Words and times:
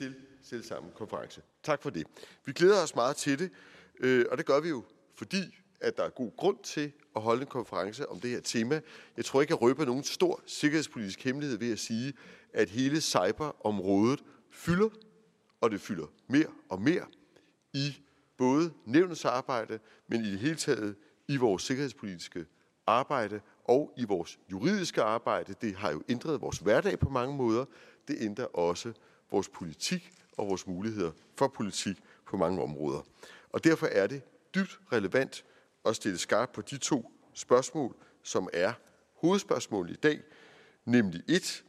til 0.00 0.14
selv 0.42 0.62
samme 0.62 0.90
konference. 0.94 1.42
Tak 1.62 1.82
for 1.82 1.90
det. 1.90 2.06
Vi 2.44 2.52
glæder 2.52 2.82
os 2.82 2.94
meget 2.94 3.16
til 3.16 3.38
det, 3.38 3.50
øh, 4.00 4.26
og 4.30 4.38
det 4.38 4.46
gør 4.46 4.60
vi 4.60 4.68
jo, 4.68 4.84
fordi 5.14 5.58
at 5.80 5.96
der 5.96 6.02
er 6.02 6.08
god 6.08 6.36
grund 6.36 6.56
til 6.62 6.92
at 7.16 7.22
holde 7.22 7.40
en 7.40 7.46
konference 7.46 8.08
om 8.08 8.20
det 8.20 8.30
her 8.30 8.40
tema. 8.40 8.80
Jeg 9.16 9.24
tror 9.24 9.40
ikke, 9.40 9.52
jeg 9.52 9.62
røber 9.62 9.84
nogen 9.84 10.04
stor 10.04 10.42
sikkerhedspolitisk 10.46 11.24
hemmelighed 11.24 11.58
ved 11.58 11.72
at 11.72 11.78
sige, 11.78 12.12
at 12.52 12.70
hele 12.70 13.00
cyberområdet 13.00 14.24
fylder, 14.50 14.88
og 15.60 15.70
det 15.70 15.80
fylder 15.80 16.06
mere 16.28 16.48
og 16.68 16.82
mere 16.82 17.06
i 17.72 17.96
både 18.36 18.72
nævnets 18.84 19.24
arbejde, 19.24 19.78
men 20.08 20.24
i 20.24 20.30
det 20.30 20.38
hele 20.38 20.56
taget 20.56 20.96
i 21.28 21.36
vores 21.36 21.62
sikkerhedspolitiske 21.62 22.46
arbejde 22.86 23.40
og 23.64 23.92
i 23.96 24.04
vores 24.04 24.38
juridiske 24.50 25.02
arbejde. 25.02 25.54
Det 25.60 25.76
har 25.76 25.90
jo 25.90 26.02
ændret 26.08 26.40
vores 26.40 26.58
hverdag 26.58 26.98
på 26.98 27.08
mange 27.08 27.36
måder. 27.36 27.64
Det 28.08 28.16
ændrer 28.20 28.44
også 28.44 28.92
vores 29.30 29.48
politik 29.48 30.12
og 30.36 30.48
vores 30.48 30.66
muligheder 30.66 31.10
for 31.36 31.48
politik 31.48 31.96
på 32.26 32.36
mange 32.36 32.62
områder. 32.62 33.00
Og 33.52 33.64
derfor 33.64 33.86
er 33.86 34.06
det 34.06 34.22
dybt 34.54 34.80
relevant 34.92 35.44
at 35.84 35.96
stille 35.96 36.18
skarpt 36.18 36.52
på 36.52 36.62
de 36.62 36.78
to 36.78 37.12
spørgsmål, 37.34 37.96
som 38.22 38.48
er 38.52 38.72
hovedspørgsmålet 39.14 39.90
i 39.90 39.96
dag, 39.96 40.20
nemlig 40.84 41.22
et, 41.28 41.64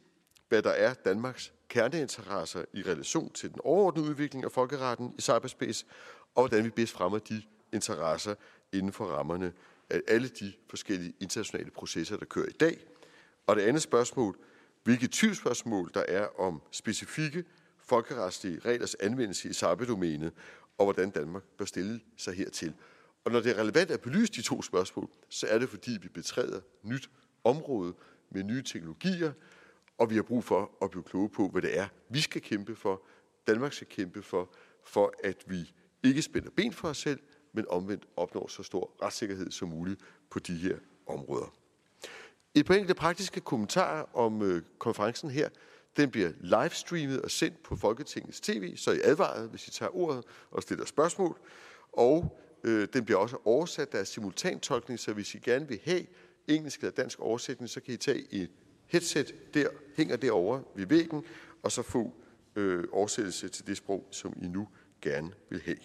hvad 0.49 0.61
der 0.61 0.69
er 0.69 0.93
Danmarks 0.93 1.53
kerneinteresser 1.69 2.65
i 2.73 2.81
relation 2.81 3.31
til 3.31 3.51
den 3.51 3.59
overordnede 3.63 4.09
udvikling 4.09 4.45
af 4.45 4.51
folkeretten 4.51 5.13
i 5.17 5.21
cyberspace, 5.21 5.85
og 6.35 6.47
hvordan 6.47 6.65
vi 6.65 6.69
bedst 6.69 6.93
fremmer 6.93 7.19
de 7.19 7.43
interesser 7.73 8.35
inden 8.73 8.91
for 8.91 9.05
rammerne 9.05 9.53
af 9.89 10.01
alle 10.07 10.27
de 10.27 10.53
forskellige 10.69 11.13
internationale 11.19 11.71
processer, 11.71 12.17
der 12.17 12.25
kører 12.25 12.47
i 12.47 12.51
dag. 12.59 12.77
Og 13.47 13.55
det 13.55 13.61
andet 13.61 13.81
spørgsmål, 13.81 14.37
hvilke 14.83 15.07
tvivlsspørgsmål 15.11 15.91
der 15.93 16.03
er 16.07 16.39
om 16.39 16.61
specifikke 16.71 17.43
folkeretslige 17.77 18.59
reglers 18.59 18.95
anvendelse 18.95 19.49
i 19.49 19.53
cyberdomænet, 19.53 20.33
og 20.77 20.85
hvordan 20.85 21.09
Danmark 21.09 21.43
bør 21.57 21.65
stille 21.65 21.99
sig 22.17 22.33
hertil. 22.33 22.73
Og 23.25 23.31
når 23.31 23.39
det 23.39 23.51
er 23.51 23.61
relevant 23.61 23.91
at 23.91 24.01
belyse 24.01 24.33
de 24.33 24.41
to 24.41 24.61
spørgsmål, 24.61 25.09
så 25.29 25.47
er 25.47 25.59
det 25.59 25.69
fordi, 25.69 25.97
vi 26.01 26.07
betræder 26.07 26.61
nyt 26.83 27.09
område 27.43 27.93
med 28.29 28.43
nye 28.43 28.63
teknologier, 28.63 29.31
og 29.97 30.09
vi 30.09 30.15
har 30.15 30.23
brug 30.23 30.43
for 30.43 30.71
at 30.81 30.91
blive 30.91 31.03
kloge 31.03 31.29
på, 31.29 31.47
hvad 31.47 31.61
det 31.61 31.77
er, 31.77 31.87
vi 32.09 32.19
skal 32.19 32.41
kæmpe 32.41 32.75
for, 32.75 33.01
Danmark 33.47 33.73
skal 33.73 33.87
kæmpe 33.87 34.21
for, 34.21 34.53
for 34.83 35.13
at 35.23 35.43
vi 35.47 35.73
ikke 36.03 36.21
spænder 36.21 36.49
ben 36.49 36.73
for 36.73 36.87
os 36.87 36.97
selv, 36.97 37.19
men 37.53 37.65
omvendt 37.69 38.07
opnår 38.15 38.47
så 38.47 38.63
stor 38.63 38.91
retssikkerhed 39.01 39.51
som 39.51 39.69
muligt 39.69 40.01
på 40.29 40.39
de 40.39 40.55
her 40.55 40.77
områder. 41.07 41.60
Et 42.55 42.65
par 42.65 42.73
enkelte 42.73 42.93
praktiske 42.93 43.39
kommentarer 43.39 44.17
om 44.17 44.41
øh, 44.41 44.61
konferencen 44.77 45.29
her. 45.29 45.49
Den 45.97 46.11
bliver 46.11 46.31
livestreamet 46.39 47.21
og 47.21 47.31
sendt 47.31 47.63
på 47.63 47.75
Folketingets 47.75 48.41
tv, 48.41 48.77
så 48.77 48.91
I 48.91 48.99
advaret, 49.03 49.49
hvis 49.49 49.67
I 49.67 49.71
tager 49.71 49.95
ordet 49.95 50.23
og 50.51 50.61
stiller 50.61 50.85
spørgsmål. 50.85 51.39
Og 51.91 52.39
øh, 52.63 52.87
den 52.93 53.05
bliver 53.05 53.19
også 53.19 53.37
oversat. 53.45 53.91
Der 53.91 53.99
er 53.99 54.03
simultantolkning, 54.03 54.99
så 54.99 55.13
hvis 55.13 55.35
I 55.35 55.37
gerne 55.37 55.67
vil 55.67 55.79
have 55.83 56.05
engelsk 56.47 56.79
eller 56.79 56.91
dansk 56.91 57.19
oversætning, 57.19 57.69
så 57.69 57.81
kan 57.81 57.93
I 57.93 57.97
tage 57.97 58.33
et 58.33 58.49
headset 58.87 59.53
der, 59.53 59.67
hænger 59.95 60.15
derovre 60.15 60.63
ved 60.75 60.85
væggen, 60.85 61.23
og 61.63 61.71
så 61.71 61.81
få 61.81 62.13
øh, 62.55 62.83
oversættelse 62.91 63.49
til 63.49 63.67
det 63.67 63.77
sprog, 63.77 64.07
som 64.11 64.33
I 64.41 64.47
nu 64.47 64.67
gerne 65.01 65.31
vil 65.49 65.61
have. 65.65 65.77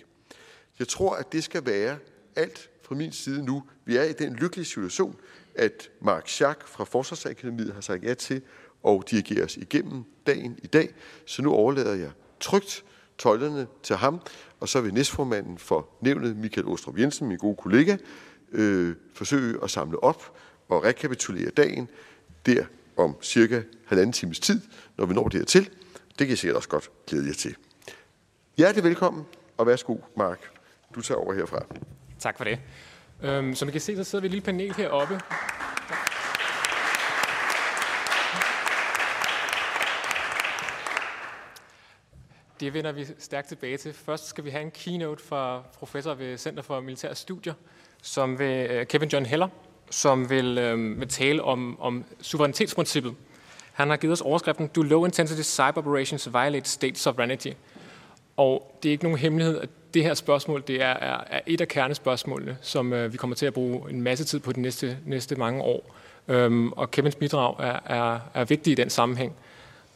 Jeg 0.78 0.88
tror, 0.88 1.14
at 1.14 1.32
det 1.32 1.44
skal 1.44 1.66
være 1.66 1.98
alt 2.36 2.70
fra 2.82 2.94
min 2.94 3.12
side 3.12 3.44
nu. 3.44 3.62
Vi 3.84 3.96
er 3.96 4.02
i 4.02 4.12
den 4.12 4.36
lykkelige 4.36 4.64
situation, 4.64 5.20
at 5.58 5.90
Mark 6.00 6.28
Schack 6.28 6.68
fra 6.68 6.84
Forsvarsakademiet 6.84 7.74
har 7.74 7.80
sagt 7.80 8.04
ja 8.04 8.14
til 8.14 8.42
at 8.88 9.02
dirigere 9.10 9.44
os 9.44 9.56
igennem 9.56 10.04
dagen 10.26 10.58
i 10.62 10.66
dag. 10.66 10.94
Så 11.24 11.42
nu 11.42 11.52
overlader 11.52 11.94
jeg 11.94 12.10
trygt 12.40 12.84
tøjlerne 13.18 13.66
til 13.82 13.96
ham, 13.96 14.20
og 14.60 14.68
så 14.68 14.80
vil 14.80 14.94
næstformanden 14.94 15.58
for 15.58 15.88
nævnet, 16.00 16.36
Michael 16.36 16.66
Ostrup 16.66 16.98
Jensen, 16.98 17.28
min 17.28 17.38
gode 17.38 17.56
kollega, 17.56 17.96
øh, 18.52 18.94
forsøge 19.14 19.58
at 19.62 19.70
samle 19.70 20.02
op 20.02 20.36
og 20.68 20.84
rekapitulere 20.84 21.50
dagen 21.50 21.88
der 22.46 22.64
om 22.96 23.16
cirka 23.22 23.62
halvanden 23.86 24.12
times 24.12 24.40
tid, 24.40 24.60
når 24.96 25.06
vi 25.06 25.14
når 25.14 25.28
dertil. 25.28 25.64
Det 26.08 26.18
kan 26.18 26.28
jeg 26.28 26.38
sikkert 26.38 26.56
også 26.56 26.68
godt 26.68 26.90
glæde 27.06 27.26
jer 27.26 27.34
til. 27.34 27.56
Hjertelig 28.56 28.84
velkommen, 28.84 29.24
og 29.56 29.66
værsgo, 29.66 29.96
Mark. 30.16 30.40
Du 30.94 31.00
tager 31.00 31.18
over 31.18 31.34
herfra. 31.34 31.66
Tak 32.18 32.36
for 32.36 32.44
det. 32.44 32.58
Øhm, 33.22 33.54
som 33.54 33.68
I 33.68 33.72
kan 33.72 33.80
se, 33.80 33.96
så 33.96 34.04
sidder 34.04 34.20
vi 34.20 34.26
et 34.26 34.30
lille 34.30 34.44
panel 34.44 34.74
heroppe. 34.74 35.20
Det 42.60 42.74
vender 42.74 42.92
vi 42.92 43.06
stærkt 43.18 43.48
tilbage 43.48 43.76
til. 43.76 43.92
Først 43.92 44.26
skal 44.28 44.44
vi 44.44 44.50
have 44.50 44.62
en 44.62 44.70
keynote 44.70 45.24
fra 45.24 45.62
professor 45.78 46.14
ved 46.14 46.38
Center 46.38 46.62
for 46.62 46.80
Militære 46.80 47.14
Studier, 47.14 47.54
som 48.02 48.38
vil, 48.38 48.70
øh, 48.70 48.86
Kevin 48.86 49.08
John 49.08 49.26
Heller, 49.26 49.48
som 49.90 50.30
vil, 50.30 50.72
um, 50.72 51.00
vil 51.00 51.08
tale 51.08 51.42
om, 51.42 51.80
om 51.80 52.04
suverænitetsprincippet. 52.20 53.14
Han 53.72 53.90
har 53.90 53.96
givet 53.96 54.12
os 54.12 54.20
overskriften 54.20 54.66
Do 54.66 54.82
Low 54.82 55.04
Intensity 55.04 55.42
Cyber 55.42 55.78
Operations 55.78 56.32
Violate 56.32 56.70
State 56.70 56.98
Sovereignty? 56.98 57.50
Og 58.36 58.78
det 58.82 58.88
er 58.88 58.92
ikke 58.92 59.04
nogen 59.04 59.18
hemmelighed, 59.18 59.60
at 59.60 59.68
det 59.94 60.02
her 60.02 60.14
spørgsmål 60.14 60.64
det 60.66 60.82
er, 60.82 60.94
er, 60.94 61.24
er 61.30 61.40
et 61.46 61.60
af 61.60 61.68
kernespørgsmålene, 61.68 62.56
som 62.60 62.92
øh, 62.92 63.12
vi 63.12 63.16
kommer 63.16 63.36
til 63.36 63.46
at 63.46 63.54
bruge 63.54 63.90
en 63.90 64.02
masse 64.02 64.24
tid 64.24 64.40
på 64.40 64.52
de 64.52 64.60
næste, 64.60 64.98
næste 65.06 65.36
mange 65.36 65.62
år. 65.62 65.94
Øhm, 66.28 66.72
og 66.72 66.90
Kevins 66.90 67.14
bidrag 67.14 67.54
er, 67.58 67.80
er, 67.86 68.20
er 68.34 68.44
vigtig 68.44 68.70
i 68.70 68.74
den 68.74 68.90
sammenhæng. 68.90 69.32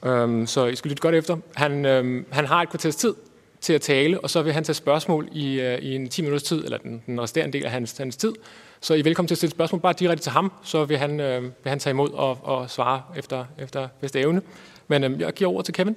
Øhm, 0.05 0.47
så 0.47 0.67
I 0.67 0.77
skal 0.77 0.89
lytte 0.89 1.01
godt 1.01 1.15
efter. 1.15 1.37
Han, 1.55 1.85
øhm, 1.85 2.27
han 2.31 2.47
har 2.47 2.63
et 2.63 2.71
kvarters 2.71 2.97
tid 2.97 3.15
til 3.61 3.73
at 3.73 3.81
tale, 3.81 4.21
og 4.21 4.31
så 4.31 4.43
vil 4.43 4.53
han 4.53 4.65
tage 4.65 4.75
spørgsmål 4.75 5.29
i, 5.33 5.61
øh, 5.61 5.79
i 5.79 5.95
en 5.95 6.09
10 6.09 6.23
minutters 6.23 6.43
tid, 6.43 6.65
eller 6.65 6.79
den, 6.79 7.03
den 7.07 7.21
resterende 7.21 7.53
del 7.59 7.65
af 7.65 7.71
hans, 7.71 7.99
hans 7.99 8.17
tid. 8.17 8.33
Så 8.81 8.95
I 8.95 8.99
er 8.99 9.03
velkommen 9.03 9.29
til 9.29 9.35
at 9.35 9.39
stille 9.39 9.51
spørgsmål 9.51 9.81
bare 9.81 9.93
direkte 9.93 10.25
til 10.25 10.33
ham, 10.33 10.53
så 10.63 10.85
vil 10.85 10.99
han, 10.99 11.21
øh, 11.21 11.43
vil 11.43 11.53
han 11.67 11.79
tage 11.79 11.91
imod 11.91 12.11
og, 12.11 12.39
og 12.43 12.71
svare 12.71 13.03
efter, 13.17 13.45
efter 13.59 13.89
bedste 14.01 14.21
evne. 14.21 14.43
Men 14.89 15.05
um, 15.05 15.21
jeg 15.21 15.33
giver 15.33 15.51
over 15.51 15.63
til 15.63 15.75
Kevin. 15.75 15.97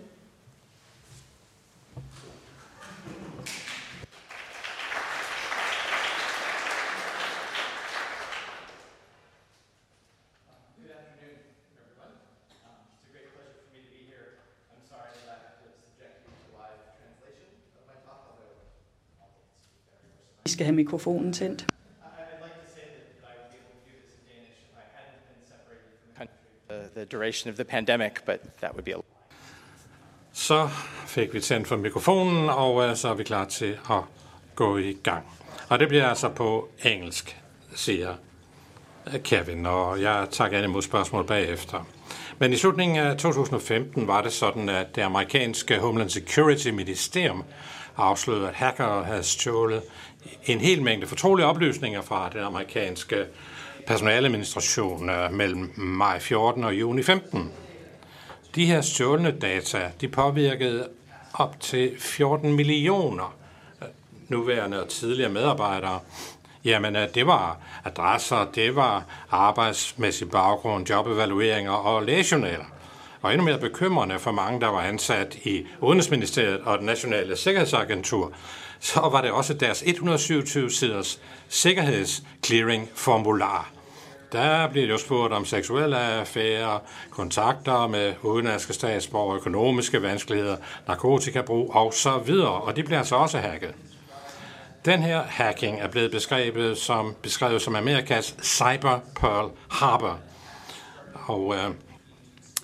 Vi 20.44 20.50
skal 20.52 20.66
have 20.66 20.76
mikrofonen 20.76 21.34
tændt. 21.34 21.66
the 26.96 27.06
duration 27.06 27.50
of 27.50 27.56
the 27.56 27.66
pandemic, 27.66 28.26
but 28.26 28.40
that 28.62 28.74
would 28.74 28.86
be 28.86 28.92
a 28.92 29.02
Så 30.34 30.70
fik 31.08 31.34
vi 31.34 31.40
tændt 31.40 31.68
for 31.68 31.76
mikrofonen, 31.76 32.50
og 32.50 32.76
uh, 32.76 32.96
så 32.96 33.10
er 33.10 33.14
vi 33.14 33.24
klar 33.24 33.46
til 33.46 33.78
at 33.90 34.00
gå 34.56 34.78
i 34.78 34.98
gang. 35.04 35.26
Og 35.70 35.80
det 35.80 35.88
bliver 35.88 36.08
altså 36.08 36.30
på 36.30 36.70
engelsk, 36.84 37.42
siger 37.76 38.16
Kevin, 39.24 39.66
og 39.66 40.02
jeg 40.02 40.28
tager 40.32 40.50
gerne 40.50 40.64
imod 40.64 40.82
spørgsmål 40.82 41.28
bagefter. 41.28 41.88
Men 42.40 42.54
i 42.54 42.56
slutningen 42.56 42.98
af 42.98 43.18
2015 43.18 44.08
var 44.08 44.22
det 44.22 44.34
sådan, 44.34 44.70
at 44.70 44.96
det 44.96 45.02
amerikanske 45.02 45.80
Homeland 45.80 46.10
Security 46.10 46.68
Ministerium 46.68 47.44
afslørede, 47.98 48.48
at 48.48 48.54
hacker 48.54 49.04
havde 49.04 49.24
stjålet 49.24 49.82
en 50.46 50.60
hel 50.60 50.82
mængde 50.82 51.08
fortrolige 51.08 51.46
oplysninger 51.46 52.02
fra 52.02 52.30
den 52.30 52.40
amerikanske 52.40 53.26
personaladministration 53.88 55.10
øh, 55.10 55.32
mellem 55.32 55.74
maj 55.78 56.20
14 56.20 56.64
og 56.64 56.74
juni 56.74 57.04
15. 57.04 57.52
De 58.56 58.66
her 58.66 58.82
stjålne 58.82 59.32
data, 59.32 59.92
de 60.02 60.08
påvirkede 60.08 60.88
op 61.34 61.60
til 61.60 61.96
14 62.00 62.54
millioner 62.54 63.36
øh, 63.82 63.88
nuværende 64.28 64.84
og 64.84 64.90
tidligere 64.90 65.32
medarbejdere. 65.32 66.00
Jamen, 66.66 66.96
øh, 66.96 67.08
det 67.16 67.28
var 67.28 67.58
adresser, 67.86 68.52
det 68.56 68.76
var 68.76 69.04
arbejdsmæssig 69.32 70.30
baggrund, 70.30 70.90
jobevalueringer 70.90 71.72
og 71.72 72.04
lægejournaler. 72.04 72.73
Og 73.24 73.34
endnu 73.34 73.46
mere 73.46 73.58
bekymrende 73.58 74.20
for 74.20 74.32
mange, 74.32 74.62
der 74.62 74.68
var 74.68 74.82
ansat 74.82 75.36
i 75.36 75.68
Udenrigsministeriet 75.82 76.60
og 76.60 76.78
den 76.78 76.86
Nationale 76.86 77.38
Sikkerhedsagentur, 77.38 78.32
så 78.80 79.00
var 79.00 79.22
det 79.22 79.32
også 79.32 79.54
deres 79.54 79.82
127-siders 79.82 81.20
sikkerhedsclearing-formular. 81.50 83.72
Der 84.32 84.68
bliver 84.68 84.88
jo 84.88 84.98
spurgt 84.98 85.34
om 85.34 85.46
seksuelle 85.46 85.98
affærer, 85.98 86.80
kontakter 87.10 87.88
med 87.88 88.14
udenlandske 88.22 88.74
statsborger, 88.74 89.36
økonomiske 89.36 90.02
vanskeligheder, 90.02 90.58
narkotikabrug 90.88 91.76
og 91.76 91.94
så 91.94 92.18
videre, 92.18 92.62
og 92.62 92.76
de 92.76 92.84
bliver 92.84 93.00
altså 93.00 93.16
også 93.16 93.38
hacket. 93.38 93.74
Den 94.86 95.04
her 95.04 95.24
hacking 95.24 95.82
er 95.82 95.88
blevet 95.88 96.12
beskrevet 96.12 96.78
som, 96.78 97.16
beskrevet 97.22 97.62
som 97.62 97.76
Amerikas 97.76 98.36
Cyber 98.44 99.00
Pearl 99.16 99.52
Harbor. 99.70 100.20
Og 101.14 101.56
øh, 101.56 101.70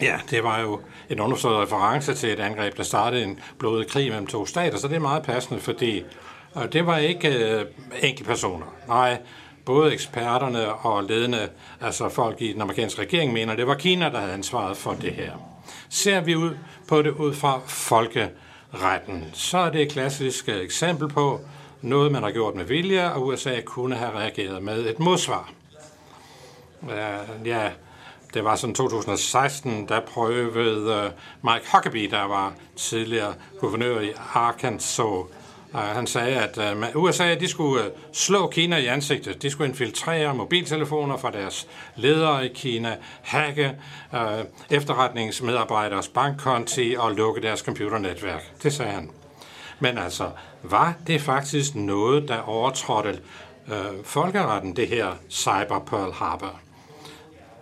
Ja, 0.02 0.20
det 0.30 0.44
var 0.44 0.60
jo 0.60 0.80
en 1.10 1.20
underforstået 1.20 1.64
reference 1.64 2.14
til 2.14 2.30
et 2.30 2.40
angreb, 2.40 2.78
der 2.78 2.84
startede 2.84 3.24
en 3.24 3.40
blodig 3.58 3.88
krig 3.88 4.10
mellem 4.10 4.28
to 4.28 4.46
stater, 4.46 4.78
så 4.78 4.88
det 4.88 4.96
er 4.96 5.00
meget 5.00 5.24
passende, 5.24 5.62
fordi 5.62 6.04
øh, 6.58 6.74
det 6.74 6.86
var 6.86 6.98
ikke 6.98 7.30
øh, 7.30 7.66
enkelte 8.02 8.30
personer. 8.30 8.66
Nej, 8.88 9.18
både 9.66 9.94
eksperterne 9.94 10.74
og 10.74 11.04
ledende, 11.04 11.50
altså 11.82 12.10
folk 12.10 12.42
i 12.42 12.54
den 12.54 12.62
amerikanske 12.62 13.02
regering, 13.02 13.34
mener, 13.34 13.56
det 13.56 13.68
var 13.68 13.76
Kina, 13.76 14.10
der 14.10 14.20
havde 14.20 14.34
ansvaret 14.34 14.78
for 14.78 14.94
det 14.94 15.12
her. 15.12 15.32
Ser 15.90 16.22
vi 16.22 16.36
ud 16.36 16.58
på 16.88 17.02
det 17.02 17.12
ud 17.12 17.34
fra 17.34 17.60
folkeretten, 17.68 19.26
så 19.34 19.58
er 19.58 19.70
det 19.70 19.82
et 19.82 19.92
klassisk 19.92 20.50
øh, 20.50 20.62
eksempel 20.62 21.08
på 21.08 21.40
noget, 21.82 22.12
man 22.12 22.24
har 22.24 22.32
gjort 22.32 22.56
med 22.56 22.66
vilje, 22.66 23.12
og 23.12 23.28
USA 23.28 23.62
kunne 23.66 23.96
have 23.96 24.12
reageret 24.12 24.64
med 24.64 24.86
et 24.86 25.00
modsvar. 25.00 25.52
Øh, 26.84 27.48
ja, 27.48 27.70
det 28.34 28.44
var 28.44 28.56
sådan 28.56 28.76
2016, 28.76 29.88
der 29.88 30.00
prøvede 30.00 30.94
øh, 30.94 31.12
Mike 31.42 31.66
Huckabee, 31.74 32.10
der 32.10 32.24
var 32.24 32.54
tidligere 32.76 33.34
guvernør 33.60 34.00
i 34.00 34.12
Arkansas, 34.34 35.00
øh, 35.74 35.80
han 35.80 36.08
sagde, 36.08 36.36
at 36.36 36.58
øh, 36.58 36.96
USA 36.96 37.36
de 37.36 37.48
skulle 37.48 37.92
slå 38.14 38.48
Kina 38.48 38.78
i 38.78 38.86
ansigtet. 38.86 39.42
De 39.42 39.50
skulle 39.50 39.70
infiltrere 39.70 40.36
mobiltelefoner 40.36 41.18
fra 41.18 41.32
deres 41.32 41.68
ledere 41.96 42.46
i 42.46 42.54
Kina, 42.54 42.98
hacke 43.22 43.76
efterretningsmedarbejderes 44.70 46.08
bankkonti 46.08 46.96
og 47.00 47.12
lukke 47.12 47.42
deres 47.42 47.60
computernetværk. 47.60 48.64
Det 48.64 48.74
sagde 48.74 48.92
han. 48.92 49.10
Men 49.80 49.98
altså, 49.98 50.30
var 50.64 50.94
det 51.08 51.22
faktisk 51.22 51.76
noget, 51.76 52.28
der 52.28 52.38
overtrådte 52.38 53.20
folkeretten, 54.04 54.76
det 54.76 54.88
her 54.88 55.08
Cyber 55.30 55.80
Pearl 55.80 56.14
Harbor? 56.14 56.60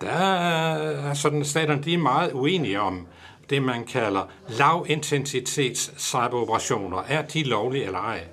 Der 0.02 0.10
er 0.10 1.14
sådan, 1.14 1.46
staterne 1.46 1.84
de 1.84 1.94
er 1.94 1.98
meget 1.98 2.32
uenige 2.34 2.82
om, 2.82 3.08
det, 3.50 3.62
man 3.64 3.86
kalder 3.86 4.30
lavintensitets 4.50 5.92
cyberoperationer. 5.98 7.04
Er 7.08 7.22
de 7.22 7.44
lovlige 7.44 7.86
eller 7.86 8.00
ej? 8.00 8.24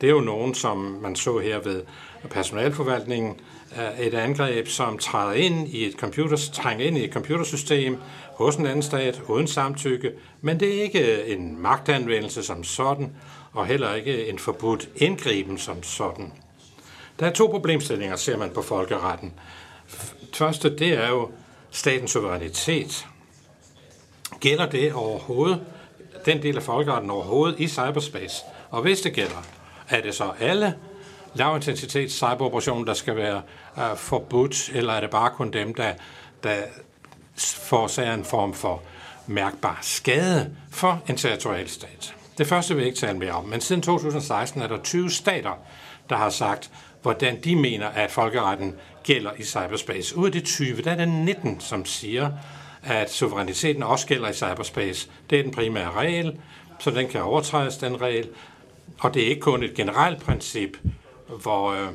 Det 0.00 0.06
er 0.06 0.12
jo 0.12 0.20
nogen, 0.20 0.54
som 0.54 0.76
man 0.76 1.16
så 1.16 1.38
her 1.38 1.60
ved 1.60 1.82
personalforvaltningen, 2.30 3.40
øh, 3.78 4.06
et 4.06 4.14
angreb, 4.14 4.68
som 4.68 4.98
træder 4.98 5.32
ind 5.32 5.68
i 5.68 5.86
et 5.86 5.94
computer, 5.94 6.36
trænger 6.52 6.86
ind 6.86 6.98
i 6.98 7.04
et 7.04 7.12
computersystem 7.12 7.98
hos 8.34 8.56
en 8.56 8.66
anden 8.66 8.82
stat 8.82 9.22
uden 9.28 9.46
samtykke, 9.46 10.12
men 10.40 10.60
det 10.60 10.78
er 10.78 10.82
ikke 10.82 11.26
en 11.26 11.62
magtanvendelse 11.62 12.42
som 12.42 12.64
sådan, 12.64 13.12
og 13.52 13.66
heller 13.66 13.94
ikke 13.94 14.28
en 14.28 14.38
forbudt 14.38 14.88
indgriben 14.96 15.58
som 15.58 15.82
sådan. 15.82 16.32
Der 17.20 17.26
er 17.26 17.32
to 17.32 17.46
problemstillinger, 17.46 18.16
ser 18.16 18.36
man 18.36 18.50
på 18.50 18.62
folkeretten. 18.62 19.32
Første, 20.34 20.78
det 20.78 20.88
er 20.88 21.08
jo 21.08 21.30
statens 21.70 22.10
suverænitet. 22.10 23.06
Gælder 24.40 24.66
det 24.66 24.92
overhovedet, 24.92 25.60
den 26.26 26.42
del 26.42 26.56
af 26.56 26.62
folkeretten 26.62 27.10
overhovedet 27.10 27.60
i 27.60 27.68
cyberspace? 27.68 28.44
Og 28.70 28.82
hvis 28.82 29.00
det 29.00 29.12
gælder, 29.12 29.44
er 29.88 30.00
det 30.00 30.14
så 30.14 30.32
alle 30.40 30.74
lavintensitets 31.34 32.14
cyberoperationer, 32.14 32.84
der 32.84 32.94
skal 32.94 33.16
være 33.16 33.42
uh, 33.76 33.96
forbudt, 33.96 34.70
eller 34.74 34.92
er 34.92 35.00
det 35.00 35.10
bare 35.10 35.30
kun 35.30 35.50
dem, 35.50 35.74
der, 35.74 35.92
der 36.42 36.56
forårsager 37.36 38.14
en 38.14 38.24
form 38.24 38.54
for 38.54 38.82
mærkbar 39.26 39.78
skade 39.82 40.56
for 40.70 41.02
en 41.08 41.16
territorial 41.16 41.68
stat? 41.68 42.14
Det 42.38 42.46
første 42.46 42.74
vil 42.74 42.82
jeg 42.82 42.88
ikke 42.88 43.00
tale 43.00 43.18
mere 43.18 43.32
om, 43.32 43.44
men 43.44 43.60
siden 43.60 43.82
2016 43.82 44.62
er 44.62 44.66
der 44.66 44.82
20 44.82 45.10
stater, 45.10 45.58
der 46.10 46.16
har 46.16 46.30
sagt, 46.30 46.70
hvordan 47.02 47.40
de 47.40 47.56
mener, 47.56 47.88
at 47.88 48.10
folkeretten 48.10 48.74
gælder 49.04 49.30
i 49.38 49.42
cyberspace. 49.42 50.16
Ud 50.16 50.26
af 50.26 50.32
de 50.32 50.40
20, 50.40 50.82
der 50.82 50.90
er 50.90 50.96
det 50.96 51.08
19, 51.08 51.60
som 51.60 51.84
siger, 51.84 52.30
at 52.82 53.12
suveræniteten 53.12 53.82
også 53.82 54.06
gælder 54.06 54.28
i 54.28 54.32
cyberspace. 54.32 55.08
Det 55.30 55.38
er 55.38 55.42
den 55.42 55.52
primære 55.52 55.90
regel, 55.90 56.38
så 56.78 56.90
den 56.90 57.08
kan 57.08 57.22
overtrædes, 57.22 57.76
den 57.76 58.00
regel. 58.00 58.28
Og 59.00 59.14
det 59.14 59.22
er 59.22 59.26
ikke 59.26 59.40
kun 59.40 59.62
et 59.62 59.74
generelt 59.74 60.20
princip, 60.22 60.76
hvor, 61.42 61.72
øh, 61.72 61.88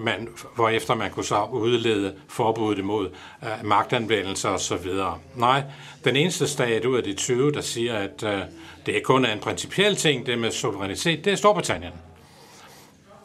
man, 0.00 0.28
hvor 0.54 0.68
efter 0.68 0.94
man 0.94 1.10
kunne 1.10 1.24
så 1.24 1.44
udlede 1.44 2.14
forbuddet 2.28 2.78
imod 2.78 3.10
øh, 3.42 3.66
magtanvendelse 3.66 4.48
og 4.48 4.60
så 4.60 4.76
videre. 4.76 5.18
Nej, 5.36 5.62
den 6.04 6.16
eneste 6.16 6.48
stat 6.48 6.84
ud 6.84 6.96
af 6.96 7.02
de 7.02 7.12
20, 7.12 7.52
der 7.52 7.60
siger, 7.60 7.94
at 7.94 8.22
øh, 8.22 8.40
det 8.86 9.02
kun 9.02 9.24
er 9.24 9.32
en 9.32 9.40
principiel 9.40 9.96
ting, 9.96 10.26
det 10.26 10.38
med 10.38 10.50
suverænitet, 10.50 11.24
det 11.24 11.32
er 11.32 11.36
Storbritannien. 11.36 11.92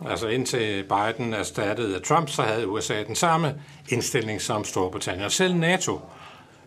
Altså 0.08 0.28
indtil 0.28 0.84
Biden 0.84 1.34
erstattede 1.34 2.00
Trump, 2.00 2.30
så 2.30 2.42
havde 2.42 2.68
USA 2.68 3.04
den 3.04 3.16
samme 3.16 3.62
indstilling 3.90 4.42
som 4.42 4.64
Storbritannien. 4.64 5.26
Og 5.26 5.32
selv 5.32 5.56
NATO 5.56 6.00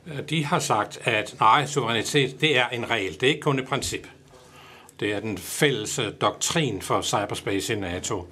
øh, 0.06 0.18
de 0.30 0.44
har 0.44 0.58
sagt, 0.58 0.98
at 1.04 1.34
nej, 1.40 1.66
suverænitet, 1.66 2.40
det 2.40 2.58
er 2.58 2.68
en 2.68 2.90
regel, 2.90 3.14
det 3.14 3.22
er 3.22 3.28
ikke 3.28 3.40
kun 3.40 3.58
et 3.58 3.68
princip. 3.68 4.06
Det 5.00 5.12
er 5.12 5.20
den 5.20 5.38
fælles 5.38 5.98
øh, 5.98 6.12
doktrin 6.20 6.82
for 6.82 7.02
cyberspace 7.02 7.74
i 7.74 7.76
NATO. 7.76 8.26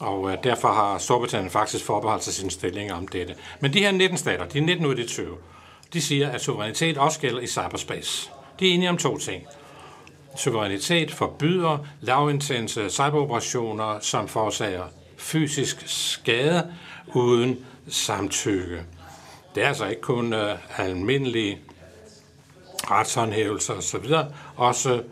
Og 0.00 0.30
øh, 0.30 0.38
derfor 0.44 0.68
har 0.68 0.98
Storbritannien 0.98 1.50
faktisk 1.50 1.84
forbeholdt 1.84 2.24
sig 2.24 2.34
sin 2.34 2.50
stilling 2.50 2.92
om 2.92 3.08
dette. 3.08 3.34
Men 3.60 3.72
de 3.72 3.80
her 3.80 3.90
19 3.90 4.18
stater, 4.18 4.44
de 4.44 4.60
19 4.60 4.86
ud 4.86 4.90
af 4.90 4.96
de 4.96 5.06
20, 5.06 5.36
de 5.92 6.00
siger, 6.00 6.30
at 6.30 6.40
suverænitet 6.40 6.98
også 6.98 7.20
gælder 7.20 7.40
i 7.40 7.46
cyberspace. 7.46 8.30
De 8.60 8.70
er 8.70 8.74
enige 8.74 8.88
om 8.88 8.96
to 8.96 9.18
ting. 9.18 9.46
Suverænitet 10.36 11.10
forbyder 11.10 11.78
lavintense 12.00 12.90
cyberoperationer, 12.90 14.00
som 14.00 14.28
forårsager 14.28 14.84
fysisk 15.16 15.82
skade 15.86 16.74
uden 17.14 17.66
samtykke. 17.88 18.82
Det 19.54 19.62
er 19.62 19.68
altså 19.68 19.86
ikke 19.86 20.02
kun 20.02 20.32
uh, 20.32 20.80
almindelige 20.80 21.58
retshåndhævelser 22.90 23.74
osv., 23.74 24.06
også 24.56 25.02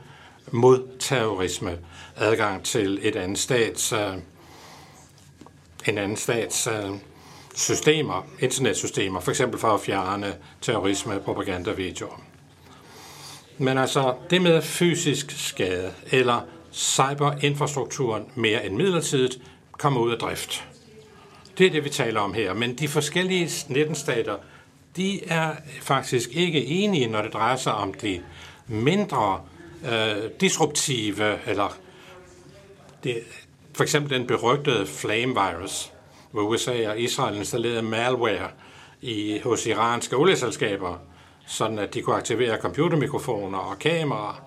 mod 0.50 0.98
terrorisme, 0.98 1.78
adgang 2.16 2.64
til 2.64 2.98
et 3.02 3.16
andet 3.16 3.38
stats, 3.38 3.92
uh, 3.92 3.98
en 5.88 5.98
anden 5.98 6.16
stats 6.16 6.66
uh, 6.66 6.96
systemer, 7.54 8.26
internetsystemer, 8.40 9.20
for 9.20 9.30
eksempel 9.30 9.60
for 9.60 9.74
at 9.74 9.80
fjerne 9.80 10.34
terrorisme, 10.60 11.20
propaganda, 11.20 11.72
videoer. 11.72 12.25
Men 13.58 13.78
altså, 13.78 14.14
det 14.30 14.42
med 14.42 14.62
fysisk 14.62 15.30
skade 15.30 15.92
eller 16.12 16.40
cyberinfrastrukturen 16.72 18.24
mere 18.34 18.66
end 18.66 18.76
midlertidigt 18.76 19.38
kommer 19.72 20.00
ud 20.00 20.12
af 20.12 20.18
drift. 20.18 20.64
Det 21.58 21.66
er 21.66 21.70
det, 21.70 21.84
vi 21.84 21.88
taler 21.88 22.20
om 22.20 22.34
her. 22.34 22.54
Men 22.54 22.74
de 22.74 22.88
forskellige 22.88 23.50
19 23.68 23.94
stater, 23.94 24.36
de 24.96 25.28
er 25.28 25.52
faktisk 25.82 26.30
ikke 26.32 26.66
enige, 26.66 27.08
når 27.08 27.22
det 27.22 27.32
drejer 27.32 27.56
sig 27.56 27.74
om 27.74 27.94
de 27.94 28.22
mindre 28.66 29.40
øh, 29.84 30.30
disruptive, 30.40 31.38
eller 31.46 31.76
det, 33.04 33.22
for 33.74 33.82
eksempel 33.82 34.18
den 34.18 34.26
berygtede 34.26 34.86
flame 34.86 35.34
virus, 35.34 35.92
hvor 36.30 36.42
USA 36.42 36.88
og 36.88 37.00
Israel 37.00 37.36
installerede 37.36 37.82
malware 37.82 38.48
i, 39.02 39.40
hos 39.44 39.66
iranske 39.66 40.16
olieselskaber, 40.16 40.98
sådan 41.46 41.78
at 41.78 41.94
de 41.94 42.02
kunne 42.02 42.16
aktivere 42.16 42.56
computermikrofoner 42.60 43.58
og 43.58 43.78
kameraer. 43.78 44.42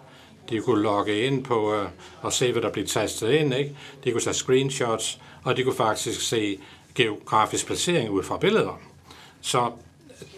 De 0.49 0.59
kunne 0.59 0.81
logge 0.81 1.25
ind 1.25 1.43
på 1.43 1.75
øh, 1.75 1.87
og 2.21 2.33
se, 2.33 2.51
hvad 2.51 2.61
der 2.61 2.71
blev 2.71 2.87
tastet 2.87 3.31
ind. 3.31 3.53
Ikke? 3.53 3.75
De 4.03 4.11
kunne 4.11 4.21
tage 4.21 4.33
screenshots, 4.33 5.19
og 5.43 5.57
de 5.57 5.63
kunne 5.63 5.75
faktisk 5.75 6.21
se 6.21 6.59
geografisk 6.95 7.65
placering 7.65 8.09
ud 8.09 8.23
fra 8.23 8.37
billeder. 8.37 8.79
Så 9.41 9.71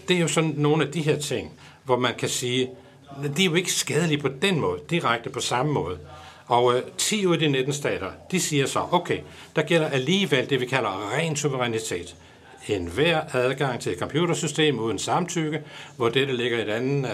det 0.07 0.15
er 0.15 0.19
jo 0.19 0.27
sådan 0.27 0.53
nogle 0.57 0.85
af 0.85 0.91
de 0.91 1.01
her 1.01 1.19
ting, 1.19 1.51
hvor 1.83 1.97
man 1.97 2.13
kan 2.17 2.29
sige, 2.29 2.69
de 3.37 3.41
er 3.41 3.49
jo 3.49 3.55
ikke 3.55 3.73
skadelige 3.73 4.21
på 4.21 4.29
den 4.41 4.59
måde, 4.59 4.79
direkte 4.89 5.29
på 5.29 5.39
samme 5.39 5.71
måde. 5.71 5.99
Og 6.47 6.75
øh, 6.75 6.83
10 6.97 7.25
ud 7.25 7.33
af 7.33 7.39
de 7.39 7.47
19 7.47 7.73
stater, 7.73 8.11
de 8.31 8.39
siger 8.39 8.65
så, 8.65 8.87
okay, 8.91 9.19
der 9.55 9.61
gælder 9.61 9.87
alligevel 9.87 10.49
det, 10.49 10.61
vi 10.61 10.65
kalder 10.65 11.13
ren 11.13 11.35
suverænitet. 11.35 12.15
En 12.67 12.87
hver 12.87 13.21
adgang 13.33 13.79
til 13.79 13.91
et 13.91 13.99
computersystem 13.99 14.79
uden 14.79 14.99
samtykke, 14.99 15.63
hvor 15.97 16.09
dette 16.09 16.33
ligger 16.33 16.57
i 16.57 16.61
et 16.61 16.69
andet 16.69 17.11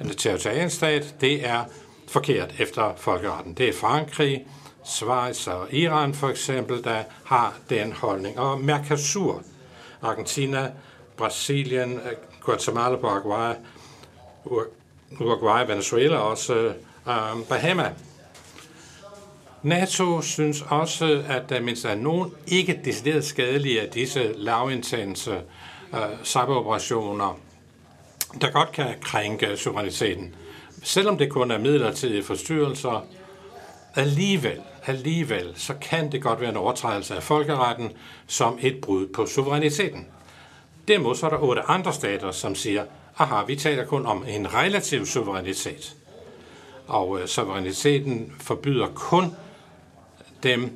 øh, 0.00 0.10
territorial 0.10 0.70
stat, 0.70 1.14
det 1.20 1.46
er 1.46 1.64
forkert 2.08 2.54
efter 2.58 2.94
folkeretten. 2.96 3.54
Det 3.54 3.68
er 3.68 3.72
Frankrig, 3.72 4.46
Schweiz 4.84 5.46
og 5.46 5.72
Iran 5.72 6.14
for 6.14 6.28
eksempel, 6.28 6.84
der 6.84 7.02
har 7.24 7.54
den 7.70 7.92
holdning. 7.92 8.38
Og 8.38 8.60
Mercosur, 8.60 9.42
Argentina, 10.02 10.70
Brasilien, 11.16 11.92
øh, 11.92 12.12
Guatemala, 12.40 12.96
Paraguay, 12.96 13.54
Uruguay, 15.20 15.66
Venezuela 15.66 16.16
og 16.16 16.30
også 16.30 16.72
um, 17.06 17.44
Bahama. 17.48 17.92
NATO 19.62 20.20
synes 20.22 20.64
også, 20.68 21.22
at 21.28 21.42
øh, 21.42 21.48
der 21.48 21.60
mindst 21.60 21.84
er 21.84 21.94
nogen 21.94 22.32
ikke 22.46 22.80
decideret 22.84 23.24
skadelige 23.24 23.80
af 23.82 23.88
disse 23.88 24.32
lavintense 24.36 25.32
øh, 25.94 26.24
cyberoperationer, 26.24 27.38
der 28.40 28.50
godt 28.50 28.72
kan 28.72 28.94
krænke 29.00 29.56
suveræniteten. 29.56 30.34
Selvom 30.82 31.18
det 31.18 31.30
kun 31.30 31.50
er 31.50 31.58
midlertidige 31.58 32.22
forstyrrelser, 32.22 33.06
alligevel 33.94 34.60
alligevel, 34.88 35.52
så 35.56 35.74
kan 35.80 36.12
det 36.12 36.22
godt 36.22 36.40
være 36.40 36.50
en 36.50 36.56
overtrædelse 36.56 37.16
af 37.16 37.22
folkeretten 37.22 37.92
som 38.26 38.58
et 38.60 38.80
brud 38.80 39.06
på 39.06 39.26
suveræniteten. 39.26 40.06
Derimod 40.88 41.14
så 41.14 41.26
er 41.26 41.30
der 41.30 41.38
otte 41.38 41.62
andre 41.62 41.92
stater, 41.92 42.30
som 42.30 42.54
siger, 42.54 42.84
aha, 43.18 43.44
vi 43.44 43.56
taler 43.56 43.84
kun 43.84 44.06
om 44.06 44.24
en 44.28 44.54
relativ 44.54 45.06
suverænitet. 45.06 45.96
Og 46.86 47.20
øh, 47.20 47.26
suveræniteten 47.26 48.32
forbyder 48.40 48.86
kun 48.94 49.34
dem, 50.42 50.70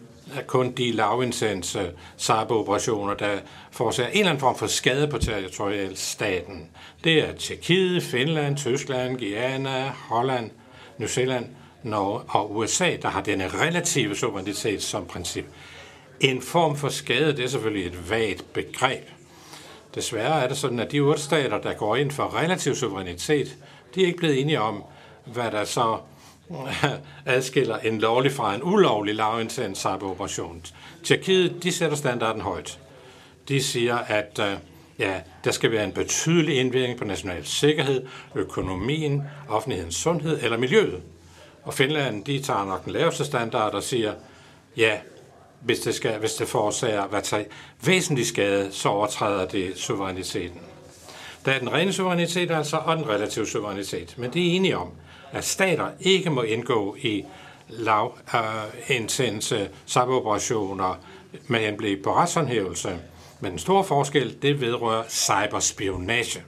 kun 0.46 0.72
de 0.72 0.92
lavindsense 0.92 1.80
øh, 1.80 1.88
cyberoperationer, 2.18 3.14
der 3.14 3.38
forårsager 3.70 4.08
en 4.08 4.18
eller 4.18 4.30
anden 4.30 4.40
form 4.40 4.58
for 4.58 4.66
skade 4.66 5.08
på 5.08 5.18
territorialstaten. 5.18 6.68
Det 7.04 7.28
er 7.28 7.32
Tjekkiet, 7.32 8.02
Finland, 8.02 8.56
Tyskland, 8.56 9.18
Guyana, 9.18 9.88
Holland, 9.88 10.50
New 10.98 11.08
Zealand, 11.08 11.46
Norge 11.82 12.20
og 12.28 12.56
USA, 12.56 12.96
der 13.02 13.08
har 13.08 13.20
denne 13.20 13.48
relative 13.48 14.16
suverænitet 14.16 14.82
som 14.82 15.06
princip. 15.06 15.44
En 16.20 16.42
form 16.42 16.76
for 16.76 16.88
skade, 16.88 17.36
det 17.36 17.44
er 17.44 17.48
selvfølgelig 17.48 17.86
et 17.86 18.10
vagt 18.10 18.52
begreb. 18.52 19.08
Desværre 19.94 20.42
er 20.42 20.48
det 20.48 20.56
sådan, 20.56 20.80
at 20.80 20.92
de 20.92 21.00
otte 21.00 21.22
stater, 21.22 21.58
der 21.60 21.72
går 21.72 21.96
ind 21.96 22.10
for 22.10 22.36
relativ 22.36 22.74
suverænitet, 22.74 23.56
de 23.94 24.02
er 24.02 24.06
ikke 24.06 24.18
blevet 24.18 24.40
enige 24.40 24.60
om, 24.60 24.84
hvad 25.24 25.50
der 25.50 25.64
så 25.64 25.98
adskiller 27.26 27.78
en 27.78 27.98
lovlig 27.98 28.32
fra 28.32 28.54
en 28.54 28.62
ulovlig 28.62 29.14
lavintens 29.14 29.78
cyberoperation. 29.78 30.62
Tjekkiet, 31.04 31.62
de 31.62 31.72
sætter 31.72 31.96
standarden 31.96 32.42
højt. 32.42 32.78
De 33.48 33.62
siger, 33.62 33.98
at 33.98 34.40
øh, 34.40 34.56
ja, 34.98 35.20
der 35.44 35.50
skal 35.50 35.70
være 35.70 35.84
en 35.84 35.92
betydelig 35.92 36.58
indvirkning 36.58 36.98
på 36.98 37.04
national 37.04 37.46
sikkerhed, 37.46 38.06
økonomien, 38.34 39.22
offentlighedens 39.48 39.96
sundhed 39.96 40.42
eller 40.42 40.58
miljøet. 40.58 41.02
Og 41.62 41.74
Finland, 41.74 42.24
de 42.24 42.42
tager 42.42 42.64
nok 42.64 42.84
den 42.84 42.92
laveste 42.92 43.24
standard 43.24 43.74
og 43.74 43.82
siger, 43.82 44.14
ja, 44.76 44.98
hvis 45.60 45.78
det, 45.78 45.94
skal, 45.94 46.18
hvis 46.18 46.34
det 46.34 46.48
forårsager 46.48 47.06
hvad 47.06 47.22
tager, 47.22 47.44
væsentlig 47.84 48.26
skade, 48.26 48.68
så 48.72 48.88
overtræder 48.88 49.46
det 49.46 49.72
suveræniteten. 49.78 50.60
Der 51.44 51.52
er 51.52 51.58
den 51.58 51.72
rene 51.72 51.92
suverænitet 51.92 52.50
altså, 52.50 52.76
og 52.76 52.96
den 52.96 53.08
relative 53.08 53.46
suverænitet. 53.46 54.14
Men 54.18 54.32
det 54.32 54.42
er 54.42 54.56
enige 54.56 54.78
om, 54.78 54.90
at 55.32 55.44
stater 55.44 55.86
ikke 56.00 56.30
må 56.30 56.42
indgå 56.42 56.96
i 57.00 57.24
lav 57.68 58.18
uh, 58.34 59.08
cyberoperationer 59.86 61.00
med 61.46 61.60
henblik 61.60 62.02
på 62.02 62.14
retshåndhævelse. 62.14 62.98
Men 63.40 63.50
den 63.50 63.58
store 63.58 63.84
forskel, 63.84 64.42
det 64.42 64.60
vedrører 64.60 65.02
cyberspionage. 65.08 66.42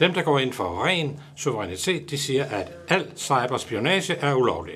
Dem, 0.00 0.12
der 0.12 0.22
går 0.22 0.38
ind 0.38 0.52
for 0.52 0.84
ren 0.84 1.20
suverænitet, 1.36 2.10
de 2.10 2.18
siger, 2.18 2.44
at 2.44 2.72
al 2.88 3.06
cyberspionage 3.16 4.14
er 4.14 4.34
ulovlig. 4.34 4.74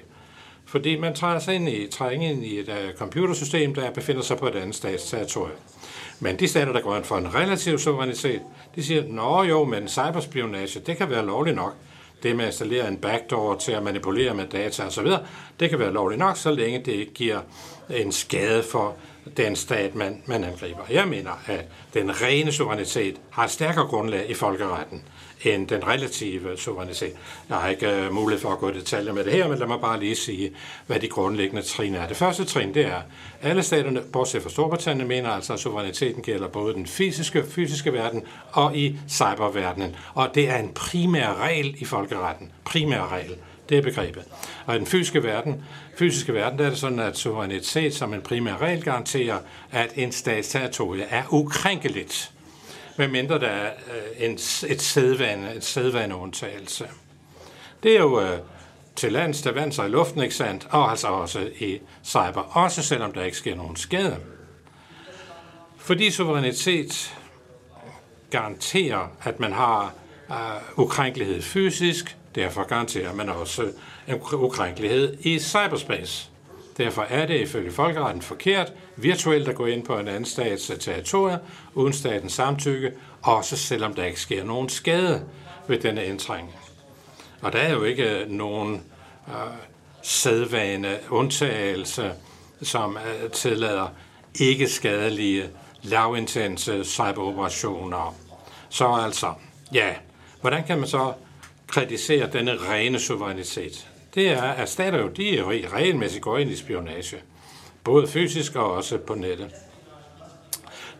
Fordi 0.67 0.99
man 0.99 1.15
træder 1.15 1.39
sig 1.39 1.55
ind 1.55 1.69
i, 1.69 1.87
trænger 1.91 2.31
ind 2.31 2.45
i 2.45 2.59
et 2.59 2.69
uh, 2.69 2.99
computersystem, 2.99 3.75
der 3.75 3.91
befinder 3.91 4.23
sig 4.23 4.37
på 4.37 4.47
et 4.47 4.55
andet 4.55 4.75
stats 4.75 5.11
territorium. 5.11 5.59
Men 6.21 6.39
de 6.39 6.49
stater, 6.49 6.73
der 6.73 6.81
går 6.81 6.97
ind 6.97 7.05
for 7.05 7.17
en 7.17 7.35
relativ 7.35 7.79
suverænitet, 7.79 8.41
de 8.75 8.85
siger, 8.85 9.03
nå 9.09 9.43
jo, 9.43 9.65
men 9.65 9.89
cyberspionage, 9.89 10.81
det 10.81 10.97
kan 10.97 11.11
være 11.11 11.27
lovligt 11.27 11.57
nok. 11.57 11.75
Det 12.23 12.37
med 12.37 12.45
at 12.45 12.49
installere 12.49 12.89
en 12.89 12.97
backdoor 12.97 13.55
til 13.55 13.73
at 13.73 13.83
manipulere 13.83 14.35
med 14.35 14.47
data 14.47 14.87
osv., 14.87 15.07
det 15.61 15.71
kan 15.71 15.79
være 15.79 15.93
lovligt 15.93 16.19
nok, 16.19 16.37
så 16.37 16.51
længe 16.51 16.79
det 16.79 16.93
ikke 16.93 17.15
giver 17.15 17.41
en 17.91 18.13
skade 18.13 18.63
for 18.63 18.97
den 19.37 19.57
stat, 19.57 19.95
man, 19.95 20.23
man 20.27 20.45
angriber. 20.45 20.83
Jeg 20.91 21.09
mener, 21.09 21.43
at 21.47 21.65
den 21.95 22.23
rene 22.23 22.53
suverænitet 22.53 23.17
har 23.31 23.45
et 23.45 23.51
stærkere 23.51 23.87
grundlag 23.87 24.31
i 24.31 24.35
folkeretten 24.35 25.03
end 25.43 25.69
den 25.69 25.87
relative 25.87 26.57
suverænitet. 26.57 27.13
Jeg 27.49 27.57
har 27.57 27.69
ikke 27.69 27.91
øh, 27.91 28.13
mulighed 28.13 28.43
for 28.43 28.53
at 28.53 28.59
gå 28.59 28.71
i 28.71 28.75
detaljer 28.75 29.13
med 29.13 29.25
det 29.25 29.33
her, 29.33 29.49
men 29.49 29.59
lad 29.59 29.67
mig 29.67 29.81
bare 29.81 30.01
lige 30.01 30.17
sige, 30.17 30.51
hvad 30.87 31.01
de 31.01 31.09
grundlæggende 31.09 31.63
trin 31.63 31.95
er. 31.95 32.09
Det 32.09 32.17
første 32.17 32.45
trin, 32.45 32.75
det 32.75 32.87
er, 32.87 33.01
alle 33.43 33.63
staterne, 33.63 34.01
bortset 34.13 34.43
fra 34.43 34.51
Storbritannien, 34.51 35.09
mener 35.09 35.31
altså, 35.31 35.53
at 35.53 35.59
suveræniteten 35.59 36.23
gælder 36.23 36.49
både 36.49 36.75
den 36.75 36.87
fysiske, 36.87 37.45
fysiske 37.49 37.93
verden 37.93 38.23
og 38.53 38.77
i 38.77 38.97
cyberverdenen. 39.09 39.97
Og 40.15 40.31
det 40.35 40.49
er 40.49 40.57
en 40.57 40.71
primær 40.75 41.35
regel 41.43 41.75
i 41.79 41.85
folkeretten. 41.85 42.53
Primær 42.65 43.13
regel. 43.13 43.37
Det 43.69 43.79
er 43.79 43.83
begrebet. 43.83 44.25
Og 44.67 44.77
i 44.77 44.79
den 44.79 44.87
fysiske 44.87 45.23
verden, 45.23 45.65
fysiske 45.99 46.35
verden 46.35 46.59
der 46.59 46.65
er 46.67 46.71
det 46.71 46.79
sådan, 46.79 46.99
at 46.99 47.19
suverænitet 47.19 47.95
som 47.95 48.15
en 48.15 48.21
primær 48.21 48.63
regel 48.63 48.83
garanterer, 48.83 49.39
at 49.73 49.93
en 49.97 50.13
stats 50.13 50.49
territorie 50.49 51.03
er 51.03 51.23
ukrænkeligt 51.31 52.33
medmindre 52.99 53.39
der 53.39 53.47
er 53.47 53.71
øh, 53.71 54.25
en, 54.29 54.33
et 54.69 54.83
sædvane, 54.83 55.55
et 55.55 55.65
sædvaneundtagelse. 55.65 56.89
Det 57.83 57.97
er 57.97 58.01
jo 58.01 58.21
øh, 58.21 58.39
til 58.97 59.13
lands, 59.13 59.43
der 59.43 59.53
vandt 59.53 59.75
sig 59.75 59.87
i 59.87 59.91
luften, 59.91 60.23
ikke 60.23 60.35
sandt? 60.35 60.67
Og 60.71 60.91
altså 60.91 61.09
også 61.09 61.51
i 61.59 61.81
cyber, 62.05 62.57
også 62.57 62.83
selvom 62.83 63.13
der 63.13 63.25
ikke 63.25 63.37
sker 63.37 63.55
nogen 63.55 63.77
skade. 63.77 64.17
Fordi 65.77 66.11
suverænitet 66.11 67.19
garanterer, 68.31 69.09
at 69.23 69.41
man 69.41 69.53
har 69.53 69.95
øh, 70.31 70.79
ukrænkelighed 70.79 71.43
fysisk, 71.43 72.17
derfor 72.35 72.65
garanterer 72.65 73.15
man 73.15 73.29
også 73.29 73.73
en 74.09 74.21
ukrænkelighed 74.33 75.19
i 75.21 75.39
cyberspace. 75.39 76.31
Derfor 76.79 77.03
er 77.03 77.27
det 77.27 77.41
ifølge 77.41 77.73
folkeretten 77.73 78.23
forkert 78.23 78.73
virtuelt 78.97 79.49
at 79.49 79.55
gå 79.55 79.67
ind 79.67 79.85
på 79.85 79.99
en 79.99 80.09
anden 80.09 80.25
stats 80.25 80.73
territorium 80.81 81.39
uden 81.75 81.93
statens 81.93 82.33
samtykke, 82.33 82.93
også 83.23 83.57
selvom 83.57 83.95
der 83.95 84.05
ikke 84.05 84.21
sker 84.21 84.45
nogen 84.45 84.69
skade 84.69 85.25
ved 85.69 85.79
denne 85.79 86.07
indtrængning. 86.07 86.57
Og 87.43 87.53
der 87.53 87.59
er 87.59 87.73
jo 87.73 87.85
ikke 87.85 88.21
øh, 88.21 88.31
nogen 88.31 88.83
øh, 89.29 89.35
sædvane 90.03 90.99
undtagelse, 91.11 92.13
som 92.63 92.97
øh, 92.97 93.31
tillader 93.31 93.89
ikke 94.41 94.69
skadelige, 94.69 95.51
lavintense 95.83 96.73
øh, 96.73 96.85
cyberoperationer. 96.85 98.17
Så 98.69 98.95
altså, 98.95 99.33
ja, 99.73 99.95
hvordan 100.41 100.65
kan 100.67 100.79
man 100.79 100.89
så 100.89 101.13
kritisere 101.67 102.31
denne 102.33 102.53
rene 102.71 102.99
suverænitet? 102.99 103.89
Det 104.19 104.29
er, 104.29 104.43
at 104.43 104.69
stater 104.69 104.99
jo, 104.99 105.09
de 105.09 105.39
jo 105.39 105.51
regelmæssigt 105.51 106.25
går 106.25 106.39
ind 106.39 106.51
i 106.51 106.57
spionage. 106.57 107.17
Både 107.85 108.09
fysisk 108.09 108.57
og 108.57 108.73
også 108.73 108.99
på 108.99 109.15
nettet. 109.15 109.51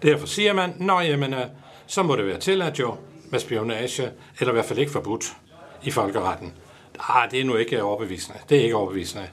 Derfor 0.03 0.27
siger 0.27 0.53
man, 0.53 0.75
nå 0.77 1.01
jamen, 1.01 1.35
øh, 1.35 1.45
så 1.87 2.03
må 2.03 2.17
det 2.17 2.27
være 2.27 2.39
tilladt 2.39 2.79
jo 2.79 2.97
med 3.31 3.39
spionage, 3.41 4.11
eller 4.41 4.53
i 4.53 4.55
hvert 4.55 4.65
fald 4.65 4.79
ikke 4.79 4.93
forbudt 4.93 5.25
i 5.83 5.91
folkeretten. 5.91 6.53
Ah, 7.09 7.31
det 7.31 7.41
er 7.41 7.45
nu 7.45 7.57
ikke 7.57 7.83
overbevisende. 7.83 8.39
Det 8.49 8.59
er 8.59 8.63
ikke 8.63 8.77
overbevisende. 8.77 9.29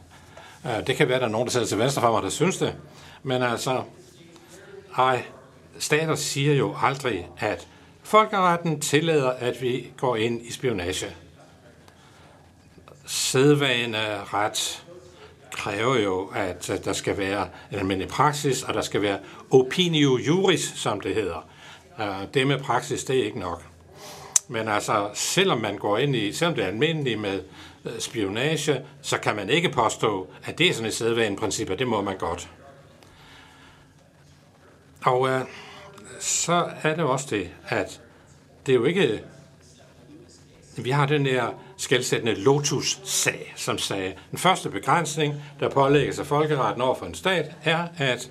Øh, 0.65 0.87
det 0.87 0.95
kan 0.95 1.07
være, 1.07 1.15
at 1.15 1.21
der 1.21 1.27
er 1.27 1.31
nogen, 1.31 1.47
der 1.47 1.51
sidder 1.51 1.67
til 1.67 1.79
venstre 1.79 2.01
for 2.01 2.11
mig, 2.11 2.23
der 2.23 2.29
synes 2.29 2.57
det. 2.57 2.75
Men 3.23 3.43
altså, 3.43 3.83
ej, 4.97 5.23
stater 5.79 6.15
siger 6.15 6.53
jo 6.53 6.75
aldrig, 6.81 7.27
at 7.37 7.67
folkeretten 8.03 8.81
tillader, 8.81 9.29
at 9.29 9.61
vi 9.61 9.87
går 9.97 10.15
ind 10.15 10.41
i 10.41 10.51
spionage 10.51 11.15
sædvane 13.05 14.23
ret 14.33 14.85
kræver 15.51 15.95
jo, 15.95 16.31
at 16.35 16.81
der 16.85 16.93
skal 16.93 17.17
være 17.17 17.49
almindelig 17.71 18.09
praksis, 18.09 18.63
og 18.63 18.73
der 18.73 18.81
skal 18.81 19.01
være 19.01 19.19
opinio 19.51 20.17
juris, 20.17 20.73
som 20.75 21.01
det 21.01 21.15
hedder. 21.15 21.47
Øh, 21.99 22.27
det 22.33 22.47
med 22.47 22.59
praksis, 22.59 23.03
det 23.03 23.19
er 23.19 23.23
ikke 23.23 23.39
nok. 23.39 23.63
Men 24.47 24.67
altså, 24.67 25.09
selvom 25.13 25.61
man 25.61 25.77
går 25.77 25.97
ind 25.97 26.15
i, 26.15 26.33
selvom 26.33 26.55
det 26.55 26.63
er 26.63 26.67
almindeligt 26.67 27.19
med 27.19 27.43
øh, 27.85 27.99
spionage, 27.99 28.85
så 29.01 29.17
kan 29.17 29.35
man 29.35 29.49
ikke 29.49 29.69
påstå, 29.69 30.27
at 30.45 30.57
det 30.57 30.69
er 30.69 30.73
sådan 30.73 30.87
et 30.87 30.93
sædvaneprincip, 30.93 31.69
og 31.69 31.79
det 31.79 31.87
må 31.87 32.01
man 32.01 32.17
godt. 32.17 32.49
Og 35.05 35.19
uh, 35.21 35.41
så 36.19 36.69
er 36.83 36.95
det 36.95 37.03
også 37.03 37.27
det, 37.29 37.49
at 37.67 38.01
det 38.65 38.71
er 38.71 38.75
jo 38.75 38.85
ikke... 38.85 39.23
Vi 40.77 40.89
har 40.89 41.05
den 41.05 41.25
der 41.25 41.47
skældsættende 41.77 42.33
Lotus-sag, 42.33 43.53
som 43.55 43.77
sagde, 43.77 44.13
den 44.31 44.39
første 44.39 44.69
begrænsning, 44.69 45.33
der 45.59 45.69
pålægges 45.69 46.19
af 46.19 46.25
folkeretten 46.25 46.81
over 46.81 46.95
for 46.95 47.05
en 47.05 47.15
stat, 47.15 47.51
er, 47.63 47.87
at 47.97 48.29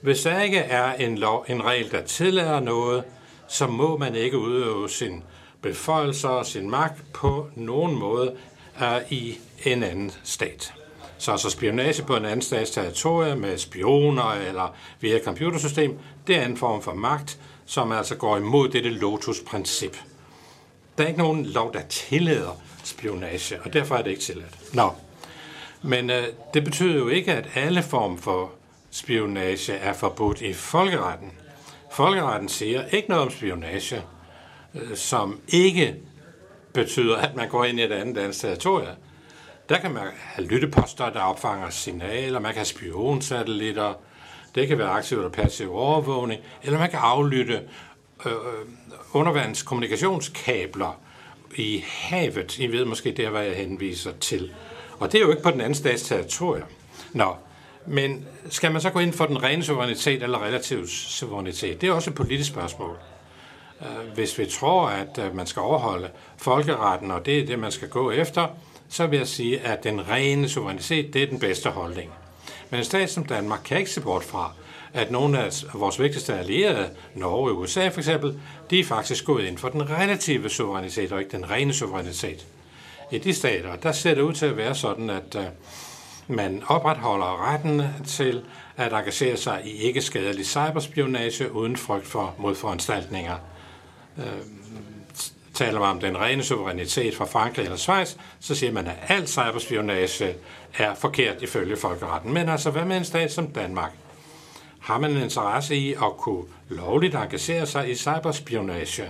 hvis 0.00 0.22
der 0.22 0.40
ikke 0.40 0.58
er 0.58 0.92
en, 0.92 1.18
lov, 1.18 1.44
en 1.48 1.64
regel, 1.64 1.90
der 1.90 2.02
tillader 2.02 2.60
noget, 2.60 3.04
så 3.48 3.66
må 3.66 3.96
man 3.96 4.14
ikke 4.14 4.38
udøve 4.38 4.88
sin 4.88 5.22
beføjelser 5.62 6.28
og 6.28 6.46
sin 6.46 6.70
magt 6.70 7.12
på 7.12 7.46
nogen 7.54 7.98
måde 7.98 8.36
uh, 8.80 9.12
i 9.12 9.38
en 9.64 9.82
anden 9.82 10.12
stat. 10.24 10.74
Så 11.18 11.32
altså 11.32 11.50
spionage 11.50 12.02
på 12.02 12.16
en 12.16 12.24
anden 12.24 12.42
stats 12.42 12.70
territorium 12.70 13.38
med 13.38 13.58
spioner 13.58 14.32
eller 14.48 14.76
via 15.00 15.18
computersystem, 15.24 15.98
det 16.26 16.36
er 16.36 16.46
en 16.46 16.56
form 16.56 16.82
for 16.82 16.94
magt, 16.94 17.38
som 17.66 17.92
altså 17.92 18.16
går 18.16 18.36
imod 18.36 18.68
dette 18.68 18.90
Lotus-princip. 18.90 19.96
Der 20.98 21.04
er 21.04 21.08
ikke 21.08 21.20
nogen 21.20 21.46
lov, 21.46 21.72
der 21.72 21.80
tillader 21.88 22.60
spionage, 22.84 23.62
og 23.62 23.72
derfor 23.72 23.96
er 23.96 24.02
det 24.02 24.10
ikke 24.10 24.22
tilladt. 24.22 24.74
Nå. 24.74 24.94
Men 25.82 26.10
øh, 26.10 26.24
det 26.54 26.64
betyder 26.64 26.94
jo 26.94 27.08
ikke, 27.08 27.32
at 27.32 27.48
alle 27.54 27.82
form 27.82 28.18
for 28.18 28.52
spionage 28.90 29.72
er 29.72 29.92
forbudt 29.92 30.40
i 30.40 30.52
folkeretten. 30.52 31.32
Folkeretten 31.92 32.48
siger 32.48 32.86
ikke 32.86 33.08
noget 33.08 33.24
om 33.24 33.30
spionage, 33.30 34.02
øh, 34.74 34.96
som 34.96 35.40
ikke 35.48 35.96
betyder, 36.74 37.16
at 37.16 37.36
man 37.36 37.48
går 37.48 37.64
ind 37.64 37.80
i 37.80 37.82
et 37.82 37.92
andet 37.92 38.16
dansk 38.16 38.40
territorium. 38.40 38.96
Der 39.68 39.78
kan 39.78 39.90
man 39.90 40.02
have 40.16 40.48
lytteposter, 40.48 41.10
der 41.10 41.20
opfanger 41.20 41.70
signaler, 41.70 42.40
man 42.40 42.52
kan 42.52 42.58
have 42.58 42.64
spionsatellitter, 42.64 43.94
det 44.54 44.68
kan 44.68 44.78
være 44.78 44.88
aktiv 44.88 45.18
eller 45.18 45.30
passiv 45.30 45.74
overvågning, 45.74 46.40
eller 46.62 46.78
man 46.78 46.90
kan 46.90 46.98
aflytte 47.02 47.68
øh, 48.26 48.32
øh 48.32 48.66
undervandskommunikationskabler 49.12 51.00
i 51.56 51.84
havet. 51.86 52.58
I 52.58 52.66
ved 52.66 52.84
måske 52.84 53.12
der, 53.12 53.30
hvad 53.30 53.42
jeg 53.42 53.56
henviser 53.56 54.12
til. 54.20 54.52
Og 54.98 55.12
det 55.12 55.18
er 55.18 55.22
jo 55.22 55.30
ikke 55.30 55.42
på 55.42 55.50
den 55.50 55.60
anden 55.60 55.74
stats 55.74 56.02
territorium. 56.02 56.68
Nå, 57.12 57.34
men 57.86 58.26
skal 58.50 58.72
man 58.72 58.80
så 58.80 58.90
gå 58.90 58.98
ind 58.98 59.12
for 59.12 59.26
den 59.26 59.42
rene 59.42 59.62
suverænitet 59.62 60.22
eller 60.22 60.44
relativ 60.44 60.86
suverænitet? 60.86 61.80
Det 61.80 61.88
er 61.88 61.92
også 61.92 62.10
et 62.10 62.16
politisk 62.16 62.50
spørgsmål. 62.50 62.96
Øh, 63.80 64.14
hvis 64.14 64.38
vi 64.38 64.46
tror, 64.46 64.88
at 64.88 65.18
øh, 65.18 65.36
man 65.36 65.46
skal 65.46 65.60
overholde 65.60 66.10
folkeretten, 66.36 67.10
og 67.10 67.26
det 67.26 67.38
er 67.38 67.46
det, 67.46 67.58
man 67.58 67.72
skal 67.72 67.88
gå 67.88 68.10
efter, 68.10 68.46
så 68.88 69.06
vil 69.06 69.16
jeg 69.16 69.28
sige, 69.28 69.60
at 69.60 69.84
den 69.84 70.08
rene 70.08 70.48
suverænitet, 70.48 71.14
det 71.14 71.22
er 71.22 71.26
den 71.26 71.38
bedste 71.38 71.70
holdning. 71.70 72.10
Men 72.70 72.80
en 72.80 72.84
stat 72.84 73.10
som 73.10 73.24
Danmark 73.24 73.60
kan 73.64 73.78
ikke 73.78 73.90
se 73.90 74.00
bort 74.00 74.24
fra, 74.24 74.52
at 74.94 75.10
nogle 75.10 75.38
af 75.38 75.52
vores 75.74 76.00
vigtigste 76.00 76.34
allierede, 76.34 76.90
Norge 77.14 77.50
og 77.50 77.58
USA 77.58 77.88
for 77.88 78.00
eksempel, 78.00 78.40
de 78.70 78.80
er 78.80 78.84
faktisk 78.84 79.24
gået 79.24 79.44
ind 79.44 79.58
for 79.58 79.68
den 79.68 79.90
relative 79.90 80.48
suverænitet 80.48 81.12
og 81.12 81.20
ikke 81.20 81.36
den 81.36 81.50
rene 81.50 81.72
suverænitet. 81.72 82.46
I 83.10 83.18
de 83.18 83.34
stater, 83.34 83.76
der 83.76 83.92
ser 83.92 84.14
det 84.14 84.22
ud 84.22 84.32
til 84.32 84.46
at 84.46 84.56
være 84.56 84.74
sådan, 84.74 85.10
at 85.10 85.36
øh, 85.36 85.44
man 86.28 86.62
opretholder 86.66 87.52
retten 87.52 87.82
til 88.06 88.42
at 88.76 88.92
engagere 88.92 89.36
sig 89.36 89.62
i 89.64 89.70
ikke 89.70 90.02
skadelig 90.02 90.46
cyberspionage 90.46 91.52
uden 91.52 91.76
frygt 91.76 92.06
for 92.06 92.34
modforanstaltninger. 92.38 93.36
Uh, 94.16 94.24
taler 95.54 95.80
man 95.80 95.88
om 95.88 96.00
den 96.00 96.18
rene 96.18 96.42
suverænitet 96.42 97.14
fra 97.14 97.24
Frankrig 97.24 97.64
eller 97.64 97.76
Schweiz, 97.76 98.14
så 98.40 98.54
siger 98.54 98.72
man, 98.72 98.86
at 98.86 98.96
al 99.08 99.28
cyberspionage 99.28 100.34
er 100.78 100.94
forkert 100.94 101.42
ifølge 101.42 101.76
folkeretten. 101.76 102.32
Men 102.32 102.48
altså, 102.48 102.70
hvad 102.70 102.84
med 102.84 102.96
en 102.96 103.04
stat 103.04 103.32
som 103.32 103.46
Danmark? 103.46 103.92
Har 104.80 104.98
man 104.98 105.10
en 105.10 105.22
interesse 105.22 105.76
i 105.76 105.92
at 105.92 106.16
kunne 106.18 106.44
lovligt 106.68 107.14
engagere 107.14 107.66
sig 107.66 107.90
i 107.90 107.94
cyberspionage? 107.94 109.04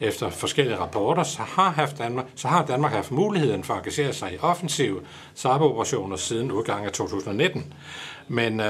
Efter 0.00 0.30
forskellige 0.30 0.78
rapporter, 0.78 1.22
så 1.22 1.42
har, 1.42 1.70
haft 1.70 1.98
Danmark, 1.98 2.26
så 2.34 2.48
har 2.48 2.66
Danmark 2.66 2.92
haft 2.92 3.10
muligheden 3.10 3.64
for 3.64 3.74
at 3.74 3.78
engagere 3.78 4.12
sig 4.12 4.34
i 4.34 4.38
offensive 4.38 5.00
cyberoperationer 5.36 6.16
siden 6.16 6.52
udgangen 6.52 6.86
af 6.86 6.92
2019. 6.92 7.74
Men 8.28 8.60
uh, 8.60 8.66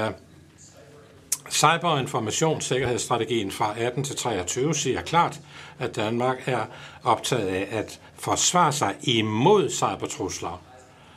Cyberinformationssikkerhedsstrategien 1.51 3.51
fra 3.51 3.79
18 3.79 4.03
til 4.03 4.15
23 4.15 4.75
siger 4.75 5.01
klart, 5.01 5.39
at 5.79 5.95
Danmark 5.95 6.43
er 6.45 6.65
optaget 7.03 7.47
af 7.47 7.67
at 7.71 7.99
forsvare 8.15 8.71
sig 8.71 8.95
imod 9.01 9.69
cybertrusler, 9.69 10.61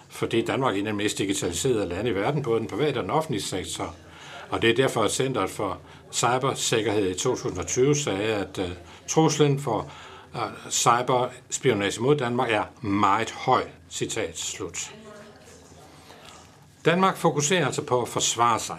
fordi 0.09 0.43
Danmark 0.43 0.75
er 0.75 0.81
en 0.81 0.87
af 0.87 0.93
de 0.93 0.97
mest 0.97 1.19
digitaliserede 1.19 1.87
lande 1.87 2.11
i 2.11 2.15
verden, 2.15 2.43
både 2.43 2.61
den 2.61 2.69
private 2.69 2.99
og 2.99 3.03
den 3.03 3.11
offentlige 3.11 3.43
sektor. 3.43 3.95
Og 4.51 4.63
det 4.63 4.71
er 4.71 4.75
derfor, 4.75 5.03
at 5.03 5.13
Centeret 5.13 5.51
for 5.51 5.79
Cybersikkerhed 6.13 7.11
i 7.11 7.15
2020 7.15 7.95
sagde, 7.95 8.35
at 8.35 8.59
uh, 8.59 8.65
truslen 9.09 9.61
for 9.61 9.91
uh, 10.35 10.71
cyberspionage 10.71 12.03
mod 12.03 12.17
Danmark 12.17 12.51
er 12.51 12.65
meget 12.81 13.31
høj. 13.31 13.63
Citat 13.91 14.39
slut. 14.39 14.95
Danmark 16.85 17.17
fokuserer 17.17 17.67
altså 17.67 17.83
på 17.83 18.03
at 18.03 18.09
forsvare 18.09 18.59
sig. 18.59 18.79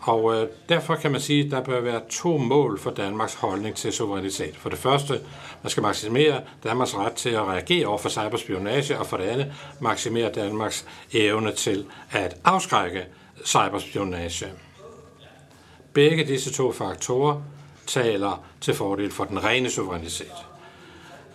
Og 0.00 0.34
øh, 0.34 0.48
derfor 0.68 0.94
kan 0.94 1.12
man 1.12 1.20
sige, 1.20 1.44
at 1.44 1.50
der 1.50 1.60
bør 1.60 1.80
være 1.80 2.00
to 2.10 2.36
mål 2.38 2.78
for 2.78 2.90
Danmarks 2.90 3.34
holdning 3.34 3.76
til 3.76 3.92
suverænitet. 3.92 4.56
For 4.56 4.68
det 4.68 4.78
første, 4.78 5.20
man 5.62 5.70
skal 5.70 5.82
maksimere 5.82 6.40
Danmarks 6.64 6.96
ret 6.96 7.12
til 7.12 7.30
at 7.30 7.42
reagere 7.42 7.86
over 7.86 7.98
for 7.98 8.08
cyberspionage, 8.08 8.98
og 8.98 9.06
for 9.06 9.16
det 9.16 9.24
andet, 9.24 9.52
maksimere 9.80 10.32
Danmarks 10.32 10.86
evne 11.12 11.52
til 11.52 11.86
at 12.10 12.36
afskrække 12.44 13.04
cyberspionage. 13.44 14.46
Begge 15.92 16.24
disse 16.24 16.52
to 16.52 16.72
faktorer 16.72 17.42
taler 17.86 18.44
til 18.60 18.74
fordel 18.74 19.10
for 19.10 19.24
den 19.24 19.44
rene 19.44 19.70
suverænitet. 19.70 20.32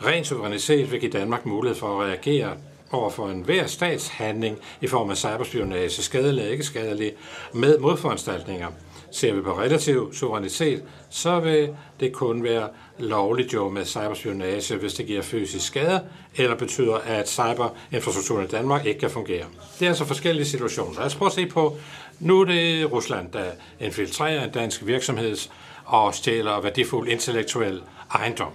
Ren 0.06 0.25
suverænitet 0.25 0.92
vil 0.92 1.00
give 1.00 1.12
Danmark 1.12 1.46
mulighed 1.46 1.79
for 1.79 2.01
at 2.01 2.07
reagere 2.07 2.57
over 2.92 3.09
for 3.09 3.29
enhver 3.29 3.68
statshandling 3.68 4.57
i 4.81 4.88
form 4.88 5.09
af 5.09 5.18
cyberspionage, 5.18 6.01
skadelig 6.01 6.42
eller 6.42 6.51
ikke 6.51 6.64
skadelig, 6.64 7.14
med 7.53 7.79
modforanstaltninger. 7.79 8.68
Ser 9.12 9.33
vi 9.33 9.42
på 9.42 9.59
relativ 9.59 10.14
suverænitet, 10.14 10.83
så 11.09 11.40
vil 11.40 11.75
det 12.00 12.14
kun 12.14 12.44
være 12.44 12.70
lovligt 13.00 13.53
jo 13.53 13.70
med 13.70 13.85
cyberspionage, 13.85 14.75
hvis 14.75 14.94
det 14.94 15.05
giver 15.05 15.22
fysisk 15.22 15.68
skade, 15.68 16.01
eller 16.35 16.55
betyder, 16.55 16.96
at 16.96 17.29
cyberinfrastrukturen 17.29 18.46
i 18.46 18.48
Danmark 18.48 18.85
ikke 18.85 19.00
kan 19.00 19.09
fungere. 19.09 19.46
Det 19.79 19.85
er 19.85 19.90
altså 19.90 20.05
forskellige 20.05 20.46
situationer. 20.46 20.98
Lad 20.98 21.05
os 21.05 21.16
prøve 21.16 21.27
at 21.27 21.33
se 21.33 21.46
på, 21.46 21.77
nu 22.20 22.42
er 22.42 22.46
det 22.46 22.92
Rusland, 22.92 23.31
der 23.31 23.46
infiltrerer 23.79 24.44
en 24.44 24.51
dansk 24.51 24.85
virksomhed 24.85 25.38
og 25.85 26.16
stjæler 26.16 26.62
værdifuld 26.62 27.07
intellektuel 27.07 27.81
ejendom. 28.14 28.51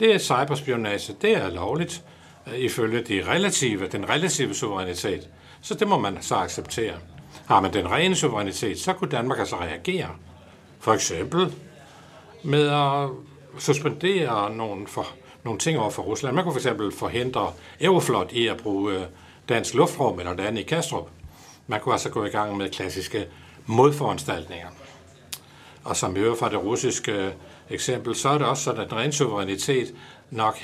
Det 0.00 0.14
er 0.14 0.18
cyberspionage, 0.18 1.16
det 1.22 1.36
er 1.36 1.50
lovligt 1.50 2.02
øh, 2.46 2.58
ifølge 2.58 3.02
de 3.02 3.24
relative, 3.28 3.88
den 3.88 4.08
relative 4.08 4.54
suverænitet. 4.54 5.28
Så 5.60 5.74
det 5.74 5.88
må 5.88 5.98
man 5.98 6.18
så 6.20 6.34
acceptere. 6.34 6.94
Har 7.46 7.60
man 7.60 7.72
den 7.72 7.90
rene 7.90 8.14
suverænitet, 8.16 8.80
så 8.80 8.92
kunne 8.92 9.10
Danmark 9.10 9.38
altså 9.38 9.56
reagere. 9.56 10.08
For 10.80 10.92
eksempel 10.92 11.52
med 12.42 12.68
at 12.68 13.08
suspendere 13.58 14.54
nogle, 14.54 14.86
for, 14.86 15.06
nogle 15.44 15.58
ting 15.58 15.78
over 15.78 15.90
for 15.90 16.02
Rusland. 16.02 16.34
Man 16.34 16.44
kunne 16.44 16.52
for 16.52 16.58
eksempel 16.58 16.92
forhindre 16.92 17.52
Euroflot 17.80 18.32
i 18.32 18.46
at 18.46 18.56
bruge 18.56 18.94
øh, 18.94 19.02
dansk 19.48 19.74
luftrum 19.74 20.18
eller 20.18 20.46
andet 20.46 20.60
i 20.60 20.62
Kastrup. 20.62 21.08
Man 21.66 21.80
kunne 21.80 21.92
altså 21.92 22.10
gå 22.10 22.24
i 22.24 22.28
gang 22.28 22.56
med 22.56 22.70
klassiske 22.70 23.26
modforanstaltninger. 23.66 24.68
Og 25.84 25.96
som 25.96 26.14
vi 26.14 26.20
hører 26.20 26.36
fra 26.36 26.48
det 26.48 26.64
russiske 26.64 27.12
øh, 27.12 27.32
eksempel, 27.70 28.14
så 28.14 28.28
er 28.28 28.38
det 28.38 28.46
også 28.46 28.62
sådan, 28.62 28.80
at 28.80 28.90
den 28.90 28.98
rene 28.98 29.12
suverænitet 29.12 29.94
nok 30.30 30.58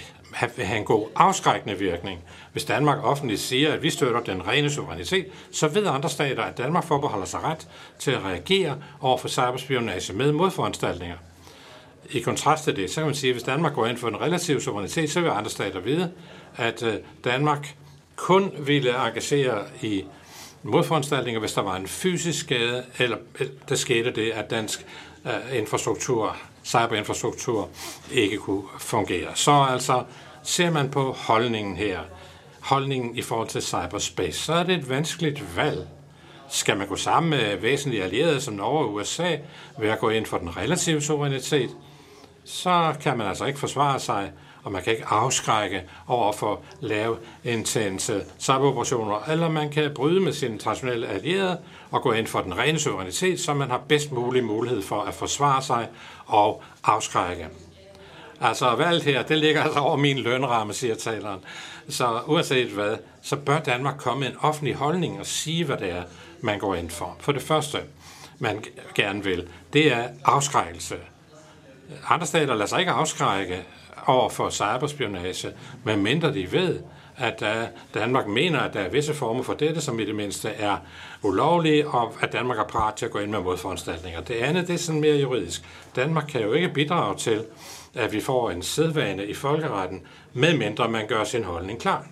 vil 0.57 0.65
have 0.67 0.79
en 0.79 0.85
god 0.85 1.09
afskrækkende 1.17 1.79
virkning. 1.79 2.21
Hvis 2.53 2.65
Danmark 2.65 2.99
offentligt 3.05 3.41
siger, 3.41 3.73
at 3.73 3.83
vi 3.83 3.91
støtter 3.91 4.21
den 4.21 4.49
rene 4.49 4.71
suverænitet, 4.71 5.27
så 5.53 5.69
ved 5.69 5.87
andre 5.87 6.09
stater, 6.09 6.43
at 6.43 6.59
Danmark 6.59 6.85
forbeholder 6.85 7.27
sig 7.27 7.43
ret 7.43 7.69
til 7.99 8.11
at 8.11 8.25
reagere 8.25 8.77
over 9.01 9.19
for 9.19 9.29
cyberspionage 9.29 10.13
med 10.13 10.33
modforanstaltninger. 10.33 11.17
I 12.13 12.21
kontrast 12.21 12.65
til 12.65 12.77
det, 12.77 12.91
så 12.91 12.97
kan 12.97 13.05
man 13.07 13.15
sige, 13.15 13.31
at 13.31 13.35
hvis 13.35 13.43
Danmark 13.43 13.75
går 13.75 13.87
ind 13.87 13.99
for 13.99 14.09
en 14.09 14.21
relativ 14.21 14.61
suverænitet, 14.61 15.11
så 15.11 15.21
vil 15.21 15.29
andre 15.29 15.51
stater 15.51 15.81
vide, 15.81 16.13
at 16.57 16.83
øh, 16.83 16.95
Danmark 17.25 17.77
kun 18.17 18.53
ville 18.59 19.07
engagere 19.07 19.65
i 19.83 20.05
modforanstaltninger, 20.63 21.41
hvis 21.41 21.53
der 21.53 21.63
var 21.63 21.77
en 21.77 21.87
fysisk 21.87 22.41
skade, 22.41 22.85
eller 22.99 23.17
øh, 23.41 23.47
der 23.69 23.75
skete 23.75 24.11
det, 24.11 24.31
at 24.31 24.51
dansk 24.51 24.87
øh, 25.27 25.59
infrastruktur, 25.59 26.37
cyberinfrastruktur, 26.65 27.69
ikke 28.13 28.37
kunne 28.37 28.63
fungere. 28.79 29.29
Så 29.35 29.67
altså, 29.71 30.05
ser 30.43 30.71
man 30.71 30.91
på 30.91 31.13
holdningen 31.13 31.77
her, 31.77 32.01
holdningen 32.61 33.17
i 33.17 33.23
forhold 33.23 33.49
til 33.49 33.63
cyberspace, 33.63 34.39
så 34.39 34.53
er 34.53 34.63
det 34.63 34.75
et 34.75 34.89
vanskeligt 34.89 35.57
valg. 35.57 35.89
Skal 36.49 36.77
man 36.77 36.87
gå 36.87 36.97
sammen 36.97 37.31
med 37.31 37.57
væsentlige 37.57 38.03
allierede 38.03 38.41
som 38.41 38.55
Norge 38.55 38.85
og 38.85 38.95
USA 38.95 39.37
ved 39.79 39.89
at 39.89 39.99
gå 39.99 40.09
ind 40.09 40.27
for 40.27 40.39
den 40.39 40.57
relative 40.57 41.01
suverænitet, 41.01 41.71
så 42.45 42.95
kan 43.01 43.19
man 43.19 43.27
altså 43.27 43.45
ikke 43.45 43.59
forsvare 43.59 44.01
sig 44.01 44.33
og 44.65 44.73
man 44.73 44.83
kan 44.83 44.93
ikke 44.93 45.07
afskrække 45.07 45.83
over 46.07 46.33
for 46.33 46.61
lave 46.81 47.17
intense 47.45 48.25
saboperationer, 48.39 49.29
eller 49.31 49.49
man 49.49 49.71
kan 49.71 49.95
bryde 49.95 50.21
med 50.21 50.33
sine 50.33 50.59
traditionelle 50.59 51.09
allierede 51.09 51.59
og 51.91 52.03
gå 52.03 52.13
ind 52.13 52.27
for 52.27 52.41
den 52.41 52.59
rene 52.59 52.79
suverænitet, 52.79 53.41
så 53.41 53.55
man 53.55 53.71
har 53.71 53.81
bedst 53.89 54.13
mulig 54.13 54.45
mulighed 54.45 54.83
for 54.83 55.03
at 55.03 55.15
forsvare 55.15 55.63
sig 55.63 55.89
og 56.27 56.63
afskrække. 56.85 57.49
Altså 58.41 58.75
valget 58.75 59.03
her, 59.03 59.23
det 59.23 59.39
ligger 59.39 59.63
altså 59.63 59.79
over 59.79 59.97
min 59.97 60.19
lønramme, 60.19 60.73
siger 60.73 60.95
taleren. 60.95 61.41
Så 61.89 62.21
uanset 62.27 62.69
hvad, 62.69 62.97
så 63.23 63.37
bør 63.37 63.59
Danmark 63.59 63.97
komme 63.99 64.21
med 64.21 64.29
en 64.29 64.37
offentlig 64.41 64.75
holdning 64.75 65.21
og 65.21 65.27
sige, 65.27 65.65
hvad 65.65 65.77
det 65.77 65.91
er, 65.91 66.03
man 66.41 66.59
går 66.59 66.75
ind 66.75 66.91
for. 66.91 67.17
For 67.21 67.33
det 67.33 67.43
første, 67.43 67.79
man 68.39 68.65
gerne 68.95 69.25
vil, 69.25 69.49
det 69.73 69.93
er 69.93 70.09
afskrækkelse. 70.25 70.97
Andre 72.09 72.27
stater 72.27 72.55
lader 72.55 72.67
sig 72.67 72.81
ikke 72.81 72.93
afskrække 72.93 73.63
over 74.07 74.29
for 74.29 74.51
cyberspionage, 74.51 75.49
medmindre 75.85 76.35
de 76.35 76.53
ved, 76.53 76.81
at 77.17 77.43
øh, 77.43 77.65
Danmark 77.95 78.27
mener, 78.27 78.61
at 78.61 78.75
der 78.75 78.81
er 78.81 78.89
visse 78.89 79.15
former 79.15 79.43
for 79.43 79.55
dette, 79.55 79.81
som 79.81 80.01
i 80.01 80.05
det 80.05 80.15
mindste 80.15 80.49
er 80.49 80.77
ulovlige, 81.23 81.89
og 81.89 82.15
at 82.21 82.33
Danmark 82.33 82.59
er 82.59 82.65
parat 82.65 82.95
til 82.95 83.07
at 83.07 83.13
gå 83.13 83.19
ind 83.19 83.31
med 83.31 83.41
modforanstaltninger. 83.41 84.21
Det 84.21 84.35
andet 84.35 84.69
det 84.69 84.75
er 84.75 84.79
sådan 84.79 85.01
mere 85.01 85.17
juridisk. 85.17 85.63
Danmark 85.97 86.25
kan 86.29 86.43
jo 86.43 86.53
ikke 86.53 86.69
bidrage 86.69 87.17
til, 87.17 87.45
at 87.95 88.13
vi 88.13 88.21
får 88.21 88.51
en 88.51 88.63
sædvane 88.63 89.27
i 89.27 89.35
folkeretten, 89.35 90.03
medmindre 90.33 90.89
man 90.89 91.07
gør 91.07 91.25
sin 91.25 91.45
holdning 91.45 91.81
klar. 91.81 92.07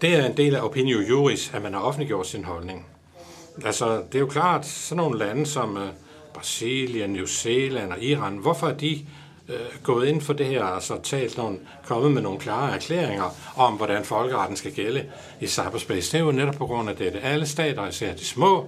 Det 0.00 0.16
er 0.16 0.26
en 0.26 0.36
del 0.36 0.54
af 0.54 0.64
opinio 0.64 1.00
juris, 1.00 1.50
at 1.54 1.62
man 1.62 1.74
har 1.74 1.80
offentliggjort 1.80 2.26
sin 2.26 2.44
holdning. 2.44 2.86
Altså, 3.64 3.96
det 3.96 4.14
er 4.14 4.20
jo 4.20 4.26
klart, 4.26 4.66
sådan 4.66 4.96
nogle 4.96 5.18
lande 5.18 5.46
som 5.46 5.76
øh, 5.76 5.88
Brasilien, 6.44 7.10
New 7.10 7.26
Zealand 7.26 7.92
og 7.92 8.02
Iran, 8.02 8.36
hvorfor 8.36 8.66
er 8.66 8.74
de 8.74 9.06
øh, 9.48 9.56
gået 9.82 10.08
ind 10.08 10.20
for 10.20 10.32
det 10.32 10.46
her, 10.46 10.64
altså 10.64 11.02
talt 11.02 11.36
nogle, 11.36 11.58
kommet 11.86 12.12
med 12.12 12.22
nogle 12.22 12.40
klare 12.40 12.74
erklæringer 12.74 13.36
om, 13.56 13.72
hvordan 13.74 14.04
folkeretten 14.04 14.56
skal 14.56 14.72
gælde 14.72 15.04
i 15.40 15.46
cyberspace. 15.46 16.12
Det 16.12 16.20
er 16.20 16.24
jo 16.24 16.32
netop 16.32 16.54
på 16.54 16.66
grund 16.66 16.90
af 16.90 16.96
dette. 16.96 17.20
Alle 17.20 17.46
stater, 17.46 17.88
især 17.88 18.14
de 18.14 18.24
små, 18.24 18.66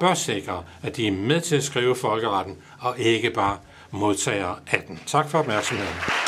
bør 0.00 0.14
sikre, 0.14 0.62
at 0.82 0.96
de 0.96 1.06
er 1.06 1.12
med 1.12 1.40
til 1.40 1.56
at 1.56 1.64
skrive 1.64 1.96
folkeretten, 1.96 2.56
og 2.80 2.98
ikke 2.98 3.30
bare 3.30 3.56
modtager 3.90 4.54
af 4.70 4.82
den. 4.88 5.00
Tak 5.06 5.28
for 5.30 5.38
opmærksomheden. 5.38 6.27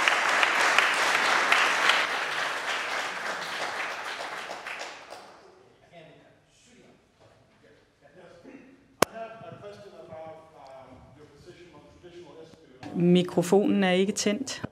Mikrofonen 13.01 13.85
er 13.85 13.91
ikke 13.91 14.13
tændt. 14.13 14.63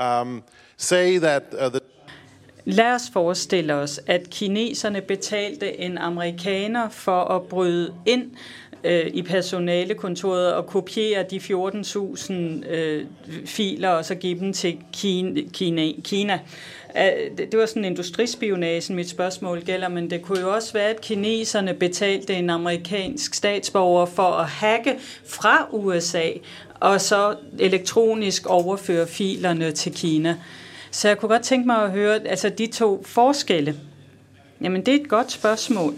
Um, 0.00 0.42
say 0.76 1.18
that 1.18 1.42
uh, 1.52 1.70
the 1.70 1.80
Lad 2.68 2.94
os 2.94 3.10
forestille 3.12 3.74
os, 3.74 4.00
at 4.06 4.30
kineserne 4.30 5.00
betalte 5.00 5.80
en 5.80 5.98
amerikaner 5.98 6.88
for 6.88 7.24
at 7.24 7.42
bryde 7.42 7.94
ind 8.06 8.30
øh, 8.84 9.06
i 9.14 9.22
personalekontoret 9.22 10.54
og 10.54 10.66
kopiere 10.66 11.22
de 11.30 11.36
14.000 11.36 12.32
øh, 12.70 13.04
filer 13.44 13.88
og 13.88 14.04
så 14.04 14.14
give 14.14 14.38
dem 14.38 14.52
til 14.52 14.78
Kina. 14.92 15.40
Kina. 15.52 15.92
Kina. 16.04 16.40
Det 17.38 17.58
var 17.58 17.66
sådan 17.66 17.84
industrispionage, 17.84 18.92
mit 18.92 19.08
spørgsmål 19.08 19.62
gælder, 19.64 19.88
men 19.88 20.10
det 20.10 20.22
kunne 20.22 20.40
jo 20.40 20.54
også 20.54 20.72
være, 20.72 20.88
at 20.88 21.00
kineserne 21.00 21.74
betalte 21.74 22.34
en 22.34 22.50
amerikansk 22.50 23.34
statsborger 23.34 24.06
for 24.06 24.22
at 24.22 24.46
hacke 24.46 24.98
fra 25.26 25.68
USA 25.70 26.30
og 26.80 27.00
så 27.00 27.36
elektronisk 27.58 28.46
overføre 28.46 29.06
filerne 29.06 29.72
til 29.72 29.94
Kina. 29.94 30.36
Så 30.90 31.08
jeg 31.08 31.18
kunne 31.18 31.28
godt 31.28 31.42
tænke 31.42 31.66
mig 31.66 31.82
at 31.82 31.90
høre, 31.90 32.26
altså 32.26 32.48
de 32.48 32.66
to 32.66 33.02
forskelle. 33.06 33.76
Jamen, 34.60 34.86
det 34.86 34.94
er 34.94 35.00
et 35.00 35.08
godt 35.08 35.32
spørgsmål. 35.32 35.94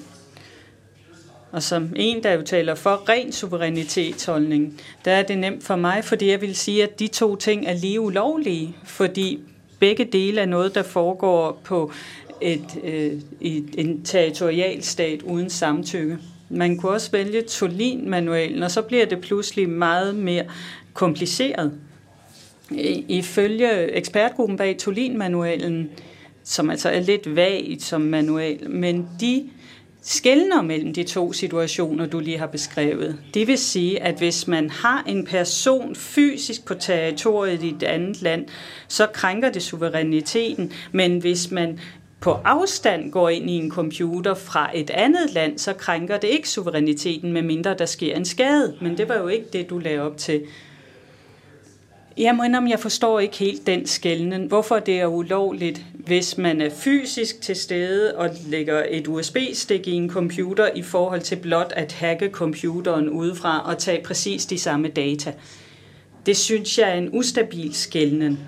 Og 1.52 1.62
som 1.62 1.92
en, 1.96 2.22
der 2.22 2.32
jo 2.32 2.42
taler 2.42 2.74
for 2.74 3.08
ren 3.08 3.32
suverænitetsholdning, 3.32 4.80
der 5.04 5.12
er 5.12 5.22
det 5.22 5.38
nemt 5.38 5.64
for 5.64 5.76
mig, 5.76 6.04
fordi 6.04 6.30
jeg 6.30 6.40
vil 6.40 6.56
sige, 6.56 6.82
at 6.82 6.98
de 6.98 7.06
to 7.06 7.36
ting 7.36 7.66
er 7.66 7.74
lige 7.74 8.00
ulovlige, 8.00 8.76
fordi 8.84 9.40
begge 9.78 10.04
dele 10.04 10.40
er 10.40 10.46
noget, 10.46 10.74
der 10.74 10.82
foregår 10.82 11.60
på 11.64 11.92
et, 12.40 12.78
øh, 12.84 13.12
et, 13.40 13.74
en 13.78 14.04
territorial 14.04 14.82
stat 14.82 15.22
uden 15.22 15.50
samtykke. 15.50 16.18
Man 16.50 16.76
kunne 16.76 16.92
også 16.92 17.10
vælge 17.10 17.42
Tolin-manualen, 17.42 18.62
og 18.62 18.70
så 18.70 18.82
bliver 18.82 19.06
det 19.06 19.20
pludselig 19.20 19.68
meget 19.68 20.16
mere 20.16 20.44
kompliceret. 20.94 21.72
Ifølge 23.08 23.92
ekspertgruppen 23.96 24.56
bag 24.56 24.76
Tolin-manualen, 24.76 25.90
som 26.44 26.70
altså 26.70 26.88
er 26.88 27.00
lidt 27.00 27.36
vagt 27.36 27.82
som 27.82 28.00
manual, 28.00 28.70
men 28.70 29.08
de 29.20 29.50
skældner 30.02 30.62
mellem 30.62 30.94
de 30.94 31.02
to 31.02 31.32
situationer, 31.32 32.06
du 32.06 32.20
lige 32.20 32.38
har 32.38 32.46
beskrevet. 32.46 33.18
Det 33.34 33.46
vil 33.46 33.58
sige, 33.58 34.02
at 34.02 34.18
hvis 34.18 34.46
man 34.46 34.70
har 34.70 35.04
en 35.06 35.26
person 35.26 35.94
fysisk 35.94 36.64
på 36.64 36.74
territoriet 36.74 37.62
i 37.62 37.68
et 37.68 37.82
andet 37.82 38.22
land, 38.22 38.46
så 38.88 39.06
krænker 39.06 39.50
det 39.50 39.62
suveræniteten, 39.62 40.72
men 40.92 41.18
hvis 41.18 41.50
man 41.50 41.80
på 42.20 42.32
afstand 42.32 43.12
går 43.12 43.28
ind 43.28 43.50
i 43.50 43.52
en 43.52 43.70
computer 43.70 44.34
fra 44.34 44.70
et 44.74 44.90
andet 44.90 45.32
land, 45.32 45.58
så 45.58 45.72
krænker 45.72 46.18
det 46.18 46.28
ikke 46.28 46.48
suveræniteten, 46.48 47.32
medmindre 47.32 47.74
der 47.74 47.86
sker 47.86 48.16
en 48.16 48.24
skade. 48.24 48.76
Men 48.80 48.98
det 48.98 49.08
var 49.08 49.18
jo 49.18 49.28
ikke 49.28 49.46
det, 49.52 49.70
du 49.70 49.78
lagde 49.78 50.00
op 50.00 50.16
til. 50.16 50.42
Jeg 52.16 52.34
må 52.34 52.42
indrømme, 52.42 52.70
jeg 52.70 52.80
forstår 52.80 53.20
ikke 53.20 53.36
helt 53.36 53.66
den 53.66 53.86
skældning. 53.86 54.48
Hvorfor 54.48 54.78
det 54.78 55.00
er 55.00 55.06
ulovligt, 55.06 55.84
hvis 55.94 56.38
man 56.38 56.60
er 56.60 56.70
fysisk 56.70 57.40
til 57.40 57.56
stede 57.56 58.16
og 58.16 58.30
lægger 58.46 58.84
et 58.90 59.06
USB-stik 59.06 59.88
i 59.88 59.92
en 59.92 60.10
computer 60.10 60.68
i 60.74 60.82
forhold 60.82 61.20
til 61.20 61.36
blot 61.36 61.72
at 61.76 61.92
hacke 61.92 62.30
computeren 62.32 63.08
udefra 63.08 63.70
og 63.70 63.78
tage 63.78 64.02
præcis 64.04 64.46
de 64.46 64.58
samme 64.58 64.88
data. 64.88 65.32
Det 66.26 66.36
synes 66.36 66.78
jeg 66.78 66.90
er 66.90 66.94
en 66.94 67.10
ustabil 67.12 67.74
skældning. 67.74 68.38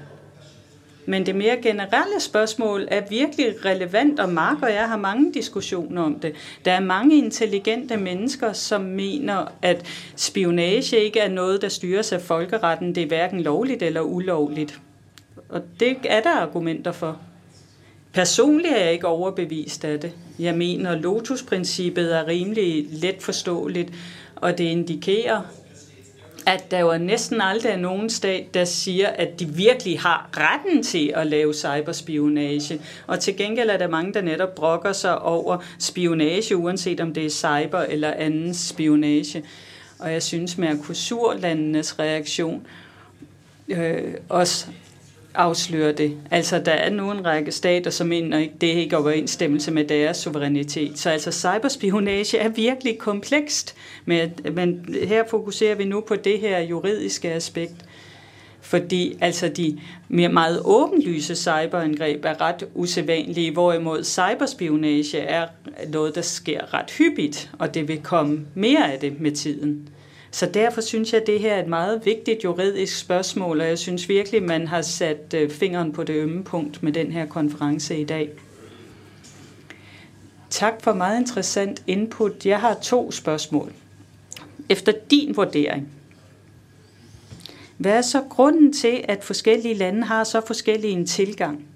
Men 1.07 1.27
det 1.27 1.35
mere 1.35 1.57
generelle 1.63 2.21
spørgsmål 2.21 2.89
er 2.91 3.03
virkelig 3.11 3.65
relevant, 3.65 4.21
og 4.21 4.29
Mark 4.29 4.63
og 4.63 4.73
jeg 4.73 4.89
har 4.89 4.97
mange 4.97 5.33
diskussioner 5.35 6.03
om 6.03 6.21
det. 6.21 6.35
Der 6.65 6.73
er 6.73 6.81
mange 6.81 7.19
intelligente 7.19 7.97
mennesker, 7.97 8.53
som 8.53 8.81
mener, 8.81 9.53
at 9.63 9.87
spionage 10.17 10.97
ikke 11.05 11.21
er 11.21 11.29
noget, 11.29 11.63
der 11.63 11.69
styres 11.69 12.13
af 12.13 12.21
folkeretten. 12.21 12.95
Det 12.95 13.03
er 13.03 13.07
hverken 13.07 13.41
lovligt 13.41 13.83
eller 13.83 14.01
ulovligt. 14.01 14.81
Og 15.49 15.63
det 15.81 15.97
er 16.05 16.21
der 16.21 16.31
argumenter 16.31 16.93
for. 16.93 17.19
Personligt 18.13 18.75
er 18.75 18.85
jeg 18.85 18.93
ikke 18.93 19.07
overbevist 19.07 19.85
af 19.85 20.01
det. 20.01 20.13
Jeg 20.39 20.55
mener, 20.55 20.91
at 20.91 21.01
lotusprincippet 21.01 22.17
er 22.17 22.27
rimelig 22.27 22.87
let 22.91 23.23
forståeligt, 23.23 23.93
og 24.37 24.59
det 24.59 24.65
indikerer, 24.65 25.43
at 26.47 26.71
der 26.71 26.81
jo 26.81 26.99
næsten 26.99 27.41
aldrig 27.41 27.73
er 27.73 27.77
nogen 27.77 28.11
stat, 28.11 28.55
der 28.55 28.65
siger, 28.65 29.09
at 29.09 29.41
de 29.41 29.49
virkelig 29.49 30.01
har 30.01 30.29
retten 30.37 30.83
til 30.83 31.13
at 31.15 31.27
lave 31.27 31.55
cyberspionage. 31.55 32.81
Og 33.07 33.21
til 33.21 33.37
gengæld 33.37 33.71
er 33.71 33.77
der 33.77 33.89
mange, 33.89 34.15
der 34.15 34.21
netop 34.21 34.55
brokker 34.55 34.93
sig 34.93 35.19
over 35.19 35.59
spionage, 35.79 36.57
uanset 36.57 37.01
om 37.01 37.15
det 37.15 37.27
er 37.27 37.31
cyber 37.31 37.81
eller 37.81 38.11
anden 38.13 38.55
spionage. 38.55 39.45
Og 39.99 40.13
jeg 40.13 40.23
synes, 40.23 40.59
Mercosur-landenes 40.59 41.99
reaktion 41.99 42.67
øh, 43.69 44.15
også 44.29 44.67
afslører 45.35 45.93
det. 45.93 46.17
Altså, 46.31 46.59
der 46.59 46.73
er 46.73 46.91
nu 46.91 47.11
en 47.11 47.27
række 47.27 47.53
stater, 47.53 47.91
som 47.91 48.07
mener, 48.07 48.39
at 48.39 48.51
det 48.61 48.67
ikke 48.67 48.97
er 48.97 49.01
overensstemmelse 49.01 49.71
med 49.71 49.85
deres 49.85 50.17
suverænitet. 50.17 50.99
Så 50.99 51.11
altså, 51.11 51.33
cyberspionage 51.33 52.39
er 52.39 52.49
virkelig 52.49 52.99
komplekst, 52.99 53.75
men, 54.05 54.31
men 54.53 54.95
her 55.05 55.25
fokuserer 55.31 55.75
vi 55.75 55.85
nu 55.85 56.01
på 56.01 56.17
det 56.17 56.39
her 56.39 56.59
juridiske 56.61 57.33
aspekt. 57.33 57.85
Fordi 58.61 59.17
altså 59.21 59.49
de 59.49 59.81
mere 60.09 60.29
meget 60.29 60.61
åbenlyse 60.65 61.37
cyberangreb 61.37 62.25
er 62.25 62.41
ret 62.41 62.69
usædvanlige, 62.75 63.53
hvorimod 63.53 64.05
cyberspionage 64.05 65.19
er 65.19 65.47
noget, 65.89 66.15
der 66.15 66.23
sker 66.23 66.75
ret 66.75 66.91
hyppigt, 66.91 67.51
og 67.59 67.75
det 67.75 67.89
vil 67.89 68.03
komme 68.03 68.47
mere 68.55 68.93
af 68.93 68.99
det 69.01 69.21
med 69.21 69.33
tiden. 69.33 69.89
Så 70.31 70.47
derfor 70.47 70.81
synes 70.81 71.13
jeg, 71.13 71.21
at 71.21 71.27
det 71.27 71.41
her 71.41 71.55
er 71.55 71.63
et 71.63 71.69
meget 71.69 72.07
vigtigt 72.07 72.45
juridisk 72.45 72.99
spørgsmål, 72.99 73.61
og 73.61 73.67
jeg 73.67 73.79
synes 73.79 74.09
virkelig, 74.09 74.43
man 74.43 74.67
har 74.67 74.83
sat 74.83 75.35
øh, 75.35 75.51
fingeren 75.51 75.93
på 75.93 76.05
det 76.05 76.15
ømme 76.15 76.45
punkt 76.45 76.83
med 76.83 76.93
den 76.93 77.13
her 77.13 77.27
konference 77.27 78.01
i 78.01 78.05
dag. 78.05 78.31
Tak 80.51 80.83
for 80.83 80.93
meget 80.93 81.21
interessant 81.21 81.83
input. 81.87 82.47
Jeg 82.47 82.61
har 82.61 82.75
to 82.75 83.11
spørgsmål. 83.11 83.73
Efter 84.69 84.93
din 85.11 85.37
vurdering, 85.37 85.89
hvad 87.77 87.93
er 87.93 88.03
så 88.03 88.23
grunden 88.31 88.73
til, 88.73 89.05
at 89.09 89.25
forskellige 89.25 89.75
lande 89.75 90.03
har 90.03 90.25
så 90.25 90.41
forskellige 90.47 90.93
en 90.93 91.07
tilgang? 91.07 91.67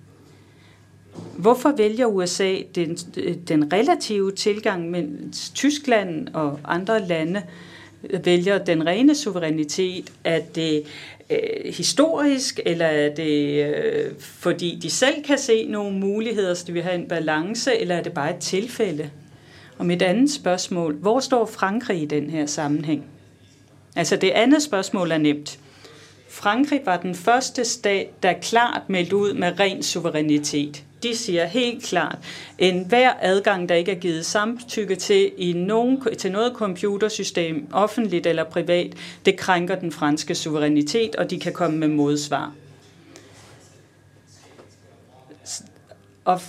Hvorfor 1.38 1.72
vælger 1.76 2.06
USA 2.06 2.56
den, 2.74 2.98
øh, 3.16 3.36
den 3.48 3.72
relative 3.72 4.32
tilgang, 4.32 4.90
mens 4.90 5.50
Tyskland 5.50 6.28
og 6.28 6.60
andre 6.64 7.06
lande 7.06 7.42
vælger 8.24 8.58
den 8.58 8.86
rene 8.86 9.14
suverænitet? 9.14 10.12
Er 10.24 10.40
det 10.54 10.82
øh, 11.30 11.74
historisk, 11.74 12.60
eller 12.66 12.86
er 12.86 13.14
det 13.14 13.64
øh, 13.64 14.12
fordi 14.18 14.78
de 14.82 14.90
selv 14.90 15.24
kan 15.24 15.38
se 15.38 15.66
nogle 15.66 15.98
muligheder, 15.98 16.54
så 16.54 16.64
de 16.66 16.72
vil 16.72 16.82
have 16.82 16.94
en 16.94 17.08
balance, 17.08 17.76
eller 17.78 17.94
er 17.94 18.02
det 18.02 18.12
bare 18.12 18.30
et 18.30 18.40
tilfælde? 18.40 19.10
Og 19.78 19.86
mit 19.86 20.02
andet 20.02 20.30
spørgsmål, 20.30 20.94
hvor 20.94 21.20
står 21.20 21.46
Frankrig 21.46 22.02
i 22.02 22.06
den 22.06 22.30
her 22.30 22.46
sammenhæng? 22.46 23.04
Altså 23.96 24.16
det 24.16 24.30
andet 24.30 24.62
spørgsmål 24.62 25.10
er 25.10 25.18
nemt. 25.18 25.58
Frankrig 26.28 26.80
var 26.84 26.96
den 26.96 27.14
første 27.14 27.64
stat, 27.64 28.22
der 28.22 28.32
klart 28.32 28.82
meldte 28.88 29.16
ud 29.16 29.32
med 29.32 29.60
ren 29.60 29.82
suverænitet 29.82 30.84
de 31.04 31.16
siger 31.16 31.46
helt 31.46 31.84
klart, 31.84 32.18
en 32.58 32.84
hver 32.88 33.12
adgang, 33.20 33.68
der 33.68 33.74
ikke 33.74 33.92
er 33.92 34.00
givet 34.00 34.26
samtykke 34.26 34.96
til 34.96 35.32
i 35.36 35.52
nogen, 35.52 36.02
til 36.18 36.32
noget 36.32 36.52
computersystem, 36.56 37.66
offentligt 37.72 38.26
eller 38.26 38.44
privat, 38.44 38.94
det 39.24 39.36
krænker 39.36 39.74
den 39.74 39.92
franske 39.92 40.34
suverænitet, 40.34 41.16
og 41.16 41.30
de 41.30 41.40
kan 41.40 41.52
komme 41.52 41.78
med 41.78 41.88
modsvar. 41.88 42.52
Og 46.24 46.40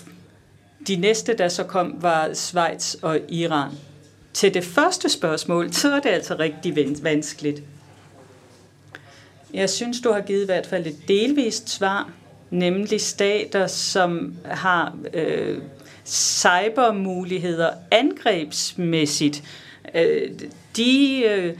de 0.87 0.95
næste, 0.95 1.37
der 1.37 1.47
så 1.47 1.63
kom, 1.63 1.95
var 2.01 2.33
Schweiz 2.33 2.95
og 3.01 3.19
Iran. 3.29 3.71
Til 4.33 4.53
det 4.53 4.63
første 4.63 5.09
spørgsmål, 5.09 5.73
så 5.73 5.91
er 5.91 5.99
det 5.99 6.09
altså 6.09 6.35
rigtig 6.39 7.03
vanskeligt. 7.03 7.63
Jeg 9.53 9.69
synes, 9.69 10.01
du 10.01 10.11
har 10.11 10.21
givet 10.21 10.41
i 10.41 10.45
hvert 10.45 10.67
fald 10.67 10.87
et 10.87 11.07
delvist 11.07 11.69
svar 11.69 12.11
nemlig 12.49 13.01
stater, 13.01 13.67
som 13.67 14.33
har 14.45 14.97
øh, 15.13 15.57
cybermuligheder 16.05 17.69
angrebsmæssigt. 17.91 19.43
Øh, 19.95 20.29
de 20.77 21.23
øh, 21.23 21.55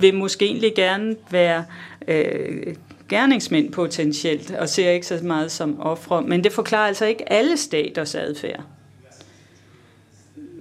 vil 0.00 0.14
måske 0.14 0.44
egentlig 0.44 0.74
gerne 0.74 1.16
være 1.30 1.64
øh, 2.08 2.74
gerningsmænd 3.08 3.72
potentielt, 3.72 4.50
og 4.50 4.68
ser 4.68 4.90
ikke 4.90 5.06
så 5.06 5.20
meget 5.22 5.52
som 5.52 5.80
ofre, 5.80 6.22
men 6.22 6.44
det 6.44 6.52
forklarer 6.52 6.86
altså 6.86 7.04
ikke 7.04 7.32
alle 7.32 7.56
staters 7.56 8.14
adfærd. 8.14 8.62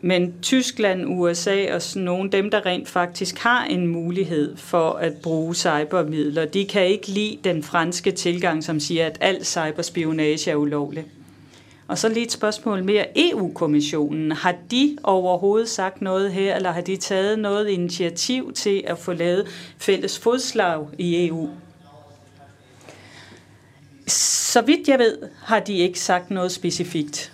Men 0.08 0.34
Tyskland, 0.42 1.06
USA 1.06 1.74
og 1.74 1.82
sådan 1.82 2.04
nogle, 2.04 2.30
dem 2.32 2.52
der 2.52 2.66
rent 2.66 2.90
faktisk 2.90 3.38
har 3.38 3.66
en 3.66 3.88
mulighed 3.88 4.58
for 4.58 4.90
at 4.92 5.14
bruge 5.24 5.56
cybermidler, 5.56 6.46
de 6.46 6.66
kan 6.66 6.86
ikke 6.86 7.08
lide 7.08 7.40
den 7.44 7.64
franske 7.64 8.12
tilgang, 8.12 8.64
som 8.64 8.80
siger, 8.80 9.06
at 9.06 9.18
al 9.22 9.46
cyberspionage 9.46 10.52
er 10.52 10.56
ulovlig. 10.56 11.06
Og 11.88 11.98
så 11.98 12.10
lige 12.10 12.26
et 12.26 12.32
spørgsmål 12.32 12.84
mere. 12.84 13.06
EU-kommissionen, 13.16 14.32
har 14.32 14.56
de 14.72 14.98
overhovedet 15.04 15.70
sagt 15.70 16.02
noget 16.02 16.32
her, 16.32 16.56
eller 16.56 16.72
har 16.72 16.82
de 16.82 16.98
taget 16.98 17.40
noget 17.40 17.68
initiativ 17.68 18.54
til 18.54 18.84
at 18.88 18.98
få 18.98 19.14
lavet 19.14 19.48
fælles 19.78 20.20
fodslag 20.20 20.88
i 20.98 21.28
EU? 21.28 21.50
Så 24.08 24.62
vidt 24.62 24.88
jeg 24.88 25.00
ved, 25.00 25.18
har 25.44 25.60
de 25.60 25.78
ikke 25.78 26.00
sagt 26.00 26.32
noget 26.32 26.52
specifikt. 26.52 27.32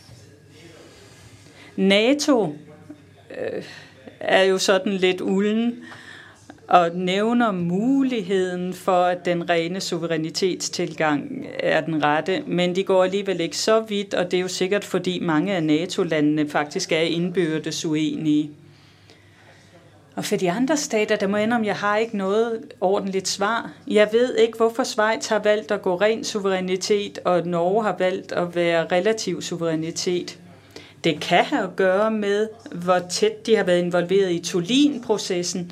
NATO 1.75 2.55
øh, 3.31 3.63
er 4.19 4.43
jo 4.43 4.57
sådan 4.57 4.93
lidt 4.93 5.21
ulden 5.21 5.83
og 6.67 6.89
nævner 6.95 7.51
muligheden 7.51 8.73
for, 8.73 9.03
at 9.03 9.25
den 9.25 9.49
rene 9.49 9.81
suverænitetstilgang 9.81 11.47
er 11.59 11.81
den 11.81 12.03
rette, 12.03 12.43
men 12.47 12.75
de 12.75 12.83
går 12.83 13.03
alligevel 13.03 13.39
ikke 13.39 13.57
så 13.57 13.79
vidt, 13.79 14.13
og 14.13 14.31
det 14.31 14.37
er 14.37 14.41
jo 14.41 14.47
sikkert, 14.47 14.83
fordi 14.83 15.19
mange 15.19 15.53
af 15.53 15.63
NATO-landene 15.63 16.49
faktisk 16.49 16.91
er 16.91 16.99
indbyrdes 16.99 17.85
uenige. 17.85 18.51
Og 20.15 20.25
for 20.25 20.35
de 20.35 20.51
andre 20.51 20.77
stater, 20.77 21.15
der 21.15 21.27
må 21.27 21.37
ende 21.37 21.55
om, 21.55 21.65
jeg 21.65 21.75
har 21.75 21.97
ikke 21.97 22.17
noget 22.17 22.61
ordentligt 22.81 23.27
svar. 23.27 23.71
Jeg 23.87 24.09
ved 24.11 24.35
ikke, 24.35 24.57
hvorfor 24.57 24.83
Schweiz 24.83 25.27
har 25.27 25.39
valgt 25.39 25.71
at 25.71 25.81
gå 25.81 25.95
ren 25.95 26.23
suverænitet, 26.23 27.19
og 27.25 27.47
Norge 27.47 27.83
har 27.83 27.95
valgt 27.99 28.31
at 28.31 28.55
være 28.55 28.87
relativ 28.91 29.41
suverænitet. 29.41 30.39
Det 31.03 31.19
kan 31.19 31.45
have 31.45 31.63
at 31.63 31.75
gøre 31.75 32.11
med, 32.11 32.47
hvor 32.71 32.99
tæt 33.09 33.45
de 33.45 33.55
har 33.55 33.63
været 33.63 33.79
involveret 33.79 34.31
i 34.31 34.39
Tulin-processen. 34.39 35.71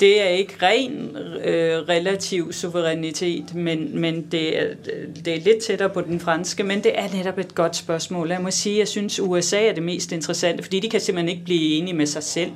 Det 0.00 0.22
er 0.22 0.28
ikke 0.28 0.54
ren 0.62 1.16
øh, 1.44 1.88
relativ 1.88 2.52
suverænitet, 2.52 3.54
men, 3.54 4.00
men 4.00 4.26
det, 4.32 4.58
er, 4.62 4.74
det 5.24 5.34
er 5.34 5.40
lidt 5.40 5.64
tættere 5.64 5.88
på 5.88 6.00
den 6.00 6.20
franske, 6.20 6.62
men 6.62 6.84
det 6.84 6.98
er 6.98 7.08
netop 7.16 7.38
et 7.38 7.54
godt 7.54 7.76
spørgsmål. 7.76 8.30
Jeg 8.30 8.40
må 8.42 8.50
sige, 8.50 8.74
at 8.74 8.78
jeg 8.78 8.88
synes, 8.88 9.20
USA 9.20 9.66
er 9.66 9.72
det 9.72 9.82
mest 9.82 10.12
interessante, 10.12 10.62
fordi 10.62 10.80
de 10.80 10.90
kan 10.90 11.00
simpelthen 11.00 11.28
ikke 11.28 11.44
blive 11.44 11.78
enige 11.78 11.94
med 11.94 12.06
sig 12.06 12.22
selv. 12.22 12.52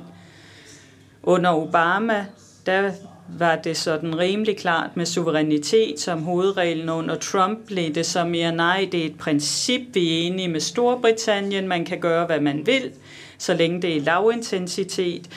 Under 1.23 1.51
Obama, 1.51 2.25
der 2.65 2.91
var 3.37 3.55
det 3.55 3.77
sådan 3.77 4.19
rimelig 4.19 4.57
klart 4.57 4.97
med 4.97 5.05
suverænitet 5.05 5.99
som 5.99 6.21
hovedreglen. 6.21 6.89
Under 6.89 7.15
Trump 7.15 7.59
blev 7.67 7.95
det 7.95 8.05
så 8.05 8.25
mere 8.25 8.51
nej, 8.51 8.87
det 8.91 9.01
er 9.01 9.05
et 9.05 9.17
princip, 9.17 9.81
vi 9.93 10.13
er 10.13 10.27
enige 10.27 10.47
med 10.47 10.59
Storbritannien, 10.59 11.67
man 11.67 11.85
kan 11.85 11.99
gøre, 11.99 12.25
hvad 12.25 12.39
man 12.39 12.65
vil, 12.65 12.91
så 13.37 13.53
længe 13.53 13.81
det 13.81 13.97
er 13.97 14.01
lavintensitet, 14.01 15.29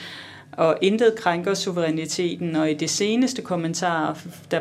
og 0.53 0.79
intet 0.83 1.15
krænker 1.17 1.55
suveræniteten. 1.55 2.57
Og 2.57 2.71
i 2.71 2.75
det 2.75 2.91
seneste 2.91 3.43
kommentar, 3.43 4.19
der 4.51 4.61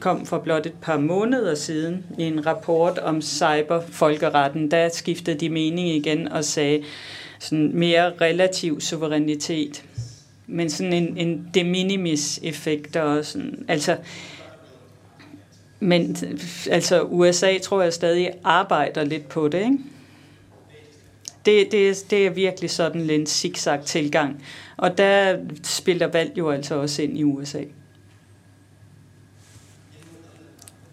kom 0.00 0.26
for 0.26 0.38
blot 0.38 0.66
et 0.66 0.74
par 0.82 0.98
måneder 0.98 1.54
siden 1.54 2.04
i 2.18 2.22
en 2.22 2.46
rapport 2.46 2.98
om 2.98 3.22
cyberfolkeretten, 3.22 4.70
der 4.70 4.88
skiftede 4.88 5.40
de 5.40 5.48
mening 5.48 5.88
igen 5.88 6.28
og 6.28 6.44
sagde 6.44 6.82
sådan 7.38 7.70
mere 7.74 8.12
relativ 8.20 8.80
suverænitet 8.80 9.82
men 10.52 10.70
sådan 10.70 10.92
en, 10.92 11.16
en 11.16 11.50
de 11.54 11.64
minimis 11.64 12.40
effekt 12.42 12.96
og 12.96 13.24
sådan, 13.24 13.64
altså 13.68 13.96
men 15.80 16.16
altså 16.70 17.02
USA 17.02 17.58
tror 17.58 17.82
jeg 17.82 17.92
stadig 17.92 18.32
arbejder 18.44 19.04
lidt 19.04 19.28
på 19.28 19.48
det, 19.48 19.58
ikke? 19.58 19.78
Det, 21.46 21.72
det, 21.72 22.10
det 22.10 22.26
er 22.26 22.30
virkelig 22.30 22.70
sådan 22.70 23.10
en 23.10 23.26
zigzag 23.26 23.84
tilgang. 23.84 24.44
Og 24.76 24.98
der 24.98 25.38
spiller 25.62 26.06
valg 26.06 26.38
jo 26.38 26.50
altså 26.50 26.74
også 26.74 27.02
ind 27.02 27.18
i 27.18 27.24
USA. 27.24 27.64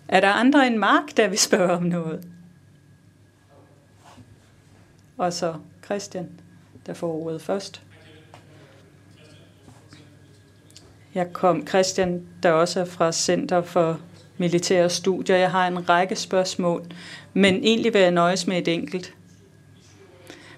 Er 0.07 0.19
der 0.19 0.29
andre 0.29 0.67
end 0.67 0.77
Mark, 0.77 1.17
der 1.17 1.27
vil 1.27 1.39
spørge 1.39 1.71
om 1.71 1.83
noget? 1.83 2.27
Og 5.17 5.33
så 5.33 5.55
Christian, 5.85 6.29
der 6.85 6.93
får 6.93 7.13
ordet 7.13 7.41
først. 7.41 7.81
Jeg 11.15 11.33
kom, 11.33 11.67
Christian, 11.67 12.21
der 12.43 12.51
også 12.51 12.79
er 12.79 12.85
fra 12.85 13.11
Center 13.11 13.61
for 13.61 13.99
Militære 14.37 14.89
Studier. 14.89 15.35
Jeg 15.35 15.51
har 15.51 15.67
en 15.67 15.89
række 15.89 16.15
spørgsmål, 16.15 16.83
men 17.33 17.55
egentlig 17.55 17.93
vil 17.93 18.01
jeg 18.01 18.11
nøjes 18.11 18.47
med 18.47 18.57
et 18.57 18.67
enkelt. 18.67 19.13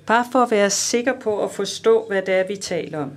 Bare 0.05 0.25
for 0.31 0.39
at 0.39 0.51
være 0.51 0.69
sikker 0.69 1.13
på 1.19 1.43
at 1.43 1.51
forstå, 1.51 2.05
hvad 2.07 2.21
det 2.21 2.33
er, 2.33 2.47
vi 2.47 2.55
taler 2.55 2.99
om. 2.99 3.11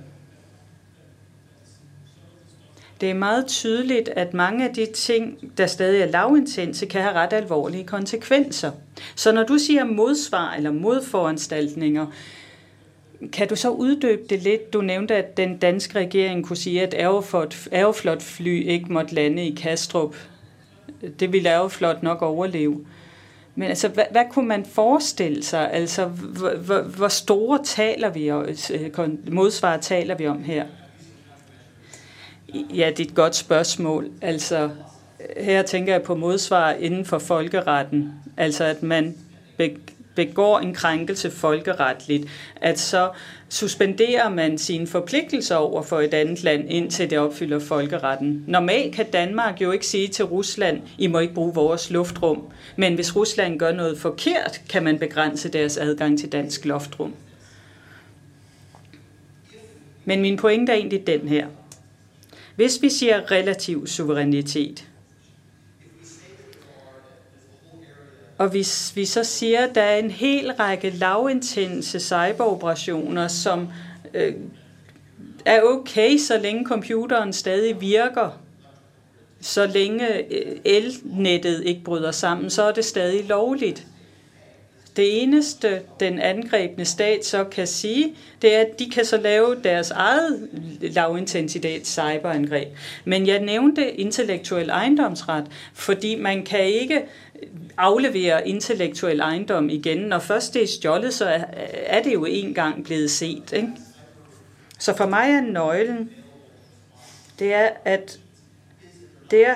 Det 3.01 3.09
er 3.09 3.13
meget 3.13 3.47
tydeligt, 3.47 4.09
at 4.09 4.33
mange 4.33 4.69
af 4.69 4.75
de 4.75 4.85
ting, 4.85 5.51
der 5.57 5.67
stadig 5.67 6.01
er 6.01 6.05
lavintense, 6.05 6.85
kan 6.85 7.01
have 7.01 7.13
ret 7.13 7.33
alvorlige 7.33 7.83
konsekvenser. 7.83 8.71
Så 9.15 9.31
når 9.31 9.43
du 9.43 9.57
siger 9.57 9.83
modsvar 9.85 10.53
eller 10.53 10.71
modforanstaltninger, 10.71 12.07
kan 13.33 13.47
du 13.47 13.55
så 13.55 13.69
uddybe 13.69 14.21
det 14.29 14.43
lidt? 14.43 14.73
Du 14.73 14.81
nævnte, 14.81 15.15
at 15.15 15.37
den 15.37 15.57
danske 15.57 15.99
regering 15.99 16.45
kunne 16.45 16.57
sige, 16.57 16.83
at 16.83 16.93
Aeroflot 17.71 18.21
fly 18.21 18.63
ikke 18.67 18.93
måtte 18.93 19.15
lande 19.15 19.47
i 19.47 19.55
Kastrup. 19.55 20.15
Det 21.19 21.33
ville 21.33 21.49
Aeroflot 21.49 22.03
nok 22.03 22.21
overleve. 22.21 22.85
Men 23.55 23.69
altså, 23.69 23.87
hvad, 23.87 24.03
hvad 24.11 24.23
kunne 24.31 24.47
man 24.47 24.65
forestille 24.65 25.43
sig? 25.43 25.71
Altså, 25.73 26.05
hvor, 26.05 26.81
hvor 26.81 27.07
store 27.07 27.59
taler 27.63 28.09
vi 28.09 28.31
om, 28.31 28.45
øh, 28.73 29.33
modsvar 29.33 29.77
taler 29.77 30.15
vi 30.15 30.27
om 30.27 30.43
her? 30.43 30.65
Ja, 32.53 32.89
det 32.97 32.99
er 32.99 33.09
et 33.09 33.15
godt 33.15 33.35
spørgsmål. 33.35 34.09
Altså, 34.21 34.69
her 35.37 35.61
tænker 35.61 35.93
jeg 35.93 36.03
på 36.03 36.15
modsvar 36.15 36.71
inden 36.71 37.05
for 37.05 37.19
folkeretten. 37.19 38.13
Altså, 38.37 38.63
at 38.63 38.83
man 38.83 39.15
begår 40.15 40.59
en 40.59 40.73
krænkelse 40.73 41.31
folkeretligt, 41.31 42.27
at 42.61 42.79
så 42.79 43.09
suspenderer 43.49 44.29
man 44.29 44.57
sine 44.57 44.87
forpligtelser 44.87 45.55
over 45.55 45.81
for 45.81 46.01
et 46.01 46.13
andet 46.13 46.43
land, 46.43 46.69
indtil 46.69 47.09
det 47.09 47.19
opfylder 47.19 47.59
folkeretten. 47.59 48.43
Normalt 48.47 48.95
kan 48.95 49.05
Danmark 49.11 49.61
jo 49.61 49.71
ikke 49.71 49.87
sige 49.87 50.07
til 50.07 50.25
Rusland, 50.25 50.81
I 50.97 51.07
må 51.07 51.19
ikke 51.19 51.33
bruge 51.33 51.53
vores 51.53 51.89
luftrum. 51.89 52.43
Men 52.75 52.95
hvis 52.95 53.15
Rusland 53.15 53.59
gør 53.59 53.71
noget 53.71 53.99
forkert, 53.99 54.61
kan 54.69 54.83
man 54.83 54.99
begrænse 54.99 55.49
deres 55.49 55.77
adgang 55.77 56.19
til 56.19 56.31
dansk 56.31 56.65
luftrum. 56.65 57.13
Men 60.05 60.21
min 60.21 60.37
pointe 60.37 60.71
er 60.71 60.75
egentlig 60.75 61.07
den 61.07 61.27
her. 61.27 61.47
Hvis 62.55 62.81
vi 62.81 62.89
siger 62.89 63.31
relativ 63.31 63.87
suverænitet, 63.87 64.87
Og 68.37 68.49
hvis 68.49 68.95
vi 68.95 69.05
så 69.05 69.23
siger, 69.23 69.67
at 69.67 69.75
der 69.75 69.81
er 69.81 69.97
en 69.97 70.11
hel 70.11 70.51
række 70.51 70.89
lavintense 70.89 71.99
cyberoperationer, 71.99 73.27
som 73.27 73.67
øh, 74.13 74.33
er 75.45 75.61
okay, 75.61 76.17
så 76.17 76.37
længe 76.37 76.65
computeren 76.65 77.33
stadig 77.33 77.81
virker, 77.81 78.39
så 79.41 79.65
længe 79.67 80.33
øh, 80.33 80.57
elnettet 80.65 81.63
ikke 81.65 81.83
bryder 81.83 82.11
sammen, 82.11 82.49
så 82.49 82.63
er 82.63 82.71
det 82.71 82.85
stadig 82.85 83.25
lovligt. 83.25 83.87
Det 84.95 85.23
eneste, 85.23 85.81
den 85.99 86.19
angrebne 86.19 86.85
stat 86.85 87.25
så 87.25 87.43
kan 87.43 87.67
sige, 87.67 88.15
det 88.41 88.55
er, 88.55 88.59
at 88.59 88.79
de 88.79 88.89
kan 88.89 89.05
så 89.05 89.17
lave 89.17 89.55
deres 89.63 89.91
eget 89.91 90.49
lavintensitet 90.81 91.87
cyberangreb. 91.87 92.67
Men 93.05 93.27
jeg 93.27 93.39
nævnte 93.39 93.91
intellektuel 93.91 94.69
ejendomsret, 94.69 95.45
fordi 95.73 96.15
man 96.15 96.43
kan 96.43 96.65
ikke 96.65 97.01
aflevere 97.77 98.47
intellektuel 98.47 99.19
ejendom 99.19 99.69
igen. 99.69 99.97
Når 99.97 100.19
først 100.19 100.53
det 100.53 100.63
er 100.63 100.67
stjålet, 100.67 101.13
så 101.13 101.45
er 101.85 102.03
det 102.03 102.13
jo 102.13 102.25
engang 102.25 102.83
blevet 102.83 103.11
set. 103.11 103.53
Ikke? 103.53 103.67
Så 104.79 104.97
for 104.97 105.05
mig 105.05 105.29
er 105.29 105.41
nøglen, 105.41 106.09
det 107.39 107.53
er, 107.53 107.69
at 107.85 108.19
det 109.31 109.47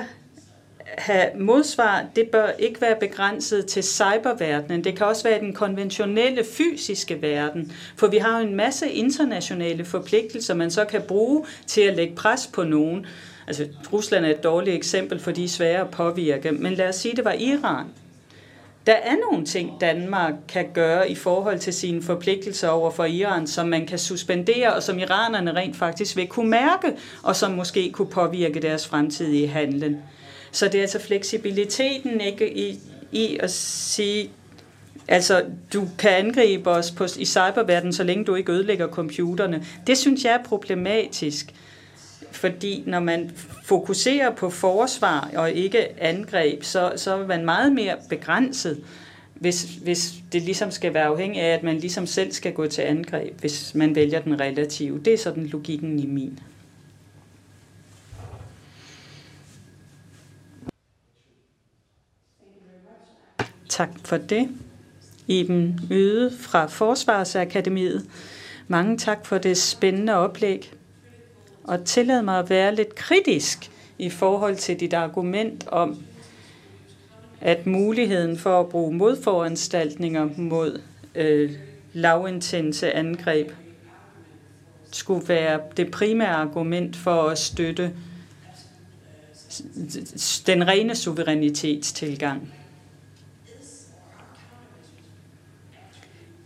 have 0.97 1.29
modsvar, 1.35 2.05
det 2.15 2.27
bør 2.27 2.47
ikke 2.59 2.81
være 2.81 2.95
begrænset 2.99 3.65
til 3.65 3.83
cyberverdenen. 3.83 4.83
Det 4.83 4.97
kan 4.97 5.07
også 5.07 5.23
være 5.23 5.39
den 5.39 5.53
konventionelle 5.53 6.43
fysiske 6.43 7.21
verden, 7.21 7.71
for 7.95 8.07
vi 8.07 8.17
har 8.17 8.39
jo 8.39 8.47
en 8.47 8.55
masse 8.55 8.89
internationale 8.89 9.85
forpligtelser, 9.85 10.53
man 10.53 10.71
så 10.71 10.85
kan 10.85 11.01
bruge 11.01 11.45
til 11.67 11.81
at 11.81 11.95
lægge 11.95 12.15
pres 12.15 12.49
på 12.53 12.63
nogen. 12.63 13.05
Altså, 13.47 13.67
Rusland 13.93 14.25
er 14.25 14.29
et 14.29 14.43
dårligt 14.43 14.75
eksempel, 14.75 15.19
for 15.19 15.31
de 15.31 15.43
er 15.43 15.47
svære 15.47 15.81
at 15.81 15.89
påvirke, 15.89 16.51
men 16.51 16.73
lad 16.73 16.89
os 16.89 16.95
sige, 16.95 17.15
det 17.15 17.25
var 17.25 17.33
Iran. 17.33 17.85
Der 18.87 18.95
er 18.95 19.15
nogle 19.31 19.45
ting, 19.45 19.81
Danmark 19.81 20.33
kan 20.47 20.65
gøre 20.73 21.09
i 21.09 21.15
forhold 21.15 21.59
til 21.59 21.73
sine 21.73 22.01
forpligtelser 22.01 22.69
over 22.69 22.91
for 22.91 23.05
Iran, 23.05 23.47
som 23.47 23.67
man 23.67 23.87
kan 23.87 23.99
suspendere, 23.99 24.73
og 24.73 24.83
som 24.83 24.99
iranerne 24.99 25.55
rent 25.55 25.75
faktisk 25.75 26.15
vil 26.15 26.27
kunne 26.27 26.49
mærke, 26.49 26.93
og 27.23 27.35
som 27.35 27.51
måske 27.51 27.91
kunne 27.91 28.09
påvirke 28.09 28.59
deres 28.59 28.87
fremtidige 28.87 29.47
handlen. 29.47 29.97
Så 30.51 30.65
det 30.65 30.75
er 30.75 30.81
altså 30.81 30.99
fleksibiliteten 30.99 32.21
ikke 32.21 32.57
i, 32.57 32.79
i 33.11 33.37
at 33.39 33.51
sige, 33.51 34.29
altså 35.07 35.43
du 35.73 35.87
kan 35.99 36.11
angribe 36.11 36.69
os 36.69 36.91
på, 36.91 37.05
i 37.17 37.25
cyberverdenen, 37.25 37.93
så 37.93 38.03
længe 38.03 38.25
du 38.25 38.35
ikke 38.35 38.51
ødelægger 38.51 38.87
computerne. 38.87 39.65
Det 39.87 39.97
synes 39.97 40.25
jeg 40.25 40.33
er 40.33 40.43
problematisk. 40.43 41.53
fordi 42.31 42.83
når 42.85 42.99
man 42.99 43.31
fokuserer 43.63 44.35
på 44.35 44.49
forsvar 44.49 45.29
og 45.35 45.51
ikke 45.51 46.01
angreb, 46.01 46.63
så, 46.63 46.93
så 46.95 47.13
er 47.15 47.27
man 47.27 47.45
meget 47.45 47.71
mere 47.71 47.95
begrænset, 48.09 48.83
hvis, 49.35 49.63
hvis 49.63 50.13
det 50.31 50.41
ligesom 50.41 50.71
skal 50.71 50.93
være 50.93 51.03
afhængig 51.03 51.41
af, 51.41 51.53
at 51.53 51.63
man 51.63 51.77
ligesom 51.77 52.07
selv 52.07 52.31
skal 52.31 52.53
gå 52.53 52.67
til 52.67 52.81
angreb, 52.81 53.39
hvis 53.39 53.75
man 53.75 53.95
vælger 53.95 54.21
den 54.21 54.39
relative. 54.39 54.99
Det 55.05 55.13
er 55.13 55.17
sådan 55.17 55.45
logikken 55.45 55.99
i 55.99 56.05
min. 56.05 56.39
Tak 63.79 63.89
for 64.05 64.17
det. 64.17 64.49
Iben 65.27 65.79
Yde 65.91 66.31
fra 66.39 66.65
Forsvarsakademiet. 66.65 68.05
Mange 68.67 68.97
tak 68.97 69.25
for 69.25 69.37
det 69.37 69.57
spændende 69.57 70.13
oplæg. 70.13 70.73
Og 71.63 71.85
tillad 71.85 72.21
mig 72.21 72.39
at 72.39 72.49
være 72.49 72.75
lidt 72.75 72.95
kritisk 72.95 73.71
i 73.97 74.09
forhold 74.09 74.55
til 74.55 74.79
dit 74.79 74.93
argument 74.93 75.67
om, 75.67 75.97
at 77.41 77.67
muligheden 77.67 78.37
for 78.37 78.59
at 78.59 78.69
bruge 78.69 78.93
modforanstaltninger 78.93 80.29
mod 80.37 80.81
øh, 81.15 81.51
lavintense 81.93 82.91
angreb 82.91 83.51
skulle 84.91 85.27
være 85.27 85.59
det 85.77 85.91
primære 85.91 86.35
argument 86.35 86.95
for 86.95 87.23
at 87.23 87.39
støtte 87.39 87.91
den 90.47 90.67
rene 90.67 90.95
suverænitetstilgang. 90.95 92.53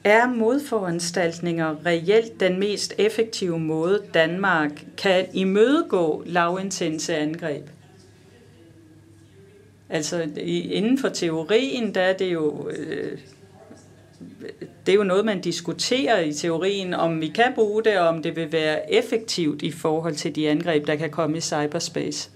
Er 0.04 0.28
modforanstaltninger 0.28 1.86
reelt 1.86 2.40
den 2.40 2.60
mest 2.60 2.94
effektive 2.98 3.60
måde, 3.60 4.02
Danmark 4.14 4.86
kan 4.98 5.26
imødegå 5.34 6.24
lavintense 6.26 7.16
angreb? 7.16 7.70
Altså 9.90 10.28
inden 10.46 10.98
for 10.98 11.10
teorien, 11.10 11.96
der 11.96 12.02
er 12.02 12.18
det 12.18 12.34
jo... 12.34 12.70
Øh, 12.70 13.18
det 14.86 14.92
er 14.92 14.96
jo 14.96 15.04
noget, 15.04 15.26
man 15.26 15.42
diskuterer 15.42 16.20
i 16.20 16.34
teorien, 16.34 16.94
om 16.94 17.22
vi 17.22 17.28
kan 17.28 17.52
bruge 17.56 17.84
det, 17.84 18.00
og 18.00 18.08
om 18.08 18.24
det 18.24 18.36
vil 18.36 18.52
være 18.52 18.94
effektivt 18.94 19.62
i 19.62 19.72
forhold 19.72 20.16
til 20.16 20.36
de 20.36 20.50
angreb, 20.50 20.88
der 20.88 20.96
kan 20.96 21.10
komme 21.10 21.38
i 21.38 21.42
cyberspace. 21.42 22.30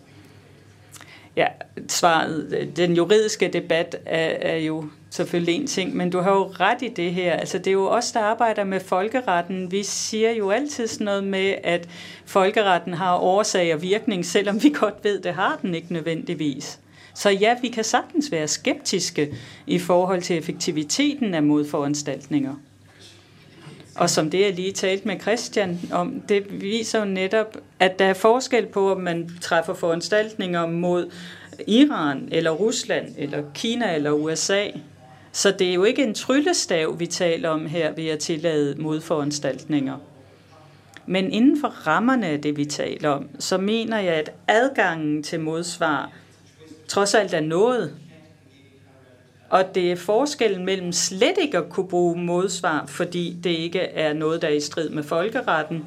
Ja, 1.38 1.48
svaret, 1.88 2.54
øh, 2.60 2.68
den 2.76 2.94
juridiske 2.94 3.48
debat 3.48 3.96
er, 4.06 4.54
er 4.54 4.58
jo 4.58 4.86
selvfølgelig 5.10 5.56
en 5.56 5.68
ting, 5.68 5.96
men 5.96 6.10
du 6.10 6.20
har 6.20 6.32
jo 6.32 6.44
ret 6.44 6.82
i 6.82 6.88
det 6.88 7.14
her. 7.14 7.34
Altså, 7.34 7.58
det 7.58 7.68
er 7.68 7.72
jo 7.72 7.88
os, 7.88 8.12
der 8.12 8.20
arbejder 8.20 8.64
med 8.64 8.80
folkeretten. 8.80 9.72
Vi 9.72 9.84
siger 9.84 10.32
jo 10.32 10.50
altid 10.50 10.88
sådan 10.88 11.06
noget 11.06 11.24
med, 11.24 11.56
at 11.64 11.90
folkeretten 12.26 12.94
har 12.94 13.18
årsag 13.18 13.74
og 13.74 13.82
virkning, 13.82 14.26
selvom 14.26 14.64
vi 14.64 14.70
godt 14.82 15.04
ved, 15.04 15.22
det 15.22 15.34
har 15.34 15.60
den 15.62 15.76
ikke 15.76 15.94
nødvendigvis. 15.94 16.80
Så 17.14 17.30
ja, 17.30 17.56
vi 17.62 17.68
kan 17.68 17.84
sagtens 17.84 18.32
være 18.32 18.48
skeptiske 18.48 19.36
i 19.68 19.80
forhold 19.80 20.22
til 20.22 20.38
effektiviteten 20.38 21.34
af 21.34 21.44
modforanstaltninger. 21.44 22.56
Og 23.98 24.10
som 24.10 24.30
det, 24.30 24.42
jeg 24.42 24.54
lige 24.54 24.72
talte 24.72 25.08
med 25.08 25.20
Christian 25.20 25.80
om, 25.92 26.22
det 26.30 26.62
viser 26.62 27.00
jo 27.00 27.06
netop, 27.06 27.58
at 27.80 28.00
der 28.00 28.06
er 28.06 28.14
forskel 28.14 28.66
på, 28.66 28.92
om 28.92 29.02
man 29.02 29.30
træffer 29.42 29.74
foranstaltninger 29.74 30.66
mod 30.66 31.12
Iran, 31.68 32.30
eller 32.32 32.52
Rusland, 32.52 33.16
eller 33.18 33.44
Kina, 33.54 33.96
eller 33.96 34.12
USA. 34.12 34.66
Så 35.32 35.52
det 35.52 35.70
er 35.70 35.74
jo 35.74 35.84
ikke 35.84 36.04
en 36.04 36.14
tryllestav, 36.14 37.00
vi 37.00 37.06
taler 37.06 37.50
om 37.50 37.66
her 37.66 37.92
ved 37.92 38.08
at 38.08 38.20
tillade 38.20 38.76
modforanstaltninger. 38.80 39.98
Men 41.06 41.32
inden 41.32 41.60
for 41.62 41.68
rammerne 41.68 42.28
af 42.28 42.42
det, 42.42 42.58
vi 42.58 42.66
taler 42.66 43.10
om, 43.10 43.30
så 43.40 43.58
mener 43.58 44.00
jeg, 44.00 44.14
at 44.14 44.32
adgangen 44.48 45.24
til 45.24 45.40
modsvar 45.40 46.12
trods 46.88 47.14
alt 47.14 47.34
er 47.34 47.42
noget. 47.42 47.96
Og 49.50 49.76
det 49.76 49.92
er 49.92 49.96
forskellen 49.96 50.66
mellem 50.66 50.92
slet 50.92 51.36
ikke 51.42 51.58
at 51.58 51.70
kunne 51.70 51.88
bruge 51.88 52.18
modsvar, 52.18 52.86
fordi 52.88 53.38
det 53.44 53.50
ikke 53.50 53.80
er 53.80 54.14
noget, 54.14 54.42
der 54.42 54.48
er 54.48 54.54
i 54.54 54.60
strid 54.60 54.90
med 54.90 55.04
folkeretten. 55.04 55.86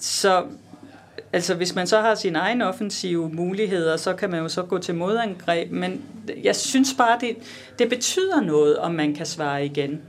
Så 0.00 0.44
altså, 1.32 1.54
hvis 1.54 1.74
man 1.74 1.86
så 1.86 2.00
har 2.00 2.14
sine 2.14 2.38
egne 2.38 2.66
offensive 2.66 3.28
muligheder, 3.28 3.96
så 3.96 4.14
kan 4.14 4.30
man 4.30 4.40
jo 4.40 4.48
så 4.48 4.62
gå 4.62 4.78
til 4.78 4.94
modangreb. 4.94 5.70
Men 5.70 6.02
jeg 6.42 6.56
synes 6.56 6.94
bare, 6.98 7.18
det, 7.20 7.36
det 7.78 7.88
betyder 7.88 8.40
noget, 8.40 8.78
om 8.78 8.94
man 8.94 9.14
kan 9.14 9.26
svare 9.26 9.64
igen. 9.64 10.02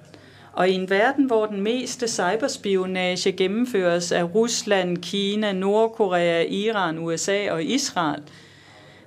Og 0.53 0.69
i 0.69 0.73
en 0.73 0.89
verden, 0.89 1.25
hvor 1.25 1.45
den 1.45 1.61
meste 1.61 2.07
cyberspionage 2.07 3.31
gennemføres 3.31 4.11
af 4.11 4.35
Rusland, 4.35 4.97
Kina, 4.97 5.51
Nordkorea, 5.51 6.43
Iran, 6.43 6.99
USA 6.99 7.51
og 7.51 7.63
Israel, 7.63 8.21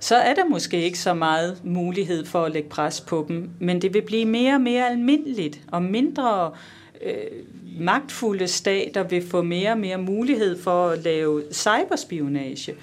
så 0.01 0.17
er 0.17 0.35
der 0.35 0.45
måske 0.45 0.83
ikke 0.83 0.99
så 0.99 1.15
meget 1.15 1.61
mulighed 1.65 2.27
for 2.27 2.45
at 2.45 2.53
lægge 2.53 2.69
pres 2.69 3.01
på 3.01 3.25
dem. 3.29 3.51
Men 3.59 3.83
det 3.83 3.95
vil 3.95 4.03
blive 4.03 4.25
mere 4.25 4.55
og 4.55 4.61
mere 4.61 4.91
almindeligt, 4.91 5.61
og 5.73 5.83
mindre 5.83 6.53
øh, 7.03 7.15
magtfulde 7.79 8.49
stater 8.49 9.03
vil 9.03 9.29
få 9.29 9.43
mere 9.43 9.71
og 9.71 9.79
mere 9.79 9.99
mulighed 9.99 10.63
for 10.63 10.89
at 10.89 10.99
lave 10.99 11.43
cyberspionage. 11.53 12.75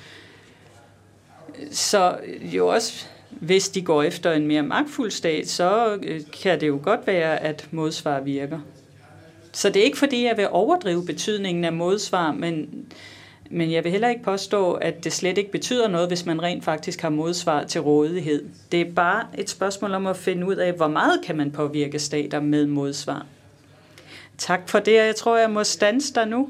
Så 1.71 2.17
øh, 2.25 2.55
jo 2.55 2.67
også 2.67 3.05
hvis 3.29 3.69
de 3.69 3.81
går 3.81 4.03
efter 4.03 4.31
en 4.31 4.47
mere 4.47 4.63
magtfuld 4.63 5.11
stat, 5.11 5.49
så 5.49 5.99
øh, 6.03 6.21
kan 6.43 6.61
det 6.61 6.67
jo 6.67 6.79
godt 6.83 7.07
være, 7.07 7.39
at 7.39 7.67
modsvar 7.71 8.19
virker. 8.19 8.59
Så 9.51 9.69
det 9.69 9.79
er 9.79 9.83
ikke 9.83 9.97
fordi, 9.97 10.23
jeg 10.23 10.37
vil 10.37 10.47
overdrive 10.51 11.05
betydningen 11.05 11.65
af 11.65 11.73
modsvar, 11.73 12.31
men, 12.31 12.85
men 13.51 13.71
jeg 13.71 13.83
vil 13.83 13.91
heller 13.91 14.09
ikke 14.09 14.23
påstå, 14.23 14.73
at 14.73 15.03
det 15.03 15.13
slet 15.13 15.37
ikke 15.37 15.51
betyder 15.51 15.87
noget, 15.87 16.07
hvis 16.07 16.25
man 16.25 16.43
rent 16.43 16.63
faktisk 16.63 17.01
har 17.01 17.09
modsvar 17.09 17.63
til 17.63 17.81
rådighed. 17.81 18.45
Det 18.71 18.81
er 18.81 18.91
bare 18.91 19.27
et 19.37 19.49
spørgsmål 19.49 19.93
om 19.93 20.07
at 20.07 20.17
finde 20.17 20.47
ud 20.47 20.55
af, 20.55 20.73
hvor 20.73 20.87
meget 20.87 21.21
kan 21.25 21.37
man 21.37 21.51
påvirke 21.51 21.99
stater 21.99 22.39
med 22.39 22.65
modsvar. 22.65 23.25
Tak 24.37 24.69
for 24.69 24.79
det, 24.79 24.93
jeg 24.93 25.15
tror, 25.15 25.37
jeg 25.37 25.49
må 25.49 25.63
stanse 25.63 26.13
dig 26.13 26.27
nu. 26.27 26.49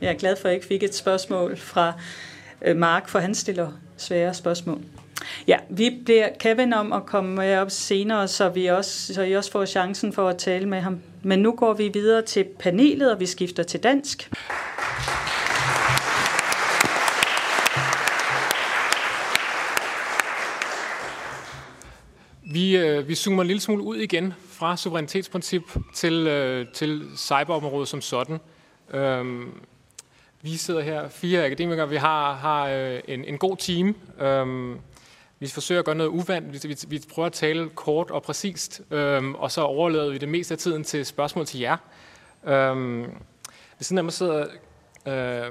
Jeg 0.00 0.10
er 0.10 0.18
glad 0.18 0.36
for, 0.36 0.48
at 0.48 0.50
jeg 0.50 0.54
ikke 0.54 0.66
fik 0.66 0.82
et 0.82 0.94
spørgsmål 0.94 1.56
fra 1.56 1.92
øh, 2.62 2.76
Mark, 2.76 3.08
for 3.08 3.18
han 3.18 3.34
stiller 3.34 3.72
svære 3.96 4.34
spørgsmål. 4.34 4.80
Ja, 5.46 5.56
vi 5.68 6.00
bliver 6.04 6.28
Kevin 6.38 6.72
om 6.72 6.92
at 6.92 7.06
komme 7.06 7.34
med 7.34 7.58
op 7.58 7.70
senere, 7.70 8.28
så, 8.28 8.48
vi 8.48 8.66
også, 8.66 9.14
så 9.14 9.22
I 9.22 9.36
også 9.36 9.50
får 9.50 9.64
chancen 9.64 10.12
for 10.12 10.28
at 10.28 10.38
tale 10.38 10.68
med 10.68 10.80
ham. 10.80 11.00
Men 11.24 11.38
nu 11.38 11.52
går 11.52 11.72
vi 11.72 11.88
videre 11.88 12.22
til 12.22 12.44
panelet, 12.58 13.12
og 13.12 13.20
vi 13.20 13.26
skifter 13.26 13.62
til 13.62 13.82
dansk. 13.82 14.30
Vi, 22.52 22.76
øh, 22.76 23.08
vi 23.08 23.14
zoomer 23.14 23.42
en 23.42 23.46
lille 23.46 23.60
smule 23.60 23.82
ud 23.82 23.96
igen 23.96 24.34
fra 24.48 24.76
suverænitetsprincip 24.76 25.62
til, 25.94 26.26
øh, 26.26 26.66
til 26.74 27.02
cyberområdet 27.16 27.88
som 27.88 28.00
sådan. 28.00 28.38
Øhm, 28.94 29.50
vi 30.42 30.56
sidder 30.56 30.80
her, 30.80 31.08
fire 31.08 31.44
akademikere, 31.44 31.88
vi 31.88 31.96
har, 31.96 32.34
har 32.34 32.68
øh, 32.68 33.00
en, 33.08 33.24
en 33.24 33.38
god 33.38 33.56
team. 33.56 33.96
Øhm, 34.20 34.78
vi 35.42 35.48
forsøger 35.48 35.78
at 35.78 35.84
gøre 35.84 35.94
noget 35.94 36.10
uvandt. 36.10 36.52
Vi, 36.52 36.68
vi, 36.68 36.76
vi 36.88 37.04
prøver 37.14 37.26
at 37.26 37.32
tale 37.32 37.68
kort 37.68 38.10
og 38.10 38.22
præcist, 38.22 38.82
øhm, 38.90 39.34
og 39.34 39.50
så 39.50 39.62
overlader 39.62 40.10
vi 40.10 40.18
det 40.18 40.28
meste 40.28 40.54
af 40.54 40.58
tiden 40.58 40.84
til 40.84 41.06
spørgsmål 41.06 41.46
til 41.46 41.60
jer. 41.60 41.76
Øhm, 42.44 43.02
ved 43.02 43.80
siden 43.80 43.98
af 43.98 44.04
mig 44.04 44.12
sidder... 44.12 44.40
Øh, 45.06 45.44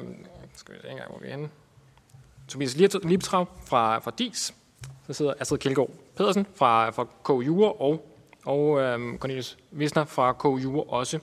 skal 0.56 0.76
vi 0.76 0.80
se 0.82 0.90
engang, 0.90 1.10
hvor 1.10 1.20
vi 1.20 1.28
er 1.28 1.32
henne. 1.32 1.50
Tobias 2.48 2.76
Liebtrav 3.04 3.48
fra, 3.66 4.00
fra 4.00 4.12
DIS. 4.18 4.54
Så 5.08 5.14
sidder 5.14 5.34
Astrid 5.40 5.58
Kjeldgaard 5.58 5.90
Pedersen 6.16 6.48
fra, 6.56 6.90
fra 6.90 7.08
KU 7.24 7.66
og, 7.66 8.06
og 8.46 8.80
øhm, 8.80 9.18
Cornelius 9.18 9.58
Wisner 9.74 10.06
fra 10.06 10.34
KU 10.34 10.82
også. 10.82 11.20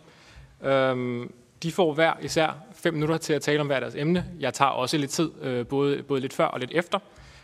Øhm, 0.63 1.33
de 1.63 1.73
får 1.73 1.95
hver 1.95 2.13
især 2.23 2.51
fem 2.75 2.95
minutter 2.95 3.17
til 3.17 3.33
at 3.33 3.43
tale 3.43 3.61
om 3.61 3.67
hver 3.67 3.81
deres 3.81 3.95
emne. 3.95 4.25
Jeg 4.41 4.55
tager 4.55 4.71
også 4.71 4.97
lidt 4.97 5.11
tid, 5.11 5.31
øh, 5.43 5.67
både, 5.67 6.03
både 6.03 6.21
lidt 6.21 6.33
før 6.33 6.47
og 6.47 6.61
lidt 6.61 6.71
efter, 6.75 6.99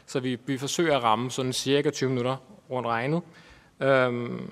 så 0.06 0.20
vi, 0.20 0.38
vi 0.46 0.58
forsøger 0.58 0.96
at 0.96 1.02
ramme 1.02 1.30
sådan 1.30 1.52
cirka 1.52 1.90
20 1.90 2.10
minutter 2.10 2.36
rundt 2.70 2.88
regnet. 2.88 3.22
Øhm, 3.80 4.50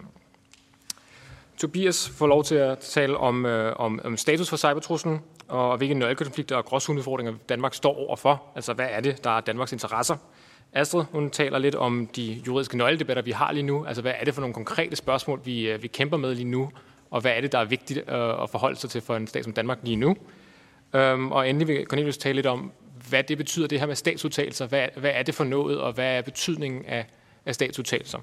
Tobias 1.57 2.09
får 2.09 2.27
lov 2.27 2.45
til 2.45 2.55
at 2.55 2.79
tale 2.79 3.17
om, 3.17 3.47
øh, 3.47 3.77
om, 3.77 4.01
om 4.05 4.17
status 4.17 4.49
for 4.49 4.57
cybertruslen, 4.57 5.21
og 5.49 5.77
hvilke 5.77 5.95
nøglekonflikter 5.95 6.57
og 6.57 6.65
gråzonudfordringer 6.65 7.35
Danmark 7.49 7.75
står 7.75 7.97
overfor. 7.97 8.43
Altså, 8.55 8.73
hvad 8.73 8.87
er 8.91 9.01
det, 9.01 9.25
der 9.25 9.31
er 9.31 9.41
Danmarks 9.41 9.73
interesser? 9.73 10.17
Astrid, 10.73 11.05
hun 11.13 11.31
taler 11.31 11.59
lidt 11.59 11.75
om 11.75 12.07
de 12.17 12.43
juridiske 12.47 12.77
nøgledebatter, 12.77 13.23
vi 13.23 13.31
har 13.31 13.53
lige 13.53 13.63
nu. 13.63 13.85
Altså, 13.85 14.03
hvad 14.03 14.13
er 14.21 14.25
det 14.25 14.35
for 14.35 14.41
nogle 14.41 14.55
konkrete 14.55 14.97
spørgsmål, 14.97 15.41
vi, 15.45 15.71
øh, 15.71 15.83
vi 15.83 15.89
kæmper 15.89 16.17
med 16.17 16.35
lige 16.35 16.45
nu? 16.45 16.71
Og 17.11 17.21
hvad 17.21 17.33
er 17.33 17.41
det, 17.41 17.53
der 17.53 17.59
er 17.59 17.65
vigtigt 17.65 17.99
øh, 17.99 18.43
at 18.43 18.51
forholde 18.51 18.77
sig 18.77 18.91
til 18.91 19.01
for 19.01 19.17
en 19.17 19.27
stat 19.27 19.45
som 19.45 19.53
Danmark 19.53 19.79
lige 19.83 19.97
nu? 19.97 20.17
Øhm, 20.95 21.33
og 21.33 21.49
endelig 21.49 21.69
vil 21.69 21.87
Cornelius 21.87 22.19
tale 22.19 22.35
lidt 22.35 22.47
om, 22.47 22.73
hvad 23.09 23.23
det 23.23 23.39
betyder, 23.39 23.67
det 23.67 23.81
her 23.81 23.87
med 23.87 23.97
statsudtalelser. 23.97 24.67
Hvad, 24.67 24.89
hvad 24.97 25.11
er 25.15 25.23
det 25.23 25.35
for 25.35 25.45
noget, 25.45 25.81
og 25.81 25.93
hvad 25.93 26.17
er 26.17 26.23
betydningen 26.23 26.85
af, 26.85 27.07
af 27.47 27.55
statsudtalelser? 27.55 28.19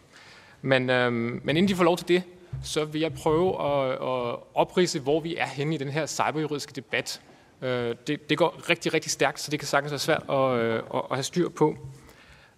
Men, 0.61 0.89
øhm, 0.89 1.41
men 1.43 1.57
inden 1.57 1.67
de 1.67 1.75
får 1.75 1.83
lov 1.83 1.97
til 1.97 2.07
det, 2.07 2.23
så 2.63 2.85
vil 2.85 3.01
jeg 3.01 3.13
prøve 3.13 3.49
at, 3.49 3.91
at 3.91 4.35
oprise, 4.53 4.99
hvor 4.99 5.19
vi 5.19 5.35
er 5.35 5.45
henne 5.45 5.75
i 5.75 5.77
den 5.77 5.89
her 5.89 6.05
cyberjuridiske 6.05 6.73
debat. 6.75 7.21
Øh, 7.61 7.95
det, 8.07 8.29
det 8.29 8.37
går 8.37 8.69
rigtig, 8.69 8.93
rigtig 8.93 9.11
stærkt, 9.11 9.39
så 9.39 9.51
det 9.51 9.59
kan 9.59 9.67
sagtens 9.67 9.91
være 9.91 9.99
svært 9.99 10.23
at, 10.29 10.59
øh, 10.59 10.75
at, 10.75 11.01
at 11.11 11.15
have 11.17 11.23
styr 11.23 11.49
på. 11.49 11.77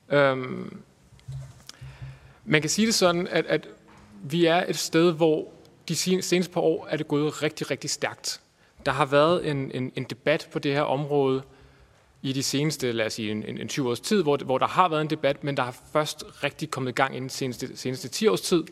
Øhm, 0.10 0.82
man 2.46 2.62
kan 2.62 2.70
sige 2.70 2.86
det 2.86 2.96
sådan, 2.96 3.28
at, 3.28 3.46
at 3.46 3.68
vi 4.24 4.46
er 4.46 4.66
et 4.68 4.78
sted, 4.78 5.14
hvor 5.14 5.48
de 5.88 5.96
seneste 5.96 6.52
par 6.52 6.62
år 6.62 6.88
er 6.92 6.98
det 6.98 7.08
gået 7.08 7.44
rigtig, 7.44 7.72
rigtig 7.72 7.90
stærkt. 7.90 8.42
Der 8.86 8.92
har 8.92 9.06
været 9.06 9.50
en, 9.50 9.72
en, 9.74 9.92
en 9.96 10.04
debat 10.04 10.50
på 10.52 10.60
det 10.60 10.74
her 10.74 10.82
område 10.82 11.44
i 12.22 12.34
de 12.34 12.44
seneste, 12.44 12.92
lad 12.92 13.06
os 13.06 13.14
sige, 13.14 13.32
en, 13.32 13.44
en 13.44 13.68
20 13.68 13.90
års 13.90 14.00
tid, 14.00 14.24
hvor, 14.24 14.38
hvor 14.38 14.58
der 14.58 14.68
har 14.68 14.90
været 14.90 15.02
en 15.02 15.10
debat, 15.10 15.44
men 15.44 15.58
der 15.58 15.64
har 15.64 15.78
først 15.94 16.24
rigtig 16.44 16.72
kommet 16.72 16.92
i 16.92 16.94
gang 16.94 17.16
inden 17.16 17.30
de 17.30 17.34
seneste, 17.34 17.78
seneste 17.78 18.08
10 18.08 18.28
års 18.28 18.42
tid, 18.42 18.64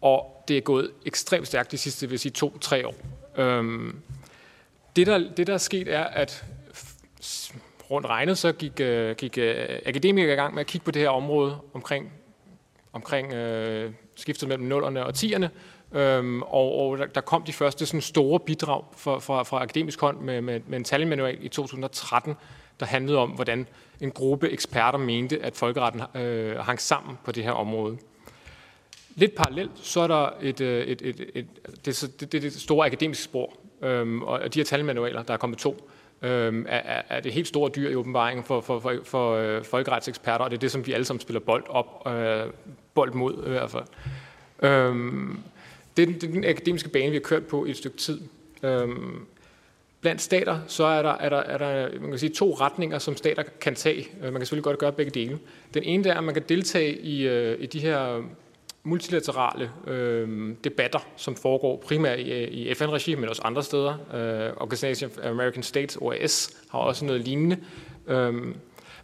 og 0.00 0.44
det 0.48 0.56
er 0.56 0.60
gået 0.60 0.90
ekstremt 1.06 1.46
stærkt 1.46 1.72
de 1.72 1.78
sidste, 1.78 2.08
vil 2.08 2.18
sige, 2.18 2.32
to-tre 2.32 2.86
år. 2.86 2.94
Øhm, 3.36 3.96
det, 4.96 5.06
der, 5.06 5.18
det, 5.36 5.46
der 5.46 5.54
er 5.54 5.58
sket, 5.58 5.88
er, 5.88 6.04
at 6.04 6.44
rundt 7.90 8.06
regnet, 8.06 8.38
så 8.38 8.52
gik, 8.52 8.80
øh, 8.80 9.16
gik 9.16 9.38
øh, 9.38 9.68
akademikere 9.86 10.32
i 10.32 10.36
gang 10.36 10.54
med 10.54 10.60
at 10.60 10.66
kigge 10.66 10.84
på 10.84 10.90
det 10.90 11.02
her 11.02 11.08
område 11.08 11.58
omkring, 11.74 12.12
omkring 12.92 13.32
øh, 13.32 13.92
skiftet 14.16 14.48
mellem 14.48 14.72
0'erne 14.72 14.98
og 14.98 15.12
10'erne, 15.16 15.48
øhm, 15.98 16.42
og, 16.42 16.78
og 16.78 16.98
der, 16.98 17.06
der 17.06 17.20
kom 17.20 17.42
de 17.42 17.52
første 17.52 17.86
sådan 17.86 18.00
store 18.00 18.40
bidrag 18.40 18.84
fra, 18.96 19.18
fra, 19.18 19.42
fra 19.42 19.62
akademisk 19.62 20.00
hånd 20.00 20.20
med, 20.20 20.40
med, 20.40 20.60
med 20.66 20.78
en 20.78 20.84
talmanual 20.84 21.38
i 21.40 21.48
2013, 21.48 22.34
der 22.82 22.88
handlede 22.88 23.18
om, 23.18 23.30
hvordan 23.30 23.66
en 24.00 24.10
gruppe 24.10 24.50
eksperter 24.50 24.98
mente, 24.98 25.42
at 25.42 25.56
folkeretten 25.56 26.02
øh, 26.14 26.56
hang 26.56 26.80
sammen 26.80 27.18
på 27.24 27.32
det 27.32 27.44
her 27.44 27.52
område. 27.52 27.96
Lidt 29.14 29.34
parallelt, 29.34 29.70
så 29.74 30.00
er 30.00 30.06
der 30.06 30.30
et, 30.40 30.60
et, 30.60 30.90
et, 30.90 31.02
et, 31.02 31.30
et 31.34 31.46
det, 31.84 32.14
det, 32.20 32.32
det, 32.32 32.42
det 32.42 32.52
store 32.52 32.86
akademiske 32.86 33.24
spor, 33.24 33.52
øhm, 33.82 34.22
og 34.22 34.54
de 34.54 34.58
her 34.58 34.64
talmanualer, 34.64 35.22
der 35.22 35.34
er 35.34 35.38
kommet 35.38 35.58
to, 35.58 35.90
øhm, 36.22 36.66
er, 36.68 37.02
er 37.08 37.20
det 37.20 37.32
helt 37.32 37.48
store 37.48 37.70
dyr 37.76 37.90
i 37.90 37.94
åbenbaringen 37.94 38.44
for, 38.44 38.60
for, 38.60 38.80
for, 38.80 38.94
for 39.04 39.34
øh, 39.34 39.64
folkeretseksperter, 39.64 40.44
og 40.44 40.50
det 40.50 40.56
er 40.56 40.60
det, 40.60 40.70
som 40.70 40.86
vi 40.86 40.92
alle 40.92 41.04
sammen 41.04 41.20
spiller 41.20 41.40
bold 41.40 41.64
op, 41.68 42.06
øh, 42.06 42.46
bold 42.94 43.12
mod 43.12 43.44
øh, 43.44 43.46
i 43.46 43.50
hvert 43.50 43.70
fald. 43.70 43.84
Øhm, 44.62 45.38
det, 45.96 46.02
er 46.02 46.06
den, 46.06 46.14
det 46.14 46.24
er 46.24 46.32
den 46.32 46.44
akademiske 46.44 46.88
bane, 46.88 47.10
vi 47.10 47.16
har 47.16 47.22
kørt 47.22 47.46
på 47.46 47.64
i 47.64 47.70
et 47.70 47.76
stykke 47.76 47.96
tid. 47.96 48.20
Øhm, 48.62 49.26
blandt 50.02 50.22
stater, 50.22 50.60
så 50.66 50.84
er 50.84 51.02
der, 51.02 51.10
er, 51.10 51.28
der, 51.28 51.36
er 51.36 51.58
der 51.58 52.00
man 52.00 52.10
kan 52.10 52.18
sige, 52.18 52.34
to 52.34 52.54
retninger, 52.54 52.98
som 52.98 53.16
stater 53.16 53.42
kan 53.60 53.74
tage. 53.74 54.08
Øh, 54.16 54.22
man 54.22 54.32
kan 54.32 54.40
selvfølgelig 54.40 54.64
godt 54.64 54.78
gøre 54.78 54.92
begge 54.92 55.10
dele. 55.10 55.38
Den 55.74 55.82
ene 55.82 56.04
der 56.04 56.12
er, 56.12 56.18
at 56.18 56.24
man 56.24 56.34
kan 56.34 56.42
deltage 56.48 56.98
i, 56.98 57.26
øh, 57.28 57.62
i 57.62 57.66
de 57.66 57.80
her 57.80 58.22
multilaterale 58.82 59.70
øh, 59.86 60.54
debatter, 60.64 61.06
som 61.16 61.36
foregår 61.36 61.76
primært 61.86 62.18
i, 62.18 62.32
øh, 62.32 62.48
i 62.48 62.74
FN-regi, 62.74 63.14
men 63.14 63.28
også 63.28 63.42
andre 63.44 63.62
steder. 63.62 63.92
Øh, 64.14 64.52
Organization 64.56 65.10
of 65.10 65.26
American 65.26 65.62
States, 65.62 65.98
OAS, 66.00 66.50
har 66.70 66.78
også 66.78 67.04
noget 67.04 67.20
lignende. 67.20 67.56
Øh, 68.06 68.54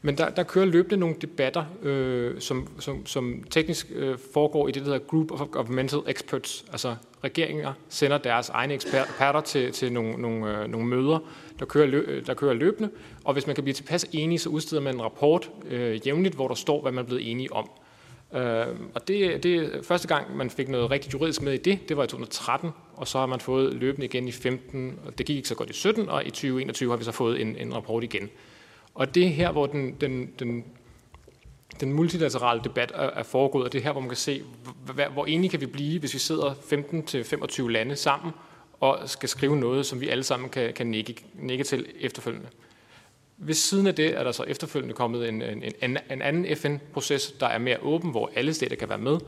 men 0.03 0.18
der, 0.18 0.28
der 0.28 0.42
kører 0.42 0.64
løbende 0.64 0.96
nogle 0.96 1.16
debatter, 1.22 1.64
øh, 1.82 2.40
som, 2.40 2.68
som, 2.78 3.07
som 3.07 3.44
teknisk 3.51 3.86
øh, 3.94 4.18
foregår 4.34 4.68
i 4.68 4.72
det, 4.72 4.82
der 4.82 4.92
hedder 4.92 5.07
Group 5.07 5.30
of 5.30 5.40
Governmental 5.51 6.01
Experts. 6.07 6.64
Altså 6.72 6.96
regeringer 7.24 7.72
sender 7.88 8.18
deres 8.18 8.49
egne 8.49 8.74
eksperter 8.74 9.40
til, 9.40 9.72
til 9.72 9.92
nogle, 9.92 10.22
nogle, 10.22 10.59
øh, 10.59 10.68
nogle 10.68 10.86
møder, 10.86 11.18
der 11.59 11.64
kører, 11.64 11.86
løb, 11.86 12.09
øh, 12.09 12.26
der 12.26 12.34
kører 12.34 12.55
løbende. 12.55 12.90
Og 13.24 13.32
hvis 13.32 13.46
man 13.46 13.55
kan 13.55 13.64
blive 13.64 13.74
tilpas 13.74 14.07
enige, 14.12 14.38
så 14.38 14.49
udsteder 14.49 14.82
man 14.82 14.94
en 14.94 15.03
rapport 15.03 15.51
øh, 15.70 16.07
jævnligt, 16.07 16.34
hvor 16.34 16.49
der 16.49 16.55
står, 16.55 16.82
hvad 16.82 16.92
man 16.92 17.05
er 17.05 17.07
blevet 17.07 17.30
enige 17.30 17.53
om. 17.53 17.70
Øh, 18.34 18.66
og 18.94 19.09
det, 19.09 19.42
det 19.42 19.80
første 19.82 20.09
gang, 20.09 20.36
man 20.36 20.51
fik 20.51 20.68
noget 20.68 20.90
rigtig 20.90 21.14
juridisk 21.14 21.42
med 21.42 21.53
i 21.53 21.57
det, 21.57 21.88
det 21.88 21.96
var 21.96 22.05
i 22.05 22.07
2013, 22.07 22.70
og 22.94 23.09
så 23.09 23.18
har 23.18 23.26
man 23.26 23.40
fået 23.40 23.74
løbende 23.74 24.07
igen 24.07 24.28
i 24.28 24.32
15, 24.32 24.99
og 25.07 25.18
det 25.18 25.26
gik 25.26 25.36
ikke 25.36 25.49
så 25.49 25.55
godt 25.55 25.70
i 25.70 25.72
17, 25.72 26.09
og 26.09 26.26
i 26.26 26.30
2021 26.30 26.90
har 26.90 26.96
vi 26.96 27.05
så 27.05 27.12
fået 27.12 27.40
en, 27.40 27.57
en 27.57 27.74
rapport 27.74 28.05
igen. 28.05 28.30
Og 28.99 29.14
det 29.14 29.24
er 29.24 29.28
her, 29.28 29.53
hvor 29.53 29.66
den, 29.66 29.96
den, 30.01 30.30
den, 30.38 30.64
den 31.80 31.92
multilaterale 31.92 32.61
debat 32.64 32.92
er, 32.94 33.11
er 33.11 33.22
foregået, 33.22 33.64
og 33.64 33.72
det 33.72 33.78
er 33.78 33.82
her, 33.82 33.92
hvor 33.92 34.01
man 34.01 34.11
kan 34.11 34.16
se, 34.16 34.42
hvor, 34.84 35.09
hvor 35.12 35.26
enige 35.26 35.51
kan 35.51 35.61
vi 35.61 35.66
blive, 35.66 36.01
hvis 36.01 36.14
vi 36.14 36.18
sidder 36.18 36.55
15-25 37.62 37.68
lande 37.68 37.96
sammen 37.96 38.32
og 38.80 38.99
skal 39.07 39.28
skrive 39.28 39.57
noget, 39.57 39.86
som 39.86 40.01
vi 40.01 40.09
alle 40.09 40.24
sammen 40.24 40.49
kan, 40.49 40.72
kan 40.72 40.86
nikke, 40.86 41.24
nikke 41.34 41.64
til 41.64 41.86
efterfølgende. 42.01 42.49
Ved 43.36 43.55
siden 43.55 43.86
af 43.86 43.94
det 43.94 44.18
er 44.18 44.24
der 44.24 44.32
så 44.32 44.42
efterfølgende 44.42 44.94
kommet 44.94 45.28
en, 45.28 45.42
en, 45.42 45.62
en, 45.82 45.99
en 46.11 46.22
anden 46.22 46.57
FN-proces, 46.57 47.32
der 47.32 47.46
er 47.46 47.59
mere 47.59 47.78
åben, 47.82 48.11
hvor 48.11 48.30
alle 48.34 48.55
stater 48.55 48.76
kan 48.76 48.88
være 48.88 48.99
med. 48.99 49.18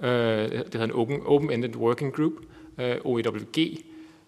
Øh, 0.00 0.50
det 0.50 0.74
hedder 0.74 0.84
en 0.84 0.92
Open, 0.92 1.20
Open-Ended 1.20 1.76
Working 1.76 2.14
Group, 2.14 2.32
øh, 2.78 2.96
OEWG, 3.04 3.58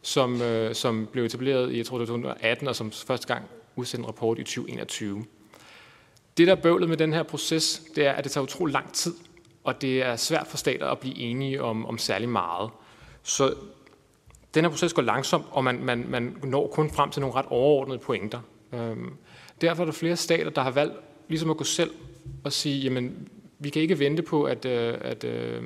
som, 0.02 0.42
øh, 0.42 0.74
som 0.74 1.08
blev 1.12 1.24
etableret 1.24 1.72
i, 1.72 1.76
jeg 1.76 1.86
tror, 1.86 1.98
det 1.98 2.08
var 2.08 2.14
2018, 2.14 2.68
og 2.68 2.76
som 2.76 2.92
første 2.92 3.26
gang 3.26 3.44
udsendte 3.76 4.02
en 4.02 4.08
rapport 4.08 4.38
i 4.38 4.42
2021. 4.42 5.24
Det, 6.36 6.46
der 6.46 6.56
er 6.56 6.60
bøvlet 6.60 6.88
med 6.88 6.96
den 6.96 7.12
her 7.12 7.22
proces, 7.22 7.82
det 7.96 8.06
er, 8.06 8.12
at 8.12 8.24
det 8.24 8.32
tager 8.32 8.42
utrolig 8.42 8.72
lang 8.72 8.92
tid, 8.92 9.14
og 9.64 9.82
det 9.82 10.02
er 10.02 10.16
svært 10.16 10.46
for 10.46 10.56
stater 10.56 10.86
at 10.86 10.98
blive 10.98 11.16
enige 11.16 11.62
om, 11.62 11.86
om 11.86 11.98
særlig 11.98 12.28
meget. 12.28 12.70
Så 13.22 13.54
den 14.54 14.64
her 14.64 14.70
proces 14.70 14.92
går 14.92 15.02
langsomt, 15.02 15.44
og 15.50 15.64
man, 15.64 15.84
man, 15.84 16.06
man 16.08 16.36
når 16.42 16.68
kun 16.68 16.90
frem 16.90 17.10
til 17.10 17.20
nogle 17.20 17.34
ret 17.34 17.46
overordnede 17.46 17.98
pointer. 17.98 18.40
Øhm, 18.72 19.12
derfor 19.60 19.82
er 19.82 19.84
der 19.84 19.92
flere 19.92 20.16
stater, 20.16 20.50
der 20.50 20.62
har 20.62 20.70
valgt 20.70 20.94
ligesom 21.28 21.50
at 21.50 21.56
gå 21.56 21.64
selv 21.64 21.90
og 22.44 22.52
sige, 22.52 22.80
jamen, 22.80 23.28
vi 23.58 23.70
kan 23.70 23.82
ikke 23.82 23.98
vente 23.98 24.22
på, 24.22 24.44
at, 24.44 24.64
øh, 24.64 24.98
at 25.00 25.24
øh, 25.24 25.62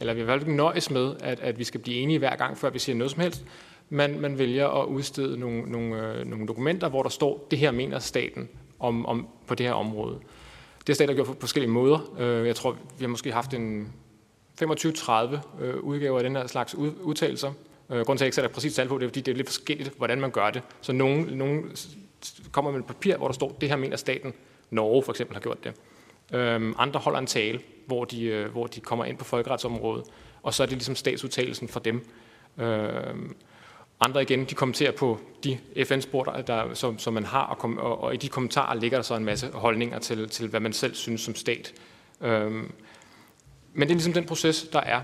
eller 0.00 0.14
vi 0.14 0.20
har 0.20 0.26
valgt 0.26 0.42
ikke 0.42 0.56
nøjes 0.56 0.90
med, 0.90 1.14
at, 1.20 1.40
at 1.40 1.58
vi 1.58 1.64
skal 1.64 1.80
blive 1.80 1.96
enige 1.96 2.18
hver 2.18 2.36
gang, 2.36 2.58
før 2.58 2.70
vi 2.70 2.78
siger 2.78 2.96
noget 2.96 3.10
som 3.10 3.20
helst. 3.20 3.44
Man, 3.90 4.20
man 4.20 4.38
vælger 4.38 4.68
at 4.68 4.86
udstede 4.86 5.38
nogle, 5.38 5.62
nogle, 5.62 6.12
øh, 6.12 6.26
nogle 6.26 6.46
dokumenter, 6.46 6.88
hvor 6.88 7.02
der 7.02 7.10
står, 7.10 7.46
det 7.50 7.58
her 7.58 7.70
mener 7.70 7.98
staten 7.98 8.48
om, 8.78 9.06
om, 9.06 9.28
på 9.46 9.54
det 9.54 9.66
her 9.66 9.72
område. 9.72 10.18
Det 10.78 10.88
har 10.88 10.94
staten 10.94 11.14
gjort 11.14 11.26
på 11.26 11.36
forskellige 11.40 11.70
måder. 11.70 12.14
Øh, 12.18 12.46
jeg 12.46 12.56
tror, 12.56 12.72
vi 12.72 13.04
har 13.04 13.08
måske 13.08 13.32
haft 13.32 13.54
en 13.54 13.92
25-30 14.62 15.62
øh, 15.62 15.76
udgaver 15.80 16.18
af 16.18 16.24
den 16.24 16.36
her 16.36 16.46
slags 16.46 16.74
udtalelser. 16.74 17.52
Øh, 17.90 17.96
grunden 17.96 18.06
til, 18.06 18.12
at 18.12 18.20
jeg 18.20 18.26
ikke 18.26 18.34
sætter 18.34 18.50
præcis 18.50 18.74
tal 18.74 18.88
på, 18.88 18.98
det 18.98 19.04
er, 19.04 19.08
fordi 19.08 19.20
det 19.20 19.32
er 19.32 19.36
lidt 19.36 19.48
forskelligt, 19.48 19.92
hvordan 19.96 20.20
man 20.20 20.30
gør 20.30 20.50
det. 20.50 20.62
Så 20.80 20.92
nogen, 20.92 21.26
nogen 21.26 21.72
kommer 22.52 22.70
med 22.70 22.80
et 22.80 22.86
papir, 22.86 23.16
hvor 23.16 23.28
der 23.28 23.34
står, 23.34 23.56
det 23.60 23.68
her 23.68 23.76
mener 23.76 23.96
staten. 23.96 24.32
Norge 24.70 25.02
for 25.02 25.12
eksempel 25.12 25.34
har 25.34 25.40
gjort 25.40 25.64
det. 25.64 25.72
Øh, 26.32 26.72
andre 26.78 27.00
holder 27.00 27.18
en 27.18 27.26
tale, 27.26 27.60
hvor 27.86 28.04
de, 28.04 28.24
øh, 28.24 28.50
hvor 28.50 28.66
de 28.66 28.80
kommer 28.80 29.04
ind 29.04 29.18
på 29.18 29.24
folkeretsområdet, 29.24 30.04
og 30.42 30.54
så 30.54 30.62
er 30.62 30.66
det 30.66 30.76
ligesom 30.76 30.96
statsudtalelsen 30.96 31.68
for 31.68 31.80
dem. 31.80 32.06
Øh, 32.58 33.14
andre 34.00 34.22
igen, 34.22 34.44
de 34.44 34.54
kommenterer 34.54 34.92
på 34.92 35.18
de 35.44 35.58
FN-spor, 35.84 36.24
der, 36.24 36.42
der, 36.42 36.74
som, 36.74 36.98
som 36.98 37.14
man 37.14 37.24
har, 37.24 37.42
og, 37.42 37.58
kom, 37.58 37.78
og, 37.78 38.00
og 38.00 38.14
i 38.14 38.16
de 38.16 38.28
kommentarer 38.28 38.74
ligger 38.74 38.98
der 38.98 39.02
så 39.02 39.14
en 39.16 39.24
masse 39.24 39.50
holdninger 39.52 39.98
til, 39.98 40.28
til 40.28 40.48
hvad 40.48 40.60
man 40.60 40.72
selv 40.72 40.94
synes 40.94 41.20
som 41.20 41.34
stat. 41.34 41.74
Øhm, 42.20 42.72
men 43.72 43.88
det 43.88 43.90
er 43.90 43.94
ligesom 43.94 44.12
den 44.12 44.26
proces, 44.26 44.62
der 44.62 44.80
er. 44.80 45.00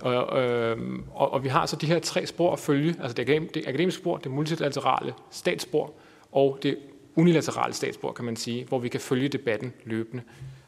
Og, 0.00 0.42
øhm, 0.42 1.04
og, 1.14 1.32
og 1.32 1.44
vi 1.44 1.48
har 1.48 1.66
så 1.66 1.76
de 1.76 1.86
her 1.86 1.98
tre 1.98 2.26
spor 2.26 2.52
at 2.52 2.58
følge, 2.58 2.94
altså 3.02 3.14
det, 3.14 3.54
det 3.54 3.64
akademiske 3.66 4.00
spor, 4.00 4.16
det 4.16 4.30
multilaterale 4.30 5.14
statsspor 5.30 5.92
og 6.32 6.58
det 6.62 6.78
unilaterale 7.14 7.74
statsspor, 7.74 8.12
kan 8.12 8.24
man 8.24 8.36
sige, 8.36 8.64
hvor 8.64 8.78
vi 8.78 8.88
kan 8.88 9.00
følge 9.00 9.28
debatten 9.28 9.72
løbende. 9.84 10.22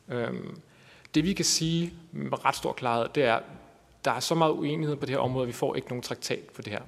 Øhm, 0.09 0.61
det 1.14 1.24
vi 1.24 1.33
kan 1.33 1.45
sige 1.45 1.93
med 2.12 2.45
ret 2.45 2.57
stor 2.57 2.72
klarhed, 2.72 3.07
det 3.14 3.24
er, 3.24 3.39
der 4.05 4.11
er 4.11 4.20
så 4.20 4.35
meget 4.35 4.53
uenighed 4.53 4.97
på 4.97 5.07
det 5.07 5.14
her 5.14 5.20
område, 5.20 5.43
at 5.43 5.49
vi 5.49 5.53
får 5.53 5.76
ikke 5.76 5.89
nogen 5.89 6.03
traktat 6.03 6.45
for 6.55 6.62
det 6.62 6.72
her. 6.72 6.83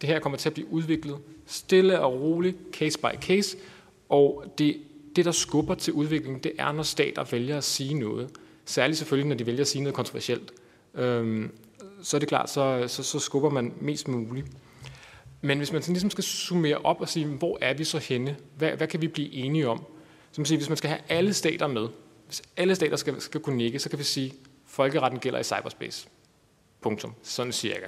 Det 0.00 0.08
her 0.08 0.18
kommer 0.18 0.38
til 0.38 0.48
at 0.48 0.54
blive 0.54 0.72
udviklet 0.72 1.18
stille 1.46 2.00
og 2.00 2.20
roligt, 2.20 2.56
case 2.72 2.98
by 2.98 3.20
case, 3.20 3.56
og 4.08 4.44
det, 4.58 4.76
det 5.16 5.24
der 5.24 5.32
skubber 5.32 5.74
til 5.74 5.92
udviklingen, 5.92 6.42
det 6.42 6.52
er, 6.58 6.72
når 6.72 6.82
stater 6.82 7.24
vælger 7.24 7.56
at 7.56 7.64
sige 7.64 7.94
noget. 7.94 8.30
Særligt 8.64 8.98
selvfølgelig, 8.98 9.28
når 9.28 9.36
de 9.36 9.46
vælger 9.46 9.60
at 9.60 9.68
sige 9.68 9.82
noget 9.82 9.94
kontroversielt. 9.94 10.52
Øhm, 10.94 11.50
så 12.02 12.16
er 12.16 12.18
det 12.18 12.28
klart, 12.28 12.50
så, 12.50 12.84
så, 12.88 13.02
så 13.02 13.18
skubber 13.18 13.50
man 13.50 13.74
mest 13.80 14.08
muligt. 14.08 14.46
Men 15.40 15.58
hvis 15.58 15.72
man 15.72 15.82
sådan 15.82 15.92
ligesom 15.92 16.10
skal 16.10 16.24
summere 16.24 16.78
op 16.78 17.00
og 17.00 17.08
sige, 17.08 17.26
hvor 17.26 17.58
er 17.60 17.74
vi 17.74 17.84
så 17.84 17.98
henne? 17.98 18.36
Hvad, 18.56 18.70
hvad 18.70 18.86
kan 18.86 19.00
vi 19.00 19.08
blive 19.08 19.32
enige 19.32 19.68
om? 19.68 19.84
Så 20.32 20.40
man 20.40 20.46
siger, 20.46 20.58
hvis 20.58 20.68
man 20.68 20.76
skal 20.76 20.90
have 20.90 21.00
alle 21.08 21.34
stater 21.34 21.66
med, 21.66 21.88
hvis 22.26 22.42
alle 22.56 22.74
stater 22.74 22.96
skal, 22.96 23.20
skal 23.20 23.40
kunne 23.40 23.56
nikke, 23.56 23.78
så 23.78 23.90
kan 23.90 23.98
vi 23.98 24.04
sige, 24.04 24.34
folkeretten 24.66 25.20
gælder 25.20 25.38
i 25.38 25.44
cyberspace. 25.44 26.08
Punktum. 26.80 27.14
Sådan 27.22 27.52
cirka. 27.52 27.86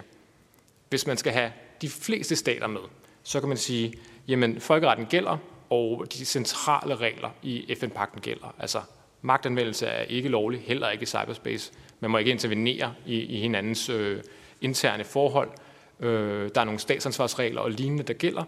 Hvis 0.88 1.06
man 1.06 1.16
skal 1.16 1.32
have 1.32 1.52
de 1.82 1.88
fleste 1.88 2.36
stater 2.36 2.66
med, 2.66 2.80
så 3.22 3.40
kan 3.40 3.48
man 3.48 3.58
sige, 3.58 3.92
jamen 4.28 4.60
folkeretten 4.60 5.06
gælder, 5.06 5.38
og 5.70 6.06
de 6.12 6.24
centrale 6.24 6.96
regler 6.96 7.30
i 7.42 7.74
FN-pakten 7.80 8.20
gælder. 8.20 8.54
Altså 8.58 8.80
magtanvendelse 9.22 9.86
er 9.86 10.02
ikke 10.02 10.28
lovlig, 10.28 10.60
heller 10.60 10.90
ikke 10.90 11.02
i 11.02 11.06
cyberspace. 11.06 11.72
Man 12.00 12.10
må 12.10 12.18
ikke 12.18 12.30
intervenere 12.30 12.94
i, 13.06 13.18
i 13.18 13.40
hinandens 13.40 13.88
øh, 13.88 14.22
interne 14.60 15.04
forhold. 15.04 15.50
Øh, 16.00 16.50
der 16.54 16.60
er 16.60 16.64
nogle 16.64 16.80
statsansvarsregler 16.80 17.60
og 17.60 17.70
lignende, 17.70 18.02
der 18.02 18.14
gælder. 18.14 18.44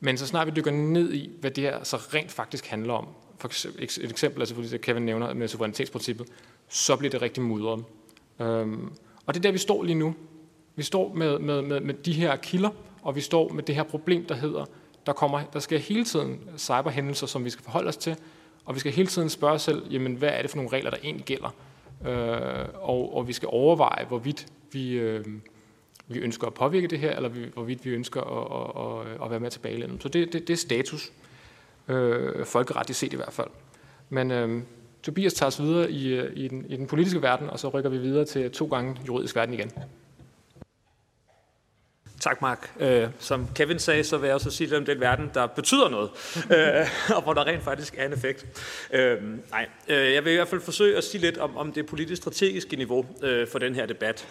Men 0.00 0.18
så 0.18 0.26
snart 0.26 0.46
vi 0.46 0.52
dykker 0.56 0.70
ned 0.70 1.12
i, 1.12 1.30
hvad 1.40 1.50
det 1.50 1.64
her 1.64 1.84
så 1.84 1.96
rent 1.96 2.30
faktisk 2.30 2.66
handler 2.66 2.94
om, 2.94 3.08
for 3.38 3.48
et 3.82 4.10
eksempel 4.10 4.42
er 4.42 4.46
selvfølgelig 4.46 4.72
det, 4.72 4.80
Kevin 4.80 5.02
nævner 5.02 5.34
med 5.34 5.48
suverænitetsprincippet, 5.48 6.26
så 6.68 6.96
bliver 6.96 7.10
det 7.10 7.22
rigtig 7.22 7.42
mudret. 7.42 7.84
Øhm, 8.40 8.92
Og 9.26 9.34
det 9.34 9.40
er 9.40 9.42
der, 9.42 9.52
vi 9.52 9.58
står 9.58 9.82
lige 9.82 9.94
nu. 9.94 10.14
Vi 10.78 10.82
står 10.82 11.14
med, 11.14 11.38
med, 11.38 11.62
med, 11.62 11.80
med 11.80 11.94
de 11.94 12.12
her 12.12 12.36
kilder, 12.36 12.70
og 13.02 13.16
vi 13.16 13.20
står 13.20 13.48
med 13.48 13.62
det 13.62 13.74
her 13.74 13.82
problem, 13.82 14.24
der 14.24 14.34
hedder, 14.34 14.64
der, 15.06 15.12
kommer, 15.12 15.42
der 15.52 15.58
sker 15.58 15.78
hele 15.78 16.04
tiden 16.04 16.40
cyberhændelser, 16.56 17.26
som 17.26 17.44
vi 17.44 17.50
skal 17.50 17.64
forholde 17.64 17.88
os 17.88 17.96
til, 17.96 18.16
og 18.64 18.74
vi 18.74 18.80
skal 18.80 18.92
hele 18.92 19.08
tiden 19.08 19.28
spørge 19.28 19.54
os 19.54 19.62
selv, 19.62 19.82
jamen, 19.90 20.14
hvad 20.14 20.28
er 20.28 20.42
det 20.42 20.50
for 20.50 20.56
nogle 20.56 20.72
regler, 20.72 20.90
der 20.90 20.96
egentlig 21.04 21.24
gælder? 21.24 21.54
Øh, 22.06 22.68
og, 22.74 23.16
og 23.16 23.28
vi 23.28 23.32
skal 23.32 23.48
overveje, 23.52 24.04
hvorvidt 24.04 24.46
vi, 24.72 24.92
øh, 24.92 25.24
vi 26.08 26.18
ønsker 26.18 26.46
at 26.46 26.54
påvirke 26.54 26.86
det 26.86 26.98
her, 26.98 27.16
eller 27.16 27.28
vi, 27.28 27.46
hvorvidt 27.54 27.84
vi 27.84 27.90
ønsker 27.90 28.20
at, 28.20 29.06
at, 29.06 29.16
at, 29.16 29.24
at 29.24 29.30
være 29.30 29.40
med 29.40 29.50
tilbage 29.50 29.78
i 29.78 29.98
Så 30.00 30.08
det, 30.08 30.32
det, 30.32 30.48
det 30.48 30.52
er 30.52 30.56
status, 30.56 31.12
øh, 31.88 32.46
folkeretligt 32.46 32.96
set 32.96 33.12
i 33.12 33.16
hvert 33.16 33.32
fald. 33.32 33.48
Men 34.08 34.30
øh, 34.30 34.62
Tobias 35.02 35.34
tager 35.34 35.48
os 35.48 35.62
videre 35.62 35.90
i, 35.90 36.08
øh, 36.08 36.32
i, 36.36 36.48
den, 36.48 36.66
i 36.68 36.76
den 36.76 36.86
politiske 36.86 37.22
verden, 37.22 37.50
og 37.50 37.58
så 37.58 37.68
rykker 37.68 37.90
vi 37.90 37.98
videre 37.98 38.24
til 38.24 38.50
to 38.50 38.66
gange 38.66 38.96
juridisk 39.06 39.36
verden 39.36 39.54
igen. 39.54 39.70
Tak, 42.20 42.42
Mark. 42.42 42.70
Øh, 42.80 43.08
som 43.18 43.48
Kevin 43.54 43.78
sagde, 43.78 44.04
så 44.04 44.18
vil 44.18 44.26
jeg 44.26 44.34
også 44.34 44.50
sige 44.50 44.66
lidt 44.66 44.78
om 44.78 44.84
den 44.84 45.00
verden, 45.00 45.30
der 45.34 45.46
betyder 45.46 45.88
noget, 45.88 46.10
øh, 46.56 47.16
og 47.16 47.22
hvor 47.22 47.34
der 47.34 47.46
rent 47.46 47.62
faktisk 47.62 47.94
er 47.98 48.06
en 48.06 48.12
effekt. 48.12 48.46
Øh, 48.92 49.16
nej, 49.50 49.68
øh, 49.88 50.12
jeg 50.12 50.24
vil 50.24 50.32
i 50.32 50.36
hvert 50.36 50.48
fald 50.48 50.60
forsøge 50.60 50.96
at 50.96 51.04
sige 51.04 51.20
lidt 51.20 51.38
om, 51.38 51.56
om 51.56 51.72
det 51.72 51.86
politisk-strategiske 51.86 52.76
niveau 52.76 53.06
øh, 53.22 53.48
for 53.48 53.58
den 53.58 53.74
her 53.74 53.86
debat. 53.86 54.26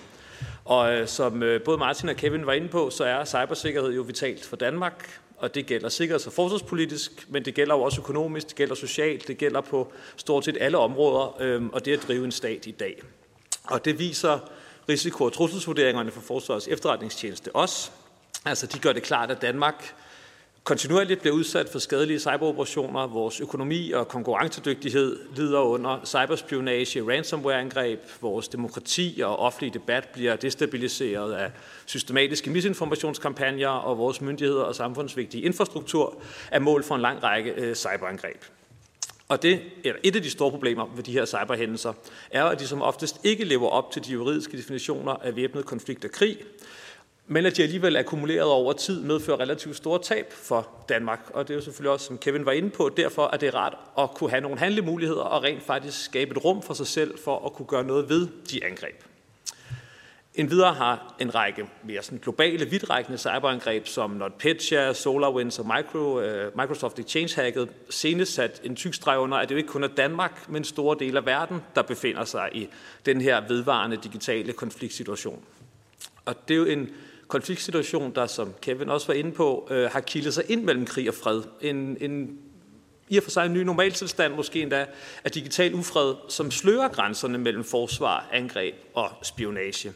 Og 0.65 0.93
øh, 0.93 1.07
som 1.07 1.43
øh, 1.43 1.61
både 1.61 1.77
Martin 1.77 2.09
og 2.09 2.15
Kevin 2.15 2.45
var 2.45 2.53
inde 2.53 2.67
på, 2.67 2.89
så 2.89 3.03
er 3.03 3.25
cybersikkerhed 3.25 3.93
jo 3.93 4.01
vitalt 4.01 4.45
for 4.45 4.55
Danmark, 4.55 5.19
og 5.37 5.55
det 5.55 5.65
gælder 5.65 5.89
sikkerheds- 5.89 6.27
og 6.27 6.33
forsvarspolitisk, 6.33 7.25
men 7.29 7.45
det 7.45 7.53
gælder 7.53 7.75
jo 7.75 7.81
også 7.81 8.01
økonomisk, 8.01 8.47
det 8.47 8.55
gælder 8.55 8.75
socialt, 8.75 9.27
det 9.27 9.37
gælder 9.37 9.61
på 9.61 9.91
stort 10.15 10.45
set 10.45 10.57
alle 10.59 10.77
områder, 10.77 11.41
øh, 11.41 11.65
og 11.65 11.85
det 11.85 11.93
at 11.93 12.07
drive 12.07 12.25
en 12.25 12.31
stat 12.31 12.65
i 12.65 12.71
dag. 12.71 13.01
Og 13.63 13.85
det 13.85 13.99
viser 13.99 14.39
risiko- 14.89 15.25
og 15.25 15.33
trusselsvurderingerne 15.33 16.11
for 16.11 16.21
Forsvarets 16.21 16.67
efterretningstjeneste 16.67 17.55
også. 17.55 17.91
Altså, 18.45 18.67
de 18.67 18.79
gør 18.79 18.93
det 18.93 19.03
klart, 19.03 19.31
at 19.31 19.41
Danmark 19.41 19.95
kontinuerligt 20.67 21.21
bliver 21.21 21.35
udsat 21.35 21.69
for 21.69 21.79
skadelige 21.79 22.19
cyberoperationer. 22.19 23.07
Vores 23.07 23.41
økonomi 23.41 23.91
og 23.91 24.07
konkurrencedygtighed 24.07 25.19
lider 25.35 25.59
under 25.59 26.05
cyberspionage, 26.05 27.01
ransomware-angreb. 27.01 27.99
Vores 28.21 28.47
demokrati 28.47 29.21
og 29.23 29.39
offentlig 29.39 29.73
debat 29.73 30.07
bliver 30.13 30.35
destabiliseret 30.35 31.33
af 31.33 31.51
systematiske 31.85 32.49
misinformationskampagner, 32.49 33.67
og 33.67 33.97
vores 33.97 34.21
myndigheder 34.21 34.63
og 34.63 34.75
samfundsvigtige 34.75 35.43
infrastruktur 35.43 36.21
er 36.51 36.59
mål 36.59 36.83
for 36.83 36.95
en 36.95 37.01
lang 37.01 37.23
række 37.23 37.51
øh, 37.51 37.75
cyberangreb. 37.75 38.43
Og 39.27 39.41
det, 39.41 39.61
eller 39.83 39.99
et 40.03 40.15
af 40.15 40.21
de 40.21 40.29
store 40.29 40.51
problemer 40.51 40.85
ved 40.95 41.03
de 41.03 41.11
her 41.11 41.25
cyberhændelser, 41.25 41.93
er, 42.31 42.43
at 42.43 42.59
de 42.59 42.67
som 42.67 42.81
oftest 42.81 43.19
ikke 43.23 43.43
lever 43.43 43.69
op 43.69 43.91
til 43.91 44.05
de 44.05 44.11
juridiske 44.11 44.57
definitioner 44.57 45.11
af 45.11 45.35
væbnet 45.35 45.65
konflikt 45.65 46.05
og 46.05 46.11
krig, 46.11 46.37
men 47.27 47.45
at 47.45 47.57
de 47.57 47.63
alligevel 47.63 47.97
akkumuleret 47.97 48.43
over 48.49 48.73
tid 48.73 49.01
medfører 49.01 49.39
relativt 49.39 49.75
store 49.75 49.99
tab 49.99 50.33
for 50.33 50.69
Danmark. 50.89 51.19
Og 51.33 51.47
det 51.47 51.53
er 51.53 51.57
jo 51.57 51.61
selvfølgelig 51.61 51.91
også, 51.91 52.05
som 52.05 52.17
Kevin 52.17 52.45
var 52.45 52.51
inde 52.51 52.69
på, 52.69 52.89
derfor 52.97 53.23
at 53.23 53.41
det 53.41 53.47
er 53.47 53.55
rart 53.55 53.77
at 53.99 54.11
kunne 54.13 54.29
have 54.29 54.41
nogle 54.41 54.57
handlemuligheder 54.57 55.21
og 55.21 55.43
rent 55.43 55.63
faktisk 55.63 56.05
skabe 56.05 56.31
et 56.31 56.45
rum 56.45 56.61
for 56.61 56.73
sig 56.73 56.87
selv 56.87 57.17
for 57.17 57.45
at 57.45 57.53
kunne 57.53 57.65
gøre 57.65 57.83
noget 57.83 58.09
ved 58.09 58.27
de 58.51 58.65
angreb. 58.65 59.03
En 60.37 60.49
videre 60.49 60.73
har 60.73 61.15
en 61.19 61.35
række 61.35 61.69
mere 61.83 62.03
sådan 62.03 62.19
globale, 62.19 62.65
vidtrækkende 62.65 63.17
cyberangreb 63.17 63.87
som 63.87 64.11
NotPetya, 64.11 64.93
SolarWinds 64.93 65.59
og 65.59 65.65
Micro, 65.65 66.17
uh, 66.17 66.57
Microsoft 66.57 66.99
Exchange 66.99 67.35
hacket 67.35 67.69
senest 67.89 68.33
sat 68.33 68.61
en 68.63 68.75
tyk 68.75 68.93
streg 68.93 69.19
under, 69.19 69.37
at 69.37 69.49
det 69.49 69.55
jo 69.55 69.57
ikke 69.57 69.69
kun 69.69 69.83
er 69.83 69.87
Danmark, 69.87 70.49
men 70.49 70.63
store 70.63 70.97
dele 70.99 71.17
af 71.17 71.25
verden, 71.25 71.61
der 71.75 71.81
befinder 71.81 72.25
sig 72.25 72.49
i 72.53 72.67
den 73.05 73.21
her 73.21 73.47
vedvarende 73.47 73.97
digitale 73.97 74.53
konfliktsituation. 74.53 75.43
Og 76.25 76.47
det 76.47 76.53
er 76.53 76.57
jo 76.57 76.65
en 76.65 76.89
konfliktsituation, 77.27 78.15
der, 78.15 78.25
som 78.25 78.53
Kevin 78.61 78.89
også 78.89 79.07
var 79.07 79.13
inde 79.13 79.31
på, 79.31 79.67
øh, 79.71 79.89
har 79.91 79.99
kildet 79.99 80.33
sig 80.33 80.43
ind 80.47 80.63
mellem 80.63 80.85
krig 80.85 81.07
og 81.07 81.15
fred. 81.15 81.41
En, 81.61 81.97
en 82.01 82.39
i 83.09 83.17
og 83.17 83.23
for 83.23 83.31
sig 83.31 83.45
en 83.45 83.53
ny 83.53 83.57
normaltilstand, 83.57 84.33
måske 84.33 84.61
endda 84.61 84.85
af 85.23 85.31
digital 85.31 85.73
ufred, 85.73 86.15
som 86.29 86.51
slører 86.51 86.87
grænserne 86.87 87.37
mellem 87.37 87.63
forsvar, 87.63 88.29
angreb 88.31 88.75
og 88.93 89.09
spionage 89.23 89.93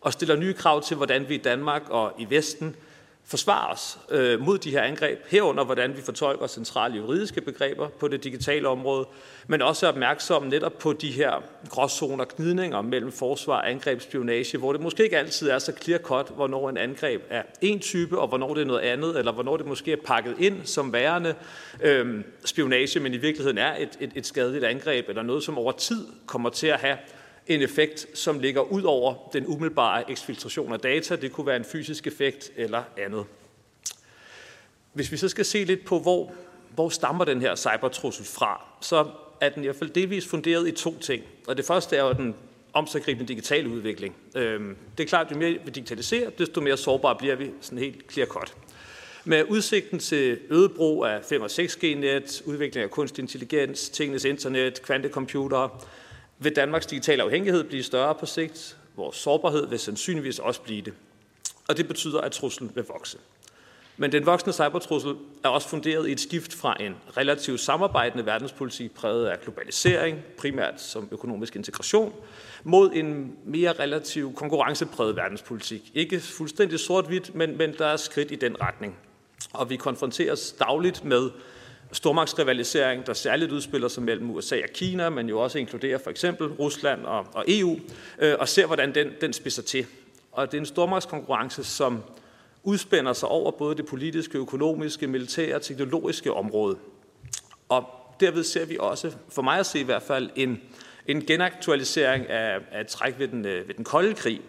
og 0.00 0.12
stiller 0.12 0.36
nye 0.36 0.52
krav 0.52 0.82
til, 0.82 0.96
hvordan 0.96 1.28
vi 1.28 1.34
i 1.34 1.38
Danmark 1.38 1.82
og 1.88 2.12
i 2.18 2.26
Vesten 2.30 2.76
forsvarer 3.30 3.72
os 3.72 3.98
øh, 4.10 4.40
mod 4.40 4.58
de 4.58 4.70
her 4.70 4.82
angreb, 4.82 5.18
herunder 5.28 5.64
hvordan 5.64 5.96
vi 5.96 6.02
fortolker 6.02 6.46
centrale 6.46 6.96
juridiske 6.96 7.40
begreber 7.40 7.88
på 7.88 8.08
det 8.08 8.24
digitale 8.24 8.68
område, 8.68 9.06
men 9.46 9.62
også 9.62 9.86
er 9.86 9.90
opmærksomme 9.90 10.48
netop 10.48 10.78
på 10.78 10.92
de 10.92 11.10
her 11.10 11.42
gråzoner, 11.68 12.24
knidninger 12.24 12.80
mellem 12.80 13.12
forsvar, 13.12 13.54
og 13.54 13.70
angrebsspionage, 13.70 14.58
hvor 14.58 14.72
det 14.72 14.80
måske 14.80 15.04
ikke 15.04 15.18
altid 15.18 15.48
er 15.48 15.58
så 15.58 15.72
clear 15.82 15.98
cut, 15.98 16.32
hvornår 16.34 16.68
en 16.68 16.76
angreb 16.76 17.22
er 17.30 17.42
en 17.60 17.78
type, 17.78 18.18
og 18.18 18.28
hvornår 18.28 18.54
det 18.54 18.60
er 18.60 18.66
noget 18.66 18.80
andet, 18.80 19.18
eller 19.18 19.32
hvornår 19.32 19.56
det 19.56 19.66
måske 19.66 19.92
er 19.92 19.96
pakket 20.04 20.34
ind 20.38 20.66
som 20.66 20.92
værende 20.92 21.34
øh, 21.82 22.24
spionage, 22.44 23.00
men 23.00 23.14
i 23.14 23.16
virkeligheden 23.16 23.58
er 23.58 23.76
et, 23.78 23.96
et, 24.00 24.12
et 24.14 24.26
skadeligt 24.26 24.64
angreb, 24.64 25.08
eller 25.08 25.22
noget, 25.22 25.42
som 25.42 25.58
over 25.58 25.72
tid 25.72 26.06
kommer 26.26 26.50
til 26.50 26.66
at 26.66 26.80
have 26.80 26.96
en 27.46 27.62
effekt, 27.62 28.06
som 28.14 28.38
ligger 28.38 28.60
ud 28.60 28.82
over 28.82 29.14
den 29.32 29.46
umiddelbare 29.46 30.10
eksfiltration 30.10 30.72
af 30.72 30.80
data. 30.80 31.16
Det 31.16 31.32
kunne 31.32 31.46
være 31.46 31.56
en 31.56 31.64
fysisk 31.64 32.06
effekt 32.06 32.52
eller 32.56 32.82
andet. 32.98 33.24
Hvis 34.92 35.12
vi 35.12 35.16
så 35.16 35.28
skal 35.28 35.44
se 35.44 35.64
lidt 35.64 35.84
på, 35.84 35.98
hvor, 35.98 36.32
hvor 36.74 36.88
stammer 36.88 37.24
den 37.24 37.40
her 37.40 37.56
cybertrussel 37.56 38.24
fra, 38.24 38.64
så 38.80 39.06
er 39.40 39.48
den 39.48 39.62
i 39.62 39.66
hvert 39.66 39.76
fald 39.76 39.90
delvis 39.90 40.26
funderet 40.26 40.68
i 40.68 40.72
to 40.72 40.98
ting. 40.98 41.24
Og 41.46 41.56
det 41.56 41.64
første 41.64 41.96
er 41.96 42.02
jo 42.02 42.12
den 42.12 42.34
omsaggribende 42.72 43.28
digitale 43.28 43.68
udvikling. 43.68 44.16
Øhm, 44.34 44.76
det 44.98 45.04
er 45.04 45.08
klart, 45.08 45.26
at 45.26 45.32
jo 45.32 45.38
mere 45.38 45.58
vi 45.64 45.70
digitaliserer, 45.70 46.30
desto 46.30 46.60
mere 46.60 46.76
sårbare 46.76 47.16
bliver 47.16 47.34
vi 47.34 47.50
sådan 47.60 47.78
helt 47.78 48.12
clear 48.12 48.26
cut. 48.26 48.54
Med 49.24 49.44
udsigten 49.48 49.98
til 49.98 50.38
øget 50.50 50.72
brug 50.72 51.04
af 51.04 51.18
5- 51.18 51.40
og 51.42 51.50
6G-net, 51.50 52.42
udvikling 52.44 52.84
af 52.84 52.90
kunstig 52.90 53.22
intelligens, 53.22 53.88
tingenes 53.88 54.24
internet, 54.24 54.82
kvantecomputere, 54.82 55.70
vil 56.40 56.56
Danmarks 56.56 56.86
digitale 56.86 57.22
afhængighed 57.22 57.64
blive 57.64 57.82
større 57.82 58.14
på 58.14 58.26
sigt. 58.26 58.76
Vores 58.96 59.16
sårbarhed 59.16 59.66
vil 59.66 59.78
sandsynligvis 59.78 60.38
også 60.38 60.60
blive 60.60 60.82
det. 60.82 60.92
Og 61.68 61.76
det 61.76 61.88
betyder, 61.88 62.20
at 62.20 62.32
truslen 62.32 62.72
vil 62.74 62.84
vokse. 62.84 63.18
Men 63.96 64.12
den 64.12 64.26
voksende 64.26 64.52
cybertrussel 64.52 65.14
er 65.44 65.48
også 65.48 65.68
funderet 65.68 66.08
i 66.08 66.12
et 66.12 66.20
skift 66.20 66.54
fra 66.54 66.76
en 66.80 66.96
relativt 67.16 67.60
samarbejdende 67.60 68.26
verdenspolitik 68.26 68.94
præget 68.94 69.26
af 69.26 69.40
globalisering, 69.40 70.18
primært 70.38 70.80
som 70.80 71.08
økonomisk 71.12 71.56
integration, 71.56 72.12
mod 72.64 72.90
en 72.92 73.36
mere 73.44 73.72
relativ 73.72 74.34
konkurrencepræget 74.34 75.16
verdenspolitik. 75.16 75.90
Ikke 75.94 76.20
fuldstændig 76.20 76.80
sort-hvidt, 76.80 77.34
men, 77.34 77.58
men 77.58 77.74
der 77.78 77.86
er 77.86 77.96
skridt 77.96 78.30
i 78.30 78.34
den 78.34 78.60
retning. 78.60 78.96
Og 79.52 79.70
vi 79.70 79.76
konfronteres 79.76 80.52
dagligt 80.52 81.04
med 81.04 81.30
stormagtsrivalisering, 81.92 83.06
der 83.06 83.12
særligt 83.12 83.52
udspiller 83.52 83.88
sig 83.88 84.02
mellem 84.02 84.30
USA 84.30 84.56
og 84.62 84.68
Kina, 84.74 85.10
men 85.10 85.28
jo 85.28 85.40
også 85.40 85.58
inkluderer 85.58 85.98
for 85.98 86.10
eksempel 86.10 86.46
Rusland 86.46 87.04
og, 87.04 87.26
og 87.32 87.44
EU, 87.48 87.78
øh, 88.18 88.34
og 88.38 88.48
ser, 88.48 88.66
hvordan 88.66 88.94
den, 88.94 89.08
den 89.20 89.32
spidser 89.32 89.62
til. 89.62 89.86
Og 90.32 90.52
det 90.52 90.56
er 90.56 90.60
en 90.60 90.66
stormagtskonkurrence, 90.66 91.64
som 91.64 92.02
udspænder 92.62 93.12
sig 93.12 93.28
over 93.28 93.50
både 93.50 93.76
det 93.76 93.86
politiske, 93.86 94.38
økonomiske, 94.38 95.06
militære 95.06 95.54
og 95.54 95.62
teknologiske 95.62 96.32
område. 96.32 96.76
Og 97.68 97.84
derved 98.20 98.44
ser 98.44 98.64
vi 98.64 98.76
også, 98.80 99.12
for 99.28 99.42
mig 99.42 99.58
at 99.58 99.66
se 99.66 99.80
i 99.80 99.82
hvert 99.82 100.02
fald, 100.02 100.30
en, 100.36 100.60
en 101.06 101.26
genaktualisering 101.26 102.28
af, 102.28 102.60
af 102.72 102.80
et 102.80 102.86
træk 102.86 103.18
ved 103.18 103.28
den, 103.28 103.46
øh, 103.46 103.68
ved 103.68 103.74
den 103.74 103.84
kolde 103.84 104.14
krig, 104.14 104.40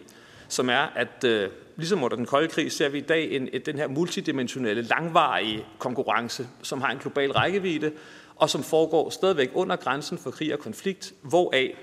som 0.48 0.70
er, 0.70 0.92
at 0.96 1.24
øh, 1.24 1.50
ligesom 1.76 2.02
under 2.02 2.16
den 2.16 2.26
kolde 2.26 2.48
krig, 2.48 2.72
ser 2.72 2.88
vi 2.88 2.98
i 2.98 3.00
dag 3.00 3.32
en, 3.32 3.48
den 3.66 3.78
her 3.78 3.88
multidimensionelle, 3.88 4.82
langvarige 4.82 5.66
konkurrence, 5.78 6.48
som 6.62 6.80
har 6.80 6.90
en 6.90 6.98
global 6.98 7.32
rækkevidde, 7.32 7.92
og 8.36 8.50
som 8.50 8.62
foregår 8.62 9.10
stadigvæk 9.10 9.50
under 9.54 9.76
grænsen 9.76 10.18
for 10.18 10.30
krig 10.30 10.52
og 10.52 10.58
konflikt, 10.58 11.14
hvoraf 11.22 11.74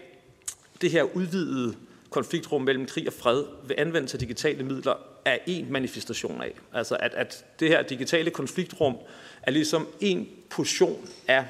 det 0.82 0.92
her 0.92 1.04
udvidede 1.04 1.76
konfliktrum 2.10 2.62
mellem 2.62 2.86
krig 2.86 3.08
og 3.08 3.14
fred 3.14 3.44
ved 3.64 3.76
anvendelse 3.78 4.16
af 4.16 4.20
digitale 4.20 4.64
midler 4.64 4.94
er 5.26 5.38
en 5.48 5.72
manifestation 5.72 6.42
af. 6.42 6.54
Altså 6.74 6.98
at, 7.00 7.14
at 7.14 7.46
det 7.60 7.68
her 7.68 7.82
digitale 7.82 8.32
konfliktrum 8.32 8.96
er 9.42 9.52
ligesom 9.52 9.88
en 10.00 10.30
portion 10.50 11.10
af 11.28 11.46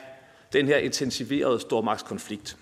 den 0.53 0.67
her 0.67 0.77
intensiverede 0.77 1.59
stormagtskonflikt. 1.59 2.57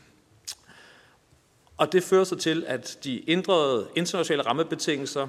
Og 1.77 1.91
det 1.91 2.03
fører 2.03 2.23
så 2.23 2.35
til, 2.35 2.63
at 2.67 2.97
de 3.03 3.29
ændrede 3.29 3.87
internationale 3.95 4.43
rammebetingelser, 4.43 5.27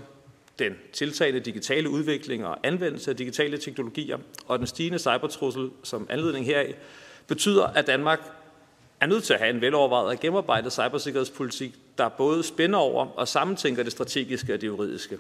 den 0.59 0.73
tiltagende 0.93 1.41
digitale 1.41 1.91
udvikling 1.91 2.47
og 2.47 2.59
anvendelse 2.63 3.11
af 3.11 3.17
digitale 3.17 3.59
teknologier 3.59 4.19
og 4.47 4.59
den 4.59 4.67
stigende 4.67 4.99
cybertrussel 4.99 5.71
som 5.83 6.07
anledning 6.11 6.47
heraf, 6.47 6.75
betyder, 7.27 7.67
at 7.67 7.87
Danmark 7.87 8.21
er 9.01 9.07
nødt 9.07 9.25
til 9.25 9.35
at 9.35 9.41
have 9.41 9.55
en 9.55 9.61
velovervejet 9.61 10.09
og 10.09 10.21
gennemarbejdet 10.21 10.73
cybersikkerhedspolitik, 10.73 11.75
der 11.99 12.09
både 12.09 12.43
spænder 12.43 12.79
over 12.79 13.07
og 13.07 13.29
sammentænker 13.29 13.83
det 13.83 13.93
strategiske 13.93 14.55
og 14.55 14.61
det 14.61 14.67
juridiske. 14.67 15.19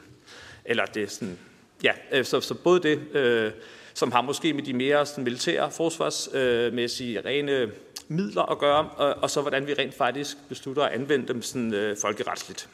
Eller 0.64 0.84
det 0.84 1.11
sådan, 1.11 1.39
ja, 1.82 1.93
øh, 2.12 2.24
så, 2.24 2.41
så 2.41 2.55
både 2.55 2.80
det, 2.80 3.16
øh, 3.16 3.53
som 3.95 4.12
har 4.12 4.22
måske 4.22 4.53
med 4.53 4.62
de 4.62 4.72
mere 4.72 5.07
sådan, 5.07 5.24
militære, 5.24 5.70
forsvarsmæssige, 5.70 7.18
øh, 7.18 7.24
rene 7.24 7.70
midler 8.09 8.43
at 8.43 8.59
gøre, 8.59 8.89
og, 8.89 9.14
og 9.22 9.30
så 9.30 9.41
hvordan 9.41 9.66
vi 9.66 9.74
rent 9.74 9.95
faktisk 9.95 10.36
beslutter 10.49 10.82
at 10.82 10.93
anvende 10.93 11.28
dem 11.28 11.43
sådan, 11.43 11.74
øh, 11.74 11.97
folkeretsligt. 12.01 12.68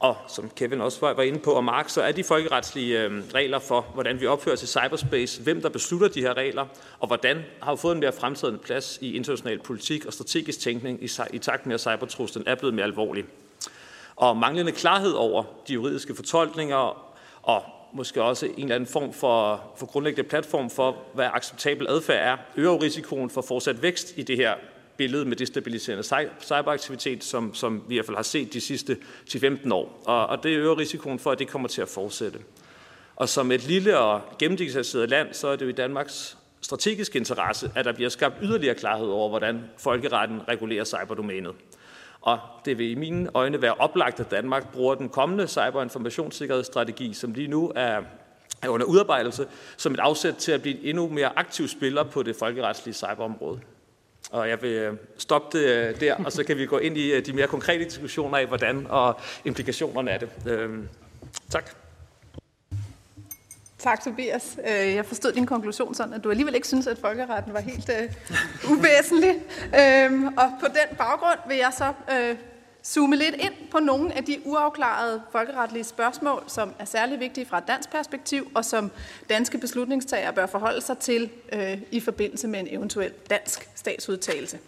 Og 0.00 0.16
som 0.28 0.50
Kevin 0.56 0.80
også 0.80 1.00
var 1.00 1.22
inde 1.22 1.38
på, 1.38 1.50
og 1.50 1.64
Mark, 1.64 1.88
så 1.88 2.02
er 2.02 2.12
de 2.12 2.24
folkeretslige 2.24 3.02
øh, 3.02 3.22
regler 3.34 3.58
for, 3.58 3.80
hvordan 3.94 4.20
vi 4.20 4.26
opfører 4.26 4.56
os 4.56 4.62
i 4.62 4.66
cyberspace, 4.66 5.42
hvem 5.42 5.62
der 5.62 5.68
beslutter 5.68 6.08
de 6.08 6.20
her 6.20 6.36
regler, 6.36 6.66
og 7.00 7.06
hvordan 7.06 7.44
har 7.62 7.76
fået 7.76 7.94
en 7.94 8.00
mere 8.00 8.12
fremtrædende 8.12 8.60
plads 8.60 8.98
i 9.00 9.16
international 9.16 9.58
politik 9.58 10.06
og 10.06 10.12
strategisk 10.12 10.60
tænkning 10.60 11.04
i, 11.04 11.08
i 11.32 11.38
takt 11.38 11.66
med, 11.66 11.74
at 11.74 11.80
cybertruslen 11.80 12.44
er 12.46 12.54
blevet 12.54 12.74
mere 12.74 12.84
alvorlig. 12.84 13.24
Og 14.16 14.36
manglende 14.36 14.72
klarhed 14.72 15.12
over 15.12 15.44
de 15.68 15.72
juridiske 15.72 16.14
fortolkninger 16.14 17.06
og 17.42 17.62
måske 17.92 18.22
også 18.22 18.46
en 18.46 18.52
eller 18.58 18.74
anden 18.74 18.88
form 18.88 19.12
for, 19.12 19.62
for 19.76 19.86
grundlæggende 19.86 20.28
platform 20.28 20.70
for, 20.70 20.96
hvad 21.14 21.28
acceptabel 21.32 21.86
adfærd 21.88 22.32
er, 22.32 22.36
øger 22.56 22.82
risikoen 22.82 23.30
for 23.30 23.42
fortsat 23.42 23.82
vækst 23.82 24.12
i 24.16 24.22
det 24.22 24.36
her 24.36 24.54
billede 25.00 25.24
med 25.24 25.36
destabiliserende 25.36 26.04
cyberaktivitet, 26.40 27.24
som, 27.24 27.54
som 27.54 27.82
vi 27.88 27.94
i 27.94 27.96
hvert 27.96 28.06
fald 28.06 28.16
har 28.16 28.22
set 28.22 28.52
de 28.52 28.60
sidste 28.60 28.96
10-15 29.30 29.72
år. 29.72 30.02
Og, 30.04 30.26
og 30.26 30.42
det 30.42 30.56
øger 30.56 30.78
risikoen 30.78 31.18
for, 31.18 31.30
at 31.30 31.38
det 31.38 31.48
kommer 31.48 31.68
til 31.68 31.82
at 31.82 31.88
fortsætte. 31.88 32.38
Og 33.16 33.28
som 33.28 33.52
et 33.52 33.66
lille 33.66 33.98
og 33.98 34.20
gennemdigitaliseret 34.38 35.10
land, 35.10 35.34
så 35.34 35.48
er 35.48 35.56
det 35.56 35.64
jo 35.64 35.70
i 35.70 35.72
Danmarks 35.72 36.38
strategiske 36.60 37.18
interesse, 37.18 37.70
at 37.74 37.84
der 37.84 37.92
bliver 37.92 38.10
skabt 38.10 38.34
yderligere 38.42 38.74
klarhed 38.74 39.06
over, 39.06 39.28
hvordan 39.28 39.64
folkeretten 39.78 40.48
regulerer 40.48 40.84
cyberdomænet. 40.84 41.54
Og 42.20 42.38
det 42.64 42.78
vil 42.78 42.90
i 42.90 42.94
mine 42.94 43.30
øjne 43.34 43.62
være 43.62 43.74
oplagt, 43.74 44.20
at 44.20 44.30
Danmark 44.30 44.72
bruger 44.72 44.94
den 44.94 45.08
kommende 45.08 45.48
cyberinformationssikkerhedsstrategi, 45.48 47.12
som 47.12 47.32
lige 47.32 47.48
nu 47.48 47.72
er 47.76 48.00
er 48.62 48.68
under 48.68 48.86
udarbejdelse, 48.86 49.46
som 49.76 49.94
et 49.94 50.00
afsæt 50.00 50.34
til 50.34 50.52
at 50.52 50.62
blive 50.62 50.78
en 50.78 50.84
endnu 50.84 51.08
mere 51.08 51.38
aktiv 51.38 51.68
spiller 51.68 52.02
på 52.02 52.22
det 52.22 52.36
folkeretslige 52.36 52.94
cyberområde. 52.94 53.60
Og 54.30 54.48
jeg 54.48 54.62
vil 54.62 54.70
øh, 54.70 54.96
stoppe 55.18 55.58
det 55.58 55.64
øh, 55.64 56.00
der, 56.00 56.14
og 56.24 56.32
så 56.32 56.44
kan 56.44 56.56
vi 56.56 56.66
gå 56.66 56.78
ind 56.78 56.96
i 56.96 57.12
øh, 57.12 57.26
de 57.26 57.32
mere 57.32 57.46
konkrete 57.46 57.84
diskussioner 57.84 58.38
af, 58.38 58.46
hvordan 58.46 58.86
og 58.90 59.20
implikationerne 59.44 60.10
af 60.10 60.20
det. 60.20 60.28
Øhm, 60.46 60.88
tak. 61.50 61.70
Tak, 63.78 64.04
Tobias. 64.04 64.58
Jeg 64.66 65.06
forstod 65.06 65.32
din 65.32 65.46
konklusion 65.46 65.94
sådan, 65.94 66.14
at 66.14 66.24
du 66.24 66.30
alligevel 66.30 66.54
ikke 66.54 66.68
synes, 66.68 66.86
at 66.86 66.98
folkeretten 66.98 67.52
var 67.52 67.60
helt 67.60 67.90
uh, 68.64 68.72
uvæsentlig. 68.72 69.34
Øhm, 69.80 70.26
og 70.26 70.52
på 70.60 70.66
den 70.66 70.96
baggrund 70.96 71.38
vil 71.48 71.56
jeg 71.56 71.72
så 71.78 71.88
uh, 71.88 72.38
zoome 72.84 73.16
lidt 73.16 73.34
ind 73.34 73.54
på 73.70 73.78
nogle 73.78 74.16
af 74.16 74.24
de 74.24 74.40
uafklarede 74.44 75.22
folkeretlige 75.32 75.84
spørgsmål, 75.84 76.44
som 76.46 76.74
er 76.78 76.84
særlig 76.84 77.20
vigtige 77.20 77.46
fra 77.46 77.58
et 77.58 77.68
dansk 77.68 77.90
perspektiv, 77.90 78.50
og 78.54 78.64
som 78.64 78.90
danske 79.28 79.58
beslutningstagere 79.58 80.32
bør 80.32 80.46
forholde 80.46 80.80
sig 80.80 80.98
til 80.98 81.30
øh, 81.52 81.78
i 81.90 82.00
forbindelse 82.00 82.48
med 82.48 82.60
en 82.60 82.68
eventuel 82.70 83.12
dansk 83.30 83.68
statsudtagelse. 83.74 84.58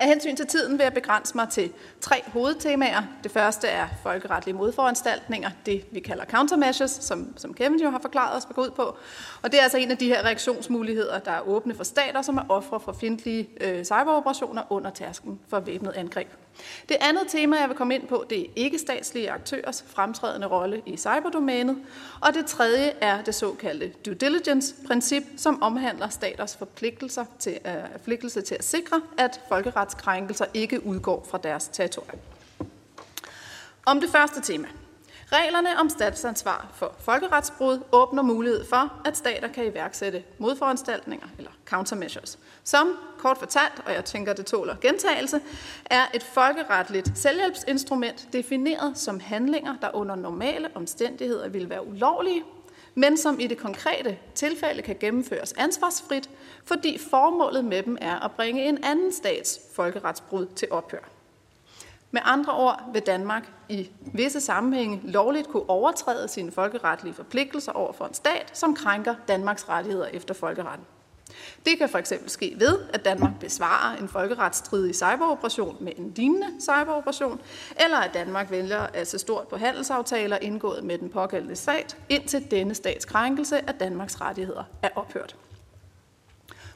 Af 0.00 0.06
hensyn 0.06 0.36
til 0.36 0.46
tiden 0.46 0.78
vil 0.78 0.84
jeg 0.84 0.92
begrænse 0.92 1.36
mig 1.36 1.48
til 1.48 1.72
tre 2.00 2.22
hovedtemaer. 2.26 3.02
Det 3.22 3.30
første 3.30 3.68
er 3.68 3.88
folkeretlige 4.02 4.54
modforanstaltninger, 4.54 5.50
det 5.66 5.84
vi 5.90 6.00
kalder 6.00 6.24
countermeasures, 6.24 6.90
som, 6.90 7.34
som 7.36 7.54
Kevin 7.54 7.80
jo 7.80 7.90
har 7.90 7.98
forklaret 7.98 8.36
os, 8.36 8.44
hvad 8.44 8.54
går 8.54 8.62
ud 8.62 8.70
på. 8.70 8.96
Og 9.42 9.52
det 9.52 9.58
er 9.58 9.62
altså 9.62 9.78
en 9.78 9.90
af 9.90 9.98
de 9.98 10.06
her 10.06 10.22
reaktionsmuligheder, 10.24 11.18
der 11.18 11.30
er 11.30 11.40
åbne 11.48 11.74
for 11.74 11.84
stater, 11.84 12.22
som 12.22 12.36
er 12.36 12.42
ofre 12.48 12.80
for 12.80 12.92
fjendtlige 12.92 13.48
øh, 13.60 13.84
cyberoperationer 13.84 14.62
under 14.70 14.90
tærsken 14.90 15.40
for 15.48 15.60
væbnet 15.60 15.92
angreb. 15.92 16.28
Det 16.88 16.96
andet 17.00 17.22
tema, 17.28 17.56
jeg 17.56 17.68
vil 17.68 17.76
komme 17.76 17.94
ind 17.94 18.06
på, 18.06 18.24
det 18.30 18.40
er 18.40 18.46
ikke-statslige 18.56 19.30
aktørers 19.30 19.84
fremtrædende 19.86 20.46
rolle 20.46 20.82
i 20.86 20.96
cyberdomænet. 20.96 21.76
Og 22.20 22.34
det 22.34 22.46
tredje 22.46 22.92
er 23.00 23.22
det 23.22 23.34
såkaldte 23.34 23.92
due 24.06 24.14
diligence-princip, 24.14 25.22
som 25.36 25.62
omhandler 25.62 26.08
staters 26.08 26.56
forpligtelser 26.56 27.24
til, 27.38 27.58
øh, 27.66 27.72
forpligtelse 27.92 28.40
til 28.40 28.54
at 28.54 28.64
sikre, 28.64 29.00
at 29.18 29.40
folkeretskrænkelser 29.48 30.44
ikke 30.54 30.86
udgår 30.86 31.26
fra 31.30 31.38
deres 31.38 31.68
territorium. 31.68 32.20
Om 33.86 34.00
det 34.00 34.10
første 34.10 34.40
tema– 34.40 34.68
Reglerne 35.32 35.80
om 35.80 35.88
statsansvar 35.88 36.68
for 36.74 36.94
folkeretsbrud 36.98 37.80
åbner 37.92 38.22
mulighed 38.22 38.64
for, 38.64 38.92
at 39.04 39.16
stater 39.16 39.48
kan 39.48 39.66
iværksætte 39.66 40.24
modforanstaltninger 40.38 41.26
eller 41.38 41.50
countermeasures, 41.64 42.38
som 42.64 42.98
kort 43.18 43.38
fortalt, 43.38 43.82
og 43.86 43.92
jeg 43.92 44.04
tænker, 44.04 44.32
det 44.32 44.46
tåler 44.46 44.76
gentagelse, 44.80 45.40
er 45.84 46.06
et 46.14 46.22
folkeretligt 46.22 47.18
selvhjælpsinstrument 47.18 48.28
defineret 48.32 48.98
som 48.98 49.20
handlinger, 49.20 49.76
der 49.82 49.90
under 49.94 50.14
normale 50.14 50.68
omstændigheder 50.74 51.48
vil 51.48 51.70
være 51.70 51.86
ulovlige, 51.86 52.42
men 52.94 53.16
som 53.16 53.40
i 53.40 53.46
det 53.46 53.58
konkrete 53.58 54.18
tilfælde 54.34 54.82
kan 54.82 54.96
gennemføres 55.00 55.52
ansvarsfrit, 55.52 56.30
fordi 56.64 56.98
formålet 57.10 57.64
med 57.64 57.82
dem 57.82 57.98
er 58.00 58.24
at 58.24 58.30
bringe 58.30 58.64
en 58.64 58.84
anden 58.84 59.12
stats 59.12 59.60
folkeretsbrud 59.74 60.46
til 60.46 60.68
ophør. 60.70 61.19
Med 62.10 62.20
andre 62.24 62.52
ord 62.52 62.82
vil 62.92 63.02
Danmark 63.02 63.52
i 63.68 63.90
visse 64.12 64.40
sammenhænge 64.40 65.00
lovligt 65.04 65.48
kunne 65.48 65.70
overtræde 65.70 66.28
sine 66.28 66.52
folkeretlige 66.52 67.14
forpligtelser 67.14 67.72
over 67.72 67.92
for 67.92 68.04
en 68.04 68.14
stat, 68.14 68.50
som 68.52 68.74
krænker 68.74 69.14
Danmarks 69.28 69.68
rettigheder 69.68 70.06
efter 70.06 70.34
folkeretten. 70.34 70.86
Det 71.66 71.78
kan 71.78 71.88
for 71.88 71.98
eksempel 71.98 72.30
ske 72.30 72.54
ved, 72.58 72.78
at 72.94 73.04
Danmark 73.04 73.32
besvarer 73.40 73.96
en 73.96 74.08
folkeretsstridig 74.08 74.94
cyberoperation 74.94 75.76
med 75.80 75.92
en 75.96 76.12
lignende 76.16 76.46
cyberoperation, 76.60 77.40
eller 77.84 77.96
at 77.96 78.14
Danmark 78.14 78.50
vælger 78.50 78.80
at 78.80 79.06
se 79.06 79.18
stort 79.18 79.48
på 79.48 79.56
handelsaftaler 79.56 80.38
indgået 80.42 80.84
med 80.84 80.98
den 80.98 81.10
pågældende 81.10 81.56
stat, 81.56 81.96
indtil 82.08 82.50
denne 82.50 82.74
stats 82.74 83.04
krænkelse 83.04 83.68
af 83.68 83.74
Danmarks 83.74 84.20
rettigheder 84.20 84.64
er 84.82 84.88
ophørt. 84.94 85.36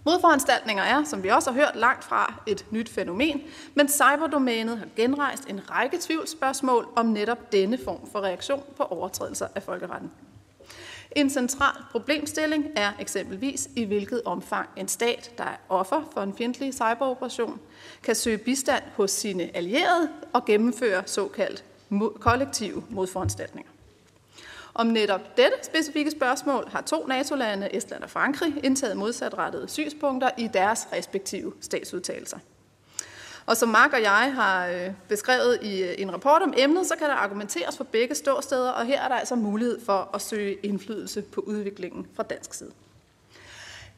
Modforanstaltninger 0.07 0.83
er, 0.83 1.05
som 1.05 1.23
vi 1.23 1.29
også 1.29 1.51
har 1.51 1.61
hørt, 1.61 1.77
langt 1.77 2.05
fra 2.05 2.35
et 2.47 2.67
nyt 2.71 2.89
fænomen, 2.89 3.43
men 3.75 3.89
cyberdomænet 3.89 4.79
har 4.79 4.87
genrejst 4.97 5.45
en 5.49 5.71
række 5.71 5.99
tvivlsspørgsmål 6.01 6.89
om 6.97 7.07
netop 7.07 7.53
denne 7.53 7.79
form 7.85 8.11
for 8.13 8.21
reaktion 8.21 8.63
på 8.77 8.83
overtrædelser 8.83 9.47
af 9.55 9.63
folkeretten. 9.63 10.11
En 11.17 11.31
central 11.31 11.75
problemstilling 11.91 12.67
er 12.77 12.93
eksempelvis, 13.01 13.69
i 13.77 13.85
hvilket 13.85 14.23
omfang 14.25 14.69
en 14.77 14.89
stat, 14.89 15.33
der 15.39 15.45
er 15.45 15.57
offer 15.69 16.03
for 16.13 16.21
en 16.21 16.35
fjendtlig 16.37 16.75
cyberoperation, 16.75 17.61
kan 18.03 18.15
søge 18.15 18.39
bistand 18.39 18.83
hos 18.97 19.11
sine 19.11 19.57
allierede 19.57 20.09
og 20.33 20.45
gennemføre 20.45 21.03
såkaldt 21.07 21.65
kollektive 22.21 22.85
modforanstaltninger. 22.91 23.74
Om 24.75 24.87
netop 24.87 25.37
dette 25.37 25.57
specifikke 25.63 26.11
spørgsmål 26.11 26.69
har 26.69 26.81
to 26.81 27.07
NATO-lande, 27.07 27.77
Estland 27.77 28.03
og 28.03 28.11
Frankrig, 28.11 28.55
indtaget 28.63 28.97
modsatrettede 28.97 29.69
synspunkter 29.69 30.31
i 30.39 30.47
deres 30.47 30.89
respektive 30.93 31.53
statsudtalelser. 31.61 32.39
Og 33.47 33.57
som 33.57 33.69
Mark 33.69 33.93
og 33.93 34.03
jeg 34.03 34.33
har 34.35 34.67
øh, 34.67 34.91
beskrevet 35.09 35.59
i 35.63 35.83
øh, 35.83 35.95
en 35.99 36.13
rapport 36.13 36.43
om 36.43 36.55
emnet, 36.57 36.87
så 36.87 36.95
kan 36.99 37.09
der 37.09 37.15
argumenteres 37.15 37.77
for 37.77 37.85
begge 37.85 38.15
ståsteder, 38.15 38.71
og 38.71 38.87
her 38.87 39.03
er 39.03 39.09
der 39.09 39.15
altså 39.15 39.35
mulighed 39.35 39.85
for 39.85 40.11
at 40.15 40.23
søge 40.23 40.55
indflydelse 40.63 41.23
på 41.23 41.41
udviklingen 41.41 42.07
fra 42.17 42.23
dansk 42.23 42.55
side. 42.55 42.71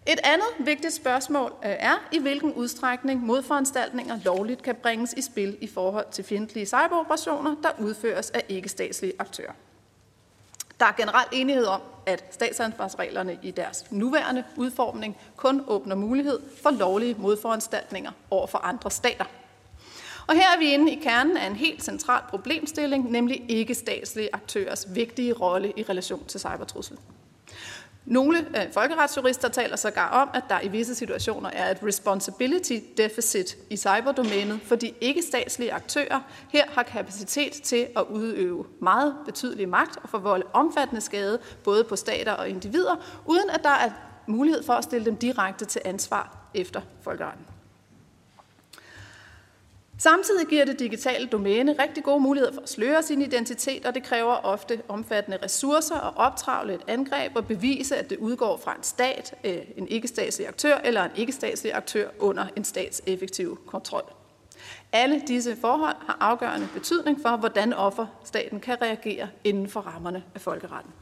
Et 0.06 0.20
andet 0.24 0.66
vigtigt 0.66 0.94
spørgsmål 0.94 1.52
øh, 1.64 1.70
er, 1.70 2.08
i 2.12 2.18
hvilken 2.18 2.52
udstrækning 2.52 3.26
modforanstaltninger 3.26 4.18
lovligt 4.24 4.62
kan 4.62 4.74
bringes 4.74 5.12
i 5.12 5.22
spil 5.22 5.56
i 5.60 5.66
forhold 5.66 6.06
til 6.12 6.24
fjendtlige 6.24 6.66
cyberoperationer, 6.66 7.54
der 7.62 7.70
udføres 7.80 8.30
af 8.30 8.44
ikke-statslige 8.48 9.12
aktører. 9.18 9.52
Der 10.80 10.86
er 10.86 10.92
generelt 10.96 11.28
enighed 11.32 11.64
om, 11.64 11.80
at 12.06 12.24
statsansvarsreglerne 12.30 13.38
i 13.42 13.50
deres 13.50 13.84
nuværende 13.90 14.44
udformning 14.56 15.16
kun 15.36 15.64
åbner 15.66 15.94
mulighed 15.94 16.40
for 16.62 16.70
lovlige 16.70 17.14
modforanstaltninger 17.18 18.10
over 18.30 18.46
for 18.46 18.58
andre 18.58 18.90
stater. 18.90 19.24
Og 20.26 20.34
her 20.34 20.54
er 20.54 20.58
vi 20.58 20.72
inde 20.72 20.92
i 20.92 21.00
kernen 21.02 21.36
af 21.36 21.46
en 21.46 21.56
helt 21.56 21.84
central 21.84 22.22
problemstilling, 22.28 23.10
nemlig 23.10 23.44
ikke-statslige 23.48 24.28
aktørers 24.32 24.86
vigtige 24.94 25.32
rolle 25.32 25.72
i 25.76 25.82
relation 25.82 26.24
til 26.24 26.40
cybertruslen. 26.40 26.98
Nogle 28.06 28.38
øh, 28.38 28.72
folkeretsjurister 28.72 29.48
taler 29.48 29.76
sågar 29.76 30.08
om, 30.08 30.30
at 30.34 30.42
der 30.48 30.60
i 30.60 30.68
visse 30.68 30.94
situationer 30.94 31.50
er 31.50 31.70
et 31.70 31.78
responsibility 31.82 32.78
deficit 32.96 33.56
i 33.70 33.76
cyberdomænet, 33.76 34.60
fordi 34.64 34.94
ikke-statslige 35.00 35.72
aktører 35.72 36.20
her 36.48 36.64
har 36.68 36.82
kapacitet 36.82 37.52
til 37.52 37.86
at 37.96 38.02
udøve 38.10 38.66
meget 38.82 39.16
betydelig 39.24 39.68
magt 39.68 39.96
og 40.02 40.08
forvolde 40.08 40.46
omfattende 40.52 41.00
skade 41.00 41.38
både 41.64 41.84
på 41.84 41.96
stater 41.96 42.32
og 42.32 42.48
individer, 42.48 43.22
uden 43.26 43.50
at 43.50 43.60
der 43.62 43.70
er 43.70 43.90
mulighed 44.26 44.62
for 44.62 44.72
at 44.72 44.84
stille 44.84 45.06
dem 45.06 45.16
direkte 45.16 45.64
til 45.64 45.82
ansvar 45.84 46.50
efter 46.54 46.80
folkeretten. 47.02 47.55
Samtidig 49.98 50.46
giver 50.46 50.64
det 50.64 50.78
digitale 50.78 51.26
domæne 51.26 51.76
rigtig 51.82 52.04
gode 52.04 52.20
muligheder 52.20 52.52
for 52.52 52.60
at 52.60 52.68
sløre 52.68 53.02
sin 53.02 53.22
identitet, 53.22 53.86
og 53.86 53.94
det 53.94 54.02
kræver 54.02 54.32
ofte 54.32 54.82
omfattende 54.88 55.38
ressourcer 55.42 55.94
at 55.94 56.12
optravle 56.16 56.74
et 56.74 56.80
angreb 56.88 57.36
og 57.36 57.46
bevise, 57.46 57.96
at 57.96 58.10
det 58.10 58.18
udgår 58.18 58.56
fra 58.56 58.74
en 58.74 58.82
stat, 58.82 59.34
øh, 59.44 59.58
en 59.76 59.88
ikke-statslig 59.88 60.48
aktør 60.48 60.76
eller 60.84 61.04
en 61.04 61.10
ikke-statslig 61.16 61.74
aktør 61.74 62.08
under 62.18 62.46
en 62.56 62.64
stats 62.64 63.02
effektive 63.06 63.56
kontrol. 63.66 64.12
Alle 64.92 65.22
disse 65.28 65.56
forhold 65.60 65.96
har 66.06 66.16
afgørende 66.20 66.68
betydning 66.74 67.18
for, 67.22 67.36
hvordan 67.36 67.72
offerstaten 67.72 68.60
kan 68.60 68.82
reagere 68.82 69.28
inden 69.44 69.68
for 69.68 69.80
rammerne 69.80 70.24
af 70.34 70.40
folkeretten. 70.40 70.92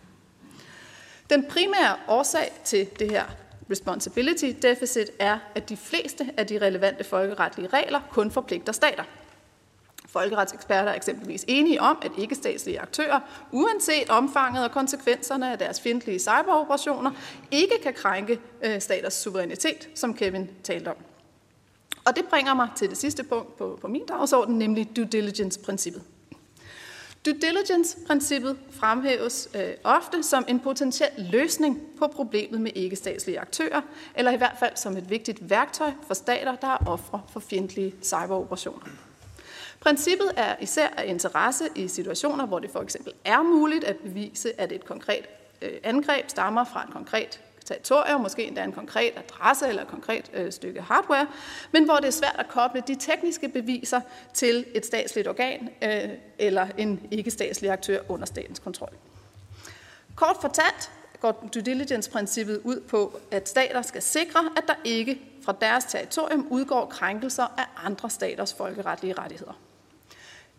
Den 1.30 1.44
primære 1.48 1.96
årsag 2.08 2.52
til 2.64 2.88
det 2.98 3.10
her 3.10 3.24
responsibility 3.70 4.52
deficit 4.62 5.10
er, 5.18 5.38
at 5.54 5.68
de 5.68 5.76
fleste 5.76 6.30
af 6.36 6.46
de 6.46 6.58
relevante 6.58 7.04
folkeretlige 7.04 7.68
regler 7.68 8.00
kun 8.10 8.30
forpligter 8.30 8.72
stater. 8.72 9.02
Folkeretseksperter 10.06 10.90
er 10.90 10.94
eksempelvis 10.94 11.44
enige 11.48 11.80
om, 11.80 11.98
at 12.02 12.10
ikke-statslige 12.18 12.80
aktører, 12.80 13.20
uanset 13.52 14.10
omfanget 14.10 14.64
og 14.64 14.70
konsekvenserne 14.70 15.52
af 15.52 15.58
deres 15.58 15.80
fjendtlige 15.80 16.18
cyberoperationer, 16.18 17.10
ikke 17.50 17.74
kan 17.82 17.94
krænke 17.94 18.40
øh, 18.64 18.80
staters 18.80 19.14
suverænitet, 19.14 19.88
som 19.94 20.14
Kevin 20.14 20.50
talte 20.62 20.88
om. 20.88 20.96
Og 22.04 22.16
det 22.16 22.24
bringer 22.30 22.54
mig 22.54 22.68
til 22.76 22.90
det 22.90 22.98
sidste 22.98 23.22
punkt 23.24 23.56
på, 23.56 23.78
på 23.80 23.88
min 23.88 24.06
dagsorden, 24.06 24.58
nemlig 24.58 24.96
due 24.96 25.04
diligence-princippet. 25.04 26.02
Due 27.24 27.34
diligence-princippet 27.34 28.56
fremhæves 28.70 29.48
øh, 29.54 29.70
ofte 29.84 30.22
som 30.22 30.44
en 30.48 30.60
potentiel 30.60 31.10
løsning 31.32 31.82
på 31.98 32.06
problemet 32.06 32.60
med 32.60 32.70
ikke-statslige 32.74 33.40
aktører, 33.40 33.80
eller 34.14 34.30
i 34.30 34.36
hvert 34.36 34.56
fald 34.58 34.72
som 34.76 34.96
et 34.96 35.10
vigtigt 35.10 35.50
værktøj 35.50 35.90
for 36.06 36.14
stater, 36.14 36.56
der 36.56 36.66
er 36.66 36.86
ofre 36.86 37.20
for 37.32 37.40
fjendtlige 37.40 37.94
cyberoperationer. 38.02 38.86
Princippet 39.80 40.32
er 40.36 40.56
især 40.60 40.88
af 40.88 41.06
interesse 41.06 41.64
i 41.74 41.88
situationer, 41.88 42.46
hvor 42.46 42.58
det 42.58 42.70
for 42.70 42.80
eksempel 42.80 43.12
er 43.24 43.42
muligt 43.42 43.84
at 43.84 43.96
bevise, 43.96 44.60
at 44.60 44.72
et 44.72 44.84
konkret 44.84 45.26
øh, 45.62 45.72
angreb 45.82 46.28
stammer 46.28 46.64
fra 46.64 46.84
et 46.84 46.92
konkret 46.92 47.40
territorium, 47.64 48.20
måske 48.20 48.44
endda 48.44 48.64
en 48.64 48.72
konkret 48.72 49.12
adresse 49.16 49.68
eller 49.68 49.82
et 49.82 49.88
konkret 49.88 50.30
øh, 50.32 50.52
stykke 50.52 50.80
hardware, 50.80 51.26
men 51.72 51.84
hvor 51.84 51.96
det 51.96 52.06
er 52.06 52.10
svært 52.10 52.36
at 52.38 52.48
koble 52.48 52.82
de 52.86 52.94
tekniske 52.94 53.48
beviser 53.48 54.00
til 54.34 54.64
et 54.74 54.86
statsligt 54.86 55.28
organ 55.28 55.68
øh, 55.82 56.08
eller 56.38 56.66
en 56.78 57.06
ikke-statslig 57.10 57.70
aktør 57.70 58.00
under 58.08 58.26
statens 58.26 58.58
kontrol. 58.58 58.92
Kort 60.16 60.36
fortalt 60.40 60.90
går 61.20 61.48
due 61.54 61.62
diligence-princippet 61.62 62.60
ud 62.64 62.80
på, 62.80 63.20
at 63.30 63.48
stater 63.48 63.82
skal 63.82 64.02
sikre, 64.02 64.40
at 64.56 64.64
der 64.66 64.74
ikke 64.84 65.20
fra 65.44 65.54
deres 65.60 65.84
territorium 65.84 66.46
udgår 66.50 66.86
krænkelser 66.86 67.46
af 67.58 67.66
andre 67.84 68.10
staters 68.10 68.54
folkeretlige 68.54 69.12
rettigheder. 69.12 69.52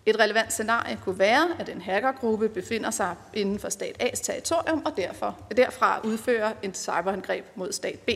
Et 0.06 0.20
relevant 0.20 0.54
scenarie 0.54 1.00
kunne 1.04 1.20
være, 1.20 1.50
at 1.60 1.70
en 1.70 1.82
hackergruppe 1.82 2.50
befinder 2.50 2.92
sig 2.92 3.16
inden 3.34 3.60
for 3.60 3.70
stat 3.70 4.04
A's 4.04 4.24
territorium 4.24 4.86
og 4.86 4.98
derfor, 4.98 5.40
derfra 5.58 6.02
udfører 6.04 6.54
et 6.64 6.78
cyberangreb 6.78 7.46
mod 7.56 7.72
stat 7.72 8.00
B. 8.00 8.10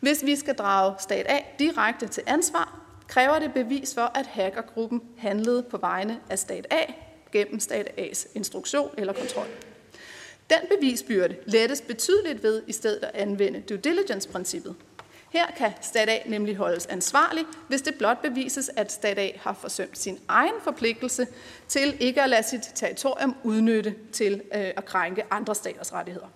Hvis 0.00 0.24
vi 0.24 0.36
skal 0.36 0.54
drage 0.54 0.94
stat 0.98 1.26
A 1.28 1.38
direkte 1.58 2.08
til 2.08 2.22
ansvar, 2.26 2.80
kræver 3.08 3.38
det 3.38 3.54
bevis 3.54 3.94
for, 3.94 4.10
at 4.14 4.26
hackergruppen 4.26 5.02
handlede 5.18 5.62
på 5.62 5.76
vegne 5.76 6.20
af 6.30 6.38
stat 6.38 6.66
A 6.70 6.92
gennem 7.32 7.60
stat 7.60 7.88
A's 7.98 8.26
instruktion 8.34 8.90
eller 8.98 9.12
kontrol. 9.12 9.46
Den 10.50 10.58
bevisbyrde 10.76 11.36
lettes 11.46 11.80
betydeligt 11.80 12.42
ved 12.42 12.62
i 12.66 12.72
stedet 12.72 13.02
at 13.02 13.10
anvende 13.14 13.60
due 13.60 13.78
diligence-princippet, 13.78 14.74
her 15.32 15.46
kan 15.56 15.72
stat 15.80 16.08
A 16.08 16.18
nemlig 16.26 16.56
holdes 16.56 16.86
ansvarlig, 16.86 17.44
hvis 17.68 17.82
det 17.82 17.94
blot 17.94 18.22
bevises, 18.22 18.70
at 18.76 18.92
stat 18.92 19.18
A 19.18 19.30
har 19.36 19.52
forsømt 19.52 19.98
sin 19.98 20.18
egen 20.28 20.54
forpligtelse 20.64 21.26
til 21.68 21.96
ikke 22.00 22.22
at 22.22 22.30
lade 22.30 22.42
sit 22.42 22.70
territorium 22.74 23.36
udnytte 23.42 23.94
til 24.12 24.42
øh, 24.54 24.60
at 24.76 24.84
krænke 24.84 25.24
andre 25.30 25.54
staters 25.54 25.92
rettigheder. 25.92 26.26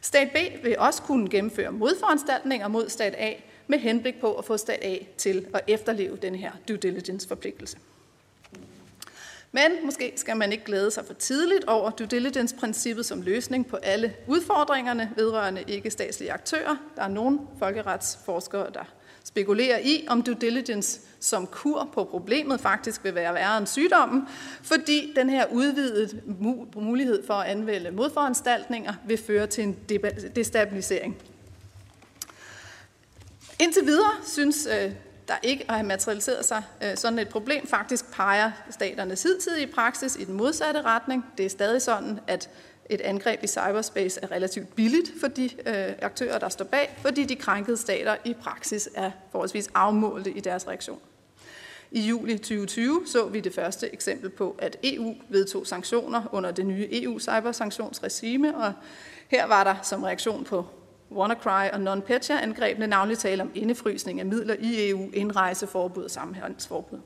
Stat 0.00 0.30
B 0.30 0.64
vil 0.64 0.78
også 0.78 1.02
kunne 1.02 1.30
gennemføre 1.30 1.72
modforanstaltninger 1.72 2.68
mod 2.68 2.88
stat 2.88 3.14
A 3.18 3.32
med 3.66 3.78
henblik 3.78 4.20
på 4.20 4.34
at 4.34 4.44
få 4.44 4.56
stat 4.56 4.78
A 4.82 4.98
til 5.18 5.46
at 5.54 5.60
efterleve 5.66 6.16
den 6.16 6.34
her 6.34 6.52
due 6.68 6.76
diligence 6.76 7.28
forpligtelse. 7.28 7.78
Men 9.56 9.84
måske 9.84 10.12
skal 10.16 10.36
man 10.36 10.52
ikke 10.52 10.64
glæde 10.64 10.90
sig 10.90 11.04
for 11.06 11.14
tidligt 11.14 11.64
over 11.64 11.90
due 11.90 12.06
diligence-princippet 12.06 13.06
som 13.06 13.22
løsning 13.22 13.66
på 13.66 13.76
alle 13.76 14.14
udfordringerne 14.26 15.12
vedrørende 15.16 15.64
ikke-statslige 15.66 16.32
aktører. 16.32 16.76
Der 16.96 17.02
er 17.02 17.08
nogle 17.08 17.38
folkeretsforskere, 17.58 18.70
der 18.74 18.84
spekulerer 19.24 19.78
i, 19.78 20.06
om 20.08 20.22
due 20.22 20.36
diligence 20.40 21.00
som 21.20 21.46
kur 21.46 21.88
på 21.94 22.04
problemet 22.04 22.60
faktisk 22.60 23.04
vil 23.04 23.14
være 23.14 23.34
værre 23.34 23.58
end 23.58 23.66
sygdommen, 23.66 24.22
fordi 24.62 25.12
den 25.16 25.30
her 25.30 25.46
udvidede 25.52 26.20
mulighed 26.76 27.26
for 27.26 27.34
at 27.34 27.50
anvende 27.50 27.90
modforanstaltninger 27.90 28.94
vil 29.06 29.18
føre 29.18 29.46
til 29.46 29.64
en 29.64 29.76
destabilisering. 30.36 31.16
Indtil 33.60 33.86
videre 33.86 34.12
synes 34.24 34.68
øh, 34.82 34.92
der 35.28 35.34
ikke 35.42 35.64
har 35.68 35.82
materialiseret 35.82 36.44
sig 36.44 36.62
øh, 36.82 36.96
sådan 36.96 37.18
et 37.18 37.28
problem. 37.28 37.66
Faktisk 37.66 38.12
peger 38.12 38.50
staternes 38.70 39.22
hidtidige 39.22 39.66
praksis 39.66 40.16
i 40.16 40.24
den 40.24 40.34
modsatte 40.34 40.82
retning. 40.82 41.24
Det 41.38 41.46
er 41.46 41.50
stadig 41.50 41.82
sådan, 41.82 42.20
at 42.26 42.50
et 42.90 43.00
angreb 43.00 43.44
i 43.44 43.46
cyberspace 43.46 44.20
er 44.22 44.30
relativt 44.30 44.74
billigt 44.74 45.10
for 45.20 45.28
de 45.28 45.50
øh, 45.66 45.94
aktører, 46.02 46.38
der 46.38 46.48
står 46.48 46.64
bag, 46.64 46.98
fordi 47.02 47.24
de 47.24 47.36
krænkede 47.36 47.76
stater 47.76 48.16
i 48.24 48.34
praksis 48.34 48.88
er 48.94 49.10
forholdsvis 49.30 49.68
afmålte 49.74 50.30
i 50.30 50.40
deres 50.40 50.68
reaktion. 50.68 51.00
I 51.90 52.00
juli 52.00 52.38
2020 52.38 53.02
så 53.06 53.26
vi 53.26 53.40
det 53.40 53.54
første 53.54 53.92
eksempel 53.92 54.30
på, 54.30 54.56
at 54.58 54.76
EU 54.82 55.14
vedtog 55.28 55.66
sanktioner 55.66 56.22
under 56.32 56.50
det 56.50 56.66
nye 56.66 56.88
EU-cybersanktionsregime, 56.92 58.56
og 58.56 58.72
her 59.28 59.46
var 59.46 59.64
der 59.64 59.74
som 59.82 60.02
reaktion 60.02 60.44
på 60.44 60.66
WannaCry 61.12 61.68
og 61.72 61.80
NotPetya-angrebene 61.80 62.86
navnlig 62.86 63.18
tale 63.18 63.42
om 63.42 63.50
indefrysning 63.54 64.20
af 64.20 64.26
midler 64.26 64.54
i 64.60 64.90
EU, 64.90 65.10
indrejseforbud 65.12 66.04
og 66.04 66.10
samhandelsforbud. 66.10 66.98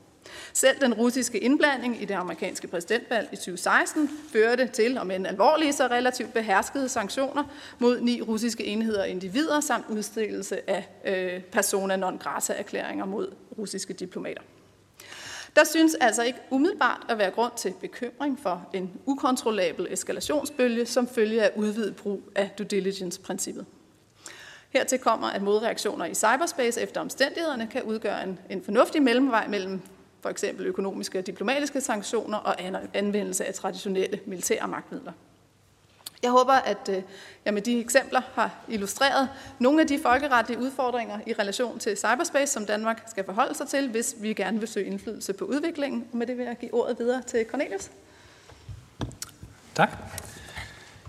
Selv 0.53 0.81
den 0.81 0.93
russiske 0.93 1.39
indblanding 1.39 2.01
i 2.01 2.05
det 2.05 2.13
amerikanske 2.13 2.67
præsidentvalg 2.67 3.29
i 3.31 3.35
2016 3.35 4.09
førte 4.33 4.67
til, 4.67 4.97
om 4.97 5.11
en 5.11 5.25
alvorlige 5.25 5.73
så 5.73 5.87
relativt 5.87 6.33
beherskede 6.33 6.89
sanktioner 6.89 7.43
mod 7.79 8.01
ni 8.01 8.21
russiske 8.21 8.65
enheder 8.65 9.01
og 9.01 9.09
individer, 9.09 9.59
samt 9.59 9.85
udstillelse 9.89 10.69
af 10.69 10.89
øh, 11.05 11.43
persona 11.43 11.95
non 11.95 12.17
grata-erklæringer 12.17 13.05
mod 13.05 13.33
russiske 13.57 13.93
diplomater. 13.93 14.41
Der 15.55 15.63
synes 15.63 15.95
altså 15.95 16.23
ikke 16.23 16.39
umiddelbart 16.49 17.05
at 17.09 17.17
være 17.17 17.31
grund 17.31 17.51
til 17.57 17.73
bekymring 17.81 18.39
for 18.39 18.69
en 18.73 18.91
ukontrollabel 19.05 19.87
eskalationsbølge 19.89 20.85
som 20.85 21.07
følge 21.07 21.43
af 21.43 21.51
udvidet 21.55 21.95
brug 21.95 22.21
af 22.35 22.49
due 22.57 22.67
diligence-princippet. 22.67 23.65
Hertil 24.73 24.99
kommer, 24.99 25.27
at 25.27 25.41
modreaktioner 25.41 26.05
i 26.05 26.13
cyberspace 26.13 26.81
efter 26.81 27.01
omstændighederne 27.01 27.67
kan 27.67 27.83
udgøre 27.83 28.23
en, 28.23 28.39
en 28.49 28.63
fornuftig 28.63 29.03
mellemvej 29.03 29.47
mellem 29.47 29.81
for 30.21 30.29
eksempel 30.29 30.65
økonomiske 30.65 31.19
og 31.19 31.27
diplomatiske 31.27 31.81
sanktioner 31.81 32.37
og 32.37 32.55
anvendelse 32.93 33.45
af 33.45 33.53
traditionelle 33.53 34.19
militære 34.25 34.67
magtmidler. 34.67 35.11
Jeg 36.23 36.31
håber, 36.31 36.53
at 36.53 36.89
øh, 36.89 37.01
jeg 37.45 37.53
med 37.53 37.61
de 37.61 37.79
eksempler 37.79 38.21
har 38.33 38.55
illustreret 38.67 39.29
nogle 39.59 39.81
af 39.81 39.87
de 39.87 39.99
folkeretlige 40.03 40.59
udfordringer 40.59 41.19
i 41.27 41.33
relation 41.33 41.79
til 41.79 41.97
cyberspace, 41.97 42.53
som 42.53 42.65
Danmark 42.65 43.03
skal 43.07 43.25
forholde 43.25 43.55
sig 43.55 43.67
til, 43.67 43.89
hvis 43.89 44.15
vi 44.19 44.33
gerne 44.33 44.59
vil 44.59 44.67
søge 44.67 44.85
indflydelse 44.85 45.33
på 45.33 45.45
udviklingen. 45.45 46.07
Og 46.11 46.17
med 46.17 46.27
det 46.27 46.37
vil 46.37 46.45
jeg 46.45 46.57
give 46.59 46.73
ordet 46.73 46.99
videre 46.99 47.21
til 47.21 47.45
Cornelius. 47.49 47.89
Tak. 49.75 49.89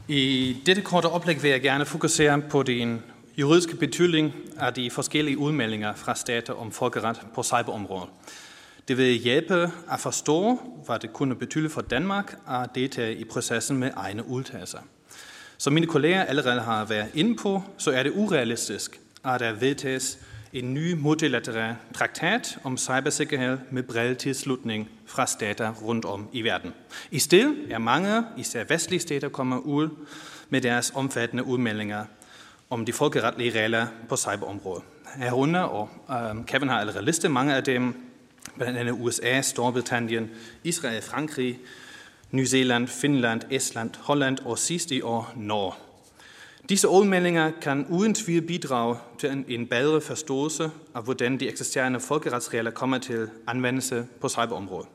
I 0.09 0.57
dette 0.67 0.83
korte 0.83 1.07
oplæg 1.07 1.43
vil 1.43 1.51
jeg 1.51 1.61
gerne 1.61 1.87
fokusere 1.87 2.41
på 2.41 2.63
den 2.63 3.03
juridiske 3.37 3.77
betydning 3.77 4.33
af 4.59 4.75
de 4.75 4.91
forskellige 4.91 5.39
udmeldinger 5.39 5.95
fra 5.95 6.15
stater 6.15 6.53
om 6.53 6.73
folkeret 6.73 7.21
på 7.35 7.43
cyberområdet. 7.43 8.09
Det 8.89 8.97
vil 8.97 9.15
hjælpe 9.15 9.71
at 9.91 10.01
forstå, 10.01 10.59
hvad 10.87 10.99
det 10.99 11.13
kunne 11.13 11.35
betyde 11.35 11.71
for 11.71 11.81
Danmark 11.81 12.37
at 12.49 12.75
deltage 12.75 13.17
i 13.17 13.25
processen 13.25 13.77
med 13.77 13.91
egne 13.97 14.29
udtalelser. 14.29 14.79
Som 15.59 15.73
mine 15.73 15.87
kolleger 15.87 16.23
allerede 16.23 16.61
har 16.61 16.85
været 16.85 17.09
inde 17.15 17.37
på, 17.37 17.63
så 17.79 17.91
er 17.91 18.03
det 18.03 18.13
urealistisk, 18.15 19.01
at 19.25 19.41
der 19.41 19.53
vedtages 19.53 20.19
en 20.53 20.75
ny 20.75 20.93
multilateral 20.93 21.75
traktat 21.95 22.59
om 22.65 22.77
cybersikkerhed 22.77 23.59
med 23.71 23.83
bred 23.83 24.15
tilslutning 24.15 24.91
fra 25.07 25.27
stater 25.27 25.73
rundt 25.83 26.05
om 26.05 26.29
i 26.33 26.43
verden. 26.43 26.73
I 27.11 27.19
stedet 27.19 27.57
er 27.71 27.79
mange, 27.79 28.25
især 28.37 28.65
vestlige 28.65 29.01
stater, 29.01 29.29
kommet 29.29 29.59
ud 29.59 29.89
med 30.51 30.61
deres 30.61 30.93
omfattende 30.95 31.45
udmeldinger 31.45 32.05
om 32.73 32.85
de 32.85 32.93
folkeretlige 32.93 33.63
regler 33.63 33.87
på 34.09 34.17
cyberområdet. 34.17 34.83
Herunder, 35.17 35.61
og 35.61 35.89
øh, 36.11 36.45
Kevin 36.47 36.69
har 36.69 36.81
allerede 36.81 37.05
listet 37.05 37.31
mange 37.31 37.55
af 37.55 37.65
dem, 37.65 37.95
blandt 38.57 38.79
andet 38.79 38.93
USA, 38.93 39.41
Storbritannien, 39.41 40.31
Israel, 40.65 41.03
Frankrig, 41.03 41.59
New 42.31 42.45
Zealand, 42.45 42.89
Finland, 42.89 43.41
Estland, 43.51 43.91
Holland 44.01 44.39
og 44.45 44.59
sidst 44.59 44.91
i 44.91 45.01
år 45.01 45.33
Norge. 45.37 45.73
Disse 46.69 46.89
udmeldinger 46.89 47.51
kan 47.63 47.87
uden 47.91 48.15
tvivl 48.15 48.47
bidrage 48.47 48.97
til 49.19 49.31
en, 49.31 49.45
en 49.49 49.67
bedre 49.67 50.01
forståelse 50.01 50.71
af, 50.95 51.05
hvordan 51.05 51.41
de 51.41 51.49
eksisterende 51.49 52.01
folkeretsregler 52.01 52.71
kommer 52.71 52.99
til 52.99 53.29
anvendelse 53.47 54.07
på 54.21 54.29
cyberområdet. 54.29 54.89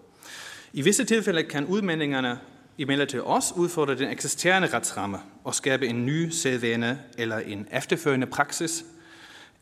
I 0.73 0.81
visse 0.81 1.03
tilfælde 1.03 1.43
kan 1.43 1.65
udmeldingerne 1.65 2.39
imidlertid 2.77 3.19
også 3.19 3.53
udfordre 3.53 3.95
den 3.95 4.09
eksisterende 4.09 4.67
retsramme 4.73 5.17
og 5.43 5.55
skabe 5.55 5.87
en 5.87 6.05
ny 6.05 6.29
sædvane 6.29 6.99
eller 7.17 7.37
en 7.37 7.67
efterførende 7.71 8.27
praksis 8.27 8.85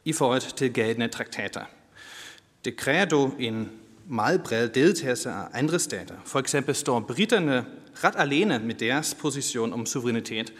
i 0.05 0.13
forhold 0.13 0.55
til 0.55 0.73
gældende 0.73 1.07
traktater. 1.07 1.61
Det 2.65 2.77
kræver 2.77 3.05
dog 3.05 3.33
en 3.39 3.71
meget 4.07 4.43
bred 4.43 4.69
deltagelse 4.69 5.29
af 5.29 5.43
andre 5.53 5.79
stater. 5.79 6.15
For 6.25 6.39
eksempel 6.39 6.75
står 6.75 6.99
britterne 6.99 7.65
ret 8.03 8.13
alene 8.17 8.59
med 8.59 8.75
deres 8.75 9.17
position 9.19 9.73
om 9.73 9.85
suverænitet, 9.85 10.53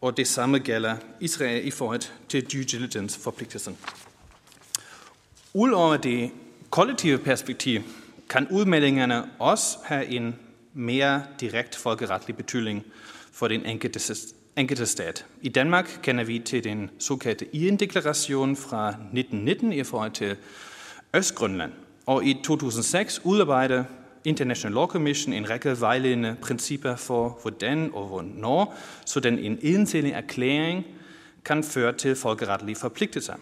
og 0.00 0.16
det 0.16 0.26
samme 0.26 0.58
gælder 0.58 0.96
Israel 1.20 1.66
i 1.66 1.70
forhold 1.70 2.00
til 2.28 2.44
due 2.52 2.62
diligence-forpligtelsen. 2.62 3.76
Udover 5.54 5.96
det 5.96 6.30
kollektive 6.70 7.18
perspektiv 7.18 7.80
kan 8.30 8.48
udmeldingerne 8.50 9.24
også 9.38 9.78
have 9.84 10.06
en 10.06 10.36
mere 10.78 11.22
direkte 11.40 11.78
folkeretlig 11.78 12.36
betydning 12.36 12.84
for 13.32 13.48
den 13.48 13.66
enkelte, 13.66 14.14
enkelte 14.56 14.86
stat. 14.86 15.26
I 15.42 15.48
Danmark 15.48 15.98
kender 16.02 16.24
vi 16.24 16.38
til 16.38 16.64
den 16.64 16.90
såkaldte 16.98 17.56
IN-deklaration 17.56 18.56
fra 18.56 18.88
1919 18.88 19.72
i 19.72 19.82
forhold 19.82 20.10
til 20.10 20.36
Østgrønland. 21.14 21.72
Og 22.06 22.24
i 22.24 22.40
2006 22.44 23.20
udarbejdede 23.24 23.84
International 24.24 24.74
Law 24.74 24.86
Commission 24.86 25.32
en 25.32 25.50
række 25.50 25.80
vejledende 25.80 26.36
principper 26.42 26.96
for, 26.96 27.38
hvordan 27.42 27.90
og 27.94 28.06
hvornår, 28.06 28.74
sådan 29.06 29.38
en 29.38 29.58
ensidig 29.62 30.12
erklæring 30.12 30.86
kan 31.44 31.64
føre 31.64 31.92
til 31.92 32.16
folkeretlige 32.16 32.76
forpligtelser. 32.76 33.34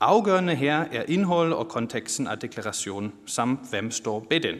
Afgørende 0.00 0.54
her 0.54 0.84
er 0.92 1.02
indhold 1.08 1.52
og 1.52 1.68
konteksten 1.68 2.26
af 2.26 2.38
deklarationen, 2.38 3.12
samt 3.26 3.70
hvem 3.70 3.90
står 3.90 4.26
bag 4.30 4.42
den. 4.42 4.54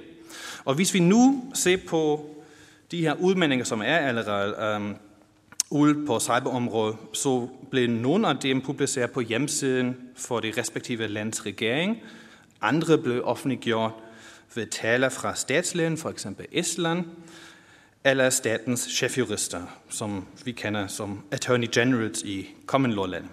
Og 0.65 0.75
hvis 0.75 0.95
vi 0.95 1.01
nu 1.01 1.45
ser 1.55 1.77
på 1.89 2.31
de 2.91 3.01
her 3.01 3.15
udmeldinger, 3.15 3.65
som 3.65 3.81
er 3.81 3.97
allerede 3.97 4.77
um, 4.77 4.97
ude 5.71 6.07
på 6.07 6.21
cyberområdet, 6.21 6.97
så 7.13 7.49
blev 7.71 7.91
nogle 7.91 8.29
af 8.29 8.37
dem 8.37 8.61
publiceret 8.61 9.11
på 9.11 9.21
hjemmesiden 9.21 9.97
for 10.17 10.41
de 10.41 10.53
respektive 10.59 11.07
lands 11.07 11.47
regering. 11.47 11.99
Andre 12.61 12.99
blev 12.99 13.23
offentliggjort 13.25 13.93
ved 14.55 14.67
taler 14.67 15.09
fra 15.09 15.35
statslægen, 15.35 15.97
for 15.99 16.11
eksempel 16.11 16.47
Estland, 16.53 17.05
eller 18.05 18.31
statens 18.31 18.81
chefjurister, 18.81 19.63
som 19.89 20.27
vi 20.45 20.53
kender 20.53 20.87
som 20.87 21.21
Attorney 21.31 21.69
Generals 21.75 22.23
i 22.23 22.49
common 22.67 22.93
law 22.93 23.07
land. 23.07 23.25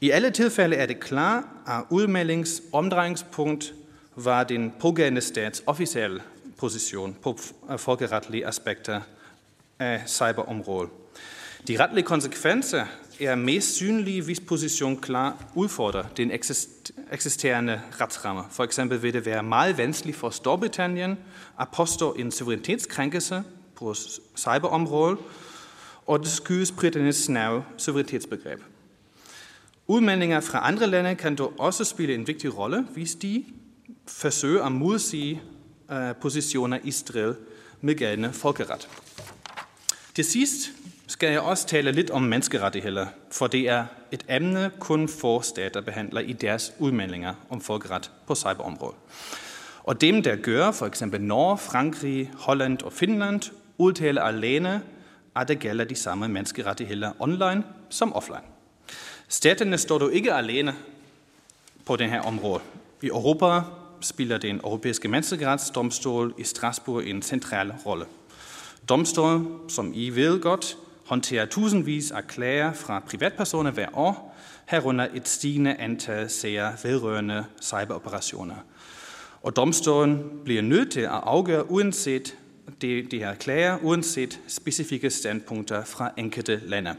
I 0.00 0.10
alle 0.10 0.30
tilfælde 0.30 0.76
er 0.76 0.86
det 0.86 1.00
klart, 1.00 1.44
at 1.66 1.82
udmeldings 1.90 2.62
omdrejningspunkt 2.72 3.74
var 4.16 4.44
den 4.44 4.72
pågældende 4.80 5.20
stats 5.20 5.62
officielle 5.66 6.20
position 6.60 7.16
på 7.22 7.38
folkeretlige 7.76 8.46
aspekter 8.46 9.00
af 9.78 10.02
cyberområdet. 10.06 10.90
De 11.68 11.84
retlige 11.84 12.04
konsekvenser 12.04 12.86
er 13.20 13.34
mest 13.34 13.74
synlige, 13.74 14.22
hvis 14.22 14.40
position 14.40 15.00
klar 15.00 15.44
udfordrer 15.54 16.04
den 16.16 16.30
eksisterende 17.12 17.80
retsramme. 18.00 18.42
For 18.50 18.64
eksempel 18.64 19.02
vil 19.02 19.12
det 19.12 19.26
være 19.26 19.42
meget 19.42 19.78
vanskeligt 19.78 20.16
for 20.16 20.30
Storbritannien 20.30 21.18
at 21.60 21.68
påstå 21.74 22.12
en 22.12 22.32
suverænitetskrænkelse 22.32 23.42
på 23.74 23.94
cyberområdet, 24.36 25.18
og 26.06 26.18
det 26.18 26.28
skyldes 26.28 26.72
britternes 26.72 27.16
snæve 27.16 27.64
suverænitetsbegreb. 27.76 28.60
Udmeldinger 29.86 30.40
fra 30.40 30.66
andre 30.68 30.86
lande 30.86 31.14
kan 31.14 31.36
dog 31.36 31.52
også 31.58 31.84
spille 31.84 32.14
en 32.14 32.26
vigtig 32.26 32.58
rolle, 32.58 32.86
hvis 32.92 33.14
de 33.14 33.44
forsøger 34.06 34.64
at 34.64 34.72
modsige 34.72 35.42
Øh, 35.92 36.14
positioner 36.14 36.78
i 36.84 36.90
strid 36.90 37.34
med 37.80 37.94
gældende 37.94 38.32
folkeret. 38.32 38.88
Til 40.14 40.24
sidst 40.24 40.70
skal 41.06 41.30
jeg 41.30 41.40
også 41.40 41.66
tale 41.66 41.92
lidt 41.92 42.10
om 42.10 42.22
menneskerettigheder, 42.22 43.06
for 43.30 43.46
det 43.46 43.68
er 43.68 43.84
et 44.12 44.24
emne, 44.28 44.70
kun 44.78 45.08
få 45.08 45.42
stater 45.42 45.80
behandler 45.80 46.20
i 46.20 46.32
deres 46.32 46.72
udmeldinger 46.78 47.34
om 47.48 47.60
folkeret 47.60 48.10
på 48.26 48.34
cyberområdet. 48.34 48.96
Og 49.84 50.00
dem, 50.00 50.22
der 50.22 50.36
gør, 50.36 50.70
for 50.70 50.86
eksempel 50.86 51.20
Norge, 51.20 51.58
Frankrig, 51.58 52.30
Holland 52.38 52.82
og 52.82 52.92
Finland, 52.92 53.40
udtaler 53.78 54.22
alene, 54.22 54.82
at 55.36 55.48
det 55.48 55.58
gælder 55.58 55.84
de 55.84 55.94
samme 55.94 56.28
menneskerettigheder 56.28 57.12
online 57.18 57.64
som 57.88 58.12
offline. 58.12 58.40
Staterne 59.28 59.78
står 59.78 59.98
dog 59.98 60.12
ikke 60.12 60.34
alene 60.34 60.74
på 61.86 61.96
det 61.96 62.10
her 62.10 62.20
område. 62.20 62.62
I 63.02 63.06
Europa 63.06 63.60
spiller 64.00 64.38
den 64.38 64.56
europæiske 64.56 65.08
menneskerettighedsdomstol 65.08 66.34
i 66.38 66.44
Strasbourg 66.44 67.06
en 67.06 67.22
central 67.22 67.72
rolle. 67.86 68.04
Domstolen, 68.88 69.58
som 69.68 69.92
I 69.94 70.10
ved 70.10 70.40
godt, 70.40 70.76
håndterer 71.06 71.46
tusindvis 71.46 72.10
af 72.10 72.26
klager 72.26 72.72
fra 72.72 73.02
privatpersoner 73.06 73.70
hver 73.70 73.88
år, 73.92 74.36
herunder 74.66 75.06
et 75.14 75.28
stigende 75.28 75.74
antal 75.74 76.30
sager 76.30 76.72
vedrørende 76.82 77.44
cyberoperationer. 77.62 78.54
Og 79.42 79.56
domstolen 79.56 80.24
bliver 80.44 80.62
nødt 80.62 80.92
til 80.92 81.00
at 81.00 81.20
afgøre 81.22 81.70
uanset 81.70 82.36
de, 82.82 83.02
de 83.10 83.18
her 83.18 83.34
klager, 83.34 83.78
uanset 83.82 84.40
specifikke 84.46 85.10
standpunkter 85.10 85.84
fra 85.84 86.10
enkelte 86.16 86.60
lande. 86.66 86.94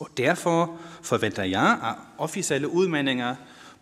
Og 0.00 0.08
derfor 0.16 0.78
forventer 1.02 1.42
jeg, 1.42 1.78
at 1.82 1.94
officielle 2.18 2.68
udmeldinger 2.68 3.34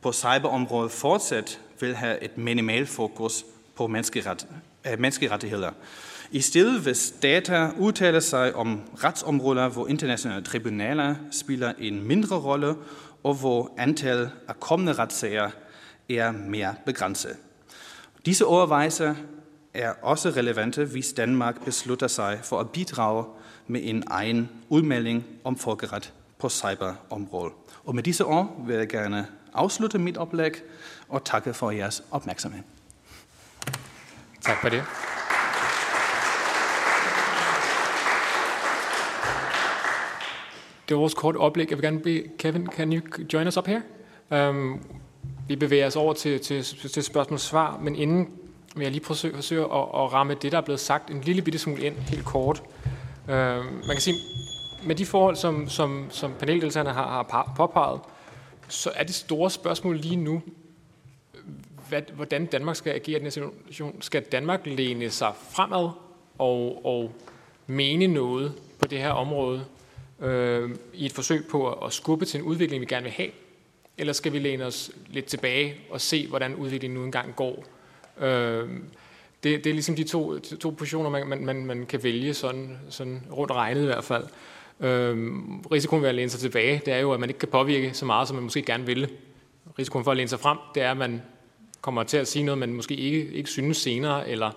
på 0.02 0.12
cyberområdet 0.12 0.92
fortsat 0.92 1.60
vil 1.80 1.94
have 1.94 2.24
et 2.24 2.38
minimal 2.38 2.86
fokus 2.86 3.44
på 3.76 3.86
menneskeret, 3.86 4.46
øh, 4.86 5.00
menneskerettigheder. 5.00 5.70
I 6.30 6.40
stedet 6.40 6.86
vil 6.86 6.94
stater 6.94 7.70
udtale 7.78 8.20
sig 8.20 8.54
om 8.54 8.80
retsområder, 9.04 9.68
hvor 9.68 9.86
internationale 9.86 10.44
tribunaler 10.44 11.14
spiller 11.30 11.72
en 11.78 12.02
mindre 12.02 12.36
rolle, 12.36 12.74
og 13.22 13.34
hvor 13.34 13.74
antallet 13.78 14.30
af 14.48 14.60
kommende 14.60 14.92
retssager 14.92 15.50
er 16.10 16.32
mere 16.32 16.74
begrænset. 16.86 17.36
Disse 18.26 18.46
overvejelser 18.46 19.14
er 19.74 19.92
også 20.02 20.30
relevante, 20.30 20.84
hvis 20.84 21.12
Danmark 21.12 21.64
beslutter 21.64 22.06
sig 22.06 22.40
for 22.42 22.60
at 22.60 22.70
bidrage 22.70 23.24
med 23.66 23.80
en 23.84 24.02
egen 24.06 24.50
udmelding 24.68 25.24
om 25.44 25.56
folkeret 25.56 26.12
på 26.38 26.48
cyberområdet. 26.48 27.52
Og 27.84 27.94
med 27.94 28.02
disse 28.02 28.24
ord 28.24 28.66
vil 28.66 28.76
jeg 28.76 28.88
gerne 28.88 29.26
afslutte 29.52 29.98
mit 29.98 30.16
oplæg 30.16 30.52
og 31.14 31.24
takke 31.24 31.54
for 31.54 31.70
jeres 31.70 32.02
opmærksomhed. 32.10 32.62
Tak 34.40 34.60
for 34.60 34.68
det. 34.68 34.84
Det 40.88 40.94
var 40.94 41.00
vores 41.00 41.14
kort 41.14 41.36
oplæg. 41.36 41.70
Jeg 41.70 41.78
vil 41.78 41.84
gerne 41.84 42.00
bede 42.00 42.24
Kevin, 42.38 42.66
can 42.66 42.92
you 42.92 43.00
join 43.32 43.46
us 43.46 43.56
up 43.56 43.66
here? 43.66 43.82
Um, 44.48 44.80
vi 45.48 45.56
bevæger 45.56 45.86
os 45.86 45.96
over 45.96 46.12
til, 46.12 46.40
til, 46.40 46.64
til 46.64 47.02
spørgsmål 47.02 47.34
og 47.34 47.40
svar, 47.40 47.78
men 47.78 47.96
inden 47.96 48.28
vil 48.76 48.82
jeg 48.82 48.92
lige 48.92 49.04
forsøge, 49.04 49.34
forsøge 49.34 49.64
at, 49.64 49.70
at 49.70 50.12
ramme 50.12 50.36
det, 50.42 50.52
der 50.52 50.58
er 50.58 50.62
blevet 50.62 50.80
sagt 50.80 51.10
en 51.10 51.20
lille 51.20 51.42
bitte 51.42 51.58
smule 51.58 51.82
ind, 51.82 51.94
helt 51.94 52.24
kort. 52.24 52.62
Uh, 53.24 53.32
man 53.32 53.90
kan 53.92 54.00
sige, 54.00 54.16
med 54.86 54.94
de 54.94 55.06
forhold, 55.06 55.36
som, 55.36 55.68
som, 55.68 56.06
som 56.10 56.32
paneldeltagerne 56.38 56.90
har, 56.90 57.26
har 57.30 57.52
påpeget, 57.56 58.00
så 58.68 58.90
er 58.94 59.04
det 59.04 59.14
store 59.14 59.50
spørgsmål 59.50 59.96
lige 59.96 60.16
nu, 60.16 60.42
hvad, 61.88 62.02
hvordan 62.14 62.46
Danmark 62.46 62.76
skal 62.76 62.92
agere 62.92 63.16
i 63.16 63.18
den 63.18 63.22
her 63.22 63.30
situation. 63.30 64.02
Skal 64.02 64.22
Danmark 64.22 64.60
læne 64.64 65.10
sig 65.10 65.32
fremad 65.50 65.90
og, 66.38 66.86
og 66.86 67.12
mene 67.66 68.06
noget 68.06 68.52
på 68.78 68.86
det 68.86 68.98
her 68.98 69.10
område, 69.10 69.64
øh, 70.20 70.70
i 70.94 71.06
et 71.06 71.12
forsøg 71.12 71.44
på 71.50 71.72
at 71.72 71.92
skubbe 71.92 72.24
til 72.24 72.40
en 72.40 72.46
udvikling, 72.46 72.80
vi 72.80 72.86
gerne 72.86 73.02
vil 73.02 73.12
have? 73.12 73.30
Eller 73.98 74.12
skal 74.12 74.32
vi 74.32 74.38
læne 74.38 74.64
os 74.64 74.90
lidt 75.06 75.24
tilbage 75.24 75.74
og 75.90 76.00
se, 76.00 76.26
hvordan 76.26 76.54
udviklingen 76.54 76.98
nu 76.98 77.04
engang 77.04 77.36
går? 77.36 77.64
Øh, 78.20 78.68
det, 79.44 79.64
det 79.64 79.66
er 79.66 79.74
ligesom 79.74 79.96
de 79.96 80.04
to, 80.04 80.38
to 80.38 80.70
positioner, 80.70 81.10
man, 81.10 81.44
man, 81.46 81.66
man 81.66 81.86
kan 81.86 82.02
vælge 82.02 82.34
sådan, 82.34 82.78
sådan 82.88 83.22
rundt 83.32 83.52
regnet 83.52 83.82
i 83.82 83.86
hvert 83.86 84.04
fald. 84.04 84.24
Øh, 84.80 85.16
risikoen 85.72 86.02
ved 86.02 86.08
at 86.08 86.14
læne 86.14 86.30
sig 86.30 86.40
tilbage, 86.40 86.82
det 86.86 86.94
er 86.94 86.98
jo, 86.98 87.12
at 87.12 87.20
man 87.20 87.30
ikke 87.30 87.38
kan 87.38 87.48
påvirke 87.48 87.94
så 87.94 88.06
meget, 88.06 88.28
som 88.28 88.34
man 88.34 88.44
måske 88.44 88.62
gerne 88.62 88.86
ville. 88.86 89.08
Risikoen 89.78 90.04
for 90.04 90.10
at 90.10 90.16
læne 90.16 90.28
sig 90.28 90.40
frem, 90.40 90.58
det 90.74 90.82
er, 90.82 90.90
at 90.90 90.96
man 90.96 91.22
kommer 91.84 92.02
til 92.02 92.16
at 92.16 92.28
sige 92.28 92.42
noget, 92.42 92.58
man 92.58 92.72
måske 92.72 92.94
ikke, 92.94 93.32
ikke 93.32 93.50
synes 93.50 93.76
senere, 93.76 94.28
eller 94.28 94.50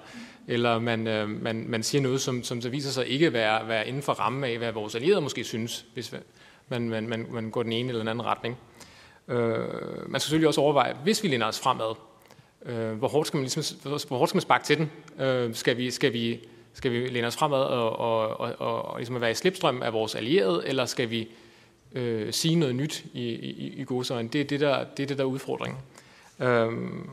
eller 0.47 0.79
man, 0.79 1.07
øh, 1.07 1.29
man, 1.29 1.65
man 1.67 1.83
siger 1.83 2.01
noget, 2.01 2.21
som, 2.21 2.43
som 2.43 2.61
så 2.61 2.69
viser 2.69 2.89
sig 2.89 3.07
ikke 3.07 3.27
at 3.27 3.33
være, 3.33 3.67
være 3.67 3.87
inden 3.87 4.01
for 4.01 4.13
rammen 4.13 4.43
af, 4.43 4.57
hvad 4.57 4.71
vores 4.71 4.95
allierede 4.95 5.21
måske 5.21 5.43
synes, 5.43 5.85
hvis 5.93 6.15
man, 6.69 6.89
man, 6.89 7.09
man, 7.09 7.25
man 7.31 7.51
går 7.51 7.63
den 7.63 7.71
ene 7.71 7.89
eller 7.89 7.99
den 7.99 8.07
anden 8.07 8.25
retning. 8.25 8.57
Øh, 9.27 9.37
man 10.07 10.19
skal 10.19 10.21
selvfølgelig 10.21 10.47
også 10.47 10.61
overveje, 10.61 10.95
hvis 11.03 11.23
vi 11.23 11.27
læner 11.27 11.45
os 11.45 11.59
fremad, 11.59 11.95
øh, 12.65 12.91
hvor, 12.91 13.07
hårdt 13.07 13.27
skal 13.27 13.37
man 13.37 13.43
ligesom, 13.43 13.79
hvor 14.07 14.17
hårdt 14.17 14.29
skal 14.29 14.37
man 14.37 14.41
sparke 14.41 14.65
til 14.65 14.77
den? 14.77 14.91
Øh, 15.19 15.55
skal, 15.55 15.77
vi, 15.77 15.91
skal, 15.91 16.13
vi, 16.13 16.39
skal 16.73 16.91
vi 16.91 17.07
læne 17.07 17.27
os 17.27 17.37
fremad 17.37 17.59
og, 17.59 17.99
og, 17.99 18.39
og, 18.39 18.55
og, 18.59 18.85
og 18.85 18.97
ligesom 18.97 19.21
være 19.21 19.31
i 19.31 19.35
slipstrøm 19.35 19.81
af 19.81 19.93
vores 19.93 20.15
allierede, 20.15 20.63
eller 20.65 20.85
skal 20.85 21.09
vi 21.09 21.27
øh, 21.91 22.33
sige 22.33 22.55
noget 22.55 22.75
nyt 22.75 23.05
i, 23.13 23.29
i, 23.29 23.73
i 23.77 23.83
godsøjne? 23.83 24.29
Det 24.29 24.41
er 24.41 24.45
det, 24.45 24.59
der, 24.59 24.83
det 24.97 25.03
er 25.03 25.07
det, 25.07 25.17
der 25.17 25.23
er 25.23 25.27
udfordringen. 25.27 25.79
Øhm, 26.39 27.09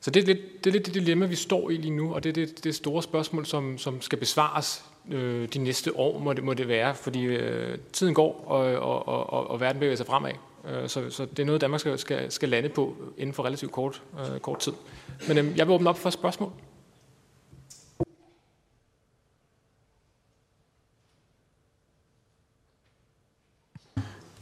så 0.00 0.10
det 0.10 0.22
er, 0.22 0.26
lidt, 0.26 0.64
det 0.64 0.70
er 0.70 0.72
lidt 0.72 0.86
det 0.86 0.94
dilemma, 0.94 1.26
vi 1.26 1.34
står 1.34 1.70
i 1.70 1.76
lige 1.76 1.96
nu, 1.96 2.14
og 2.14 2.24
det 2.24 2.28
er 2.28 2.46
det, 2.46 2.64
det 2.64 2.74
store 2.74 3.02
spørgsmål, 3.02 3.46
som, 3.46 3.78
som 3.78 4.00
skal 4.00 4.18
besvares 4.18 4.84
øh, 5.10 5.48
de 5.48 5.58
næste 5.58 5.96
år, 5.96 6.18
må 6.18 6.32
det, 6.32 6.44
må 6.44 6.54
det 6.54 6.68
være, 6.68 6.94
fordi 6.94 7.22
øh, 7.24 7.78
tiden 7.92 8.14
går, 8.14 8.44
og, 8.46 8.58
og, 8.58 9.08
og, 9.32 9.50
og 9.50 9.60
verden 9.60 9.80
bevæger 9.80 9.96
sig 9.96 10.06
fremad. 10.06 10.32
Øh, 10.68 10.88
så, 10.88 11.10
så 11.10 11.24
det 11.24 11.38
er 11.38 11.44
noget, 11.44 11.60
Danmark 11.60 11.80
skal, 11.80 11.98
skal, 11.98 12.32
skal 12.32 12.48
lande 12.48 12.68
på 12.68 12.96
inden 13.18 13.34
for 13.34 13.42
relativt 13.42 13.72
kort, 13.72 14.02
øh, 14.20 14.40
kort 14.40 14.58
tid. 14.58 14.72
Men 15.28 15.38
øh, 15.38 15.58
jeg 15.58 15.66
vil 15.66 15.74
åbne 15.74 15.90
op 15.90 15.98
for 15.98 16.10
spørgsmål. 16.10 16.52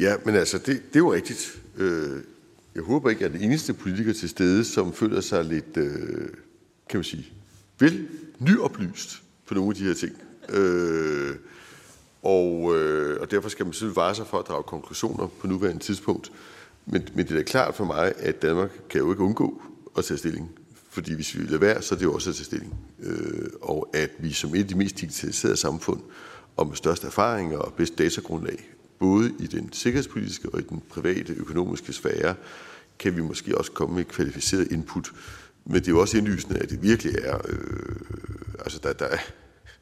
Ja, 0.01 0.15
men 0.25 0.35
altså, 0.35 0.59
det, 0.59 0.67
det 0.67 0.97
er 0.97 0.99
jo 0.99 1.13
rigtigt. 1.13 1.59
Øh, 1.77 2.23
jeg 2.75 2.83
håber 2.83 3.11
ikke, 3.11 3.25
at 3.25 3.33
den 3.33 3.41
eneste 3.41 3.75
politiker 3.75 4.13
til 4.13 4.29
stede, 4.29 4.65
som 4.65 4.93
føler 4.93 5.21
sig 5.21 5.45
lidt 5.45 5.77
øh, 5.77 6.29
kan 6.89 6.99
man 6.99 7.05
sige, 7.05 7.33
vel 7.79 8.09
nyoplyst 8.39 9.23
på 9.47 9.55
nogle 9.55 9.71
af 9.71 9.75
de 9.75 9.85
her 9.85 9.95
ting. 9.95 10.13
Øh, 10.49 11.35
og, 12.23 12.77
øh, 12.77 13.21
og 13.21 13.31
derfor 13.31 13.49
skal 13.49 13.67
man 13.67 13.73
selvfølgelig 13.73 13.97
vare 13.97 14.15
sig 14.15 14.27
for 14.27 14.39
at 14.39 14.49
drage 14.49 14.63
konklusioner 14.63 15.27
på 15.27 15.47
nuværende 15.47 15.83
tidspunkt. 15.83 16.33
Men, 16.87 17.09
men 17.15 17.27
det 17.27 17.33
er 17.33 17.37
da 17.37 17.43
klart 17.43 17.75
for 17.75 17.85
mig, 17.85 18.13
at 18.17 18.43
Danmark 18.43 18.71
kan 18.91 19.01
jo 19.01 19.11
ikke 19.11 19.23
undgå 19.23 19.63
at 19.99 20.05
tage 20.05 20.19
stilling. 20.19 20.51
Fordi 20.91 21.15
hvis 21.15 21.39
vi 21.39 21.43
lader 21.43 21.59
være, 21.59 21.83
så 21.83 21.95
er 21.95 21.99
det 21.99 22.05
jo 22.05 22.15
også 22.15 22.31
at 22.31 22.37
tage 22.37 22.45
stilling. 22.45 22.75
Øh, 23.03 23.49
og 23.63 23.89
at 23.95 24.11
vi 24.19 24.33
som 24.33 24.55
et 24.55 24.59
af 24.59 24.69
de 24.69 24.75
mest 24.75 25.01
digitaliserede 25.01 25.57
samfund, 25.57 26.01
og 26.57 26.67
med 26.67 26.77
størst 26.77 27.05
erfaringer 27.05 27.59
og 27.59 27.73
bedst 27.73 27.99
datagrundlag, 27.99 28.71
både 28.99 29.35
i 29.39 29.47
den 29.47 29.73
sikkerhedspolitiske 29.73 30.49
og 30.51 30.61
i 30.61 30.63
den 30.63 30.83
private 30.89 31.33
økonomiske 31.33 31.93
sfære, 31.93 32.35
kan 32.99 33.17
vi 33.17 33.23
måske 33.23 33.59
også 33.59 33.73
komme 33.73 33.97
med 33.97 34.05
kvalificeret 34.05 34.73
input. 34.73 35.13
Men 35.65 35.75
det 35.75 35.89
er 35.89 35.93
jo 35.93 36.01
også 36.01 36.19
indlysende, 36.19 36.59
at 36.59 36.71
det 36.71 36.83
virkelig 36.83 37.15
er, 37.23 37.39
øh, 37.49 37.97
altså 38.59 38.81
der, 38.83 38.93
der 38.93 39.07
er 39.07 39.19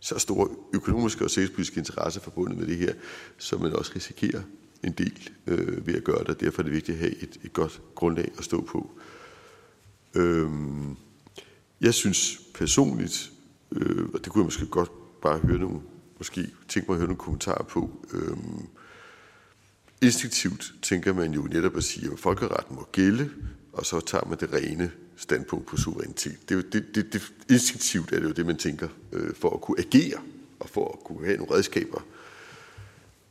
så 0.01 0.19
store 0.19 0.49
økonomiske 0.75 1.25
og 1.25 1.31
sikkerhedspolitiske 1.31 1.79
interesser 1.79 2.21
forbundet 2.21 2.59
med 2.59 2.67
det 2.67 2.77
her, 2.77 2.93
som 3.39 3.61
man 3.61 3.73
også 3.73 3.93
risikerer 3.95 4.43
en 4.85 4.93
del 4.93 5.31
øh, 5.47 5.87
ved 5.87 5.95
at 5.95 6.05
gøre 6.05 6.25
det. 6.25 6.41
Derfor 6.41 6.63
er 6.63 6.65
det 6.65 6.73
vigtigt 6.73 6.95
at 6.95 7.01
have 7.01 7.23
et, 7.23 7.39
et 7.43 7.53
godt 7.53 7.81
grundlag 7.95 8.33
at 8.39 8.45
stå 8.45 8.61
på. 8.61 8.91
Øhm, 10.15 10.97
jeg 11.81 11.95
synes 11.95 12.41
personligt, 12.55 13.33
øh, 13.73 14.09
og 14.15 14.25
det 14.25 14.33
kunne 14.33 14.43
jeg 14.43 14.47
måske 14.47 14.67
godt 14.67 14.91
bare 15.23 15.39
høre 15.39 15.59
nogle, 15.59 15.81
måske 16.19 16.51
tænke 16.69 16.87
mig 16.89 16.95
at 16.95 16.99
høre 16.99 17.09
nogle 17.09 17.19
kommentarer 17.19 17.65
på, 17.65 17.91
øh, 18.13 18.37
instinktivt 20.03 20.75
tænker 20.83 21.13
man 21.13 21.33
jo 21.33 21.43
netop 21.43 21.77
at 21.77 21.85
sige, 21.85 22.13
at 22.13 22.19
folkeretten 22.19 22.77
må 22.77 22.89
gælde, 22.93 23.31
og 23.73 23.87
så 23.87 24.01
tager 24.01 24.25
man 24.25 24.39
det 24.41 24.53
rene 24.53 24.93
standpunkt 25.17 25.67
på 25.67 25.77
suverænitet. 25.77 26.39
Det, 26.49 26.51
er 26.51 26.55
jo, 26.55 26.63
det, 26.73 26.95
det, 26.95 27.13
det, 27.13 27.33
instinktivt 27.51 28.13
er 28.13 28.21
det 28.21 28.29
jo 28.29 28.33
det, 28.33 28.47
man 28.47 28.57
tænker, 28.57 28.89
øh, 29.13 29.35
for 29.35 29.51
at 29.51 29.61
kunne 29.61 29.79
agere, 29.79 30.21
og 30.61 30.69
for 30.69 30.93
at 30.93 31.05
kunne 31.05 31.27
have 31.27 31.37
nogle 31.37 31.55
redskaber. 31.55 32.07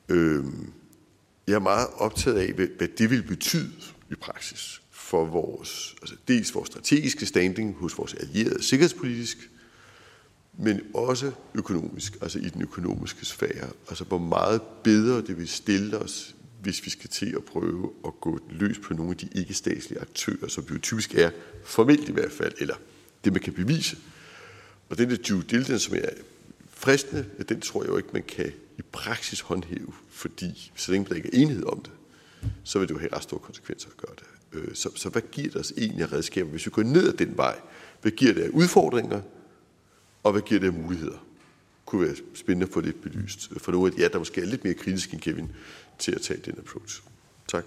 Øh, 0.10 0.44
jeg 1.48 1.54
er 1.54 1.60
meget 1.60 1.88
optaget 1.98 2.38
af, 2.38 2.54
hvad, 2.54 2.68
hvad 2.78 2.88
det 2.88 3.10
vil 3.10 3.24
betyde 3.24 3.72
i 4.12 4.16
praksis 4.16 4.82
for 4.92 5.26
vores, 5.26 5.96
altså 6.02 6.16
dels 6.28 6.56
vores 6.56 6.68
strategiske 6.68 7.26
standing 7.26 7.76
hos 7.76 7.98
vores 7.98 8.14
allierede 8.14 8.64
sikkerhedspolitisk, 8.64 9.50
men 10.58 10.82
også 10.94 11.32
økonomisk, 11.54 12.18
altså 12.22 12.40
i 12.40 12.50
den 12.50 12.62
økonomiske 12.62 13.26
sfære. 13.26 13.70
Altså 13.90 14.04
hvor 14.04 14.18
meget 14.18 14.62
bedre 14.84 15.22
det 15.22 15.38
vil 15.38 15.48
stille 15.48 15.98
os, 15.98 16.36
hvis 16.66 16.86
vi 16.86 16.90
skal 16.90 17.10
til 17.10 17.34
at 17.36 17.44
prøve 17.44 17.92
at 18.06 18.14
gå 18.22 18.40
løs 18.50 18.80
på 18.80 18.94
nogle 18.94 19.12
af 19.12 19.18
de 19.18 19.30
ikke-statslige 19.36 20.02
aktører, 20.02 20.48
som 20.48 20.64
jo 20.72 20.78
typisk 20.78 21.16
er, 21.16 21.30
formelt 21.64 22.10
i 22.10 22.12
hvert 22.12 22.32
fald, 22.32 22.54
eller 22.60 22.76
det 23.24 23.34
man 23.34 23.42
kan 23.42 23.54
bevise. 23.54 23.98
Og 24.90 24.98
den 24.98 25.10
der 25.10 25.16
due 25.16 25.44
diligence, 25.44 25.80
som 25.80 25.96
er 25.96 26.10
fristende, 26.70 27.26
den 27.50 27.62
tror 27.62 27.84
jeg 27.84 27.90
jo 27.90 27.98
ikke, 27.98 28.10
man 28.14 28.24
kan 28.24 28.52
i 28.78 28.82
praksis 28.92 29.40
håndhæve, 29.40 29.94
fordi 30.10 30.72
så 30.76 30.92
længe 30.92 31.10
der 31.10 31.16
ikke 31.16 31.30
er 31.34 31.42
enighed 31.42 31.66
om 31.66 31.82
det, 31.82 31.92
så 32.64 32.80
vil 32.80 32.88
det 32.88 32.94
jo 32.94 33.00
have 33.00 33.14
ret 33.16 33.24
store 33.24 33.40
konsekvenser 33.40 33.90
at 33.90 33.98
gøre 33.98 34.16
det. 34.16 34.60
Øh, 34.60 34.76
så, 34.76 34.90
så 34.96 35.10
hvad 35.10 35.22
giver 35.32 35.48
det 35.48 35.56
os 35.56 35.74
egentlig 35.78 36.04
af 36.04 36.14
redskaber, 36.14 36.50
hvis 36.50 36.66
vi 36.66 36.72
går 36.72 36.84
ned 36.84 37.08
ad 37.08 37.14
den 37.14 37.38
vej? 37.38 37.60
Hvad 38.02 38.12
giver 38.12 38.34
det 38.34 38.42
af 38.42 38.50
udfordringer, 38.50 39.22
og 40.24 40.32
hvad 40.32 40.42
giver 40.42 40.60
det 40.60 40.68
af 40.68 40.74
muligheder? 40.74 41.12
Det 41.12 41.90
kunne 41.90 42.08
være 42.08 42.16
spændende 42.34 42.68
at 42.68 42.74
få 42.74 42.82
det 42.82 42.96
belyst 42.96 43.50
for 43.58 43.72
nogle 43.72 43.88
af 43.88 43.94
de 43.94 44.02
ja, 44.02 44.08
der 44.08 44.20
måske 44.20 44.42
er 44.42 44.46
lidt 44.46 44.64
mere 44.64 44.74
kritiske 44.74 45.14
end 45.14 45.22
Kevin 45.22 45.52
til 46.00 46.12
at 46.12 46.22
tage 46.22 46.40
den 46.46 46.56
approach. 46.60 47.02
Tak. 47.48 47.66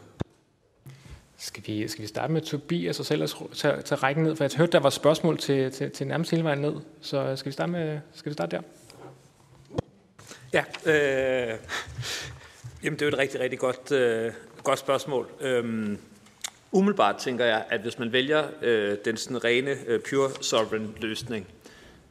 Skal 1.40 1.62
vi, 1.66 1.88
skal 1.88 2.02
vi 2.02 2.06
starte 2.06 2.32
med 2.32 2.42
Tobias 2.42 3.00
og 3.00 3.06
så 3.06 3.14
ellers 3.14 3.36
tage, 3.54 3.82
tage 3.82 3.98
rækken 3.98 4.24
ned? 4.24 4.36
For 4.36 4.44
jeg 4.44 4.50
hørte, 4.56 4.72
der 4.72 4.80
var 4.80 4.90
spørgsmål 4.90 5.38
til, 5.38 5.72
til, 5.72 5.90
til 5.90 6.06
nærmest 6.06 6.30
hele 6.30 6.44
vejen 6.44 6.58
ned. 6.58 6.74
Så 7.00 7.36
skal 7.36 7.50
vi 7.50 7.52
starte, 7.52 7.72
med, 7.72 8.00
skal 8.14 8.30
vi 8.30 8.34
starte 8.34 8.56
der? 8.56 8.62
Ja, 10.52 10.64
øh, 10.86 11.58
jamen 12.84 12.98
det 12.98 13.02
er 13.02 13.06
jo 13.06 13.12
et 13.12 13.18
rigtig, 13.18 13.40
rigtig 13.40 13.58
godt, 13.58 13.92
øh, 13.92 14.32
godt 14.62 14.78
spørgsmål. 14.78 15.30
Øhm, 15.40 15.98
umiddelbart 16.72 17.16
tænker 17.16 17.44
jeg, 17.44 17.64
at 17.70 17.80
hvis 17.80 17.98
man 17.98 18.12
vælger 18.12 18.48
øh, 18.62 18.96
den 19.04 19.16
sådan 19.16 19.44
rene 19.44 19.76
øh, 19.86 20.00
pure 20.10 20.30
sovereign 20.40 20.94
løsning, 21.00 21.46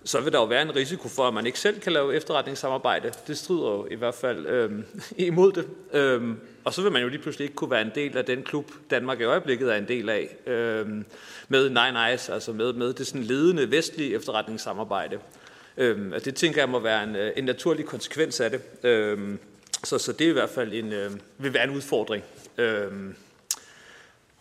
så 0.07 0.21
vil 0.21 0.33
der 0.33 0.39
jo 0.39 0.45
være 0.45 0.61
en 0.61 0.75
risiko 0.75 1.07
for, 1.07 1.27
at 1.27 1.33
man 1.33 1.45
ikke 1.45 1.59
selv 1.59 1.79
kan 1.79 1.91
lave 1.91 2.15
efterretningssamarbejde. 2.15 3.11
Det 3.27 3.37
strider 3.37 3.67
jo 3.67 3.87
i 3.91 3.95
hvert 3.95 4.15
fald 4.15 4.45
øhm, 4.45 4.85
imod 5.17 5.51
det. 5.51 5.67
Øhm, 5.93 6.39
og 6.63 6.73
så 6.73 6.81
vil 6.81 6.91
man 6.91 7.01
jo 7.01 7.07
lige 7.07 7.21
pludselig 7.21 7.45
ikke 7.45 7.55
kunne 7.55 7.71
være 7.71 7.81
en 7.81 7.91
del 7.95 8.17
af 8.17 8.25
den 8.25 8.43
klub, 8.43 8.71
Danmark 8.89 9.19
i 9.19 9.23
øjeblikket 9.23 9.73
er 9.73 9.75
en 9.75 9.87
del 9.87 10.09
af, 10.09 10.35
øhm, 10.45 11.05
med 11.47 11.69
Nine 11.69 12.09
Eyes, 12.09 12.29
altså 12.29 12.53
med, 12.53 12.73
med 12.73 12.93
det 12.93 13.07
sådan 13.07 13.23
ledende 13.23 13.71
vestlige 13.71 14.15
efterretningssamarbejde. 14.15 15.19
Øhm, 15.77 16.11
og 16.11 16.25
det 16.25 16.35
tænker 16.35 16.61
jeg 16.61 16.69
må 16.69 16.79
være 16.79 17.03
en, 17.03 17.15
øh, 17.15 17.31
en 17.35 17.43
naturlig 17.43 17.85
konsekvens 17.85 18.39
af 18.39 18.51
det. 18.51 18.61
Øhm, 18.83 19.39
så, 19.83 19.97
så 19.97 20.11
det 20.11 20.25
er 20.25 20.29
i 20.29 20.33
hvert 20.33 20.49
fald 20.49 20.73
en, 20.73 20.93
øh, 20.93 21.11
vil 21.37 21.53
være 21.53 21.63
en 21.63 21.75
udfordring. 21.75 22.23
Øhm, 22.57 23.15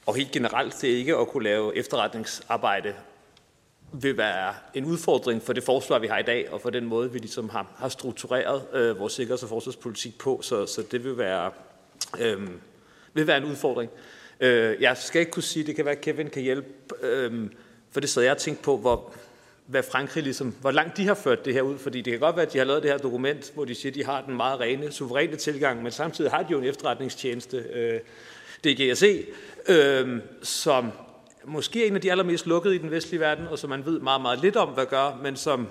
og 0.06 0.16
helt 0.16 0.30
generelt, 0.30 0.74
det 0.80 0.92
er 0.92 0.96
ikke 0.96 1.16
at 1.16 1.28
kunne 1.28 1.44
lave 1.44 1.76
efterretningsarbejde 1.76 2.94
vil 4.02 4.16
være 4.16 4.54
en 4.74 4.84
udfordring 4.84 5.42
for 5.42 5.52
det 5.52 5.64
forsvar, 5.64 5.98
vi 5.98 6.06
har 6.06 6.18
i 6.18 6.22
dag, 6.22 6.52
og 6.52 6.60
for 6.60 6.70
den 6.70 6.86
måde, 6.86 7.12
vi 7.12 7.18
ligesom 7.18 7.48
har, 7.48 7.66
har 7.76 7.88
struktureret 7.88 8.62
øh, 8.72 8.98
vores 8.98 9.12
sikkerheds- 9.12 9.42
og 9.42 9.48
forsvarspolitik 9.48 10.18
på. 10.18 10.40
Så, 10.42 10.66
så 10.66 10.82
det 10.90 11.04
vil 11.04 11.18
være, 11.18 11.50
øh, 12.20 12.48
vil 13.14 13.26
være 13.26 13.36
en 13.36 13.44
udfordring. 13.44 13.90
Øh, 14.40 14.76
jeg 14.80 14.96
skal 14.96 15.20
ikke 15.20 15.32
kunne 15.32 15.42
sige, 15.42 15.66
det 15.66 15.76
kan 15.76 15.84
være, 15.84 15.94
at 15.94 16.00
Kevin 16.00 16.30
kan 16.30 16.42
hjælpe, 16.42 16.68
øh, 17.02 17.50
for 17.90 18.00
det 18.00 18.10
sad 18.10 18.22
jeg 18.22 18.32
og 18.32 18.38
tænkte 18.38 18.64
på, 18.64 18.76
hvor, 18.76 19.12
hvad 19.66 19.82
Frankrig 19.82 20.22
ligesom, 20.22 20.54
hvor 20.60 20.70
langt 20.70 20.96
de 20.96 21.06
har 21.06 21.14
ført 21.14 21.44
det 21.44 21.54
her 21.54 21.62
ud, 21.62 21.78
fordi 21.78 22.00
det 22.00 22.10
kan 22.10 22.20
godt 22.20 22.36
være, 22.36 22.46
at 22.46 22.52
de 22.52 22.58
har 22.58 22.64
lavet 22.64 22.82
det 22.82 22.90
her 22.90 22.98
dokument, 22.98 23.52
hvor 23.54 23.64
de 23.64 23.74
siger, 23.74 23.90
at 23.90 23.94
de 23.94 24.04
har 24.04 24.24
den 24.26 24.36
meget 24.36 24.60
rene, 24.60 24.92
suveræne 24.92 25.36
tilgang, 25.36 25.82
men 25.82 25.92
samtidig 25.92 26.30
har 26.30 26.42
de 26.42 26.48
jo 26.50 26.58
en 26.58 26.64
efterretningstjeneste, 26.64 27.56
øh, 27.56 28.00
DGSE, 28.64 29.24
øh, 29.68 30.20
som 30.42 30.92
måske 31.46 31.82
er 31.82 31.86
en 31.86 31.94
af 31.94 32.00
de 32.00 32.10
allermest 32.10 32.46
lukkede 32.46 32.74
i 32.74 32.78
den 32.78 32.90
vestlige 32.90 33.20
verden, 33.20 33.46
og 33.46 33.58
som 33.58 33.70
man 33.70 33.86
ved 33.86 34.00
meget, 34.00 34.22
meget 34.22 34.40
lidt 34.40 34.56
om, 34.56 34.68
hvad 34.68 34.86
gør, 34.86 35.20
men 35.22 35.36
som 35.36 35.68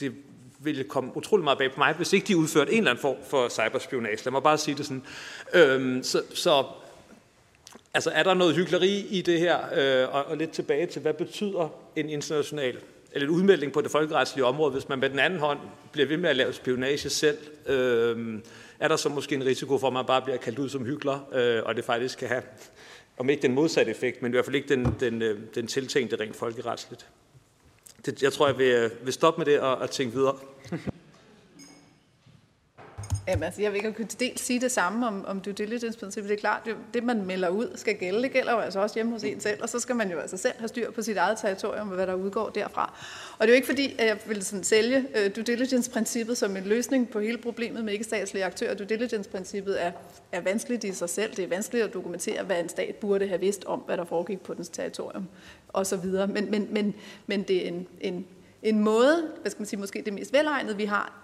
det 0.00 0.12
ville 0.58 0.84
komme 0.84 1.16
utrolig 1.16 1.44
meget 1.44 1.58
bag 1.58 1.72
på 1.72 1.78
mig, 1.78 1.94
hvis 1.94 2.12
ikke 2.12 2.26
de 2.26 2.36
udførte 2.36 2.72
en 2.72 2.78
eller 2.78 2.90
anden 2.90 3.02
form 3.02 3.16
for 3.28 3.48
cyberspionage. 3.48 4.24
Lad 4.24 4.32
mig 4.32 4.42
bare 4.42 4.58
sige 4.58 4.74
det 4.74 4.86
sådan. 4.86 5.02
Øhm, 5.54 6.02
så, 6.02 6.22
så 6.34 6.64
altså, 7.94 8.10
er 8.10 8.22
der 8.22 8.34
noget 8.34 8.54
hyggeleri 8.54 9.06
i 9.10 9.22
det 9.22 9.40
her? 9.40 9.58
Øh, 9.74 10.14
og, 10.14 10.24
og 10.24 10.36
lidt 10.36 10.50
tilbage 10.50 10.86
til, 10.86 11.02
hvad 11.02 11.14
betyder 11.14 11.68
en 11.96 12.08
international 12.08 12.76
eller 13.12 13.28
en 13.28 13.34
udmelding 13.34 13.72
på 13.72 13.80
det 13.80 13.90
folkeretslige 13.90 14.44
område, 14.44 14.72
hvis 14.72 14.88
man 14.88 14.98
med 14.98 15.10
den 15.10 15.18
anden 15.18 15.38
hånd 15.38 15.58
bliver 15.92 16.08
ved 16.08 16.16
med 16.16 16.30
at 16.30 16.36
lave 16.36 16.52
spionage 16.52 17.10
selv? 17.10 17.38
Øh, 17.66 18.38
er 18.80 18.88
der 18.88 18.96
så 18.96 19.08
måske 19.08 19.34
en 19.34 19.44
risiko 19.44 19.78
for, 19.78 19.86
at 19.86 19.92
man 19.92 20.04
bare 20.06 20.22
bliver 20.22 20.36
kaldt 20.36 20.58
ud 20.58 20.68
som 20.68 20.84
hyggelig, 20.84 21.18
øh, 21.32 21.62
og 21.64 21.76
det 21.76 21.84
faktisk 21.84 22.18
kan 22.18 22.28
have 22.28 22.42
om 23.18 23.30
ikke 23.30 23.42
den 23.42 23.54
modsatte 23.54 23.90
effekt, 23.90 24.22
men 24.22 24.32
i 24.32 24.34
hvert 24.34 24.44
fald 24.44 24.56
ikke 24.56 24.68
den, 24.68 24.94
den, 25.00 25.22
øh, 25.22 25.40
den 25.54 25.66
tiltænkte 25.66 26.16
rent 26.20 26.36
folkeretsligt. 26.36 27.06
Det, 28.06 28.22
jeg 28.22 28.32
tror, 28.32 28.46
jeg 28.46 28.58
vil, 28.58 28.66
øh, 28.66 28.90
vil 29.04 29.12
stoppe 29.12 29.38
med 29.38 29.46
det 29.46 29.60
og, 29.60 29.76
og 29.76 29.90
tænke 29.90 30.14
videre. 30.14 30.38
Jamen, 33.28 33.42
altså, 33.42 33.62
jeg 33.62 33.72
vil 33.72 33.76
ikke 33.76 33.92
kunne 33.92 34.06
til 34.06 34.20
dels 34.20 34.40
sige 34.40 34.60
det 34.60 34.72
samme 34.72 35.06
om, 35.06 35.24
om 35.26 35.40
due 35.40 35.54
diligence-princippet. 35.54 36.28
Det 36.28 36.36
er 36.36 36.40
klart, 36.40 36.62
det, 36.64 36.76
det 36.94 37.04
man 37.04 37.26
melder 37.26 37.48
ud 37.48 37.72
skal 37.74 37.96
gælde. 37.96 38.22
Det 38.22 38.32
gælder 38.32 38.52
jo 38.52 38.58
altså 38.58 38.80
også 38.80 38.94
hjemme 38.94 39.12
hos 39.12 39.24
en 39.24 39.40
selv, 39.40 39.62
og 39.62 39.68
så 39.68 39.80
skal 39.80 39.96
man 39.96 40.10
jo 40.10 40.18
altså 40.18 40.36
selv 40.36 40.54
have 40.58 40.68
styr 40.68 40.90
på 40.90 41.02
sit 41.02 41.16
eget 41.16 41.38
territorium, 41.38 41.88
og 41.88 41.94
hvad 41.94 42.06
der 42.06 42.14
udgår 42.14 42.48
derfra. 42.48 42.94
Og 43.38 43.46
det 43.46 43.48
er 43.48 43.48
jo 43.48 43.54
ikke 43.54 43.66
fordi, 43.66 43.94
at 43.98 44.06
jeg 44.06 44.18
vil 44.26 44.44
sådan 44.44 44.64
sælge 44.64 44.98
uh, 44.98 45.36
due 45.36 45.44
diligence-princippet 45.44 46.38
som 46.38 46.56
en 46.56 46.64
løsning 46.64 47.08
på 47.08 47.20
hele 47.20 47.38
problemet 47.38 47.84
med 47.84 47.92
ikke-statslige 47.92 48.44
aktører. 48.44 48.74
Due 48.74 48.86
diligence-princippet 48.86 49.84
er, 49.84 49.92
er 50.32 50.40
vanskeligt 50.40 50.84
i 50.84 50.92
sig 50.92 51.08
selv. 51.08 51.36
Det 51.36 51.44
er 51.44 51.48
vanskeligt 51.48 51.84
at 51.84 51.94
dokumentere, 51.94 52.42
hvad 52.42 52.60
en 52.60 52.68
stat 52.68 52.94
burde 52.94 53.28
have 53.28 53.40
vidst 53.40 53.64
om, 53.64 53.78
hvad 53.78 53.96
der 53.96 54.04
foregik 54.04 54.40
på 54.40 54.54
dens 54.54 54.68
territorium, 54.68 55.28
og 55.68 55.86
så 55.86 55.96
videre. 55.96 56.26
Men, 56.26 56.50
men, 56.50 56.68
men, 56.70 56.94
men 57.26 57.42
det 57.42 57.64
er 57.64 57.68
en, 57.68 57.86
en, 58.00 58.26
en 58.62 58.78
måde, 58.78 59.28
hvad 59.40 59.50
skal 59.50 59.60
man 59.60 59.66
sige, 59.66 59.80
måske 59.80 60.02
det 60.04 60.12
mest 60.12 60.32
velegnede, 60.32 60.76
vi 60.76 60.84
har 60.84 61.21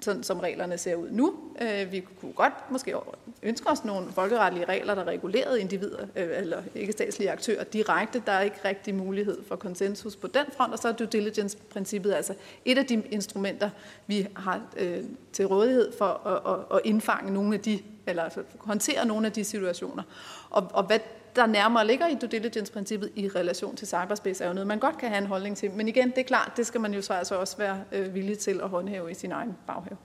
sådan 0.00 0.22
som 0.22 0.40
reglerne 0.40 0.78
ser 0.78 0.94
ud 0.94 1.10
nu. 1.10 1.34
Øh, 1.62 1.92
vi 1.92 2.04
kunne 2.20 2.32
godt 2.32 2.52
måske 2.70 2.94
ønske 3.42 3.70
os 3.70 3.84
nogle 3.84 4.12
folkeretlige 4.12 4.64
regler, 4.64 4.94
der 4.94 5.04
regulerede 5.04 5.60
individer 5.60 6.06
øh, 6.16 6.28
eller 6.36 6.62
ikke 6.74 6.92
statslige 6.92 7.30
aktører 7.30 7.64
direkte. 7.64 8.22
Der 8.26 8.32
er 8.32 8.40
ikke 8.40 8.56
rigtig 8.64 8.94
mulighed 8.94 9.38
for 9.48 9.56
konsensus 9.56 10.16
på 10.16 10.26
den 10.26 10.44
front, 10.56 10.72
og 10.72 10.78
så 10.78 10.88
er 10.88 10.92
due 10.92 11.06
diligence-princippet 11.06 12.12
altså 12.12 12.34
et 12.64 12.78
af 12.78 12.86
de 12.86 13.02
instrumenter, 13.10 13.70
vi 14.06 14.26
har 14.36 14.60
øh, 14.76 15.04
til 15.32 15.46
rådighed 15.46 15.92
for 15.98 16.26
at, 16.26 16.54
at, 16.54 16.76
at 16.76 16.80
indfange 16.84 17.32
nogle 17.32 17.54
af 17.54 17.60
de, 17.60 17.78
eller 18.06 18.22
altså 18.22 18.42
håndtere 18.58 19.06
nogle 19.06 19.26
af 19.26 19.32
de 19.32 19.44
situationer. 19.44 20.02
Og, 20.50 20.70
og 20.72 20.82
hvad 20.84 20.98
der 21.36 21.46
nærmere 21.46 21.86
ligger 21.86 22.06
i 22.06 22.14
due 22.14 22.30
diligence-princippet 22.30 23.10
i 23.16 23.28
relation 23.28 23.76
til 23.76 23.86
cyberspace, 23.86 24.44
er 24.44 24.48
jo 24.48 24.54
noget, 24.54 24.66
man 24.66 24.78
godt 24.78 24.98
kan 24.98 25.08
have 25.08 25.18
en 25.18 25.26
holdning 25.26 25.56
til. 25.56 25.70
Men 25.70 25.88
igen, 25.88 26.10
det 26.10 26.18
er 26.18 26.22
klart, 26.22 26.52
det 26.56 26.66
skal 26.66 26.80
man 26.80 26.94
jo 26.94 27.02
så 27.02 27.12
altså 27.12 27.34
også 27.34 27.56
være 27.56 27.80
øh, 27.92 28.14
villig 28.14 28.38
til 28.38 28.60
at 28.62 28.68
håndhæve 28.68 29.10
i 29.10 29.14
sin 29.14 29.32
egen 29.32 29.56
baghave. 29.66 29.96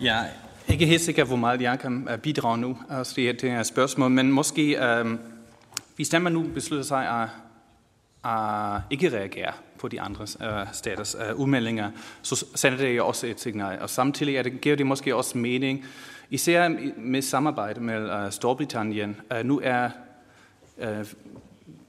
Jeg 0.00 0.30
er 0.66 0.72
ikke 0.72 0.86
helt 0.86 1.02
sikker, 1.02 1.24
hvor 1.24 1.36
meget 1.36 1.62
jeg 1.62 1.78
kan 1.78 2.08
øh, 2.10 2.18
bidrage 2.18 2.58
nu 2.58 2.70
øh, 2.70 2.98
altså 2.98 3.14
det, 3.16 3.42
det 3.42 3.50
her 3.50 3.62
spørgsmål, 3.62 4.10
men 4.10 4.32
måske, 4.32 4.86
øh, 4.86 5.18
hvis 5.96 6.12
man 6.12 6.32
nu 6.32 6.42
beslutter 6.42 6.84
sig 6.84 7.22
at 7.22 7.28
at 8.24 8.80
ikke 8.90 9.08
reagere 9.08 9.52
på 9.78 9.88
de 9.88 10.00
andre 10.00 10.26
øh, 10.42 10.66
staters 10.72 11.16
øh, 11.28 11.36
udmeldinger, 11.36 11.90
så 12.22 12.46
sender 12.54 12.78
det 12.78 12.96
jo 12.96 13.06
også 13.06 13.26
et 13.26 13.40
signal. 13.40 13.78
Og 13.80 13.90
samtidig 13.90 14.36
er 14.36 14.42
det, 14.42 14.60
giver 14.60 14.76
det 14.76 14.86
måske 14.86 15.16
også 15.16 15.38
mening, 15.38 15.84
især 16.30 16.68
med 16.96 17.22
samarbejde 17.22 17.80
med 17.80 18.24
uh, 18.24 18.30
Storbritannien. 18.30 19.16
Uh, 19.30 19.46
nu 19.46 19.60
er, 19.64 19.90
uh, 20.78 21.06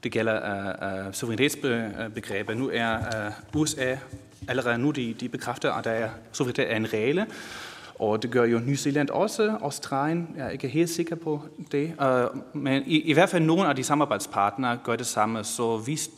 det 0.02 0.12
gælder 0.12 1.02
uh, 1.02 1.06
uh, 1.06 1.12
suverænitetsbegrebet, 1.12 2.56
nu 2.56 2.70
er 2.72 2.98
uh, 3.54 3.60
USA 3.60 3.96
allerede 4.48 4.78
nu, 4.78 4.90
de, 4.90 5.14
de 5.20 5.28
bekræfter, 5.28 5.72
at 5.72 5.84
der 5.84 5.90
er 5.90 6.10
suverænitet 6.32 6.72
er 6.72 6.76
en 6.76 6.92
regel, 6.92 7.26
og 7.98 8.22
det 8.22 8.30
gør 8.30 8.44
jo 8.44 8.58
New 8.58 8.74
Zealand 8.74 9.10
også, 9.10 9.58
Australien, 9.60 10.28
jeg 10.36 10.46
er 10.46 10.50
ikke 10.50 10.68
helt 10.68 10.90
sikker 10.90 11.16
på 11.16 11.42
det. 11.72 11.94
Uh, 12.00 12.56
men 12.56 12.82
i, 12.86 13.00
i 13.00 13.12
hvert 13.12 13.28
fald 13.28 13.42
nogle 13.42 13.68
af 13.68 13.76
de 13.76 13.84
samarbejdspartnere 13.84 14.78
gør 14.84 14.96
det 14.96 15.06
samme, 15.06 15.44
så 15.44 15.76
hvis 15.76 16.10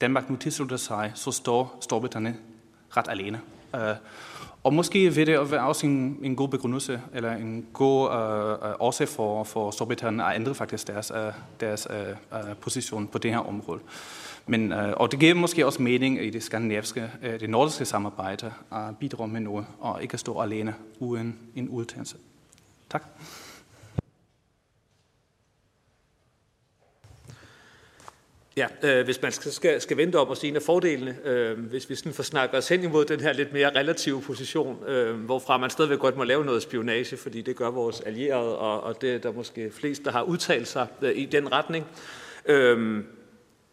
Danmark 0.00 0.30
nu 0.30 0.36
tilslutter 0.36 0.76
sig, 0.76 1.12
så 1.14 1.32
står 1.32 1.78
Storbritannien 1.80 2.36
ret 2.96 3.06
alene. 3.08 3.40
Uh, 3.74 3.80
og 4.64 4.74
måske 4.74 5.14
vil 5.14 5.26
det 5.26 5.50
være 5.50 5.66
også 5.66 5.86
en, 5.86 6.18
en 6.22 6.36
god 6.36 6.48
begrundelse, 6.48 7.00
eller 7.14 7.32
en 7.32 7.66
god 7.72 8.10
øh, 8.10 8.70
øh 8.70 8.74
årsag 8.78 9.08
for, 9.08 9.44
for 9.44 9.70
Storbritannien 9.70 10.20
at 10.20 10.34
ændre 10.34 10.54
faktisk 10.54 10.86
deres, 10.86 11.10
uh, 11.10 11.32
deres 11.60 11.88
øh, 11.90 12.08
øh, 12.32 12.56
position 12.60 13.06
på 13.06 13.18
det 13.18 13.30
her 13.30 13.38
område. 13.38 13.80
Men, 14.46 14.72
øh, 14.72 14.92
og 14.96 15.12
det 15.12 15.20
giver 15.20 15.34
måske 15.34 15.66
også 15.66 15.82
mening 15.82 16.24
i 16.24 16.30
det 16.30 16.42
skandinaviske, 16.42 17.10
øh, 17.22 17.40
det 17.40 17.50
nordiske 17.50 17.84
samarbejde 17.84 18.52
at 18.72 18.98
bidrage 19.00 19.28
med 19.28 19.40
noget, 19.40 19.66
og 19.80 20.02
ikke 20.02 20.14
at 20.14 20.20
stå 20.20 20.40
alene 20.40 20.74
uden 21.00 21.38
en 21.56 21.68
udtalelse. 21.68 22.16
Tak. 22.90 23.04
Ja, 28.56 28.66
øh, 28.82 29.04
hvis 29.04 29.22
man 29.22 29.32
skal, 29.32 29.52
skal, 29.52 29.80
skal 29.80 29.96
vente 29.96 30.16
op 30.16 30.30
og 30.30 30.36
sige 30.36 30.50
en 30.50 30.56
af 30.56 30.62
fordelene, 30.62 31.16
øh, 31.24 31.58
hvis 31.58 31.90
vi 31.90 31.94
sådan 31.94 32.12
får 32.12 32.22
snakket 32.22 32.58
os 32.58 32.68
hen 32.68 32.84
imod 32.84 33.04
den 33.04 33.20
her 33.20 33.32
lidt 33.32 33.52
mere 33.52 33.70
relative 33.78 34.22
position, 34.22 34.84
øh, 34.88 35.14
hvorfra 35.20 35.58
man 35.58 35.70
stadigvæk 35.70 35.98
godt 35.98 36.16
må 36.16 36.24
lave 36.24 36.44
noget 36.44 36.62
spionage, 36.62 37.16
fordi 37.16 37.42
det 37.42 37.56
gør 37.56 37.70
vores 37.70 38.00
allierede, 38.00 38.58
og, 38.58 38.82
og 38.82 39.00
det 39.00 39.14
er 39.14 39.18
der 39.18 39.32
måske 39.32 39.70
flest, 39.70 40.04
der 40.04 40.10
har 40.10 40.22
udtalt 40.22 40.68
sig 40.68 40.86
øh, 41.02 41.16
i 41.16 41.24
den 41.24 41.52
retning. 41.52 41.86
Øh, 42.46 43.04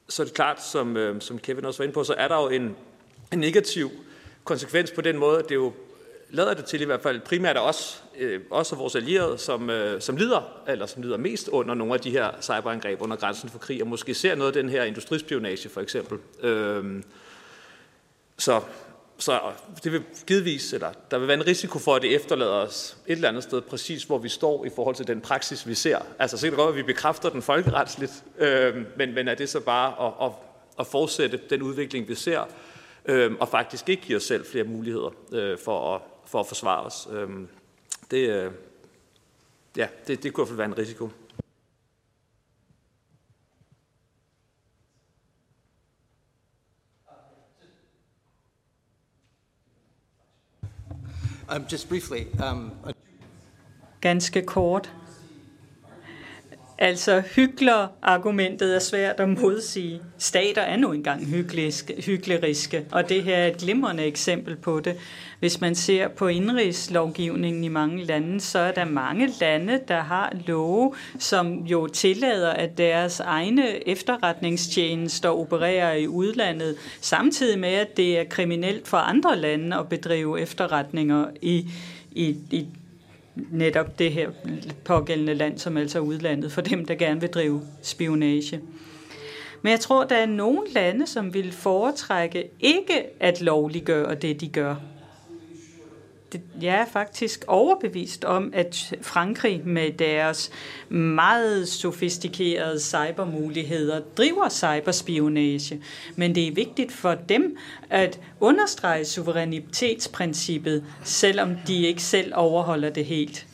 så 0.10 0.22
er 0.22 0.26
det 0.26 0.34
klart, 0.34 0.64
som, 0.64 0.98
øh, 0.98 1.22
som 1.22 1.40
Kevin 1.40 1.66
også 1.66 1.80
var 1.80 1.84
inde 1.84 1.94
på, 1.94 2.04
så 2.04 2.14
er 2.18 2.28
der 2.28 2.42
jo 2.42 2.50
en, 2.50 2.76
en 3.34 3.40
negativ 3.40 3.92
konsekvens 4.44 4.92
på 4.92 5.02
den 5.02 5.18
måde, 5.18 5.40
at 5.40 5.50
det 5.50 5.56
jo 5.56 5.74
lader 6.32 6.54
det 6.54 6.66
til 6.66 6.82
i 6.82 6.86
hvert 6.86 7.02
fald 7.02 7.20
primært 7.20 7.58
af 7.58 7.68
os, 7.68 8.04
øh, 8.18 8.42
også 8.50 8.76
vores 8.76 8.96
allierede, 8.96 9.38
som, 9.38 9.70
øh, 9.70 10.02
som 10.02 10.18
lider, 10.18 10.62
eller 10.68 10.86
som 10.86 11.02
lider 11.02 11.18
mest 11.18 11.48
under 11.48 11.74
nogle 11.76 11.94
af 11.94 12.00
de 12.00 12.12
her 12.12 12.32
cyberangreb 12.42 13.02
under 13.02 13.16
grænsen 13.16 13.50
for 13.50 13.60
krig, 13.60 13.82
og 13.82 13.88
måske 13.88 14.14
ser 14.14 14.36
noget 14.36 14.56
af 14.56 14.64
den 14.64 14.70
her 14.70 14.84
industrispionage 14.84 15.70
for 15.70 15.82
eksempel. 15.82 16.18
Øh, 16.44 17.04
så, 18.38 18.62
så 19.18 19.40
det 19.84 19.92
vil 19.92 20.04
givetvis, 20.28 20.74
eller 20.74 20.92
der 21.12 21.18
vil 21.18 21.28
være 21.28 21.38
en 21.38 21.48
risiko 21.48 21.80
for, 21.80 21.96
at 21.96 22.02
det 22.02 22.16
efterlader 22.16 22.52
os 22.52 22.98
et 23.08 23.12
eller 23.12 23.30
andet 23.30 23.44
sted 23.44 23.62
præcis, 23.62 24.04
hvor 24.04 24.18
vi 24.18 24.30
står 24.30 24.66
i 24.66 24.70
forhold 24.76 24.96
til 24.96 25.08
den 25.08 25.22
praksis, 25.22 25.68
vi 25.68 25.74
ser. 25.74 26.00
Altså 26.20 26.38
så 26.38 26.46
kan 26.46 26.52
det 26.52 26.58
godt 26.58 26.70
at 26.70 26.76
vi 26.76 26.84
bekræfter 26.84 27.30
den 27.30 27.42
folkeretsligt, 27.42 28.24
øh, 28.40 28.76
men, 28.98 29.14
men 29.14 29.28
er 29.28 29.36
det 29.36 29.50
så 29.50 29.60
bare 29.60 30.08
at, 30.08 30.28
at, 30.28 30.32
at 30.80 30.88
fortsætte 30.88 31.40
den 31.50 31.62
udvikling, 31.62 32.08
vi 32.08 32.16
ser, 32.16 32.48
øh, 33.06 33.32
og 33.40 33.48
faktisk 33.50 33.90
ikke 33.90 34.04
give 34.04 34.18
os 34.18 34.24
selv 34.24 34.46
flere 34.46 34.64
muligheder 34.64 35.14
øh, 35.32 35.58
for 35.58 35.96
at 35.96 36.02
for 36.32 36.40
at 36.40 36.48
forsvare 36.48 36.84
os. 36.84 37.08
Øhm, 37.12 37.48
det, 38.12 38.30
øh, 38.30 38.52
ja, 39.78 39.88
det, 40.08 40.24
det 40.24 40.34
kunne 40.34 40.44
i 40.44 40.46
hvert 40.46 40.48
fald 40.48 40.58
være 40.58 40.68
en 40.68 40.78
risiko. 40.78 41.10
Um, 51.56 51.66
just 51.72 51.90
briefly, 51.90 52.24
um, 52.52 52.72
Ganske 54.02 54.42
kort. 54.42 54.94
Altså, 56.84 57.22
hykler-argumentet 57.36 58.76
er 58.76 58.80
svært 58.80 59.20
at 59.20 59.30
modsige. 59.30 60.02
Stater 60.18 60.62
er 60.62 60.78
nu 60.78 60.92
engang 60.92 61.26
hykleriske, 62.06 62.86
og 62.92 63.10
det 63.10 63.24
her 63.24 63.38
er 63.38 63.48
et 63.48 63.58
glimrende 63.58 64.04
eksempel 64.04 64.56
på 64.56 64.80
det. 64.80 64.96
Hvis 65.40 65.62
man 65.62 65.76
ser 65.76 66.08
på 66.08 66.28
indrigslovgivningen 66.28 67.64
i 67.64 67.68
mange 67.68 68.04
lande, 68.04 68.40
så 68.40 68.60
er 68.60 68.72
der 68.72 68.86
mange 68.86 69.30
lande, 69.42 69.80
der 69.88 70.02
har 70.02 70.34
love, 70.48 70.96
som 71.20 71.54
jo 71.54 71.88
tillader, 71.88 72.50
at 72.50 72.78
deres 72.78 73.20
egne 73.20 73.88
efterretningstjenester 73.88 75.30
opererer 75.30 75.94
i 75.94 76.08
udlandet, 76.08 76.76
samtidig 77.02 77.60
med, 77.60 77.74
at 77.74 77.98
det 77.98 78.20
er 78.20 78.24
kriminelt 78.24 78.88
for 78.88 78.98
andre 78.98 79.38
lande 79.38 79.78
at 79.78 79.90
bedrive 79.90 80.42
efterretninger 80.42 81.26
i, 81.42 81.70
i, 82.12 82.36
i 82.52 82.68
netop 83.36 84.00
det 84.00 84.12
her 84.12 84.30
pågældende 84.86 85.34
land, 85.34 85.58
som 85.58 85.78
altså 85.78 85.98
er 85.98 86.02
udlandet, 86.04 86.52
for 86.52 86.62
dem, 86.62 86.86
der 86.86 86.96
gerne 86.96 87.22
vil 87.22 87.30
drive 87.30 87.62
spionage. 87.82 88.62
Men 89.62 89.72
jeg 89.72 89.80
tror, 89.80 90.04
der 90.04 90.16
er 90.16 90.26
nogle 90.26 90.62
lande, 90.76 91.08
som 91.08 91.34
vil 91.34 91.52
foretrække 91.52 92.50
ikke 92.60 92.94
at 93.20 93.42
lovliggøre 93.42 94.16
det, 94.16 94.42
de 94.42 94.48
gør 94.48 94.76
jeg 96.62 96.76
er 96.76 96.86
faktisk 96.86 97.46
overbevist 97.48 98.26
om, 98.26 98.52
at 98.54 98.94
Frankrig 99.02 99.62
med 99.66 99.92
deres 99.92 100.52
meget 100.90 101.68
sofistikerede 101.68 102.80
cybermuligheder 102.80 104.02
driver 104.18 104.50
cyberspionage. 104.50 105.82
Men 106.16 106.36
det 106.36 106.48
er 106.48 106.52
vigtigt 106.52 106.92
for 106.92 107.16
dem 107.16 107.58
at 107.90 108.20
understrege 108.40 109.06
suverænitetsprincippet, 109.06 110.86
selvom 111.04 111.56
de 111.68 111.88
ikke 111.88 112.04
selv 112.04 112.32
overholder 112.36 112.90
det 112.90 113.06
helt. 113.06 113.48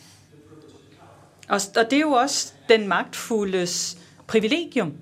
Og 1.49 1.59
det 1.75 1.93
er 1.93 2.01
jo 2.01 2.11
også 2.11 2.53
den 2.69 2.87
magtfuldes 2.87 3.97
privilegium. 4.27 4.93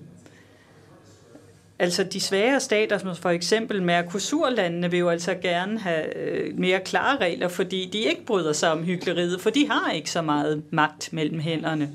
Altså 1.78 2.04
de 2.04 2.20
svære 2.20 2.60
stater, 2.60 2.98
som 2.98 3.16
for 3.16 3.30
eksempel 3.30 3.82
Mercosur-landene, 3.82 4.90
vil 4.90 4.98
jo 4.98 5.08
altså 5.08 5.34
gerne 5.34 5.78
have 5.78 6.16
øh, 6.16 6.58
mere 6.58 6.80
klare 6.80 7.16
regler, 7.16 7.48
fordi 7.48 7.88
de 7.92 7.98
ikke 7.98 8.24
bryder 8.26 8.52
sig 8.52 8.72
om 8.72 8.82
hyggeleriet, 8.84 9.40
for 9.40 9.50
de 9.50 9.68
har 9.70 9.92
ikke 9.92 10.10
så 10.10 10.22
meget 10.22 10.62
magt 10.70 11.12
mellem 11.12 11.40
hænderne. 11.40 11.90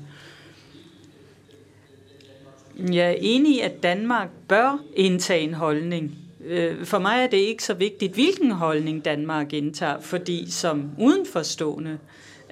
Jeg 2.78 3.10
er 3.10 3.16
enig 3.20 3.56
i, 3.56 3.60
at 3.60 3.82
Danmark 3.82 4.28
bør 4.48 4.78
indtage 4.96 5.40
en 5.40 5.54
holdning. 5.54 6.14
Øh, 6.44 6.84
for 6.84 6.98
mig 6.98 7.22
er 7.22 7.26
det 7.26 7.36
ikke 7.36 7.64
så 7.64 7.74
vigtigt, 7.74 8.14
hvilken 8.14 8.50
holdning 8.50 9.04
Danmark 9.04 9.52
indtager, 9.52 10.00
fordi 10.00 10.50
som 10.50 10.90
udenforstående 10.98 11.90
øh, 11.90 11.98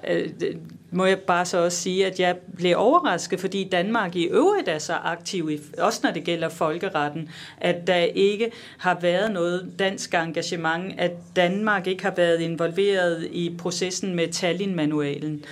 Øh, 0.09 0.31
må 0.93 1.05
jeg 1.05 1.19
bare 1.19 1.47
så 1.47 1.65
også 1.65 1.79
sige, 1.79 2.07
at 2.07 2.21
jeg 2.21 2.37
blev 2.57 2.75
overrasket, 2.77 3.41
fordi 3.41 3.65
Danmark 3.65 4.17
i 4.17 4.25
øvrigt 4.25 4.69
er 4.69 4.79
så 4.79 4.93
aktiv, 4.93 5.51
også 5.79 6.01
når 6.03 6.11
det 6.11 6.25
gælder 6.25 6.49
folkeretten, 6.49 7.31
at 7.59 7.87
der 7.87 7.97
ikke 7.97 8.53
har 8.79 8.99
været 9.01 9.33
noget 9.33 9.73
dansk 9.79 10.15
engagement, 10.15 10.95
at 10.99 11.13
Danmark 11.37 11.87
ikke 11.87 12.03
har 12.03 12.15
været 12.17 12.41
involveret 12.41 13.29
i 13.33 13.57
processen 13.59 14.15
med 14.15 14.29
Tallinn-manualen. 14.29 15.45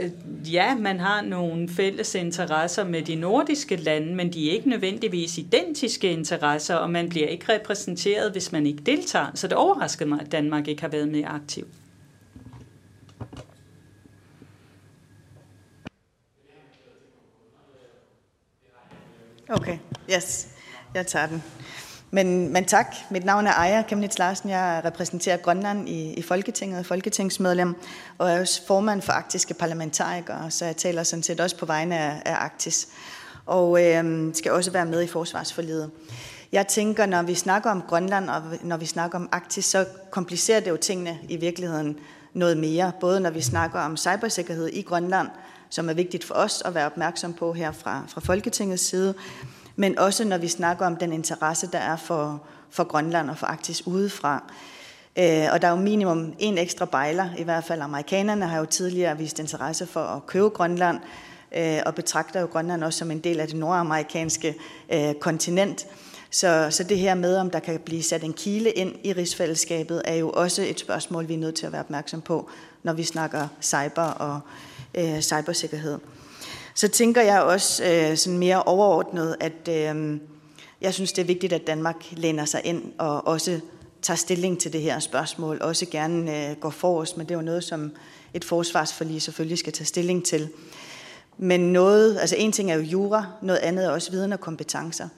Øh, 0.00 0.10
ja, 0.54 0.74
man 0.74 1.00
har 1.00 1.22
nogle 1.22 1.68
fælles 1.68 2.14
interesser 2.14 2.84
med 2.84 3.02
de 3.02 3.14
nordiske 3.14 3.76
lande, 3.76 4.14
men 4.14 4.32
de 4.32 4.48
er 4.48 4.52
ikke 4.52 4.68
nødvendigvis 4.68 5.38
identiske 5.38 6.12
interesser, 6.12 6.74
og 6.74 6.90
man 6.90 7.08
bliver 7.08 7.28
ikke 7.28 7.52
repræsenteret, 7.52 8.32
hvis 8.32 8.52
man 8.52 8.66
ikke 8.66 8.82
deltager. 8.82 9.30
Så 9.34 9.48
det 9.48 9.56
overraskede 9.56 10.08
mig, 10.08 10.20
at 10.20 10.32
Danmark 10.32 10.68
ikke 10.68 10.82
har 10.82 10.88
været 10.88 11.08
mere 11.08 11.26
aktiv. 11.26 11.66
Okay, 19.50 19.78
yes, 20.10 20.48
jeg 20.94 21.06
tager 21.06 21.26
den. 21.26 21.42
Men, 22.10 22.52
men 22.52 22.64
tak. 22.64 22.94
Mit 23.10 23.24
navn 23.24 23.46
er 23.46 23.52
Aja 23.52 23.82
Kemnitz 23.82 24.18
Larsen. 24.18 24.50
Jeg 24.50 24.82
repræsenterer 24.84 25.36
Grønland 25.36 25.88
i, 25.88 26.12
i 26.12 26.22
Folketinget, 26.22 26.86
folketingsmedlem, 26.86 27.74
og 28.18 28.30
er 28.30 28.40
også 28.40 28.66
formand 28.66 29.02
for 29.02 29.12
arktiske 29.12 29.54
parlamentarikere, 29.54 30.50
så 30.50 30.64
jeg 30.64 30.76
taler 30.76 31.02
sådan 31.02 31.22
set 31.22 31.40
også 31.40 31.56
på 31.56 31.66
vegne 31.66 31.98
af, 31.98 32.22
af 32.24 32.34
Arktis. 32.34 32.88
Og 33.46 33.84
øh, 33.84 34.34
skal 34.34 34.52
også 34.52 34.70
være 34.70 34.86
med 34.86 35.02
i 35.02 35.06
forsvarsforlidet. 35.06 35.90
Jeg 36.52 36.66
tænker, 36.66 37.06
når 37.06 37.22
vi 37.22 37.34
snakker 37.34 37.70
om 37.70 37.82
Grønland 37.88 38.30
og 38.30 38.42
når 38.62 38.76
vi 38.76 38.86
snakker 38.86 39.18
om 39.18 39.28
Arktis, 39.32 39.64
så 39.64 39.86
komplicerer 40.10 40.60
det 40.60 40.70
jo 40.70 40.76
tingene 40.76 41.18
i 41.28 41.36
virkeligheden 41.36 41.98
noget 42.34 42.56
mere. 42.56 42.92
Både 43.00 43.20
når 43.20 43.30
vi 43.30 43.40
snakker 43.40 43.80
om 43.80 43.96
cybersikkerhed 43.96 44.68
i 44.68 44.82
Grønland, 44.82 45.28
som 45.70 45.88
er 45.88 45.94
vigtigt 45.94 46.24
for 46.24 46.34
os 46.34 46.62
at 46.64 46.74
være 46.74 46.86
opmærksom 46.86 47.32
på 47.32 47.52
her 47.52 47.72
fra, 47.72 48.02
fra 48.08 48.20
Folketingets 48.20 48.82
side, 48.82 49.14
men 49.76 49.98
også 49.98 50.24
når 50.24 50.38
vi 50.38 50.48
snakker 50.48 50.86
om 50.86 50.96
den 50.96 51.12
interesse, 51.12 51.68
der 51.72 51.78
er 51.78 51.96
for, 51.96 52.42
for 52.70 52.84
Grønland 52.84 53.30
og 53.30 53.38
for 53.38 53.46
Arktis 53.46 53.86
udefra. 53.86 54.52
Øh, 55.18 55.46
og 55.52 55.62
der 55.62 55.68
er 55.68 55.72
jo 55.72 55.76
minimum 55.76 56.34
en 56.38 56.58
ekstra 56.58 56.84
bejler, 56.84 57.28
i 57.38 57.42
hvert 57.42 57.64
fald 57.64 57.80
amerikanerne 57.80 58.46
har 58.46 58.58
jo 58.58 58.64
tidligere 58.64 59.18
vist 59.18 59.38
interesse 59.38 59.86
for 59.86 60.00
at 60.00 60.26
købe 60.26 60.48
Grønland, 60.48 61.00
øh, 61.56 61.78
og 61.86 61.94
betragter 61.94 62.40
jo 62.40 62.46
Grønland 62.46 62.84
også 62.84 62.98
som 62.98 63.10
en 63.10 63.18
del 63.18 63.40
af 63.40 63.46
det 63.46 63.56
nordamerikanske 63.56 64.54
øh, 64.92 65.14
kontinent. 65.14 65.86
Så, 66.30 66.66
så 66.70 66.84
det 66.84 66.98
her 66.98 67.14
med, 67.14 67.36
om 67.36 67.50
der 67.50 67.58
kan 67.58 67.80
blive 67.80 68.02
sat 68.02 68.24
en 68.24 68.32
kile 68.32 68.70
ind 68.70 68.94
i 69.04 69.12
rigsfællesskabet, 69.12 70.02
er 70.04 70.14
jo 70.14 70.30
også 70.30 70.62
et 70.62 70.80
spørgsmål, 70.80 71.28
vi 71.28 71.34
er 71.34 71.38
nødt 71.38 71.54
til 71.54 71.66
at 71.66 71.72
være 71.72 71.80
opmærksom 71.80 72.20
på, 72.20 72.50
når 72.82 72.92
vi 72.92 73.04
snakker 73.04 73.48
cyber 73.62 74.02
og 74.02 74.40
øh, 74.94 75.20
cybersikkerhed. 75.20 75.98
Så 76.74 76.88
tænker 76.88 77.22
jeg 77.22 77.42
også 77.42 77.84
øh, 77.84 78.16
sådan 78.16 78.38
mere 78.38 78.62
overordnet, 78.62 79.36
at 79.40 79.68
øh, 79.68 80.20
jeg 80.80 80.94
synes, 80.94 81.12
det 81.12 81.22
er 81.22 81.26
vigtigt, 81.26 81.52
at 81.52 81.66
Danmark 81.66 81.96
læner 82.10 82.44
sig 82.44 82.60
ind 82.64 82.82
og 82.98 83.26
også 83.26 83.60
tager 84.02 84.16
stilling 84.16 84.60
til 84.60 84.72
det 84.72 84.82
her 84.82 84.98
spørgsmål, 84.98 85.58
også 85.60 85.86
gerne 85.90 86.50
øh, 86.50 86.56
går 86.56 86.70
forrest, 86.70 87.16
men 87.16 87.26
det 87.26 87.34
er 87.34 87.38
jo 87.38 87.44
noget, 87.44 87.64
som 87.64 87.92
et 88.34 88.44
forsvarsforlig 88.44 89.22
selvfølgelig 89.22 89.58
skal 89.58 89.72
tage 89.72 89.86
stilling 89.86 90.24
til. 90.24 90.48
Men 91.38 91.72
noget, 91.72 92.18
altså 92.18 92.36
en 92.38 92.52
ting 92.52 92.70
er 92.70 92.74
jo 92.74 92.82
jura, 92.82 93.26
noget 93.42 93.58
andet 93.58 93.84
er 93.84 93.90
også 93.90 94.10
viden 94.10 94.32
og 94.32 94.40
kompetencer. 94.40 95.08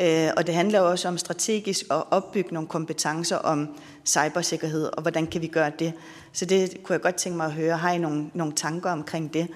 Øh, 0.00 0.30
og 0.36 0.46
det 0.46 0.54
handler 0.54 0.80
også 0.80 1.08
om 1.08 1.18
strategisk 1.18 1.86
at 1.90 2.02
opbygge 2.10 2.54
nogle 2.54 2.68
kompetencer 2.68 3.36
om 3.36 3.68
cybersikkerhed, 4.06 4.90
og 4.96 5.02
hvordan 5.02 5.26
kan 5.26 5.42
vi 5.42 5.46
gøre 5.46 5.72
det. 5.78 5.92
Så 6.32 6.44
det 6.44 6.82
kunne 6.82 6.94
jeg 6.94 7.00
godt 7.00 7.14
tænke 7.14 7.36
mig 7.36 7.46
at 7.46 7.52
høre. 7.52 7.76
Har 7.76 7.92
I 7.92 7.98
nogle, 7.98 8.30
nogle 8.34 8.52
tanker 8.52 8.90
omkring 8.90 9.34
det? 9.34 9.48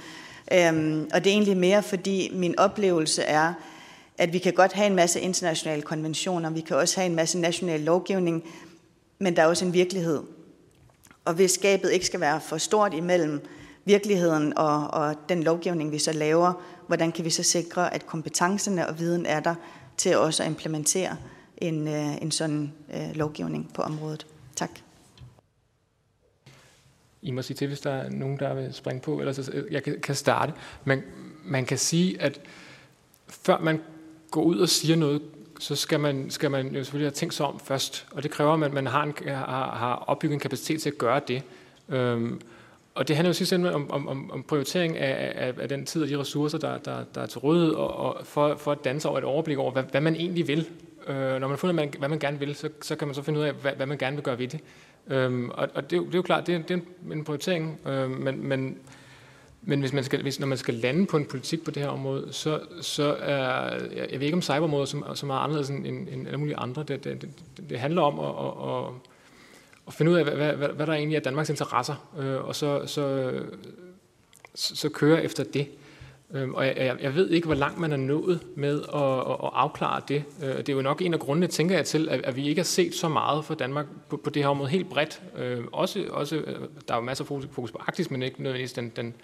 Øhm, 0.53 1.09
og 1.15 1.25
det 1.25 1.31
er 1.31 1.35
egentlig 1.35 1.57
mere, 1.57 1.83
fordi 1.83 2.31
min 2.35 2.59
oplevelse 2.59 3.23
er, 3.23 3.53
at 4.19 4.33
vi 4.33 4.39
kan 4.39 4.53
godt 4.53 4.73
have 4.73 4.87
en 4.87 4.95
masse 4.95 5.21
internationale 5.21 5.83
konventioner, 5.83 6.51
vi 6.51 6.61
kan 6.61 6.77
også 6.77 7.01
have 7.01 7.07
en 7.11 7.17
masse 7.17 7.39
national 7.39 7.81
lovgivning, 7.81 8.45
men 9.19 9.37
der 9.37 9.43
er 9.43 9.47
også 9.47 9.65
en 9.65 9.73
virkelighed. 9.73 10.23
Og 11.25 11.35
hvis 11.35 11.51
skabet 11.51 11.93
ikke 11.93 12.07
skal 12.07 12.21
være 12.21 12.41
for 12.41 12.59
stort 12.59 12.95
imellem 12.95 13.47
virkeligheden 13.85 14.59
og, 14.59 14.89
og 14.89 15.15
den 15.29 15.43
lovgivning, 15.43 15.93
vi 15.93 15.99
så 15.99 16.13
laver, 16.13 16.53
hvordan 16.87 17.13
kan 17.13 17.25
vi 17.25 17.31
så 17.31 17.43
sikre, 17.43 17.95
at 17.95 18.07
kompetencerne 18.07 18.89
og 18.89 18.99
viden 18.99 19.27
er 19.27 19.41
der 19.41 19.55
til 19.97 20.17
også 20.17 20.43
at 20.43 20.49
implementere 20.49 21.17
en, 21.57 21.89
øh, 21.89 22.23
en 22.23 22.31
sådan 22.31 22.73
øh, 22.95 23.15
lovgivning 23.17 23.71
på 23.75 23.83
området? 23.83 24.27
Tak. 24.57 24.71
I 27.23 27.31
må 27.31 27.43
sige 27.43 27.57
til, 27.57 27.69
hvis 27.69 27.81
der 27.81 27.93
er 27.93 28.11
nogen, 28.11 28.39
der 28.39 28.55
vil 28.55 28.75
springe 28.75 29.01
på, 29.01 29.21
eller 29.21 29.33
så 29.33 29.65
jeg 29.71 29.83
kan 30.03 30.15
starte. 30.15 30.53
Men 30.85 31.03
man 31.45 31.67
kan 31.67 31.79
sige, 31.79 32.23
at 32.23 32.41
før 33.29 33.59
man 33.59 33.81
går 34.31 34.43
ud 34.43 34.59
og 34.59 34.69
siger 34.69 34.97
noget, 34.97 35.23
så 35.59 35.77
skal 35.77 36.01
man, 36.01 36.31
skal 36.31 36.51
man 36.51 36.67
jo 36.67 36.85
selvfølgelig 36.85 37.07
have 37.07 37.15
tænkt 37.15 37.35
sig 37.35 37.47
om 37.47 37.61
først. 37.61 38.07
Og 38.11 38.23
det 38.23 38.31
kræver, 38.31 38.65
at 38.65 38.73
man 38.73 38.87
har, 38.87 39.03
en, 39.03 39.15
har, 39.27 39.77
har 39.77 39.95
opbygget 40.07 40.35
en 40.35 40.41
kapacitet 40.41 40.83
til 40.83 40.91
at 40.91 40.99
gøre 40.99 41.21
det. 41.29 41.43
Øhm, 41.89 42.41
og 42.97 43.09
det 43.09 43.17
handler 43.17 43.29
jo 43.29 43.35
sidst 43.35 43.53
om, 43.53 43.91
om, 43.91 44.09
om, 44.09 44.31
om 44.31 44.43
prioritering 44.43 44.97
af, 44.97 45.33
af, 45.47 45.55
af 45.61 45.69
den 45.69 45.87
tid 45.87 46.03
og 46.03 46.09
de 46.09 46.19
ressourcer, 46.19 46.59
der, 46.59 46.79
der, 46.79 47.05
der 47.15 47.21
er 47.21 47.27
til 47.27 47.39
rådighed, 47.39 47.73
og, 47.73 47.97
og 47.97 48.27
for, 48.27 48.55
for 48.55 48.73
at 48.73 48.79
danse 48.85 49.09
over 49.09 49.19
et 49.19 49.25
overblik 49.25 49.59
over, 49.59 49.73
hvad, 49.73 49.83
hvad 49.83 50.01
man 50.01 50.15
egentlig 50.15 50.49
vil. 50.49 50.67
Øh, 51.07 51.17
når 51.17 51.39
man 51.39 51.51
har 51.51 51.57
fundet, 51.57 51.97
hvad 51.99 52.09
man 52.09 52.19
gerne 52.19 52.39
vil, 52.39 52.55
så, 52.55 52.69
så 52.83 52.97
kan 52.97 53.09
man 53.09 53.15
så 53.15 53.23
finde 53.23 53.41
ud 53.41 53.45
af, 53.45 53.53
hvad, 53.53 53.73
hvad 53.73 53.87
man 53.87 53.99
gerne 53.99 54.17
vil 54.17 54.23
gøre 54.23 54.39
ved 54.39 54.49
det. 54.49 54.61
Øhm, 55.09 55.51
og 55.51 55.69
og 55.75 55.91
det, 55.91 56.01
det 56.01 56.15
er 56.15 56.19
jo 56.19 56.23
klart, 56.23 56.47
det 56.47 56.55
er, 56.55 56.63
det 56.63 56.83
er 57.11 57.13
en 57.13 57.25
prioritering, 57.25 57.81
øh, 57.87 58.11
men, 58.11 58.49
men, 58.49 58.79
men 59.63 59.81
hvis 59.81 59.93
man 59.93 60.05
skal, 60.05 60.23
hvis, 60.23 60.41
når 60.41 60.47
man 60.47 60.59
skal 60.59 60.75
lande 60.75 61.07
på 61.07 61.17
en 61.17 61.25
politik 61.25 61.65
på 61.65 61.71
det 61.71 61.83
her 61.83 61.89
område, 61.89 62.29
så, 62.31 62.61
så 62.81 63.17
er, 63.21 63.71
jeg, 63.97 64.09
jeg 64.13 64.21
ved 64.21 64.27
ikke 64.27 64.37
om 64.37 64.43
cyberområdet 64.43 64.89
som, 64.89 65.05
som 65.15 65.31
er 65.31 65.35
anderledes 65.35 65.71
end, 65.71 65.87
end, 65.87 66.09
end 66.09 66.27
alle 66.27 66.39
mulige 66.39 66.57
andre. 66.57 66.83
Det, 66.83 67.05
det, 67.05 67.23
det, 67.23 67.71
det 67.71 67.79
handler 67.79 68.03
om 68.03 68.19
at, 68.19 68.27
at, 68.27 68.87
at, 68.87 68.93
at 69.87 69.95
finde 69.95 70.13
ud 70.13 70.17
af, 70.17 70.25
hvad, 70.25 70.53
hvad, 70.53 70.69
hvad 70.69 70.87
der 70.87 70.93
egentlig 70.93 71.17
er 71.17 71.21
Danmarks 71.21 71.51
interesser, 71.51 72.11
øh, 72.19 72.45
og 72.45 72.55
så, 72.55 72.87
så, 72.87 73.33
så, 74.55 74.77
så 74.77 74.89
køre 74.89 75.25
efter 75.25 75.45
det. 75.45 75.69
Øh, 76.35 76.51
og 76.51 76.67
jeg, 76.67 76.97
jeg 77.03 77.15
ved 77.15 77.31
ikke, 77.31 77.47
hvor 77.47 77.55
langt 77.55 77.79
man 77.79 77.93
er 77.93 77.97
nået 77.97 78.41
med 78.57 78.83
at, 78.95 79.03
at, 79.03 79.47
at 79.47 79.51
afklare 79.53 80.03
det. 80.09 80.25
Øh, 80.43 80.57
det 80.57 80.69
er 80.69 80.73
jo 80.73 80.83
nok 80.83 81.03
en 81.03 81.15
af 81.15 81.21
grundene, 81.21 81.47
tænker 81.47 81.75
jeg 81.75 81.85
til, 81.85 82.09
at, 82.09 82.25
at 82.25 82.37
vi 82.37 82.49
ikke 82.49 82.59
har 82.59 82.65
set 82.65 82.95
så 82.95 83.09
meget 83.09 83.45
fra 83.45 83.55
Danmark 83.55 83.87
på, 84.09 84.17
på 84.17 84.31
det 84.31 84.43
her 84.43 84.49
område 84.49 84.71
helt 84.71 84.91
bredt. 84.91 85.23
Øh, 85.37 85.65
også, 85.73 86.05
også, 86.11 86.37
øh, 86.37 86.61
der 86.89 86.95
er 86.95 86.99
jo 86.99 87.05
masser 87.05 87.25
af 87.25 87.29
fokus, 87.29 87.49
fokus 87.51 87.73
på 87.73 87.79
Arktis, 87.87 88.11
men 88.11 88.23
ikke 88.23 88.43
nødvendigvis 88.43 88.73
den, 88.73 88.93
den 88.97 89.15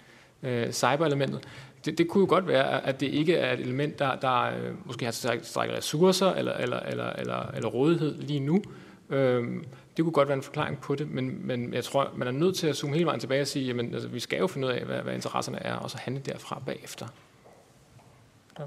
øh, 0.43 0.71
cyber-elementet. 0.71 1.39
Det, 1.85 1.97
det 1.97 2.07
kunne 2.07 2.21
jo 2.21 2.29
godt 2.29 2.47
være, 2.47 2.85
at 2.85 2.99
det 2.99 3.07
ikke 3.07 3.35
er 3.35 3.53
et 3.53 3.59
element, 3.59 3.99
der, 3.99 4.15
der 4.15 4.41
øh, 4.41 4.71
måske 4.85 5.05
har 5.05 5.11
strækket 5.43 5.77
ressourcer 5.77 6.31
eller, 6.31 6.53
eller, 6.53 6.79
eller, 6.79 7.09
eller, 7.09 7.51
eller 7.55 7.69
rådighed 7.69 8.17
lige 8.17 8.39
nu. 8.39 8.61
Øh, 9.09 9.43
det 9.97 10.05
kunne 10.05 10.13
godt 10.13 10.27
være 10.27 10.37
en 10.37 10.43
forklaring 10.43 10.79
på 10.81 10.95
det, 10.95 11.11
men, 11.11 11.47
men 11.47 11.73
jeg 11.73 11.83
tror, 11.83 12.11
man 12.15 12.27
er 12.27 12.31
nødt 12.31 12.55
til 12.55 12.67
at 12.67 12.75
zoome 12.75 12.93
hele 12.93 13.05
vejen 13.05 13.19
tilbage 13.19 13.41
og 13.41 13.47
sige, 13.47 13.65
jamen 13.65 13.93
altså, 13.93 14.09
vi 14.09 14.19
skal 14.19 14.39
jo 14.39 14.47
finde 14.47 14.67
ud 14.67 14.71
af, 14.71 14.85
hvad, 14.85 15.01
hvad 15.01 15.13
interesserne 15.13 15.59
er, 15.59 15.75
og 15.75 15.89
så 15.91 15.97
handle 15.97 16.21
derfra 16.25 16.61
bagefter. 16.65 17.07
Ja. 18.59 18.63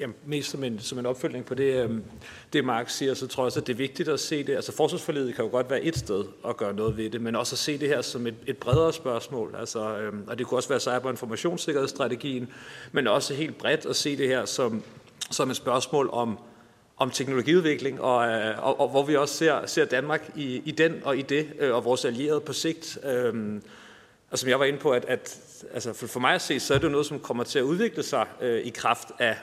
Jamen, 0.00 0.16
mest 0.26 0.50
som 0.50 0.64
en, 0.64 0.78
som 0.78 0.98
en 0.98 1.06
opfølgning 1.06 1.44
på 1.44 1.54
det, 1.54 1.84
øhm, 1.84 2.04
det 2.52 2.64
Mark 2.64 2.90
siger, 2.90 3.14
så 3.14 3.26
tror 3.26 3.42
jeg 3.42 3.46
også, 3.46 3.60
at 3.60 3.66
det 3.66 3.72
er 3.72 3.76
vigtigt 3.76 4.08
at 4.08 4.20
se 4.20 4.44
det. 4.44 4.54
Altså 4.54 4.72
forsvarsforledet 4.72 5.34
kan 5.34 5.44
jo 5.44 5.50
godt 5.50 5.70
være 5.70 5.82
et 5.82 5.96
sted 5.96 6.24
at 6.48 6.56
gøre 6.56 6.74
noget 6.74 6.96
ved 6.96 7.10
det, 7.10 7.20
men 7.20 7.36
også 7.36 7.54
at 7.54 7.58
se 7.58 7.78
det 7.78 7.88
her 7.88 8.02
som 8.02 8.26
et, 8.26 8.34
et 8.46 8.56
bredere 8.56 8.92
spørgsmål. 8.92 9.54
Altså, 9.58 9.98
øhm, 9.98 10.24
og 10.26 10.38
det 10.38 10.46
kunne 10.46 10.58
også 10.58 10.68
være 10.68 10.80
cyberinformationssikkerhedsstrategien, 10.80 12.48
men 12.92 13.06
også 13.06 13.34
helt 13.34 13.58
bredt 13.58 13.86
at 13.86 13.96
se 13.96 14.16
det 14.16 14.28
her 14.28 14.44
som, 14.44 14.82
som 15.30 15.50
et 15.50 15.56
spørgsmål 15.56 16.10
om 16.12 16.38
om 17.02 17.10
teknologiudvikling, 17.10 18.00
og, 18.00 18.28
øh, 18.28 18.66
og, 18.66 18.80
og 18.80 18.88
hvor 18.88 19.02
vi 19.02 19.16
også 19.16 19.34
ser, 19.34 19.66
ser 19.66 19.84
Danmark 19.84 20.30
i, 20.36 20.62
i 20.64 20.70
den 20.70 21.00
og 21.04 21.16
i 21.16 21.22
det, 21.22 21.48
øh, 21.58 21.74
og 21.74 21.84
vores 21.84 22.04
allierede 22.04 22.40
på 22.40 22.52
sigt. 22.52 22.98
Øhm, 23.04 23.62
og 24.30 24.38
som 24.38 24.48
jeg 24.48 24.58
var 24.58 24.64
inde 24.64 24.78
på, 24.78 24.90
at, 24.90 25.04
at 25.04 25.38
altså 25.74 25.92
for, 25.92 26.06
for 26.06 26.20
mig 26.20 26.34
at 26.34 26.42
se, 26.42 26.60
så 26.60 26.74
er 26.74 26.78
det 26.78 26.90
noget, 26.90 27.06
som 27.06 27.20
kommer 27.20 27.44
til 27.44 27.58
at 27.58 27.62
udvikle 27.62 28.02
sig 28.02 28.26
øh, 28.40 28.60
i 28.60 28.70
kraft 28.70 29.08
af 29.18 29.36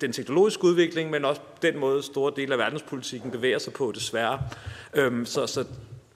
den 0.00 0.12
teknologiske 0.12 0.64
udvikling, 0.64 1.10
men 1.10 1.24
også 1.24 1.40
den 1.62 1.78
måde, 1.78 2.02
store 2.02 2.32
dele 2.36 2.52
af 2.52 2.58
verdenspolitikken 2.58 3.30
bevæger 3.30 3.58
sig 3.58 3.72
på, 3.72 3.92
desværre. 3.94 4.42
Øhm, 4.94 5.26
så, 5.26 5.46
så 5.46 5.64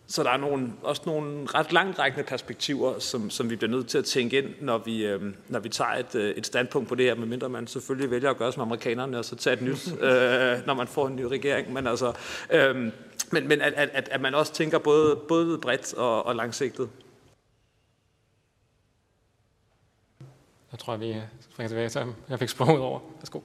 så 0.09 0.23
der 0.23 0.31
er 0.31 0.37
nogle, 0.37 0.73
også 0.83 1.03
nogle 1.07 1.47
ret 1.47 1.73
langtrækkende 1.73 2.25
perspektiver, 2.25 2.99
som, 2.99 3.31
som 3.31 3.51
vi 3.51 3.57
bliver 3.57 3.71
nødt 3.71 3.89
til 3.89 3.99
at 3.99 4.05
tænke 4.05 4.39
ind, 4.39 4.55
når 4.61 4.79
vi, 4.79 5.07
øh, 5.07 5.35
når 5.49 5.59
vi 5.59 5.69
tager 5.69 5.91
et, 5.91 6.15
øh, 6.15 6.35
et 6.35 6.47
standpunkt 6.47 6.89
på 6.89 6.95
det 6.95 7.07
her, 7.07 7.15
medmindre 7.15 7.49
man 7.49 7.67
selvfølgelig 7.67 8.11
vælger 8.11 8.31
at 8.31 8.37
gøre 8.37 8.53
som 8.53 8.63
amerikanerne, 8.63 9.19
og 9.19 9.25
så 9.25 9.37
tage 9.37 9.55
et 9.55 9.63
nyt, 9.63 9.93
øh, 10.09 10.67
når 10.67 10.75
man 10.75 10.89
får 10.89 11.07
en 11.07 11.17
ny 11.17 11.23
regering. 11.23 11.73
Men, 11.73 11.87
altså, 11.87 12.13
øh, 12.51 12.77
men, 13.33 13.49
men 13.49 13.61
at, 13.61 13.73
at, 13.73 14.09
at 14.09 14.21
man 14.21 14.35
også 14.35 14.53
tænker 14.53 14.79
både, 14.79 15.17
både 15.29 15.59
bredt 15.59 15.95
og, 15.95 16.27
og 16.27 16.37
langsigtet. 16.37 16.89
Jeg 20.73 20.79
tror, 20.79 20.97
vi 20.97 21.15
springer 21.41 21.69
tilbage 21.69 21.89
til. 21.89 22.15
Jeg 22.29 22.39
fik 22.39 22.49
sprunget 22.49 22.81
over. 22.81 23.01
Værsgo. 23.19 23.41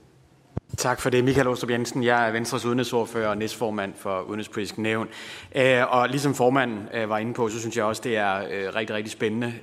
Tak 0.77 1.02
for 1.02 1.10
det. 1.10 1.23
Michael 1.23 1.48
Åstrup 1.48 1.69
Jensen. 1.69 2.03
Jeg 2.03 2.27
er 2.27 2.31
Venstres 2.31 2.65
udenrigsordfører 2.65 3.27
og 3.27 3.38
næstformand 3.38 3.93
for 3.98 4.22
Udenrigspolitisk 4.22 4.77
Nævn. 4.77 5.07
Øh, 5.56 5.93
og 5.93 6.10
ligesom 6.10 6.35
formanden 6.35 6.89
øh, 6.93 7.10
var 7.10 7.18
inde 7.18 7.34
på, 7.34 7.49
så 7.49 7.60
synes 7.60 7.77
jeg 7.77 7.85
også, 7.85 8.02
det 8.06 8.18
er 8.18 8.38
øh, 8.52 8.76
rigtig, 8.76 8.95
rigtig 8.95 9.11
spændende, 9.11 9.53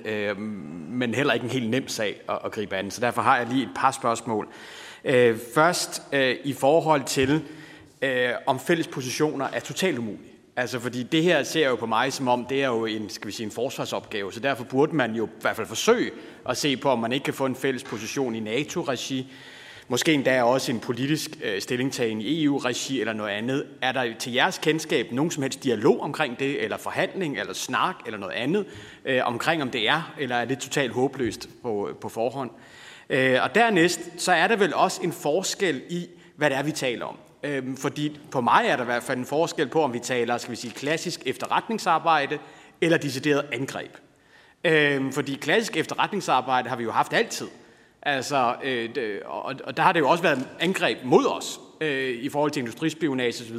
men 0.89 1.13
heller 1.13 1.33
ikke 1.33 1.43
en 1.43 1.49
helt 1.49 1.69
nem 1.69 1.87
sag 1.87 2.21
at 2.45 2.51
gribe 2.51 2.75
an. 2.75 2.91
Så 2.91 3.01
derfor 3.01 3.21
har 3.21 3.37
jeg 3.37 3.47
lige 3.47 3.63
et 3.63 3.69
par 3.75 3.91
spørgsmål. 3.91 4.47
Først 5.53 6.03
i 6.43 6.53
forhold 6.53 7.03
til, 7.03 7.41
om 8.45 8.59
fælles 8.59 8.87
positioner 8.87 9.45
er 9.53 9.59
totalt 9.59 9.97
umulige. 9.97 10.31
Altså, 10.55 10.79
fordi 10.79 11.03
det 11.03 11.23
her 11.23 11.43
ser 11.43 11.69
jo 11.69 11.75
på 11.75 11.85
mig 11.85 12.13
som 12.13 12.27
om, 12.27 12.45
det 12.45 12.63
er 12.63 12.67
jo 12.67 12.85
en, 12.85 13.09
skal 13.09 13.27
vi 13.27 13.31
sige, 13.31 13.45
en 13.45 13.51
forsvarsopgave, 13.51 14.33
så 14.33 14.39
derfor 14.39 14.63
burde 14.63 14.95
man 14.95 15.15
jo 15.15 15.25
i 15.25 15.29
hvert 15.41 15.55
fald 15.55 15.67
forsøge 15.67 16.11
at 16.49 16.57
se 16.57 16.77
på, 16.77 16.89
om 16.89 16.99
man 16.99 17.11
ikke 17.11 17.23
kan 17.23 17.33
få 17.33 17.45
en 17.45 17.55
fælles 17.55 17.83
position 17.83 18.35
i 18.35 18.39
NATO-regi, 18.39 19.31
måske 19.89 20.13
endda 20.13 20.43
også 20.43 20.71
en 20.71 20.79
politisk 20.79 21.31
øh, 21.43 21.61
stillingtagen 21.61 22.21
i 22.21 22.43
EU-regi 22.43 22.99
eller 22.99 23.13
noget 23.13 23.31
andet. 23.31 23.65
Er 23.81 23.91
der 23.91 24.13
til 24.19 24.33
jeres 24.33 24.57
kendskab 24.57 25.11
nogen 25.11 25.31
som 25.31 25.43
helst 25.43 25.63
dialog 25.63 26.01
omkring 26.01 26.39
det, 26.39 26.63
eller 26.63 26.77
forhandling, 26.77 27.39
eller 27.39 27.53
snak, 27.53 27.95
eller 28.05 28.19
noget 28.19 28.33
andet 28.33 28.65
øh, 29.05 29.21
omkring, 29.23 29.61
om 29.61 29.69
det 29.69 29.89
er, 29.89 30.13
eller 30.19 30.35
er 30.35 30.45
det 30.45 30.59
totalt 30.59 30.93
håbløst 30.93 31.49
på, 31.61 31.89
øh, 31.89 31.95
på 31.95 32.09
forhånd? 32.09 32.51
Øh, 33.09 33.43
og 33.43 33.55
dernæst, 33.55 33.99
så 34.17 34.31
er 34.31 34.47
der 34.47 34.55
vel 34.55 34.73
også 34.73 35.01
en 35.03 35.11
forskel 35.11 35.81
i, 35.89 36.07
hvad 36.35 36.49
det 36.49 36.57
er, 36.57 36.63
vi 36.63 36.71
taler 36.71 37.05
om. 37.05 37.17
Øh, 37.43 37.77
fordi 37.77 38.19
på 38.31 38.41
mig 38.41 38.65
er 38.67 38.75
der 38.75 38.83
i 38.83 38.85
hvert 38.85 39.03
fald 39.03 39.17
en 39.17 39.25
forskel 39.25 39.67
på, 39.67 39.83
om 39.83 39.93
vi 39.93 39.99
taler, 39.99 40.37
skal 40.37 40.51
vi 40.51 40.55
sige, 40.55 40.73
klassisk 40.73 41.21
efterretningsarbejde, 41.25 42.37
eller 42.81 42.97
decideret 42.97 43.45
angreb. 43.51 43.91
Øh, 44.63 45.13
fordi 45.13 45.35
klassisk 45.35 45.77
efterretningsarbejde 45.77 46.69
har 46.69 46.75
vi 46.75 46.83
jo 46.83 46.91
haft 46.91 47.13
altid. 47.13 47.47
Altså, 48.01 48.55
øh, 48.63 48.89
og, 49.25 49.55
og 49.63 49.77
der 49.77 49.83
har 49.83 49.91
det 49.91 49.99
jo 49.99 50.09
også 50.09 50.23
været 50.23 50.47
angreb 50.59 50.97
mod 51.03 51.25
os 51.25 51.59
øh, 51.81 52.09
i 52.09 52.29
forhold 52.29 52.51
til 52.51 52.59
industrispionage 52.59 53.43
osv. 53.43 53.57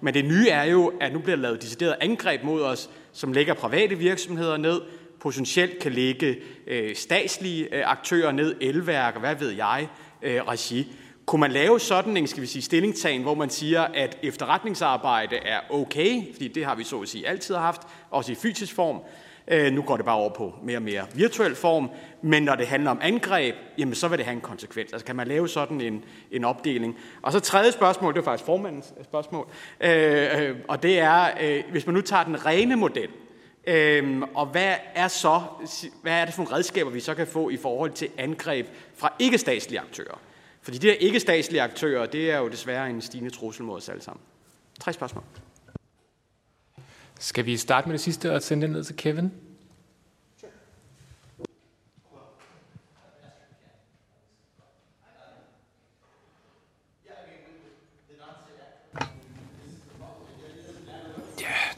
Men 0.00 0.14
det 0.14 0.24
nye 0.24 0.48
er 0.48 0.64
jo, 0.64 0.92
at 1.00 1.12
nu 1.12 1.18
bliver 1.18 1.36
der 1.36 1.42
lavet 1.42 1.62
decideret 1.62 1.96
angreb 2.00 2.42
mod 2.42 2.62
os, 2.62 2.90
som 3.12 3.32
lægger 3.32 3.54
private 3.54 3.94
virksomheder 3.94 4.56
ned, 4.56 4.80
potentielt 5.20 5.78
kan 5.78 5.92
lægge 5.92 6.36
øh, 6.66 6.96
statslige 6.96 7.74
øh, 7.74 7.90
aktører 7.90 8.32
ned, 8.32 8.56
elværk 8.60 9.14
og 9.14 9.20
hvad 9.20 9.34
ved 9.34 9.50
jeg, 9.50 9.88
øh, 10.22 10.42
regi. 10.42 10.92
Kunne 11.26 11.40
man 11.40 11.52
lave 11.52 11.80
sådan 11.80 12.16
en, 12.16 12.26
skal 12.26 12.42
vi 12.42 12.46
sige, 12.46 12.62
stillingtagen, 12.62 13.22
hvor 13.22 13.34
man 13.34 13.50
siger, 13.50 13.82
at 13.82 14.18
efterretningsarbejde 14.22 15.36
er 15.36 15.60
okay, 15.70 16.32
fordi 16.32 16.48
det 16.48 16.64
har 16.64 16.74
vi 16.74 16.84
så 16.84 17.00
at 17.00 17.08
sige 17.08 17.28
altid 17.28 17.54
haft, 17.54 17.82
også 18.10 18.32
i 18.32 18.34
fysisk 18.34 18.74
form, 18.74 19.00
Øh, 19.50 19.72
nu 19.72 19.82
går 19.82 19.96
det 19.96 20.04
bare 20.04 20.16
over 20.16 20.30
på 20.30 20.54
mere 20.62 20.78
og 20.78 20.82
mere 20.82 21.06
virtuel 21.14 21.54
form, 21.54 21.90
men 22.22 22.42
når 22.42 22.54
det 22.54 22.66
handler 22.66 22.90
om 22.90 22.98
angreb, 23.02 23.54
jamen 23.78 23.94
så 23.94 24.08
vil 24.08 24.18
det 24.18 24.26
have 24.26 24.34
en 24.34 24.40
konsekvens. 24.40 24.92
Altså 24.92 25.06
kan 25.06 25.16
man 25.16 25.28
lave 25.28 25.48
sådan 25.48 25.80
en, 25.80 26.04
en 26.30 26.44
opdeling. 26.44 26.96
Og 27.22 27.32
så 27.32 27.40
tredje 27.40 27.72
spørgsmål, 27.72 28.14
det 28.14 28.20
er 28.20 28.24
faktisk 28.24 28.46
formandens 28.46 28.94
øh, 28.98 29.04
spørgsmål, 29.04 29.48
øh, 29.80 30.42
øh, 30.42 30.56
og 30.68 30.82
det 30.82 30.98
er, 30.98 31.30
øh, 31.40 31.62
hvis 31.70 31.86
man 31.86 31.94
nu 31.94 32.00
tager 32.00 32.24
den 32.24 32.46
rene 32.46 32.76
model, 32.76 33.08
Øhm, 33.66 34.22
og 34.22 34.46
hvad 34.46 34.74
er 34.94 35.08
så, 35.08 35.42
hvad 36.02 36.12
er 36.12 36.24
det 36.24 36.34
for 36.34 36.42
nogle 36.42 36.56
redskaber, 36.56 36.90
vi 36.90 37.00
så 37.00 37.14
kan 37.14 37.26
få 37.26 37.48
i 37.48 37.56
forhold 37.56 37.90
til 37.90 38.08
angreb 38.18 38.66
fra 38.94 39.12
ikke-statslige 39.18 39.80
aktører? 39.80 40.18
Fordi 40.62 40.78
de 40.78 40.86
her 40.86 40.94
ikke-statslige 40.94 41.62
aktører, 41.62 42.06
det 42.06 42.30
er 42.30 42.38
jo 42.38 42.48
desværre 42.48 42.90
en 42.90 43.00
stigende 43.00 43.30
trussel 43.30 43.64
mod 43.64 43.76
os 43.76 43.88
alle 43.88 44.02
sammen. 44.02 44.20
Tre 44.80 44.92
spørgsmål. 44.92 45.24
Skal 47.22 47.46
vi 47.46 47.56
starte 47.56 47.88
med 47.88 47.92
det 47.92 48.00
sidste 48.00 48.32
og 48.32 48.42
sende 48.42 48.66
det 48.66 48.70
ned 48.70 48.84
til 48.84 48.96
Kevin? 48.96 49.32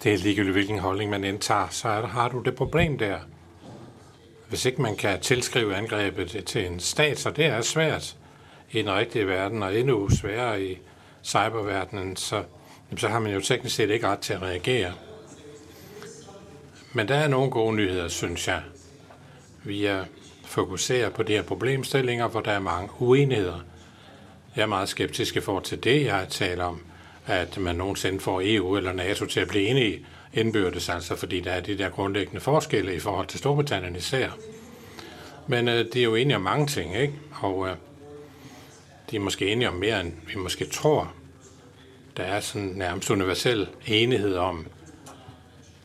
det 0.03 0.15
er 0.15 0.19
ligegyldigt, 0.19 0.55
hvilken 0.55 0.79
holdning 0.79 1.11
man 1.11 1.25
indtager, 1.25 1.69
så 1.71 1.89
er, 1.89 2.07
har 2.07 2.29
du 2.29 2.41
det 2.41 2.55
problem 2.55 2.99
der. 2.99 3.19
Hvis 4.49 4.65
ikke 4.65 4.83
man 4.83 4.97
kan 4.97 5.21
tilskrive 5.21 5.77
angrebet 5.77 6.43
til 6.47 6.67
en 6.67 6.81
stat, 6.81 7.19
så 7.19 7.31
det 7.31 7.45
er 7.45 7.61
svært 7.61 8.17
i 8.71 8.79
den 8.79 8.91
rigtige 8.91 9.27
verden, 9.27 9.63
og 9.63 9.79
endnu 9.79 10.09
sværere 10.11 10.65
i 10.65 10.79
cyberverdenen, 11.23 12.17
så, 12.17 12.45
så 12.97 13.09
har 13.09 13.19
man 13.19 13.33
jo 13.33 13.41
teknisk 13.41 13.77
set 13.77 13.91
ikke 13.91 14.07
ret 14.07 14.19
til 14.19 14.33
at 14.33 14.43
reagere. 14.43 14.93
Men 16.93 17.09
der 17.09 17.15
er 17.15 17.29
nogle 17.29 17.51
gode 17.51 17.77
nyheder, 17.77 18.09
synes 18.09 18.49
jeg. 18.49 18.63
Vi 19.65 19.85
er 19.85 20.05
fokuserer 20.45 21.11
på 21.11 21.23
de 21.23 21.33
her 21.33 21.43
problemstillinger, 21.43 22.29
hvor 22.29 22.41
der 22.41 22.53
er 22.53 22.61
mange 22.61 22.89
uenigheder. 22.99 23.65
Jeg 24.57 24.63
er 24.63 24.67
meget 24.67 24.89
skeptisk 24.89 25.37
i 25.37 25.41
forhold 25.41 25.65
til 25.65 25.85
det, 25.85 26.05
jeg 26.05 26.27
taler 26.31 26.65
om 26.65 26.83
at 27.27 27.59
man 27.59 27.77
nogensinde 27.77 28.21
får 28.21 28.41
EU 28.45 28.77
eller 28.77 28.93
NATO 28.93 29.27
til 29.27 29.41
at 29.41 29.49
blive 29.49 29.67
enige 29.67 30.07
indbyrdes, 30.33 30.89
altså 30.89 31.17
fordi 31.17 31.41
der 31.41 31.51
er 31.51 31.61
de 31.61 31.79
der 31.79 31.89
grundlæggende 31.89 32.41
forskelle 32.41 32.95
i 32.95 32.99
forhold 32.99 33.27
til 33.27 33.39
Storbritannien 33.39 33.97
især. 33.97 34.31
Men 35.47 35.69
øh, 35.69 35.87
de 35.93 36.01
er 36.01 36.05
jo 36.05 36.15
enige 36.15 36.37
om 36.37 36.43
mange 36.43 36.67
ting, 36.67 36.97
ikke? 36.97 37.15
Og 37.41 37.69
øh, 37.69 37.75
de 39.11 39.17
er 39.17 39.21
måske 39.21 39.53
enige 39.53 39.69
om 39.69 39.75
mere, 39.75 40.01
end 40.01 40.13
vi 40.27 40.35
måske 40.37 40.65
tror. 40.65 41.13
Der 42.17 42.23
er 42.23 42.41
sådan 42.41 42.69
nærmest 42.69 43.11
universel 43.11 43.69
enighed 43.87 44.35
om 44.37 44.67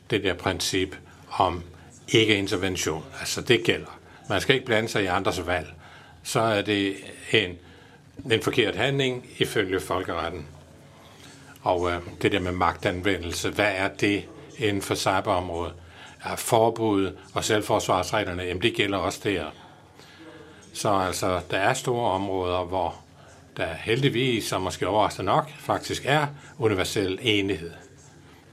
det 0.09 0.23
der 0.23 0.33
princip 0.33 0.95
om 1.29 1.63
ikke-intervention. 2.07 3.03
Altså 3.19 3.41
det 3.41 3.63
gælder. 3.63 3.99
Man 4.29 4.41
skal 4.41 4.55
ikke 4.55 4.65
blande 4.65 4.89
sig 4.89 5.03
i 5.03 5.05
andres 5.05 5.47
valg. 5.47 5.73
Så 6.23 6.39
er 6.39 6.61
det 6.61 6.95
en, 7.31 7.57
en 8.31 8.41
forkert 8.41 8.75
handling 8.75 9.25
ifølge 9.37 9.79
folkeretten. 9.79 10.47
Og 11.61 11.91
øh, 11.91 12.01
det 12.21 12.31
der 12.31 12.39
med 12.39 12.51
magtanvendelse, 12.51 13.49
hvad 13.49 13.71
er 13.75 13.87
det 13.87 14.25
inden 14.57 14.81
for 14.81 14.95
cyberområdet? 14.95 15.73
Er 16.23 16.35
forbud 16.35 17.17
og 17.33 17.43
selvforsvarsreglerne, 17.43 18.43
jamen 18.43 18.61
det 18.61 18.75
gælder 18.75 18.97
også 18.97 19.19
der. 19.23 19.45
Så 20.73 20.89
altså, 20.89 21.41
der 21.51 21.57
er 21.57 21.73
store 21.73 22.11
områder, 22.11 22.63
hvor 22.63 22.95
der 23.57 23.73
heldigvis, 23.73 24.51
og 24.51 24.61
måske 24.61 24.87
overraskende 24.87 25.25
nok, 25.25 25.49
faktisk 25.59 26.03
er 26.05 26.27
universel 26.57 27.19
enighed. 27.21 27.71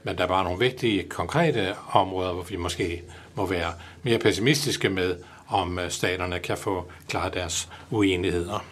Men 0.05 0.17
der 0.17 0.23
er 0.23 0.27
bare 0.27 0.43
nogle 0.43 0.59
vigtige, 0.59 1.03
konkrete 1.03 1.75
områder, 1.91 2.33
hvor 2.33 2.43
vi 2.43 2.55
måske 2.55 3.01
må 3.35 3.45
være 3.45 3.73
mere 4.03 4.19
pessimistiske 4.19 4.89
med, 4.89 5.15
om 5.47 5.79
øh, 5.79 5.91
staterne 5.91 6.39
kan 6.39 6.57
få 6.57 6.85
klaret 7.07 7.33
deres 7.33 7.69
uenigheder. 7.91 8.65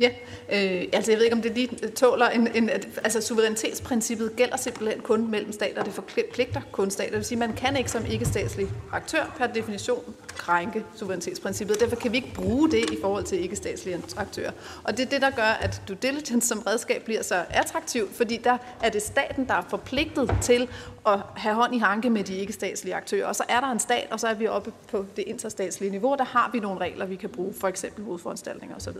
Ja, 0.00 0.10
øh, 0.52 0.88
altså 0.92 1.10
jeg 1.10 1.18
ved 1.18 1.24
ikke, 1.24 1.36
om 1.36 1.42
det 1.42 1.52
lige 1.52 1.88
tåler 1.88 2.28
en, 2.28 2.48
en... 2.54 2.70
Altså 3.04 3.20
suverænitetsprincippet 3.20 4.36
gælder 4.36 4.56
simpelthen 4.56 5.00
kun 5.00 5.30
mellem 5.30 5.52
stater, 5.52 5.82
det 5.82 5.92
forpligter 5.92 6.60
kun 6.72 6.90
stater. 6.90 7.10
Det 7.10 7.18
vil 7.18 7.24
sige, 7.24 7.38
man 7.38 7.52
kan 7.52 7.76
ikke 7.76 7.90
som 7.90 8.06
ikke-statslig 8.06 8.68
aktør 8.92 9.34
per 9.38 9.46
definition 9.46 10.14
krænke 10.28 10.84
suverænitetsprincippet. 10.96 11.80
Derfor 11.80 11.96
kan 11.96 12.12
vi 12.12 12.16
ikke 12.16 12.34
bruge 12.34 12.70
det 12.70 12.90
i 12.90 12.96
forhold 13.00 13.24
til 13.24 13.42
ikke-statslige 13.42 14.02
aktører. 14.16 14.50
Og 14.84 14.96
det 14.96 15.06
er 15.06 15.10
det, 15.10 15.22
der 15.22 15.30
gør, 15.30 15.42
at 15.42 15.82
due 15.88 15.96
diligence 16.02 16.48
som 16.48 16.58
redskab 16.58 17.04
bliver 17.04 17.22
så 17.22 17.44
attraktivt, 17.50 18.16
fordi 18.16 18.36
der 18.36 18.58
er 18.82 18.88
det 18.88 19.02
staten, 19.02 19.48
der 19.48 19.54
er 19.54 19.62
forpligtet 19.68 20.30
til 20.42 20.68
at 21.06 21.20
have 21.36 21.54
hånd 21.54 21.74
i 21.74 21.78
hanke 21.78 22.10
med 22.10 22.24
de 22.24 22.34
ikke-statslige 22.34 22.94
aktører. 22.94 23.26
Og 23.26 23.36
så 23.36 23.44
er 23.48 23.60
der 23.60 23.70
en 23.70 23.78
stat, 23.78 24.08
og 24.10 24.20
så 24.20 24.28
er 24.28 24.34
vi 24.34 24.46
oppe 24.46 24.72
på 24.90 25.06
det 25.16 25.24
interstatslige 25.26 25.90
niveau. 25.90 26.16
Der 26.18 26.24
har 26.24 26.50
vi 26.52 26.60
nogle 26.60 26.80
regler, 26.80 27.06
vi 27.06 27.16
kan 27.16 27.30
bruge, 27.30 27.54
for 27.60 27.68
eksempel 27.68 28.04
modforanstaltninger 28.04 28.76
osv. 28.76 28.96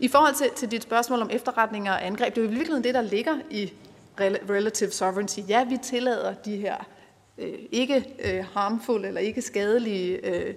I 0.00 0.08
forhold 0.08 0.34
til, 0.34 0.50
til 0.56 0.70
dit 0.70 0.82
spørgsmål 0.82 1.20
om 1.20 1.30
efterretninger 1.32 1.92
og 1.92 2.06
angreb, 2.06 2.34
det 2.34 2.40
er 2.40 2.44
jo 2.44 2.48
i 2.48 2.54
virkeligheden 2.54 2.84
det, 2.84 2.94
der 2.94 3.00
ligger 3.00 3.38
i 3.50 3.72
relative 4.20 4.90
sovereignty. 4.90 5.38
Ja, 5.48 5.64
vi 5.64 5.78
tillader 5.82 6.34
de 6.34 6.56
her 6.56 6.76
øh, 7.38 7.58
ikke 7.72 8.04
øh, 8.18 8.44
harmful 8.54 9.04
eller 9.04 9.20
ikke 9.20 9.42
skadelige 9.42 10.26
øh, 10.26 10.54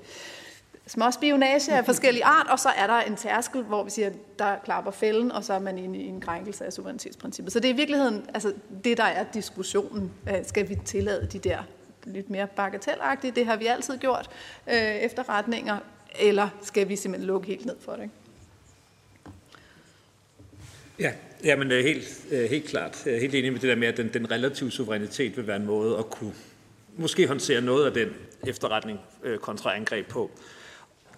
småspionage 0.88 1.74
af 1.74 1.86
forskellige 1.86 2.26
art, 2.26 2.48
og 2.50 2.60
så 2.60 2.70
er 2.70 2.88
der 2.88 3.02
en 3.02 3.16
tærskel, 3.16 3.64
hvor 3.64 3.84
vi 3.84 3.90
siger, 3.90 4.10
der 4.40 4.56
klapper 4.64 4.92
fælden, 4.92 5.32
og 5.32 5.44
så 5.44 5.54
er 5.54 5.60
man 5.60 5.78
inde 5.78 6.00
i 6.00 6.08
en 6.08 6.22
krænkelse 6.22 6.66
af 6.66 6.74
suverænitetsprincippet. 6.74 7.54
Så 7.54 7.60
det 7.60 7.70
er 7.70 7.74
i 7.74 7.78
virkeligheden 7.78 8.26
altså, 8.34 8.54
det, 8.84 8.98
der 8.98 9.04
er 9.04 9.24
diskussionen. 9.34 10.12
Øh, 10.30 10.46
skal 10.46 10.70
vi 10.70 10.78
tillade 10.86 11.28
de 11.32 11.40
der 11.40 11.58
lidt 12.04 12.30
mere 12.30 12.48
bagatelagtige, 12.48 13.32
det 13.32 13.46
har 13.46 13.56
vi 13.56 13.66
altid 13.66 13.98
gjort, 13.98 14.30
øh, 14.68 14.76
efterretninger, 14.76 15.78
eller 16.20 16.50
skal 16.62 16.90
vi 16.90 16.96
simpelthen 16.96 17.28
lukke 17.28 17.48
helt 17.48 17.66
ned 17.66 17.76
for 17.80 17.92
det? 17.92 18.04
Ikke? 18.04 18.14
Ja, 21.00 21.12
ja 21.44 21.56
men 21.56 21.72
øh, 21.72 21.84
helt, 21.84 22.26
øh, 22.32 22.50
helt 22.50 22.66
klart. 22.66 23.04
Helt 23.04 23.36
enig 23.36 23.52
med 23.52 23.60
det 23.60 23.70
der 23.70 23.76
med, 23.76 23.88
at 23.88 23.98
den, 23.98 24.14
den 24.14 24.32
relative 24.32 24.72
suverænitet 24.72 25.38
vil 25.38 25.48
være 25.48 25.56
en 25.56 25.66
måde 25.66 25.98
at 25.98 26.10
kunne 26.10 26.34
måske 26.98 27.28
håndtere 27.28 27.62
noget 27.62 27.86
af 27.86 27.94
den 27.94 28.10
efterretning 28.48 29.00
øh, 29.24 29.38
kontra 29.38 29.76
angreb 29.76 30.08
på. 30.08 30.32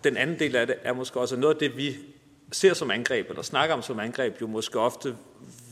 Den 0.03 0.17
anden 0.17 0.39
del 0.39 0.55
af 0.55 0.67
det 0.67 0.75
er 0.83 0.93
måske 0.93 1.19
også, 1.19 1.35
noget 1.35 1.53
af 1.53 1.59
det, 1.59 1.77
vi 1.77 1.97
ser 2.51 2.73
som 2.73 2.91
angreb, 2.91 3.29
eller 3.29 3.41
snakker 3.41 3.75
om 3.75 3.81
som 3.81 3.99
angreb, 3.99 4.41
jo 4.41 4.47
måske 4.47 4.79
ofte 4.79 5.15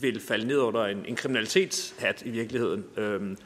vil 0.00 0.20
falde 0.20 0.46
ned 0.46 0.58
under 0.58 0.86
en, 0.86 1.04
en 1.08 1.16
kriminalitetshat 1.16 2.22
i 2.24 2.30
virkeligheden. 2.30 2.84
Øhm, 2.96 3.36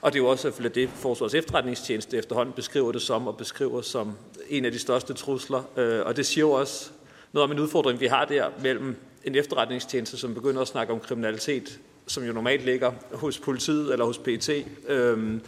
og 0.00 0.12
det 0.12 0.18
er 0.18 0.22
jo 0.22 0.28
også 0.28 0.48
at 0.64 0.74
det, 0.74 0.88
Forsvars 0.88 1.34
efterretningstjeneste 1.34 2.16
efterhånden 2.16 2.54
beskriver 2.54 2.92
det 2.92 3.02
som, 3.02 3.26
og 3.26 3.36
beskriver 3.36 3.80
som 3.82 4.16
en 4.48 4.64
af 4.64 4.72
de 4.72 4.78
største 4.78 5.14
trusler. 5.14 5.78
Øh, 5.78 6.06
og 6.06 6.16
det 6.16 6.26
siger 6.26 6.44
jo 6.44 6.50
også 6.50 6.90
noget 7.32 7.44
om 7.44 7.52
en 7.52 7.60
udfordring, 7.60 8.00
vi 8.00 8.06
har 8.06 8.24
der 8.24 8.50
mellem 8.62 8.96
en 9.24 9.34
efterretningstjeneste, 9.34 10.16
som 10.16 10.34
begynder 10.34 10.62
at 10.62 10.68
snakke 10.68 10.92
om 10.92 11.00
kriminalitet, 11.00 11.80
som 12.06 12.24
jo 12.24 12.32
normalt 12.32 12.64
ligger 12.64 12.92
hos 13.12 13.38
politiet 13.38 13.92
eller 13.92 14.04
hos 14.04 14.18
PET. 14.18 14.50
Øhm, 14.88 15.40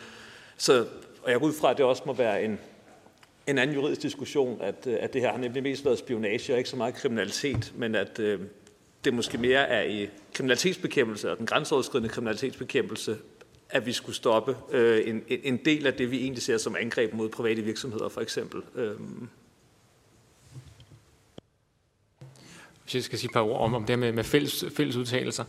så, 0.57 0.87
og 1.23 1.31
jeg 1.31 1.41
går 1.41 1.47
ud 1.47 1.53
fra, 1.53 1.71
at 1.71 1.77
det 1.77 1.85
også 1.85 2.03
må 2.07 2.13
være 2.13 2.45
en, 2.45 2.59
en 3.47 3.59
anden 3.59 3.77
juridisk 3.77 4.03
diskussion, 4.03 4.61
at, 4.61 4.87
øh, 4.87 4.97
at 5.01 5.13
det 5.13 5.21
her 5.21 5.31
har 5.31 5.39
nemlig 5.39 5.63
mest 5.63 5.85
været 5.85 5.99
spionage 5.99 6.53
og 6.53 6.59
ikke 6.59 6.71
så 6.71 6.77
meget 6.77 6.95
kriminalitet, 6.95 7.73
men 7.77 7.95
at 7.95 8.19
øh, 8.19 8.41
det 9.05 9.15
måske 9.15 9.39
mere 9.39 9.69
er 9.69 9.83
i 9.83 10.09
kriminalitetsbekæmpelse 10.35 11.31
og 11.31 11.39
den 11.39 11.47
grænseoverskridende 11.47 12.09
kriminalitetsbekæmpelse, 12.09 13.17
at 13.71 13.87
vi 13.87 13.93
skulle 13.93 14.17
stoppe 14.17 14.57
øh, 14.73 15.09
en, 15.09 15.23
en 15.29 15.57
del 15.65 15.87
af 15.87 15.95
det, 15.95 16.11
vi 16.11 16.21
egentlig 16.21 16.43
ser 16.43 16.59
som 16.59 16.77
angreb 16.81 17.13
mod 17.13 17.29
private 17.29 17.63
virksomheder, 17.63 18.09
for 18.09 18.21
eksempel. 18.21 18.63
Øhm, 18.75 19.29
hvis 22.87 22.95
jeg 22.95 23.03
skal 23.03 23.19
sige 23.19 23.29
et 23.29 23.33
par 23.33 23.41
ord 23.41 23.61
om, 23.61 23.75
om 23.75 23.85
det 23.85 23.91
her 23.91 23.97
med, 23.97 24.13
med 24.13 24.25
fælles, 24.25 24.65
fælles 24.77 24.97
udtalelser, 24.97 25.45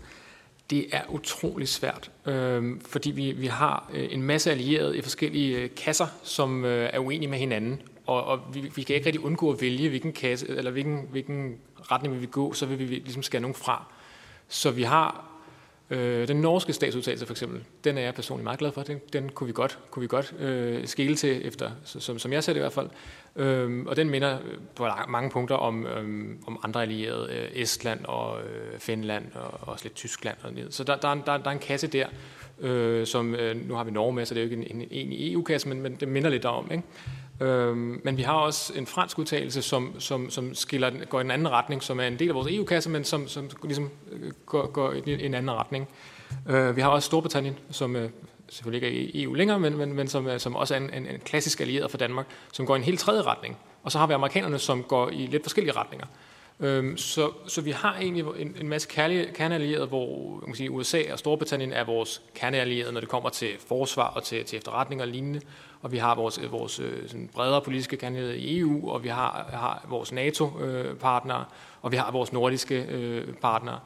det 0.69 0.85
er 0.91 1.01
utrolig 1.09 1.67
svært, 1.67 2.11
øh, 2.25 2.81
fordi 2.85 3.11
vi, 3.11 3.31
vi 3.31 3.47
har 3.47 3.89
øh, 3.93 4.07
en 4.11 4.23
masse 4.23 4.51
allierede 4.51 4.97
i 4.97 5.01
forskellige 5.01 5.57
øh, 5.57 5.69
kasser, 5.75 6.07
som 6.23 6.65
øh, 6.65 6.89
er 6.93 6.99
uenige 6.99 7.29
med 7.29 7.37
hinanden, 7.37 7.81
og, 8.05 8.23
og 8.23 8.39
vi, 8.53 8.71
vi 8.75 8.83
kan 8.83 8.95
ikke 8.95 9.05
rigtig 9.05 9.25
undgå 9.25 9.51
at 9.51 9.61
vælge, 9.61 9.89
hvilken 9.89 10.13
kasse, 10.13 10.47
eller 10.47 10.71
hvilken, 10.71 11.07
hvilken 11.11 11.57
retning 11.91 12.13
vi 12.13 12.19
vil 12.19 12.29
gå, 12.29 12.53
så 12.53 12.65
vil 12.65 12.79
vi 12.79 12.85
ligesom 12.85 13.23
skære 13.23 13.41
nogen 13.41 13.55
fra. 13.55 13.93
Så 14.47 14.71
vi 14.71 14.83
har 14.83 15.25
øh, 15.89 16.27
den 16.27 16.37
norske 16.37 16.73
statsudtalelse 16.73 17.25
for 17.25 17.33
eksempel, 17.33 17.63
den 17.83 17.97
er 17.97 18.01
jeg 18.01 18.13
personligt 18.13 18.43
meget 18.43 18.59
glad 18.59 18.71
for, 18.71 18.83
den, 18.83 18.99
den 19.13 19.29
kunne 19.29 19.47
vi 19.47 19.53
godt, 19.53 19.79
kunne 19.91 20.01
vi 20.01 20.07
godt 20.07 20.33
øh, 20.39 20.87
skele 20.87 21.15
til 21.15 21.47
efter, 21.47 21.71
som, 21.83 22.19
som 22.19 22.33
jeg 22.33 22.43
ser 22.43 22.53
det 22.53 22.59
i 22.59 22.61
hvert 22.61 22.73
fald. 22.73 22.89
Øhm, 23.35 23.87
og 23.87 23.95
den 23.95 24.09
minder 24.09 24.33
øh, 24.33 24.57
på 24.75 24.87
mange 25.07 25.29
punkter 25.29 25.55
om, 25.55 25.85
øhm, 25.85 26.43
om 26.47 26.59
andre 26.63 26.81
allierede, 26.81 27.33
øh, 27.33 27.61
Estland 27.61 28.05
og 28.05 28.39
øh, 28.41 28.79
Finland 28.79 29.25
og 29.33 29.67
også 29.67 29.85
lidt 29.85 29.95
Tyskland. 29.95 30.37
Og 30.43 30.53
ned. 30.53 30.71
Så 30.71 30.83
der, 30.83 30.95
der, 30.95 31.07
er 31.07 31.15
der, 31.15 31.37
der 31.37 31.47
er 31.47 31.51
en 31.51 31.59
kasse 31.59 31.87
der, 31.87 32.07
øh, 32.59 33.07
som 33.07 33.35
øh, 33.35 33.67
nu 33.67 33.75
har 33.75 33.83
vi 33.83 33.91
Norge 33.91 34.13
med, 34.13 34.25
så 34.25 34.33
det 34.33 34.41
er 34.41 34.45
jo 34.45 34.51
ikke 34.51 34.69
en, 34.69 34.81
en, 34.81 34.87
en 34.91 35.33
EU-kasse, 35.33 35.69
men, 35.69 35.81
men 35.81 35.95
det 35.95 36.07
minder 36.07 36.29
lidt 36.29 36.45
om. 36.45 36.71
Ikke? 36.71 36.83
Øhm, 37.41 38.01
men 38.03 38.17
vi 38.17 38.21
har 38.21 38.33
også 38.33 38.73
en 38.75 38.87
fransk 38.87 39.19
udtalelse, 39.19 39.61
som, 39.61 39.99
som, 39.99 40.29
som 40.29 40.55
skiller, 40.55 40.91
går 41.09 41.19
i 41.19 41.21
en 41.21 41.31
anden 41.31 41.49
retning, 41.49 41.83
som 41.83 41.99
er 41.99 42.03
en 42.03 42.19
del 42.19 42.29
af 42.29 42.35
vores 42.35 42.47
EU-kasse, 42.51 42.89
men 42.89 43.03
som, 43.03 43.27
som 43.27 43.49
ligesom 43.63 43.89
øh, 44.11 44.31
går, 44.45 44.67
går 44.67 44.93
i 44.93 45.25
en 45.25 45.33
anden 45.33 45.51
retning. 45.51 45.87
Øh, 46.49 46.75
vi 46.75 46.81
har 46.81 46.89
også 46.89 47.05
Storbritannien, 47.05 47.57
som 47.71 47.95
øh, 47.95 48.09
selvfølgelig 48.49 48.87
ikke 48.87 48.99
er 48.99 49.09
i 49.13 49.23
EU 49.23 49.33
længere, 49.33 49.59
men, 49.59 49.77
men, 49.77 49.93
men 49.93 50.07
som, 50.07 50.27
øh, 50.27 50.39
som 50.39 50.55
også 50.55 50.73
er 50.73 50.77
en, 50.77 50.93
en, 50.93 51.07
en 51.07 51.19
klassisk 51.25 51.61
allieret 51.61 51.91
for 51.91 51.97
Danmark, 51.97 52.25
som 52.53 52.65
går 52.65 52.75
i 52.75 52.77
en 52.77 52.83
helt 52.83 52.99
tredje 52.99 53.21
retning. 53.21 53.57
Og 53.83 53.91
så 53.91 53.99
har 53.99 54.07
vi 54.07 54.13
amerikanerne, 54.13 54.59
som 54.59 54.83
går 54.83 55.09
i 55.09 55.25
lidt 55.25 55.43
forskellige 55.43 55.75
retninger. 55.75 56.07
Øhm, 56.59 56.97
så, 56.97 57.31
så 57.47 57.61
vi 57.61 57.71
har 57.71 57.97
egentlig 57.97 58.25
en, 58.37 58.55
en 58.61 58.69
masse 58.69 58.87
kerneallierede, 59.33 59.85
hvor 59.85 60.31
man 60.35 60.45
kan 60.45 60.55
sige, 60.55 60.71
USA 60.71 61.01
og 61.11 61.19
Storbritannien 61.19 61.73
er 61.73 61.83
vores 61.83 62.21
kerneallierede, 62.35 62.93
når 62.93 62.99
det 62.99 63.09
kommer 63.09 63.29
til 63.29 63.49
forsvar 63.67 64.07
og 64.07 64.23
til, 64.23 64.45
til 64.45 64.57
efterretning 64.57 65.01
og 65.01 65.07
lignende. 65.07 65.41
Og 65.81 65.91
vi 65.91 65.97
har 65.97 66.15
vores, 66.15 66.37
øh, 66.37 66.51
vores 66.51 66.79
øh, 66.79 67.09
sådan 67.09 67.29
bredere 67.33 67.61
politiske 67.61 67.97
kandidater 67.97 68.33
i 68.33 68.59
EU, 68.59 68.89
og 68.89 69.03
vi 69.03 69.09
har, 69.09 69.49
har 69.53 69.85
vores 69.89 70.11
NATO-partnere, 70.11 71.45
og 71.81 71.91
vi 71.91 71.97
har 71.97 72.11
vores 72.11 72.33
nordiske 72.33 72.85
øh, 72.89 73.33
partnere. 73.33 73.79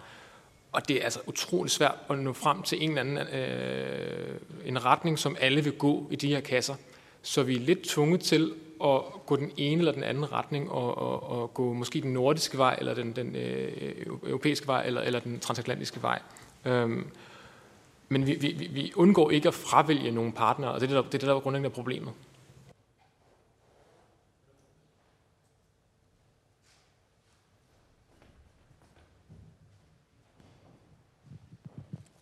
Og 0.71 0.87
det 0.87 0.97
er 0.97 1.03
altså 1.03 1.19
utrolig 1.27 1.71
svært 1.71 1.95
at 2.09 2.19
nå 2.19 2.33
frem 2.33 2.61
til 2.61 2.83
en 2.83 2.89
eller 2.89 3.01
anden 3.01 3.17
øh, 3.17 4.35
en 4.65 4.85
retning, 4.85 5.19
som 5.19 5.37
alle 5.39 5.63
vil 5.63 5.73
gå 5.73 6.07
i 6.11 6.15
de 6.15 6.27
her 6.27 6.39
kasser. 6.39 6.75
Så 7.21 7.43
vi 7.43 7.55
er 7.55 7.59
lidt 7.59 7.83
tvunget 7.83 8.21
til 8.21 8.53
at 8.83 9.01
gå 9.25 9.35
den 9.35 9.51
ene 9.57 9.79
eller 9.79 9.91
den 9.91 10.03
anden 10.03 10.31
retning, 10.31 10.71
og, 10.71 10.97
og, 10.97 11.41
og 11.41 11.53
gå 11.53 11.73
måske 11.73 12.01
den 12.01 12.13
nordiske 12.13 12.57
vej, 12.57 12.75
eller 12.79 12.93
den, 12.93 13.15
den 13.15 13.35
øh, 13.35 13.95
europæiske 14.27 14.67
vej, 14.67 14.83
eller, 14.85 15.01
eller 15.01 15.19
den 15.19 15.39
transatlantiske 15.39 16.01
vej. 16.01 16.19
Øhm, 16.65 17.07
men 18.11 18.27
vi, 18.27 18.35
vi, 18.35 18.69
vi 18.73 18.93
undgår 18.95 19.31
ikke 19.31 19.47
at 19.47 19.53
fravælge 19.53 20.11
nogle 20.11 20.31
partnere, 20.31 20.71
og 20.71 20.81
det 20.81 20.91
er 20.91 20.93
det, 20.93 20.95
der, 20.95 21.09
det, 21.09 21.13
er 21.13 21.19
det, 21.19 21.27
der 21.27 21.35
er 21.35 21.39
grundlæggende 21.39 21.75
problemet. 21.75 22.13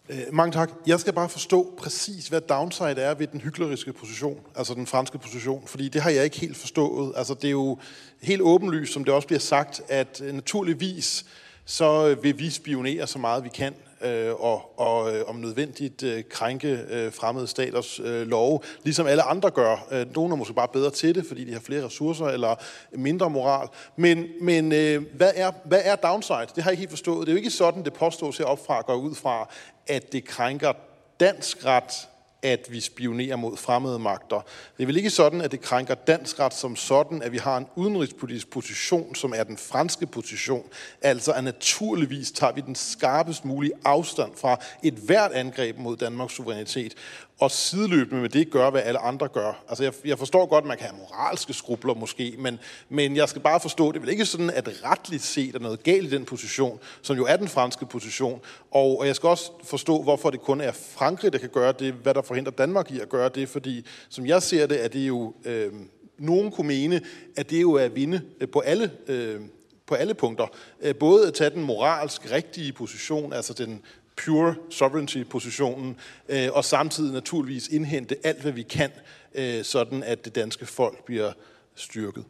Øh, 0.09 0.17
mange 0.31 0.51
tak. 0.51 0.71
Jeg 0.87 0.99
skal 0.99 1.13
bare 1.13 1.29
forstå 1.29 1.73
præcis, 1.77 2.27
hvad 2.27 2.41
downside 2.41 3.01
er 3.01 3.13
ved 3.13 3.27
den 3.27 3.41
hykleriske 3.41 3.93
position, 3.93 4.39
altså 4.55 4.73
den 4.73 4.87
franske 4.87 5.17
position, 5.17 5.67
fordi 5.67 5.89
det 5.89 6.01
har 6.01 6.09
jeg 6.09 6.23
ikke 6.23 6.39
helt 6.39 6.57
forstået. 6.57 7.13
Altså 7.15 7.33
det 7.33 7.47
er 7.47 7.51
jo 7.51 7.79
helt 8.21 8.41
åbenlyst, 8.41 8.93
som 8.93 9.05
det 9.05 9.13
også 9.13 9.27
bliver 9.27 9.39
sagt, 9.39 9.81
at 9.87 10.21
naturligvis 10.33 11.25
så 11.65 12.15
vil 12.15 12.39
vi 12.39 12.49
spionere 12.49 13.07
så 13.07 13.19
meget 13.19 13.43
vi 13.43 13.49
kan 13.49 13.73
øh, 14.01 14.33
og, 14.33 14.79
og 14.79 15.15
øh, 15.15 15.25
om 15.27 15.35
nødvendigt 15.35 16.03
øh, 16.03 16.23
krænke 16.29 16.79
øh, 16.89 17.13
fremmede 17.13 17.47
staters 17.47 17.99
øh, 17.99 18.27
love, 18.27 18.59
ligesom 18.83 19.07
alle 19.07 19.23
andre 19.23 19.49
gør. 19.49 19.87
Øh, 19.91 20.15
nogle 20.15 20.31
er 20.31 20.35
måske 20.35 20.53
bare 20.53 20.67
bedre 20.67 20.91
til 20.91 21.15
det, 21.15 21.25
fordi 21.25 21.45
de 21.45 21.53
har 21.53 21.59
flere 21.59 21.85
ressourcer 21.85 22.25
eller 22.25 22.55
mindre 22.91 23.29
moral. 23.29 23.67
Men, 23.95 24.25
men 24.41 24.71
øh, 24.71 25.03
hvad, 25.13 25.31
er, 25.35 25.51
hvad 25.65 25.81
er 25.83 25.95
downside? 25.95 26.47
Det 26.55 26.63
har 26.63 26.71
jeg 26.71 26.73
ikke 26.73 26.81
helt 26.81 26.89
forstået. 26.89 27.27
Det 27.27 27.31
er 27.31 27.33
jo 27.33 27.37
ikke 27.37 27.49
sådan, 27.49 27.83
det 27.83 27.93
påstås 27.93 28.37
heropfra 28.37 28.81
går 28.81 28.95
ud 28.95 29.15
fra, 29.15 29.49
at 29.87 30.11
det 30.11 30.25
krænker 30.25 30.73
dansk 31.19 31.65
ret 31.65 32.08
at 32.43 32.67
vi 32.69 32.79
spionerer 32.79 33.35
mod 33.35 33.57
fremmede 33.57 33.99
magter. 33.99 34.45
Det 34.77 34.83
er 34.83 34.85
vel 34.85 34.97
ikke 34.97 35.09
sådan, 35.09 35.41
at 35.41 35.51
det 35.51 35.61
krænker 35.61 35.95
dansk 35.95 36.39
ret 36.39 36.53
som 36.53 36.75
sådan, 36.75 37.21
at 37.21 37.31
vi 37.31 37.37
har 37.37 37.57
en 37.57 37.67
udenrigspolitisk 37.75 38.49
position, 38.49 39.15
som 39.15 39.33
er 39.35 39.43
den 39.43 39.57
franske 39.57 40.07
position. 40.07 40.69
Altså 41.01 41.31
at 41.31 41.43
naturligvis 41.43 42.31
tager 42.31 42.53
vi 42.53 42.61
den 42.61 42.75
skarpest 42.75 43.45
mulige 43.45 43.73
afstand 43.85 44.31
fra 44.35 44.59
et 44.83 44.93
hvert 44.93 45.31
angreb 45.31 45.77
mod 45.77 45.97
Danmarks 45.97 46.33
suverænitet 46.33 46.93
og 47.39 47.51
sideløbende 47.51 48.21
med 48.21 48.29
det 48.29 48.51
gør, 48.51 48.69
hvad 48.69 48.81
alle 48.81 48.99
andre 48.99 49.27
gør. 49.27 49.63
Altså 49.69 49.83
jeg, 49.83 49.93
jeg 50.05 50.19
forstår 50.19 50.45
godt, 50.45 50.63
at 50.63 50.67
man 50.67 50.77
kan 50.77 50.87
have 50.87 50.97
moralske 50.99 51.53
skrubler 51.53 51.93
måske, 51.93 52.35
men, 52.37 52.59
men 52.89 53.15
jeg 53.15 53.29
skal 53.29 53.41
bare 53.41 53.59
forstå, 53.59 53.91
det 53.91 53.97
er 53.97 54.01
vel 54.01 54.09
ikke 54.09 54.25
sådan, 54.25 54.49
at 54.49 54.69
retligt 54.83 55.23
set 55.23 55.55
er 55.55 55.59
noget 55.59 55.83
galt 55.83 56.13
i 56.13 56.15
den 56.15 56.25
position, 56.25 56.79
som 57.01 57.17
jo 57.17 57.25
er 57.25 57.35
den 57.35 57.47
franske 57.47 57.85
position. 57.85 58.41
Og, 58.71 58.99
og 58.99 59.07
jeg 59.07 59.15
skal 59.15 59.29
også 59.29 59.51
forstå, 59.63 60.01
hvorfor 60.01 60.29
det 60.29 60.41
kun 60.41 60.61
er 60.61 60.71
Frankrig, 60.71 61.33
der 61.33 61.39
kan 61.39 61.49
gøre 61.49 61.73
det, 61.79 61.93
hvad 61.93 62.13
der 62.13 62.21
forhindrer 62.21 62.51
Danmark 62.51 62.91
i 62.91 62.99
at 62.99 63.09
gøre 63.09 63.29
det, 63.29 63.49
fordi 63.49 63.85
som 64.09 64.25
jeg 64.25 64.43
ser 64.43 64.67
det, 64.67 64.83
er 64.83 64.87
det 64.87 65.07
jo, 65.07 65.33
øh, 65.45 65.73
nogen 66.17 66.51
kunne 66.51 66.67
mene, 66.67 67.01
at 67.37 67.49
det 67.49 67.61
jo 67.61 67.73
er 67.73 67.83
at 67.83 67.95
vinde 67.95 68.21
øh, 68.39 68.47
på 68.47 68.59
alle 68.59 68.91
øh, 69.07 69.41
på 69.85 69.95
alle 69.95 70.13
punkter. 70.13 70.47
Øh, 70.81 70.95
både 70.95 71.27
at 71.27 71.33
tage 71.33 71.49
den 71.49 71.63
moralsk 71.63 72.31
rigtige 72.31 72.73
position, 72.73 73.33
altså 73.33 73.53
den 73.53 73.81
pure 74.25 74.55
sovereignty-positionen, 74.69 75.97
øh, 76.29 76.47
og 76.53 76.65
samtidig 76.65 77.13
naturligvis 77.13 77.67
indhente 77.67 78.15
alt, 78.23 78.41
hvad 78.41 78.51
vi 78.51 78.63
kan, 78.63 78.89
øh, 79.35 79.63
sådan 79.63 80.03
at 80.03 80.25
det 80.25 80.35
danske 80.35 80.65
folk 80.65 81.05
bliver 81.05 81.31
styrket. 81.75 82.25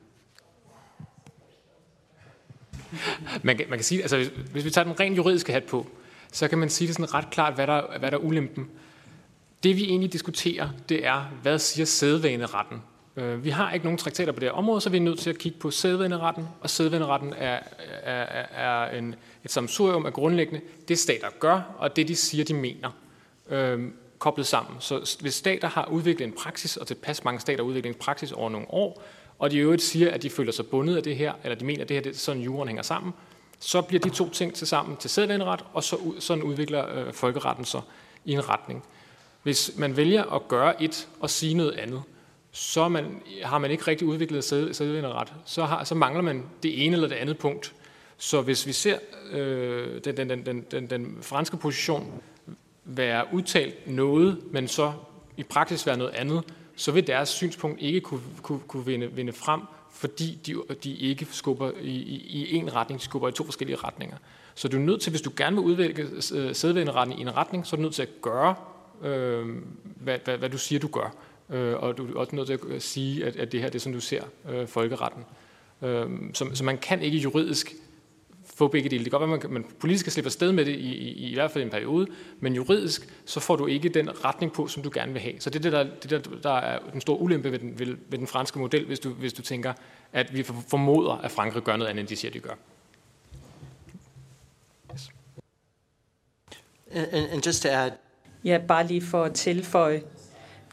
Man 3.43 3.57
kan, 3.57 3.65
man 3.69 3.77
kan 3.77 3.83
sige, 3.83 4.01
altså 4.01 4.17
hvis, 4.17 4.31
hvis 4.51 4.65
vi 4.65 4.69
tager 4.69 4.85
den 4.85 4.99
rent 4.99 5.17
juridiske 5.17 5.53
hat 5.53 5.63
på, 5.63 5.87
så 6.31 6.47
kan 6.47 6.57
man 6.57 6.69
sige 6.69 6.87
det 6.87 6.95
sådan 6.95 7.13
ret 7.13 7.29
klart, 7.31 7.55
hvad 7.55 7.67
der, 7.67 7.97
hvad 7.99 8.11
der 8.11 8.17
er 8.17 8.21
ulempen. 8.21 8.69
Det 9.63 9.75
vi 9.75 9.83
egentlig 9.83 10.13
diskuterer, 10.13 10.69
det 10.89 11.05
er, 11.05 11.23
hvad 11.41 11.59
siger 11.59 11.85
sædvaneretten 11.85 12.81
øh, 13.19 13.43
vi 13.43 13.49
har 13.49 13.71
ikke 13.71 13.85
nogen 13.85 13.97
traktater 13.97 14.31
på 14.31 14.39
det 14.39 14.47
her 14.47 14.53
område, 14.53 14.81
så 14.81 14.89
vi 14.89 14.97
er 14.97 15.01
nødt 15.01 15.19
til 15.19 15.29
at 15.29 15.37
kigge 15.37 15.59
på 15.59 15.71
sædvaneretten, 15.71 16.47
og 16.61 16.69
sædvaneretten 16.69 17.33
er, 17.37 17.59
er, 18.03 18.45
er 18.51 18.97
en, 18.97 19.15
et 19.45 19.51
samsurium 19.51 20.05
er 20.05 20.09
grundlæggende 20.09 20.61
det 20.87 20.99
stater 20.99 21.27
gør, 21.39 21.75
og 21.77 21.95
det 21.95 22.07
de 22.07 22.15
siger, 22.15 22.43
de 22.43 22.53
mener, 22.53 22.91
øh, 23.49 23.79
koblet 24.19 24.47
sammen. 24.47 24.75
Så 24.79 25.17
hvis 25.21 25.33
stater 25.33 25.67
har 25.67 25.85
udviklet 25.91 26.27
en 26.27 26.33
praksis, 26.33 26.77
og 26.77 26.87
tilpas 26.87 27.23
mange 27.23 27.39
stater 27.39 27.63
har 27.63 27.67
udviklet 27.67 27.89
en 27.89 27.99
praksis 27.99 28.31
over 28.31 28.49
nogle 28.49 28.67
år, 28.69 29.03
og 29.39 29.51
de 29.51 29.57
i 29.57 29.59
øvrigt 29.59 29.81
siger, 29.81 30.11
at 30.11 30.23
de 30.23 30.29
føler 30.29 30.51
sig 30.51 30.67
bundet 30.67 30.97
af 30.97 31.03
det 31.03 31.15
her, 31.15 31.33
eller 31.43 31.55
de 31.55 31.65
mener, 31.65 31.81
at 31.81 31.89
det 31.89 31.95
her 31.95 32.01
det 32.01 32.09
er 32.09 32.17
sådan, 32.17 32.41
jorden 32.41 32.67
hænger 32.67 32.83
sammen, 32.83 33.13
så 33.59 33.81
bliver 33.81 34.01
de 34.01 34.09
to 34.09 34.29
ting 34.29 34.53
til 34.53 34.67
sammen 34.67 34.97
til 34.97 35.09
sædvenderet, 35.09 35.65
og 35.73 35.83
så, 35.83 35.97
sådan 36.19 36.43
udvikler 36.43 36.95
øh, 36.95 37.13
folkeretten 37.13 37.65
sig 37.65 37.81
i 38.25 38.31
en 38.31 38.49
retning. 38.49 38.83
Hvis 39.43 39.71
man 39.77 39.97
vælger 39.97 40.23
at 40.23 40.47
gøre 40.47 40.83
et 40.83 41.07
og 41.19 41.29
sige 41.29 41.53
noget 41.53 41.71
andet, 41.71 42.01
så 42.51 42.87
man, 42.87 43.21
har 43.43 43.57
man 43.57 43.71
ikke 43.71 43.83
rigtig 43.87 44.07
udviklet 44.07 44.43
sædvinderet. 44.43 45.33
Så, 45.45 45.65
har, 45.65 45.83
så 45.83 45.95
mangler 45.95 46.21
man 46.21 46.43
det 46.63 46.85
ene 46.85 46.95
eller 46.95 47.07
det 47.07 47.15
andet 47.15 47.37
punkt. 47.37 47.73
Så 48.21 48.41
hvis 48.41 48.67
vi 48.67 48.73
ser 48.73 48.97
øh, 49.31 50.03
den, 50.03 50.17
den, 50.17 50.45
den, 50.45 50.65
den, 50.71 50.89
den 50.89 51.17
franske 51.21 51.57
position 51.57 52.21
være 52.85 53.25
udtalt 53.33 53.87
noget, 53.87 54.41
men 54.51 54.67
så 54.67 54.93
i 55.37 55.43
praksis 55.43 55.87
være 55.87 55.97
noget 55.97 56.11
andet, 56.11 56.43
så 56.75 56.91
vil 56.91 57.07
deres 57.07 57.29
synspunkt 57.29 57.81
ikke 57.81 58.01
kunne, 58.01 58.21
kunne, 58.41 58.59
kunne 58.67 58.85
vinde, 58.85 59.11
vinde 59.11 59.33
frem, 59.33 59.61
fordi 59.91 60.39
de, 60.45 60.55
de 60.83 60.95
ikke 60.95 61.27
skubber 61.31 61.71
i, 61.81 61.89
i, 61.89 62.45
i 62.45 62.55
en 62.55 62.75
retning, 62.75 62.99
de 62.99 63.05
skubber 63.05 63.29
i 63.29 63.31
to 63.31 63.43
forskellige 63.43 63.77
retninger. 63.77 64.17
Så 64.55 64.67
du 64.67 64.77
er 64.77 64.81
nødt 64.81 65.01
til, 65.01 65.09
hvis 65.09 65.21
du 65.21 65.31
gerne 65.37 65.55
vil 65.55 65.65
udvikle 65.65 66.03
øh, 66.33 66.77
i 67.17 67.21
en 67.21 67.35
retning, 67.35 67.67
så 67.67 67.75
er 67.75 67.77
du 67.77 67.81
nødt 67.81 67.93
til 67.93 68.01
at 68.01 68.21
gøre, 68.21 68.55
øh, 69.03 69.47
hvad, 69.83 70.17
hvad, 70.23 70.37
hvad 70.37 70.49
du 70.49 70.57
siger, 70.57 70.79
du 70.79 70.87
gør 70.87 71.15
øh, 71.49 71.75
og 71.75 71.97
du 71.97 72.07
er 72.07 72.19
også 72.19 72.35
nødt 72.35 72.47
til 72.47 72.53
at 72.53 72.59
øh, 72.67 72.81
sige, 72.81 73.25
at, 73.25 73.35
at 73.35 73.51
det 73.51 73.61
her 73.61 73.69
det 73.69 73.75
er 73.75 73.79
som 73.79 73.93
du 73.93 73.99
ser 73.99 74.23
øh, 74.49 74.67
folkeretten. 74.67 75.23
Øh, 75.81 76.09
så, 76.33 76.49
så 76.53 76.63
man 76.63 76.77
kan 76.77 77.01
ikke 77.01 77.17
juridisk 77.17 77.73
få 78.59 78.67
begge 78.67 78.89
dele. 78.89 79.03
Det 79.03 79.11
kan 79.11 79.19
godt 79.19 79.29
være, 79.29 79.37
at 79.37 79.43
man, 79.43 79.53
man 79.53 79.71
politisk 79.79 80.05
kan 80.05 80.11
slippe 80.11 80.27
afsted 80.27 80.51
med 80.51 80.65
det 80.65 80.71
i, 80.71 80.93
i, 80.93 81.31
i 81.31 81.33
hvert 81.33 81.51
fald 81.51 81.63
en 81.63 81.69
periode, 81.69 82.07
men 82.39 82.53
juridisk, 82.53 83.09
så 83.25 83.39
får 83.39 83.55
du 83.55 83.65
ikke 83.65 83.89
den 83.89 84.25
retning 84.25 84.53
på, 84.53 84.67
som 84.67 84.83
du 84.83 84.91
gerne 84.93 85.13
vil 85.13 85.21
have. 85.21 85.33
Så 85.39 85.49
det 85.49 85.55
er 85.55 85.61
det, 85.61 85.71
der, 85.71 85.83
det 85.83 86.09
der, 86.09 86.39
der 86.43 86.53
er 86.53 86.79
den 86.91 87.01
store 87.01 87.19
ulempe 87.19 87.51
ved 87.51 87.59
den, 87.59 87.79
ved, 87.79 87.85
ved 88.09 88.17
den 88.17 88.27
franske 88.27 88.59
model, 88.59 88.85
hvis 88.85 88.99
du, 88.99 89.09
hvis 89.09 89.33
du 89.33 89.41
tænker, 89.41 89.73
at 90.13 90.33
vi 90.33 90.43
formoder, 90.43 91.13
at 91.13 91.31
Frankrig 91.31 91.63
gør 91.63 91.75
noget 91.75 91.89
andet, 91.89 92.01
end 92.01 92.07
de 92.07 92.15
siger, 92.15 92.31
de 92.31 92.39
gør. 92.39 92.53
Yes. 94.93 95.09
And, 96.91 97.27
and 97.31 97.45
just 97.45 97.63
to 97.63 97.69
add... 97.69 97.91
Ja, 98.43 98.57
bare 98.67 98.87
lige 98.87 99.01
for 99.01 99.23
at 99.23 99.33
tilføje, 99.33 100.01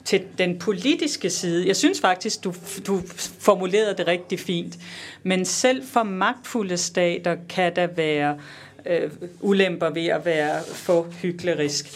til 0.06 0.22
den 0.38 0.58
politiske 0.58 1.30
side. 1.30 1.66
Jeg 1.66 1.76
synes 1.76 2.00
faktisk, 2.00 2.44
du, 2.44 2.54
du 2.86 3.02
formulerede 3.40 3.96
det 3.96 4.06
rigtig 4.06 4.40
fint. 4.40 4.78
Men 5.22 5.44
selv 5.44 5.86
for 5.86 6.02
magtfulde 6.02 6.76
stater 6.76 7.36
kan 7.48 7.76
der 7.76 7.86
være 7.86 8.38
øh, 8.86 9.10
ulemper 9.40 9.90
ved 9.90 10.06
at 10.06 10.24
være 10.24 10.62
for 10.64 11.06
hyklerisk. 11.22 11.86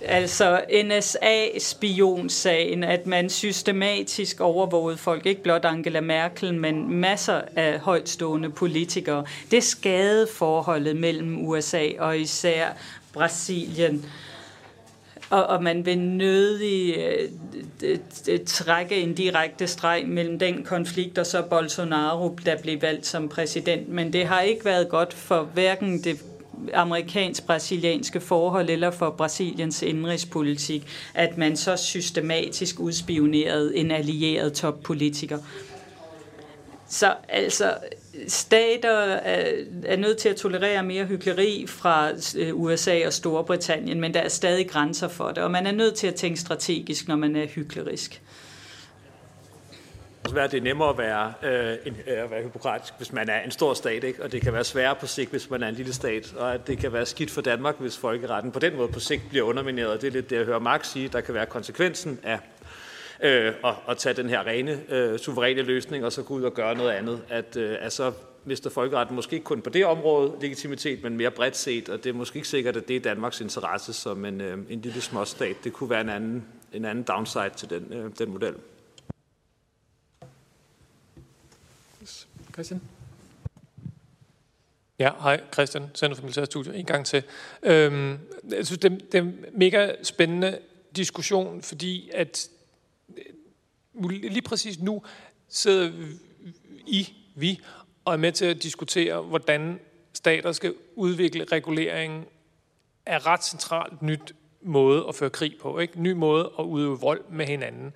Altså 0.00 0.60
NSA-spionsagen, 0.84 2.84
at 2.84 3.06
man 3.06 3.30
systematisk 3.30 4.40
overvågede 4.40 4.96
folk, 4.96 5.26
ikke 5.26 5.42
blot 5.42 5.64
Angela 5.64 6.00
Merkel, 6.00 6.54
men 6.54 6.94
masser 6.94 7.40
af 7.56 7.78
højtstående 7.78 8.50
politikere. 8.50 9.24
Det 9.50 9.64
skadede 9.64 10.28
forholdet 10.34 10.96
mellem 10.96 11.46
USA 11.46 11.88
og 11.98 12.18
især 12.18 12.68
Brasilien. 13.12 13.94
Øh, 13.94 14.27
og, 15.30 15.46
og 15.46 15.62
man 15.62 15.86
vil 15.86 15.98
nødig 15.98 16.96
øh, 17.82 17.98
trække 18.46 18.96
en 18.96 19.14
direkte 19.14 19.66
streg 19.66 20.04
mellem 20.06 20.38
den 20.38 20.64
konflikt 20.64 21.18
og 21.18 21.26
så 21.26 21.42
Bolsonaro, 21.42 22.38
der 22.46 22.56
blev 22.62 22.82
valgt 22.82 23.06
som 23.06 23.28
præsident. 23.28 23.88
Men 23.88 24.12
det 24.12 24.26
har 24.26 24.40
ikke 24.40 24.64
været 24.64 24.88
godt 24.88 25.14
for 25.14 25.42
hverken 25.42 26.04
det 26.04 26.20
amerikansk-brasilianske 26.74 28.20
forhold 28.20 28.70
eller 28.70 28.90
for 28.90 29.10
Brasiliens 29.10 29.82
indrigspolitik, 29.82 30.86
at 31.14 31.38
man 31.38 31.56
så 31.56 31.76
systematisk 31.76 32.80
udspionerede 32.80 33.76
en 33.76 33.90
allieret 33.90 34.52
toppolitiker. 34.52 35.38
Så 36.88 37.14
altså, 37.28 37.74
stater 38.28 38.90
er, 38.90 39.64
er 39.84 39.96
nødt 39.96 40.18
til 40.18 40.28
at 40.28 40.36
tolerere 40.36 40.82
mere 40.82 41.04
hyggeleri 41.04 41.64
fra 41.68 42.10
øh, 42.38 42.60
USA 42.60 43.06
og 43.06 43.12
Storbritannien, 43.12 44.00
men 44.00 44.14
der 44.14 44.20
er 44.20 44.28
stadig 44.28 44.70
grænser 44.70 45.08
for 45.08 45.28
det, 45.28 45.38
og 45.38 45.50
man 45.50 45.66
er 45.66 45.72
nødt 45.72 45.94
til 45.94 46.06
at 46.06 46.14
tænke 46.14 46.40
strategisk, 46.40 47.08
når 47.08 47.16
man 47.16 47.36
er 47.36 47.46
hyklerisk 47.46 48.22
være, 50.34 50.48
det 50.48 50.56
er 50.58 50.62
nemmere 50.62 50.88
at 50.88 50.98
være, 50.98 51.32
øh, 51.42 51.76
en, 51.86 51.96
øh, 52.06 52.22
at 52.22 52.30
være 52.30 52.42
hypokratisk, 52.42 52.92
hvis 52.96 53.12
man 53.12 53.28
er 53.28 53.40
en 53.40 53.50
stor 53.50 53.74
stat, 53.74 54.04
ikke? 54.04 54.22
og 54.22 54.32
det 54.32 54.42
kan 54.42 54.52
være 54.52 54.64
sværere 54.64 54.94
på 54.94 55.06
sigt, 55.06 55.30
hvis 55.30 55.50
man 55.50 55.62
er 55.62 55.68
en 55.68 55.74
lille 55.74 55.92
stat, 55.92 56.34
og 56.36 56.54
at 56.54 56.66
det 56.66 56.78
kan 56.78 56.92
være 56.92 57.06
skidt 57.06 57.30
for 57.30 57.40
Danmark, 57.40 57.74
hvis 57.78 57.98
folkeretten 57.98 58.52
på 58.52 58.58
den 58.58 58.76
måde 58.76 58.88
på 58.88 59.00
sigt 59.00 59.22
bliver 59.28 59.44
undermineret. 59.44 60.00
Det 60.00 60.06
er 60.06 60.10
lidt 60.10 60.30
det, 60.30 60.36
jeg 60.36 60.44
hører 60.44 60.58
Mark 60.58 60.84
sige. 60.84 61.08
Der 61.08 61.20
kan 61.20 61.34
være 61.34 61.46
konsekvensen 61.46 62.18
af 62.22 62.38
øh, 63.22 63.54
at, 63.64 63.74
at 63.88 63.98
tage 63.98 64.14
den 64.14 64.28
her 64.28 64.46
rene, 64.46 64.80
øh, 64.88 65.18
suveræne 65.18 65.62
løsning, 65.62 66.04
og 66.04 66.12
så 66.12 66.22
gå 66.22 66.34
ud 66.34 66.42
og 66.42 66.54
gøre 66.54 66.74
noget 66.74 66.90
andet. 66.90 67.22
At, 67.28 67.56
øh, 67.56 67.76
altså, 67.80 68.12
mister 68.44 68.70
folkeretten 68.70 69.16
måske 69.16 69.34
ikke 69.34 69.44
kun 69.44 69.62
på 69.62 69.70
det 69.70 69.86
område 69.86 70.32
legitimitet, 70.40 71.02
men 71.02 71.16
mere 71.16 71.30
bredt 71.30 71.56
set, 71.56 71.88
og 71.88 72.04
det 72.04 72.10
er 72.10 72.14
måske 72.14 72.36
ikke 72.36 72.48
sikkert, 72.48 72.76
at 72.76 72.88
det 72.88 72.96
er 72.96 73.00
Danmarks 73.00 73.40
interesse 73.40 73.92
som 73.92 74.24
en, 74.24 74.40
øh, 74.40 74.58
en 74.70 74.80
lille 74.80 75.00
småstat. 75.00 75.56
Det 75.64 75.72
kunne 75.72 75.90
være 75.90 76.00
en 76.00 76.08
anden, 76.08 76.44
en 76.72 76.84
anden 76.84 77.04
downside 77.04 77.50
til 77.56 77.70
den, 77.70 77.92
øh, 77.92 78.10
den 78.18 78.30
model. 78.30 78.54
Christian? 82.52 82.80
Ja, 84.98 85.10
hej 85.20 85.40
Christian, 85.52 85.84
Center 85.94 86.16
for 86.16 86.22
Militærstudier, 86.22 86.72
en 86.72 86.86
gang 86.86 87.06
til. 87.06 87.22
Øhm, 87.62 88.18
jeg 88.50 88.66
synes, 88.66 88.78
det, 88.78 89.12
det 89.12 89.18
er 89.18 89.22
en 89.22 89.44
mega 89.52 89.92
spændende 90.02 90.58
diskussion, 90.96 91.62
fordi 91.62 92.10
at 92.14 92.48
Øh, 93.16 94.10
lige 94.10 94.42
præcis 94.42 94.78
nu 94.78 95.02
sidder 95.48 95.92
I, 96.86 97.08
vi, 97.34 97.60
og 98.04 98.12
er 98.12 98.16
med 98.16 98.32
til 98.32 98.44
at 98.44 98.62
diskutere, 98.62 99.22
hvordan 99.22 99.80
stater 100.12 100.52
skal 100.52 100.74
udvikle 100.94 101.44
regulering 101.44 102.26
af 103.06 103.26
ret 103.26 103.44
centralt 103.44 104.02
nyt 104.02 104.34
måde 104.62 105.04
at 105.08 105.14
føre 105.14 105.30
krig 105.30 105.56
på. 105.60 105.78
Ikke? 105.78 106.02
Ny 106.02 106.12
måde 106.12 106.50
at 106.58 106.62
udøve 106.64 107.00
vold 107.00 107.20
med 107.30 107.46
hinanden, 107.46 107.92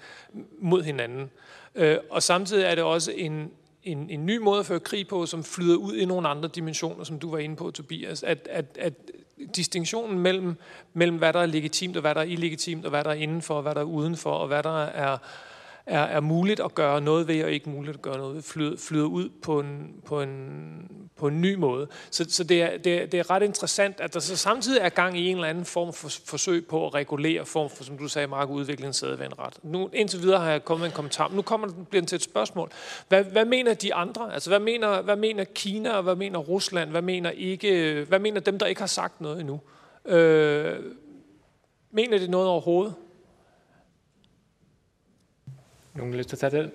mod 0.59 0.83
hinanden. 0.83 1.31
Øh, 1.75 1.99
og 2.11 2.23
samtidig 2.23 2.65
er 2.65 2.75
det 2.75 2.85
også 2.85 3.13
en, 3.13 3.51
en, 3.83 4.11
en 4.11 4.27
ny 4.27 4.37
måde 4.37 4.61
at 4.61 4.67
føre 4.67 4.81
krig 4.81 5.09
på, 5.09 5.27
som 5.27 5.45
flyder 5.45 5.77
ud 5.77 5.97
i 5.97 6.05
nogle 6.05 6.29
andre 6.29 6.49
dimensioner, 6.49 7.05
som 7.05 7.19
du 7.19 7.31
var 7.31 7.39
inde 7.39 7.57
på, 7.57 7.71
Tobias. 7.71 8.23
At, 8.23 8.49
at, 8.51 8.79
at 8.79 8.95
distinktionen 9.57 10.19
mellem, 10.19 10.57
mellem, 10.93 11.19
hvad 11.19 11.33
der 11.33 11.41
er 11.41 11.47
legitimt, 11.47 11.97
og 11.97 12.01
hvad 12.01 12.15
der 12.15 12.21
er 12.21 12.25
illegitimt, 12.25 12.85
og 12.85 12.91
hvad 12.91 13.05
der 13.05 13.11
er 13.11 13.15
indenfor, 13.15 13.55
og 13.55 13.63
hvad 13.63 13.75
der 13.75 13.81
er 13.81 13.85
udenfor, 13.85 14.31
og 14.31 14.47
hvad 14.47 14.63
der 14.63 14.85
er 14.85 15.19
er, 15.87 16.01
er 16.01 16.21
muligt 16.21 16.61
at 16.61 16.75
gøre 16.75 17.01
noget 17.01 17.29
ved, 17.29 17.45
og 17.45 17.53
ikke 17.53 17.71
muligt 17.71 17.97
at 17.97 18.03
gøre 18.03 18.17
noget 18.17 18.35
ved, 18.35 18.43
flyder, 18.43 18.77
flyder 18.79 19.07
ud 19.07 19.29
på 19.43 19.61
en, 19.61 19.95
på 20.07 20.23
en, 20.23 20.89
på 21.17 21.29
en 21.29 21.41
ny 21.41 21.55
måde. 21.55 21.89
Så, 22.11 22.25
så 22.29 22.45
det, 22.45 22.63
er, 22.63 22.79
det, 22.79 23.03
er, 23.03 23.07
det 23.07 23.21
er 23.21 23.31
ret 23.31 23.43
interessant, 23.43 24.01
at 24.01 24.15
der 24.15 24.21
så 24.21 24.37
samtidig 24.37 24.81
er 24.81 24.89
gang 24.89 25.19
i 25.19 25.29
en 25.29 25.37
eller 25.37 25.49
anden 25.49 25.65
form 25.65 25.93
for 25.93 26.09
forsøg 26.27 26.67
på 26.67 26.87
at 26.87 26.95
regulere 26.95 27.47
form 27.47 27.71
for, 27.71 27.85
som 27.85 27.99
du 27.99 28.09
sagde, 28.09 28.27
Mark, 28.27 28.49
en 28.51 28.93
sædvaneret. 28.93 29.59
Nu, 29.63 29.91
indtil 29.93 30.23
videre 30.23 30.41
har 30.41 30.51
jeg 30.51 30.65
kommet 30.65 30.81
med 30.81 30.89
en 30.89 30.95
kommentar, 30.95 31.29
men 31.29 31.37
nu 31.37 31.43
kommer 31.43 31.67
det, 31.67 31.89
bliver 31.89 32.01
den 32.01 32.07
til 32.07 32.17
et 32.17 32.23
spørgsmål. 32.23 32.71
Hvad, 33.09 33.25
hvad 33.25 33.45
mener 33.45 33.75
de 33.75 33.95
andre? 33.95 34.35
Altså, 34.35 34.51
hvad 34.51 34.61
mener, 34.61 35.03
hvad 35.03 35.17
mener 35.17 35.45
Kina, 35.45 35.91
og 35.91 36.03
hvad 36.03 36.17
mener 36.17 36.39
Rusland? 36.39 36.91
Hvad 36.91 37.03
mener, 37.03 37.31
ikke, 37.31 38.05
hvad 38.09 38.19
mener 38.19 38.41
dem, 38.41 38.59
der 38.59 38.67
ikke 38.67 38.81
har 38.81 38.87
sagt 38.87 39.21
noget 39.21 39.41
endnu? 39.41 39.61
Øh, 40.07 40.79
mener 41.91 42.19
de 42.19 42.31
noget 42.31 42.49
overhovedet? 42.49 42.95
Nogen 45.95 46.15
lyst 46.15 46.29
til 46.29 46.37
at 46.37 46.51
tage 46.51 46.63
den? 46.63 46.71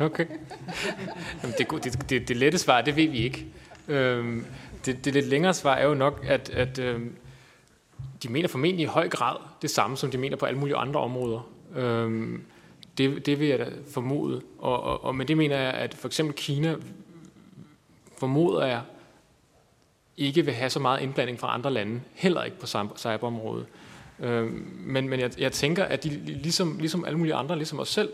Okay. 0.00 0.26
Jamen, 1.42 1.54
det, 1.58 1.84
det, 1.84 2.10
det, 2.10 2.28
det 2.28 2.36
lette 2.36 2.58
svar, 2.58 2.80
det 2.80 2.96
ved 2.96 3.08
vi 3.08 3.18
ikke. 3.18 3.46
Øhm, 3.88 4.46
det, 4.86 5.04
det 5.04 5.12
lidt 5.14 5.26
længere 5.26 5.54
svar 5.54 5.74
er 5.74 5.86
jo 5.86 5.94
nok, 5.94 6.24
at, 6.28 6.50
at 6.50 6.78
øhm, 6.78 7.16
de 8.22 8.28
mener 8.28 8.48
formentlig 8.48 8.82
i 8.82 8.86
høj 8.86 9.08
grad 9.08 9.36
det 9.62 9.70
samme, 9.70 9.96
som 9.96 10.10
de 10.10 10.18
mener 10.18 10.36
på 10.36 10.46
alle 10.46 10.58
mulige 10.58 10.76
andre 10.76 11.00
områder. 11.00 11.50
Øhm, 11.74 12.44
det, 12.98 13.26
det 13.26 13.40
vil 13.40 13.48
jeg 13.48 13.58
da 13.58 13.66
formode. 13.90 14.42
Og, 14.58 14.82
og, 14.82 15.04
og 15.04 15.14
med 15.14 15.26
det 15.26 15.36
mener 15.36 15.56
jeg, 15.56 15.72
at 15.72 15.94
for 15.94 16.08
eksempel 16.08 16.36
Kina 16.36 16.76
formoder 18.18 18.66
jeg 18.66 18.82
ikke 20.16 20.44
vil 20.44 20.54
have 20.54 20.70
så 20.70 20.80
meget 20.80 21.00
indblanding 21.00 21.40
fra 21.40 21.54
andre 21.54 21.72
lande, 21.72 22.00
heller 22.14 22.42
ikke 22.42 22.58
på 22.58 22.66
cyberområdet. 22.96 23.66
Øh, 24.20 24.50
men 24.86 25.08
men 25.08 25.20
jeg, 25.20 25.40
jeg 25.40 25.52
tænker, 25.52 25.84
at 25.84 26.04
de 26.04 26.08
ligesom, 26.26 26.78
ligesom 26.78 27.04
alle 27.04 27.18
mulige 27.18 27.34
andre, 27.34 27.56
ligesom 27.56 27.80
os 27.80 27.88
selv, 27.88 28.08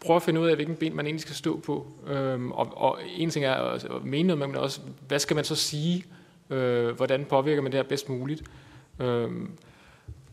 prøver 0.00 0.16
at 0.16 0.22
finde 0.22 0.40
ud 0.40 0.46
af, 0.48 0.54
hvilken 0.54 0.76
ben 0.76 0.96
man 0.96 1.06
egentlig 1.06 1.22
skal 1.22 1.34
stå 1.34 1.60
på. 1.60 1.86
Øh, 2.06 2.44
og, 2.46 2.72
og 2.76 2.98
en 3.16 3.30
ting 3.30 3.44
er 3.44 3.52
at, 3.52 3.86
mene 4.04 4.26
noget, 4.26 4.50
men 4.50 4.56
også, 4.56 4.80
hvad 5.08 5.18
skal 5.18 5.34
man 5.34 5.44
så 5.44 5.54
sige? 5.54 6.04
Øh, 6.50 6.88
hvordan 6.88 7.24
påvirker 7.24 7.62
man 7.62 7.72
det 7.72 7.78
her 7.78 7.88
bedst 7.88 8.08
muligt? 8.08 8.42
Øh, 9.00 9.30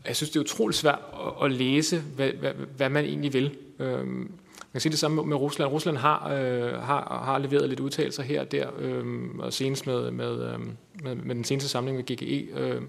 jeg 0.06 0.16
synes, 0.16 0.30
det 0.30 0.36
er 0.36 0.40
utroligt 0.40 0.78
svært 0.78 0.98
at, 1.26 1.44
at 1.44 1.52
læse, 1.52 2.00
hvad, 2.00 2.30
hvad, 2.30 2.52
hvad 2.76 2.88
man 2.88 3.04
egentlig 3.04 3.32
vil. 3.32 3.56
Øh, 3.78 4.06
man 4.06 4.74
kan 4.74 4.80
sige 4.80 4.90
det 4.90 4.98
samme 4.98 5.24
med 5.24 5.36
Rusland. 5.36 5.70
Rusland 5.70 5.96
har, 5.96 6.32
øh, 6.32 6.72
har, 6.72 7.22
har 7.24 7.38
leveret 7.38 7.68
lidt 7.68 7.80
udtalelser 7.80 8.22
her 8.22 8.40
og 8.40 8.52
der, 8.52 8.68
øh, 8.78 9.04
og 9.38 9.52
senest 9.52 9.86
med, 9.86 10.10
med, 10.10 10.52
øh, 10.52 10.60
med, 11.02 11.14
med 11.14 11.34
den 11.34 11.44
seneste 11.44 11.68
samling 11.68 11.96
med 11.96 12.04
GGE. 12.04 12.60
Øh, 12.60 12.82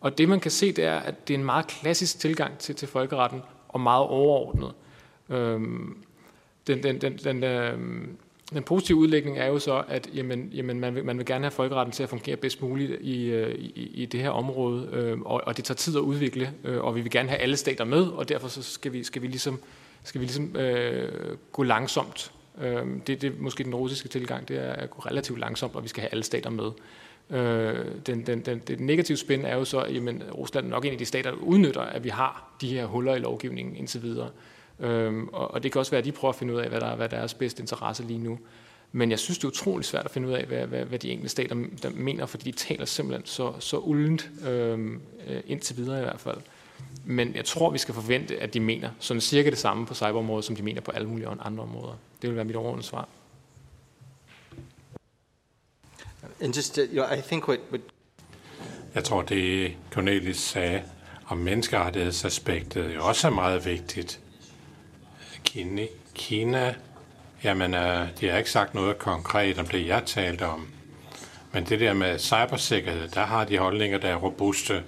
og 0.00 0.18
det 0.18 0.28
man 0.28 0.40
kan 0.40 0.50
se, 0.50 0.72
det 0.72 0.84
er, 0.84 0.96
at 0.96 1.28
det 1.28 1.34
er 1.34 1.38
en 1.38 1.44
meget 1.44 1.66
klassisk 1.66 2.18
tilgang 2.18 2.58
til, 2.58 2.74
til 2.74 2.88
folkeretten, 2.88 3.42
og 3.68 3.80
meget 3.80 4.06
overordnet. 4.06 4.72
Øhm, 5.30 6.04
den, 6.66 6.82
den, 6.82 7.00
den, 7.00 7.16
den, 7.16 7.44
øhm, 7.44 8.16
den 8.52 8.62
positive 8.62 8.98
udlægning 8.98 9.38
er 9.38 9.46
jo 9.46 9.58
så, 9.58 9.84
at 9.88 10.08
jamen, 10.14 10.50
jamen 10.54 10.80
man, 10.80 10.94
vil, 10.94 11.04
man 11.04 11.18
vil 11.18 11.26
gerne 11.26 11.44
have 11.44 11.50
folkeretten 11.50 11.92
til 11.92 12.02
at 12.02 12.08
fungere 12.08 12.36
bedst 12.36 12.62
muligt 12.62 13.00
i, 13.00 13.24
øh, 13.24 13.54
i, 13.54 13.90
i 13.94 14.06
det 14.06 14.20
her 14.20 14.30
område, 14.30 14.88
øh, 14.92 15.20
og, 15.20 15.42
og 15.46 15.56
det 15.56 15.64
tager 15.64 15.76
tid 15.76 15.96
at 15.96 16.00
udvikle, 16.00 16.52
øh, 16.64 16.84
og 16.84 16.94
vi 16.96 17.00
vil 17.00 17.10
gerne 17.10 17.28
have 17.28 17.40
alle 17.40 17.56
stater 17.56 17.84
med, 17.84 18.02
og 18.06 18.28
derfor 18.28 18.48
så 18.48 18.62
skal 18.62 18.92
vi, 18.92 19.04
skal 19.04 19.22
vi 19.22 19.26
ligesom, 19.26 19.60
skal 20.02 20.20
vi 20.20 20.26
ligesom 20.26 20.56
øh, 20.56 21.36
gå 21.52 21.62
langsomt. 21.62 22.32
Øh, 22.60 22.86
det, 23.06 23.22
det 23.22 23.24
er 23.24 23.32
måske 23.38 23.64
den 23.64 23.74
russiske 23.74 24.08
tilgang, 24.08 24.48
det 24.48 24.56
er 24.56 24.72
at 24.72 24.90
gå 24.90 25.02
relativt 25.06 25.38
langsomt, 25.38 25.74
og 25.76 25.82
vi 25.82 25.88
skal 25.88 26.00
have 26.00 26.10
alle 26.10 26.24
stater 26.24 26.50
med. 26.50 26.70
Øh, 27.30 27.84
den, 28.06 28.26
den, 28.26 28.40
den, 28.40 28.58
det 28.58 28.80
negative 28.80 29.16
spænd 29.16 29.46
er 29.46 29.56
jo 29.56 29.64
så, 29.64 29.78
at 29.80 29.92
Rusland 30.34 30.66
er 30.66 30.70
nok 30.70 30.84
en 30.84 30.92
af 30.92 30.98
de 30.98 31.04
stater, 31.04 31.30
der 31.30 31.38
udnytter, 31.38 31.80
at 31.80 32.04
vi 32.04 32.08
har 32.08 32.54
de 32.60 32.68
her 32.68 32.86
huller 32.86 33.14
i 33.14 33.18
lovgivningen 33.18 33.76
indtil 33.76 34.02
videre. 34.02 34.30
Øhm, 34.80 35.28
og, 35.28 35.50
og 35.50 35.62
det 35.62 35.72
kan 35.72 35.78
også 35.78 35.90
være, 35.90 35.98
at 35.98 36.04
de 36.04 36.12
prøver 36.12 36.32
at 36.32 36.38
finde 36.38 36.54
ud 36.54 36.58
af, 36.58 36.68
hvad 36.68 36.80
der, 36.80 36.96
hvad 36.96 37.08
der 37.08 37.16
er 37.16 37.20
deres 37.20 37.34
bedste 37.34 37.60
interesse 37.60 38.02
lige 38.02 38.18
nu. 38.18 38.38
Men 38.92 39.10
jeg 39.10 39.18
synes, 39.18 39.38
det 39.38 39.44
er 39.44 39.48
utroligt 39.48 39.88
svært 39.88 40.04
at 40.04 40.10
finde 40.10 40.28
ud 40.28 40.32
af, 40.32 40.44
hvad, 40.44 40.66
hvad, 40.66 40.84
hvad 40.84 40.98
de 40.98 41.10
enkelte 41.10 41.28
stater 41.28 41.56
der 41.82 41.90
mener, 41.94 42.26
fordi 42.26 42.50
de 42.50 42.56
taler 42.56 42.84
simpelthen 42.84 43.26
så, 43.26 43.52
så 43.58 43.76
uldent, 43.76 44.30
øhm, 44.46 45.00
øh, 45.28 45.40
indtil 45.46 45.76
videre 45.76 45.98
i 45.98 46.02
hvert 46.02 46.20
fald. 46.20 46.36
Men 47.04 47.34
jeg 47.34 47.44
tror, 47.44 47.70
vi 47.70 47.78
skal 47.78 47.94
forvente, 47.94 48.42
at 48.42 48.54
de 48.54 48.60
mener 48.60 48.90
sådan 48.98 49.20
cirka 49.20 49.50
det 49.50 49.58
samme 49.58 49.86
på 49.86 49.94
cyberområdet, 49.94 50.44
som 50.44 50.56
de 50.56 50.62
mener 50.62 50.80
på 50.80 50.90
alle 50.90 51.08
mulige 51.08 51.28
andre 51.28 51.62
områder. 51.62 51.98
Det 52.22 52.30
vil 52.30 52.36
være 52.36 52.44
mit 52.44 52.56
overordnede 52.56 52.86
svar. 52.86 53.08
And 56.44 56.52
just, 56.54 56.78
uh, 56.78 56.82
you 56.82 56.96
know, 56.96 57.18
I 57.18 57.20
think 57.20 57.48
what, 57.48 57.60
what 57.70 57.80
jeg 58.94 59.04
tror, 59.04 59.22
det 59.22 59.72
Cornelis 59.90 60.36
sagde 60.36 60.82
om 61.26 61.38
menneskerettighedsaspektet 61.38 62.94
er 62.94 63.00
også 63.00 63.26
er 63.26 63.32
meget 63.32 63.64
vigtigt. 63.64 64.20
Kina, 65.44 65.86
Kina 66.14 66.74
jamen, 67.44 67.74
uh, 67.74 67.80
de 68.20 68.28
har 68.28 68.38
ikke 68.38 68.50
sagt 68.50 68.74
noget 68.74 68.98
konkret 68.98 69.58
om 69.58 69.66
det, 69.66 69.86
jeg 69.86 70.02
talte 70.06 70.46
om. 70.46 70.68
Men 71.52 71.64
det 71.64 71.80
der 71.80 71.92
med 71.92 72.18
cybersikkerhed, 72.18 73.08
der 73.08 73.24
har 73.24 73.44
de 73.44 73.58
holdninger, 73.58 73.98
der 73.98 74.08
er 74.08 74.16
robuste. 74.16 74.82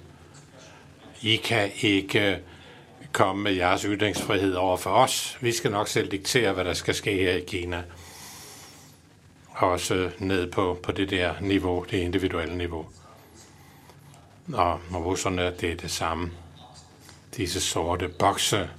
I 1.21 1.35
kan 1.35 1.71
ikke 1.81 2.39
komme 3.11 3.43
med 3.43 3.51
jeres 3.51 3.81
ytringsfrihed 3.81 4.53
over 4.53 4.77
for 4.77 4.89
os. 4.89 5.37
Vi 5.41 5.51
skal 5.51 5.71
nok 5.71 5.87
selv 5.87 6.11
diktere, 6.11 6.53
hvad 6.53 6.65
der 6.65 6.73
skal 6.73 6.95
ske 6.95 7.11
her 7.13 7.33
i 7.33 7.43
Kina 7.47 7.83
også 9.65 10.11
ned 10.19 10.51
på, 10.51 10.79
på 10.83 10.91
det 10.91 11.09
der 11.09 11.33
niveau, 11.41 11.85
det 11.91 11.97
individuelle 11.97 12.57
niveau. 12.57 12.89
Og, 14.53 14.79
russerne, 14.93 15.53
det 15.61 15.71
er 15.71 15.75
det 15.75 15.91
samme. 15.91 16.31
Disse 17.37 17.61
sorte 17.61 18.07
bokse, 18.19 18.69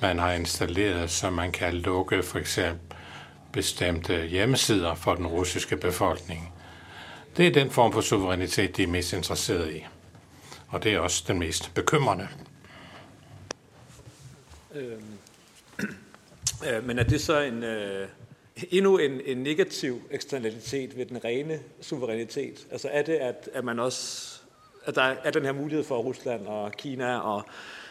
man 0.00 0.18
har 0.18 0.32
installeret, 0.32 1.10
så 1.10 1.30
man 1.30 1.52
kan 1.52 1.74
lukke 1.74 2.22
for 2.22 2.38
eksempel 2.38 2.96
bestemte 3.56 4.26
hjemmesider 4.26 4.94
for 4.94 5.14
den 5.14 5.26
russiske 5.26 5.76
befolkning. 5.76 6.52
Det 7.36 7.46
er 7.46 7.50
den 7.50 7.70
form 7.70 7.92
for 7.92 8.00
suverænitet, 8.00 8.76
de 8.76 8.82
er 8.82 8.86
mest 8.86 9.12
interesseret 9.12 9.74
i. 9.74 9.86
Og 10.68 10.82
det 10.82 10.94
er 10.94 10.98
også 10.98 11.24
den 11.28 11.38
mest 11.38 11.74
bekymrende. 11.74 12.28
Øhm, 14.74 15.18
øh, 16.66 16.86
men 16.86 16.98
er 16.98 17.02
det 17.02 17.20
så 17.20 17.40
en, 17.40 17.62
øh, 17.62 18.08
endnu 18.70 18.98
en, 18.98 19.20
en 19.26 19.38
negativ 19.38 20.00
eksternalitet 20.10 20.96
ved 20.96 21.06
den 21.06 21.24
rene 21.24 21.60
suverænitet? 21.80 22.66
Altså 22.70 22.88
er 22.92 23.02
det, 23.02 23.14
at, 23.14 23.48
at 23.52 23.64
man 23.64 23.78
også 23.78 24.32
at 24.86 24.94
der 24.94 25.02
er 25.02 25.30
den 25.30 25.44
her 25.44 25.52
mulighed 25.52 25.84
for 25.84 25.98
Rusland 25.98 26.46
og 26.46 26.72
Kina 26.72 27.18
og 27.18 27.42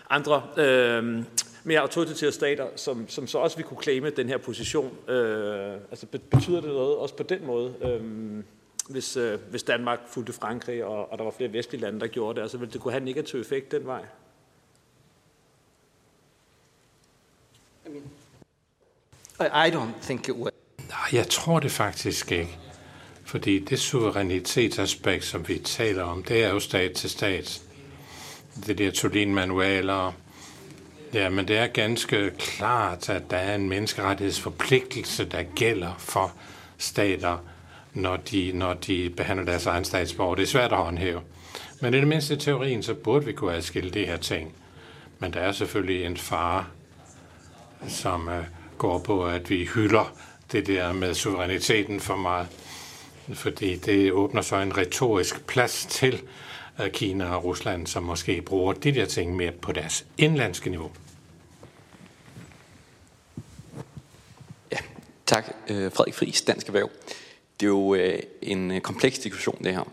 andre 0.10 0.44
øh, 0.58 1.24
mere 1.64 1.80
autoritære 1.80 2.32
stater, 2.32 2.68
som, 2.76 3.08
som 3.08 3.28
så 3.28 3.38
også 3.38 3.58
vil 3.58 3.66
kunne 3.66 3.84
claime 3.84 4.10
den 4.10 4.30
her 4.30 4.38
position. 4.38 5.10
Øh, 5.10 5.74
altså 5.74 6.06
betyder 6.32 6.62
det 6.62 6.70
noget 6.70 6.96
også 6.98 7.16
på 7.16 7.24
den 7.24 7.46
måde? 7.46 7.74
Øh, 7.82 8.44
hvis, 8.90 9.18
øh, 9.18 9.40
hvis 9.50 9.64
Danmark 9.64 10.00
fulgte 10.08 10.34
Frankrig, 10.34 10.84
og, 10.84 11.12
og 11.12 11.18
der 11.18 11.24
var 11.24 11.32
flere 11.32 11.54
vestlige 11.54 11.82
lande, 11.82 12.00
der 12.00 12.08
gjorde 12.08 12.36
det, 12.36 12.42
altså 12.42 12.58
ville 12.58 12.74
det 12.74 12.82
kunne 12.82 12.92
have 12.92 13.02
en 13.02 13.06
negativ 13.06 13.40
effekt 13.40 13.72
den 13.72 13.86
vej? 13.86 14.02
I 19.40 19.70
don't 19.70 19.94
think 20.02 20.30
it 20.30 20.36
will. 20.36 20.52
Nej, 20.78 21.20
jeg 21.20 21.28
tror 21.28 21.60
det 21.60 21.72
faktisk 21.72 22.32
ikke. 22.32 22.58
Fordi 23.26 23.60
det 23.60 23.80
suverænitetsaspekt, 23.80 25.26
som 25.26 25.48
vi 25.48 25.58
taler 25.58 26.04
om, 26.04 26.24
det 26.24 26.44
er 26.44 26.50
jo 26.50 26.60
stat 26.60 26.92
til 26.92 27.10
stat. 27.10 27.62
Det 28.68 28.78
der 28.78 28.92
Tolin-manualer. 28.92 30.12
Ja, 31.14 31.30
men 31.30 31.48
det 31.48 31.58
er 31.58 31.68
ganske 31.68 32.32
klart, 32.38 33.10
at 33.10 33.32
der 33.32 33.38
er 33.38 33.56
en 33.56 33.70
menneskerettighedsforpligtelse, 33.70 35.26
der 35.26 35.44
gælder 35.56 35.96
for 35.98 36.34
stater, 36.78 37.38
når 37.94 38.18
de, 38.18 38.52
når 38.54 38.74
de 38.74 39.14
behandler 39.18 39.46
deres 39.46 39.66
egen 39.66 39.86
statsborger. 39.86 40.36
Det 40.36 40.44
er 40.44 40.48
svært 40.48 40.72
at 40.72 40.78
håndhæve. 40.78 41.22
Men 41.82 41.94
i 41.94 41.98
det 41.98 42.08
mindste 42.08 42.34
i 42.34 42.38
teorien, 42.38 42.84
så 42.84 42.94
burde 42.94 43.26
vi 43.26 43.34
kunne 43.34 43.54
adskille 43.54 43.92
det 43.92 44.08
her 44.08 44.18
ting. 44.18 44.54
Men 45.20 45.34
der 45.34 45.40
er 45.40 45.52
selvfølgelig 45.52 46.06
en 46.06 46.18
fare, 46.18 46.66
som 47.88 48.30
øh, 48.30 48.44
går 48.78 49.00
på, 49.00 49.26
at 49.26 49.50
vi 49.50 49.70
hylder 49.76 50.14
det 50.52 50.68
der 50.68 50.94
med 50.94 51.14
suveræniteten 51.14 52.00
for 52.00 52.16
meget. 52.16 52.48
Fordi 53.34 53.76
det 53.76 54.12
åbner 54.12 54.42
så 54.42 54.56
en 54.56 54.78
retorisk 54.78 55.48
plads 55.48 55.86
til 55.90 56.22
Kina 56.88 57.36
og 57.36 57.44
Rusland, 57.44 57.88
som 57.88 58.04
måske 58.04 58.42
bruger 58.42 58.74
de 58.74 58.92
der 58.92 59.06
ting 59.06 59.36
mere 59.36 59.52
på 59.52 59.72
deres 59.72 60.06
indlandske 60.18 60.70
niveau. 60.70 60.92
Ja, 64.72 64.78
tak. 65.26 65.46
Øh, 65.68 65.92
Frederik 65.92 66.14
Friis, 66.14 66.42
Dansk 66.42 66.68
Erhverv. 66.68 66.90
Det 67.60 67.66
er 67.66 67.70
jo 67.70 67.96
øh, 67.96 68.20
en 68.42 68.72
øh, 68.72 68.82
kompleks 68.82 69.20
diskussion, 69.20 69.64
det 69.64 69.74
her. 69.74 69.84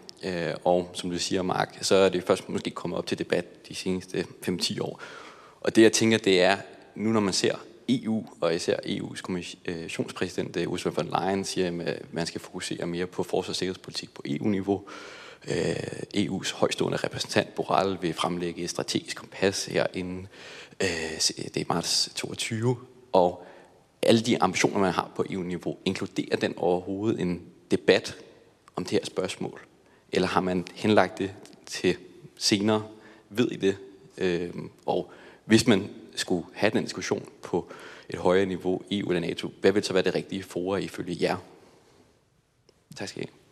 Og 0.64 0.90
som 0.94 1.10
du 1.10 1.18
siger, 1.18 1.42
Mark, 1.42 1.78
så 1.80 1.94
er 1.94 2.08
det 2.08 2.24
først 2.24 2.48
måske 2.48 2.70
kommet 2.70 2.98
op 2.98 3.06
til 3.06 3.18
debat 3.18 3.68
de 3.68 3.74
seneste 3.74 4.26
5-10 4.48 4.82
år. 4.82 5.00
Og 5.60 5.76
det 5.76 5.82
jeg 5.82 5.92
tænker, 5.92 6.18
det 6.18 6.42
er, 6.42 6.56
nu 6.94 7.10
når 7.10 7.20
man 7.20 7.32
ser 7.32 7.54
EU, 7.88 8.24
og 8.40 8.54
især 8.54 8.76
EU's 8.76 9.20
kommissionspræsident 9.20 10.56
øh, 10.56 10.72
Ursula 10.72 10.94
von 10.94 11.06
Leyen 11.06 11.44
siger, 11.44 11.82
at 11.86 12.02
man 12.12 12.26
skal 12.26 12.40
fokusere 12.40 12.86
mere 12.86 13.06
på 13.06 13.22
forsvars- 13.22 13.48
og 13.48 13.56
sikkerhedspolitik 13.56 14.14
på 14.14 14.22
EU-niveau. 14.26 14.84
Øh, 15.48 15.76
EU's 16.16 16.54
højstående 16.54 16.96
repræsentant 16.96 17.54
Borrell 17.54 17.98
vil 18.00 18.14
fremlægge 18.14 18.62
et 18.62 18.70
strategisk 18.70 19.16
kompas 19.16 19.64
her 19.64 19.86
inden 19.94 20.28
øh, 20.82 20.88
det 21.54 21.56
er 21.56 21.64
marts 21.68 22.10
22. 22.14 22.76
Og 23.12 23.46
alle 24.02 24.20
de 24.20 24.42
ambitioner, 24.42 24.78
man 24.78 24.92
har 24.92 25.10
på 25.16 25.24
EU-niveau, 25.30 25.78
inkluderer 25.84 26.36
den 26.36 26.54
overhovedet 26.56 27.20
en 27.20 27.42
debat 27.70 28.16
om 28.76 28.84
det 28.84 28.90
her 28.90 29.04
spørgsmål? 29.04 29.60
Eller 30.12 30.28
har 30.28 30.40
man 30.40 30.64
henlagt 30.74 31.18
det 31.18 31.30
til 31.66 31.96
senere? 32.36 32.82
Ved 33.30 33.50
I 33.50 33.56
det? 33.56 33.76
Øh, 34.18 34.50
og 34.86 35.12
hvis 35.44 35.66
man 35.66 35.90
skulle 36.16 36.46
have 36.54 36.70
den 36.70 36.82
diskussion 36.84 37.28
på 37.42 37.70
et 38.08 38.18
højere 38.18 38.46
niveau, 38.46 38.82
EU 38.90 39.08
eller 39.08 39.20
NATO, 39.20 39.50
hvad 39.60 39.72
vil 39.72 39.84
så 39.84 39.92
være 39.92 40.02
det 40.02 40.14
rigtige 40.14 40.42
fora 40.42 40.78
ifølge 40.78 41.16
jer? 41.20 41.36
Tak 42.96 43.08
skal 43.08 43.22
I 43.22 43.26
have. 43.26 43.42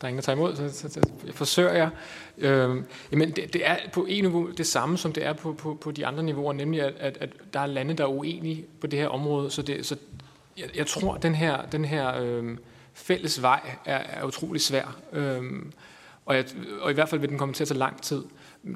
Der 0.00 0.04
er 0.04 0.08
ingen, 0.08 0.16
der 0.16 0.22
tager 0.22 0.36
imod, 0.36 0.56
så, 0.56 0.72
så, 0.72 0.88
så 0.88 1.00
jeg 1.26 1.34
forsøger 1.34 1.72
jeg. 1.72 1.90
Øhm, 2.38 2.84
jamen, 3.12 3.30
det, 3.30 3.52
det 3.52 3.66
er 3.66 3.76
på 3.92 4.04
en 4.08 4.24
niveau 4.24 4.50
det 4.50 4.66
samme, 4.66 4.98
som 4.98 5.12
det 5.12 5.24
er 5.26 5.32
på, 5.32 5.52
på, 5.52 5.78
på 5.80 5.90
de 5.90 6.06
andre 6.06 6.22
niveauer, 6.22 6.52
nemlig 6.52 6.82
at, 6.82 6.94
at, 6.94 7.18
at 7.20 7.30
der 7.52 7.60
er 7.60 7.66
lande, 7.66 7.94
der 7.94 8.04
er 8.04 8.08
uenige 8.08 8.64
på 8.80 8.86
det 8.86 8.98
her 8.98 9.08
område. 9.08 9.50
Så, 9.50 9.62
det, 9.62 9.86
så 9.86 9.96
jeg, 10.58 10.76
jeg 10.76 10.86
tror, 10.86 11.14
at 11.14 11.22
den 11.22 11.34
her, 11.34 11.66
den 11.66 11.84
her 11.84 12.20
øhm, 12.20 12.58
fælles 12.92 13.42
vej 13.42 13.60
er, 13.84 13.96
er 13.96 14.24
utrolig 14.24 14.60
svær. 14.60 14.96
Øhm, 15.12 15.72
og, 16.26 16.36
jeg, 16.36 16.44
og 16.80 16.90
i 16.90 16.94
hvert 16.94 17.08
fald 17.08 17.20
vil 17.20 17.30
den 17.30 17.38
komme 17.38 17.54
til 17.54 17.64
at 17.64 17.68
tage 17.68 17.78
lang 17.78 18.02
tid. 18.02 18.22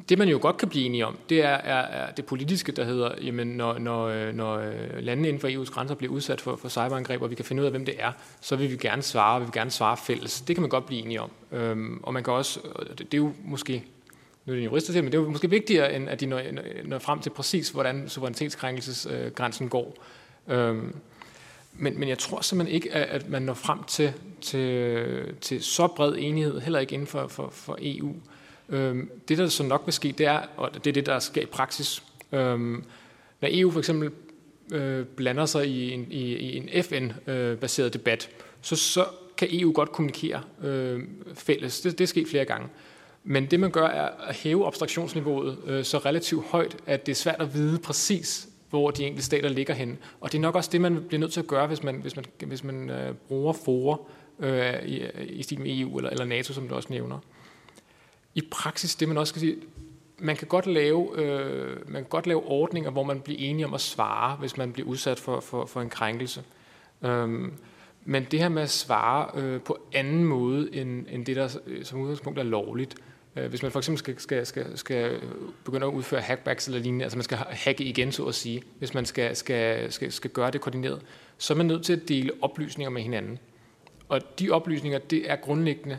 Det 0.08 0.18
man 0.18 0.28
jo 0.28 0.38
godt 0.42 0.56
kan 0.56 0.68
blive 0.68 0.84
enige 0.84 1.06
om, 1.06 1.18
det 1.28 1.44
er, 1.44 1.48
er, 1.48 1.80
er 1.80 2.12
det 2.12 2.26
politiske, 2.26 2.72
der 2.72 2.84
hedder, 2.84 3.10
jamen 3.22 3.46
når, 3.46 3.78
når, 3.78 4.06
øh, 4.06 4.34
når 4.34 4.56
øh, 4.58 4.72
landene 5.00 5.28
inden 5.28 5.40
for 5.40 5.48
EU's 5.48 5.70
grænser 5.74 5.94
bliver 5.94 6.12
udsat 6.12 6.40
for, 6.40 6.56
for 6.56 6.68
cyberangreb, 6.68 7.22
og 7.22 7.30
vi 7.30 7.34
kan 7.34 7.44
finde 7.44 7.62
ud 7.62 7.64
af, 7.64 7.70
hvem 7.72 7.84
det 7.84 7.94
er, 7.98 8.12
så 8.40 8.56
vil 8.56 8.70
vi 8.70 8.76
gerne 8.76 9.02
svare, 9.02 9.40
vi 9.40 9.44
vil 9.44 9.52
gerne 9.52 9.70
svare 9.70 9.96
fælles. 9.96 10.40
Det 10.40 10.56
kan 10.56 10.60
man 10.60 10.70
godt 10.70 10.86
blive 10.86 11.02
enige 11.02 11.20
om. 11.20 11.30
Øhm, 11.52 12.00
og 12.02 12.12
man 12.12 12.24
kan 12.24 12.32
også, 12.32 12.60
det, 12.88 12.98
det 12.98 13.14
er 13.14 13.18
jo 13.18 13.32
måske, 13.44 13.84
nu 14.46 14.52
er 14.52 14.54
det 14.54 14.62
en 14.62 14.70
jurist, 14.70 14.94
men 14.94 15.04
det 15.04 15.14
er 15.14 15.18
jo 15.18 15.30
måske 15.30 15.50
vigtigere, 15.50 15.94
end 15.94 16.08
at 16.08 16.20
de 16.20 16.26
når, 16.26 16.40
når 16.84 16.98
frem 16.98 17.20
til 17.20 17.30
præcis, 17.30 17.68
hvordan 17.68 18.08
suverænitetskrænkelsesgrænsen 18.08 19.68
går. 19.68 19.94
Øhm, 20.48 20.94
men, 21.72 22.00
men 22.00 22.08
jeg 22.08 22.18
tror 22.18 22.40
simpelthen 22.40 22.74
ikke, 22.74 22.94
at 22.94 23.28
man 23.28 23.42
når 23.42 23.54
frem 23.54 23.84
til, 23.84 24.12
til, 24.40 25.34
til 25.40 25.62
så 25.62 25.86
bred 25.86 26.14
enighed, 26.18 26.60
heller 26.60 26.78
ikke 26.78 26.94
inden 26.94 27.06
for, 27.06 27.26
for, 27.26 27.48
for 27.52 27.78
EU. 27.80 28.14
Øhm, 28.68 29.10
det, 29.28 29.38
der 29.38 29.46
så 29.46 29.62
nok 29.62 29.82
vil 29.84 29.92
ske, 29.92 30.14
det 30.18 30.26
er, 30.26 30.40
og 30.56 30.74
det 30.74 30.86
er 30.86 30.92
det, 30.92 31.06
der 31.06 31.18
sker 31.18 31.42
i 31.42 31.46
praksis. 31.46 32.02
Øhm, 32.32 32.84
når 33.40 33.48
EU 33.52 33.70
for 33.70 33.78
eksempel 33.78 34.10
øh, 34.72 35.06
blander 35.06 35.46
sig 35.46 35.66
i 35.66 35.92
en, 35.92 36.06
i, 36.10 36.36
i 36.36 36.56
en 36.56 36.82
FN-baseret 36.82 37.86
øh, 37.86 37.92
debat, 37.92 38.30
så, 38.62 38.76
så 38.76 39.06
kan 39.36 39.48
EU 39.50 39.72
godt 39.72 39.92
kommunikere 39.92 40.42
øh, 40.62 41.02
fælles. 41.34 41.80
Det, 41.80 41.98
det 41.98 42.04
er 42.04 42.08
sket 42.08 42.28
flere 42.28 42.44
gange. 42.44 42.68
Men 43.24 43.46
det, 43.46 43.60
man 43.60 43.70
gør, 43.70 43.86
er 43.86 44.28
at 44.28 44.36
hæve 44.36 44.66
abstraktionsniveauet 44.66 45.58
øh, 45.66 45.84
så 45.84 45.98
relativt 45.98 46.46
højt, 46.46 46.76
at 46.86 47.06
det 47.06 47.12
er 47.12 47.16
svært 47.16 47.40
at 47.40 47.54
vide 47.54 47.78
præcis, 47.78 48.48
hvor 48.70 48.90
de 48.90 49.04
enkelte 49.04 49.26
stater 49.26 49.48
ligger 49.48 49.74
hen. 49.74 49.98
Og 50.20 50.32
det 50.32 50.38
er 50.38 50.42
nok 50.42 50.54
også 50.54 50.70
det, 50.72 50.80
man 50.80 51.04
bliver 51.08 51.20
nødt 51.20 51.32
til 51.32 51.40
at 51.40 51.46
gøre, 51.46 51.66
hvis 51.66 51.82
man, 51.82 51.94
hvis 51.94 52.16
man, 52.16 52.24
hvis 52.46 52.64
man 52.64 52.90
øh, 52.90 53.14
bruger 53.14 53.52
forer 53.52 53.96
øh, 54.38 54.82
i, 54.84 55.02
i 55.28 55.42
stil 55.42 55.60
med 55.60 55.78
EU 55.78 55.96
eller, 55.96 56.10
eller 56.10 56.24
NATO, 56.24 56.52
som 56.52 56.68
du 56.68 56.74
også 56.74 56.88
nævner. 56.90 57.18
I 58.38 58.42
praksis, 58.50 58.94
det 58.94 59.08
man 59.08 59.18
også 59.18 59.34
kan 59.34 59.40
sige, 59.40 59.56
man 60.18 60.36
kan 60.36 60.48
godt 60.48 60.66
lave, 60.66 61.18
øh, 61.18 61.76
man 61.90 62.02
kan 62.02 62.08
godt 62.08 62.26
lave 62.26 62.42
ordninger, 62.44 62.90
hvor 62.90 63.02
man 63.02 63.20
bliver 63.20 63.40
enige 63.40 63.66
om 63.66 63.74
at 63.74 63.80
svare, 63.80 64.36
hvis 64.36 64.56
man 64.56 64.72
bliver 64.72 64.88
udsat 64.88 65.18
for, 65.18 65.40
for, 65.40 65.66
for 65.66 65.80
en 65.80 65.88
krænkelse. 65.88 66.42
Øhm, 67.02 67.52
men 68.04 68.26
det 68.30 68.40
her 68.40 68.48
med 68.48 68.62
at 68.62 68.70
svare 68.70 69.40
øh, 69.40 69.60
på 69.60 69.78
anden 69.92 70.24
måde, 70.24 70.74
end, 70.74 71.06
end 71.10 71.26
det, 71.26 71.36
der 71.36 71.58
øh, 71.66 71.84
som 71.84 72.00
udgangspunkt 72.00 72.38
er 72.38 72.42
lovligt, 72.42 72.94
øh, 73.36 73.46
hvis 73.46 73.62
man 73.62 73.72
for 73.72 73.78
eksempel 73.78 73.98
skal, 73.98 74.18
skal, 74.18 74.46
skal, 74.46 74.78
skal 74.78 75.20
begynde 75.64 75.86
at 75.86 75.92
udføre 75.92 76.20
hackbacks 76.20 76.66
eller 76.66 76.80
lignende, 76.80 77.04
altså 77.04 77.18
man 77.18 77.24
skal 77.24 77.36
hacke 77.36 77.84
igen, 77.84 78.12
så 78.12 78.24
at 78.24 78.34
sige, 78.34 78.62
hvis 78.78 78.94
man 78.94 79.06
skal, 79.06 79.36
skal, 79.36 79.92
skal, 79.92 80.12
skal 80.12 80.30
gøre 80.30 80.50
det 80.50 80.60
koordineret, 80.60 81.02
så 81.38 81.54
er 81.54 81.56
man 81.56 81.66
nødt 81.66 81.84
til 81.84 81.92
at 81.92 82.08
dele 82.08 82.32
oplysninger 82.42 82.90
med 82.90 83.02
hinanden. 83.02 83.38
Og 84.08 84.20
de 84.38 84.50
oplysninger, 84.50 84.98
det 84.98 85.30
er 85.30 85.36
grundlæggende 85.36 85.98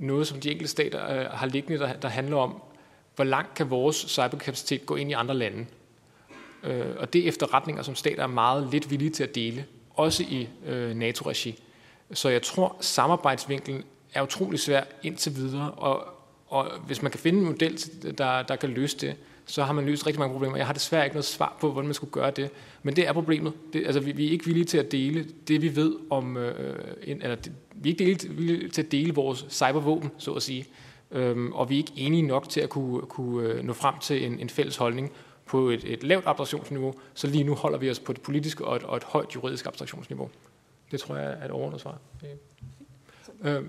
noget, 0.00 0.26
som 0.26 0.40
de 0.40 0.50
enkelte 0.50 0.70
stater 0.70 1.10
øh, 1.10 1.26
har 1.26 1.46
liggende, 1.46 1.78
der, 1.78 1.92
der 1.92 2.08
handler 2.08 2.36
om, 2.36 2.62
hvor 3.16 3.24
langt 3.24 3.54
kan 3.54 3.70
vores 3.70 3.96
cyberkapacitet 3.96 4.86
gå 4.86 4.96
ind 4.96 5.10
i 5.10 5.12
andre 5.12 5.34
lande. 5.34 5.66
Øh, 6.62 6.96
og 6.98 7.12
det 7.12 7.24
er 7.24 7.28
efterretninger, 7.28 7.82
som 7.82 7.94
stater 7.94 8.22
er 8.22 8.26
meget 8.26 8.68
lidt 8.72 8.90
villige 8.90 9.10
til 9.10 9.22
at 9.22 9.34
dele, 9.34 9.64
også 9.94 10.22
i 10.22 10.48
øh, 10.66 10.94
NATO-regi. 10.94 11.62
Så 12.12 12.28
jeg 12.28 12.42
tror, 12.42 12.76
samarbejdsvinklen 12.80 13.84
er 14.14 14.22
utrolig 14.22 14.60
svær 14.60 14.84
indtil 15.02 15.36
videre, 15.36 15.70
og, 15.70 16.04
og 16.46 16.70
hvis 16.86 17.02
man 17.02 17.10
kan 17.10 17.20
finde 17.20 17.38
en 17.38 17.44
model, 17.44 17.78
der, 18.18 18.42
der 18.42 18.56
kan 18.56 18.68
løse 18.68 18.98
det, 18.98 19.16
så 19.46 19.64
har 19.64 19.72
man 19.72 19.84
løst 19.86 20.06
rigtig 20.06 20.20
mange 20.20 20.32
problemer. 20.32 20.56
Jeg 20.56 20.66
har 20.66 20.72
desværre 20.72 21.04
ikke 21.04 21.14
noget 21.14 21.24
svar 21.24 21.56
på, 21.60 21.72
hvordan 21.72 21.86
man 21.86 21.94
skulle 21.94 22.10
gøre 22.10 22.30
det. 22.30 22.50
Men 22.82 22.96
det 22.96 23.08
er 23.08 23.12
problemet. 23.12 23.52
Det, 23.72 23.86
altså, 23.86 24.00
vi, 24.00 24.12
vi 24.12 24.26
er 24.26 24.30
ikke 24.30 24.44
villige 24.44 24.64
til 24.64 24.78
at 24.78 24.92
dele 24.92 25.26
det, 25.48 25.62
vi 25.62 25.76
ved 25.76 25.96
om... 26.10 26.36
Øh, 26.36 26.78
en, 27.02 27.22
eller 27.22 27.36
det, 27.36 27.52
vi 27.74 27.90
er 27.90 28.06
ikke 28.06 28.28
villige 28.28 28.68
til 28.68 28.82
at 28.82 28.92
dele 28.92 29.14
vores 29.14 29.46
cybervåben, 29.50 30.10
så 30.18 30.32
at 30.32 30.42
sige. 30.42 30.66
Øhm, 31.10 31.52
og 31.52 31.70
vi 31.70 31.74
er 31.74 31.78
ikke 31.78 31.92
enige 31.96 32.22
nok 32.22 32.48
til 32.48 32.60
at 32.60 32.68
kunne, 32.68 33.00
kunne 33.00 33.48
øh, 33.48 33.64
nå 33.64 33.72
frem 33.72 33.94
til 33.98 34.26
en, 34.26 34.38
en 34.38 34.48
fælles 34.48 34.76
holdning 34.76 35.12
på 35.46 35.70
et, 35.70 35.84
et 35.84 36.02
lavt 36.02 36.26
abstraktionsniveau. 36.26 36.94
Så 37.14 37.26
lige 37.26 37.44
nu 37.44 37.54
holder 37.54 37.78
vi 37.78 37.90
os 37.90 38.00
på 38.00 38.12
det 38.12 38.22
politiske 38.22 38.64
og 38.64 38.76
et, 38.76 38.82
og 38.82 38.96
et 38.96 39.04
højt 39.04 39.34
juridisk 39.34 39.66
abstraktionsniveau. 39.66 40.30
Det 40.90 41.00
tror 41.00 41.16
jeg 41.16 41.36
er 41.40 41.44
et 41.44 41.50
overordnet 41.50 41.80
svar. 41.80 41.98
Øhm, 43.44 43.68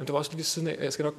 det 0.00 0.08
var 0.08 0.18
også 0.18 0.32
lige 0.34 0.44
siden 0.44 0.68
af. 0.68 0.76
Jeg 0.80 0.92
skal 0.92 1.04
nok 1.04 1.14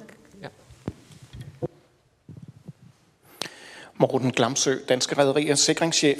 Morten 4.00 4.32
Glamsø, 4.32 4.74
Danske 4.88 5.14
Rædderiers 5.14 5.60
sikringschef. 5.60 6.18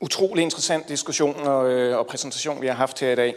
Utrolig 0.00 0.42
interessant 0.42 0.88
diskussion 0.88 1.46
og, 1.46 1.70
øh, 1.70 1.98
og 1.98 2.06
præsentation, 2.06 2.62
vi 2.62 2.66
har 2.66 2.74
haft 2.74 3.00
her 3.00 3.10
i 3.10 3.14
dag, 3.14 3.34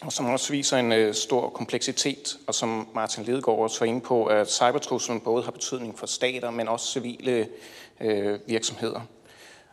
og 0.00 0.12
som 0.12 0.26
også 0.26 0.52
viser 0.52 0.76
en 0.76 0.92
øh, 0.92 1.14
stor 1.14 1.48
kompleksitet, 1.48 2.38
og 2.46 2.54
som 2.54 2.88
Martin 2.94 3.24
Lidegaard 3.24 3.58
også 3.58 3.78
var 3.80 3.86
inde 3.86 4.00
på, 4.00 4.24
at 4.24 4.52
cybertruslen 4.52 5.20
både 5.20 5.44
har 5.44 5.50
betydning 5.50 5.98
for 5.98 6.06
stater, 6.06 6.50
men 6.50 6.68
også 6.68 6.92
civile 6.92 7.48
øh, 8.00 8.38
virksomheder 8.46 9.00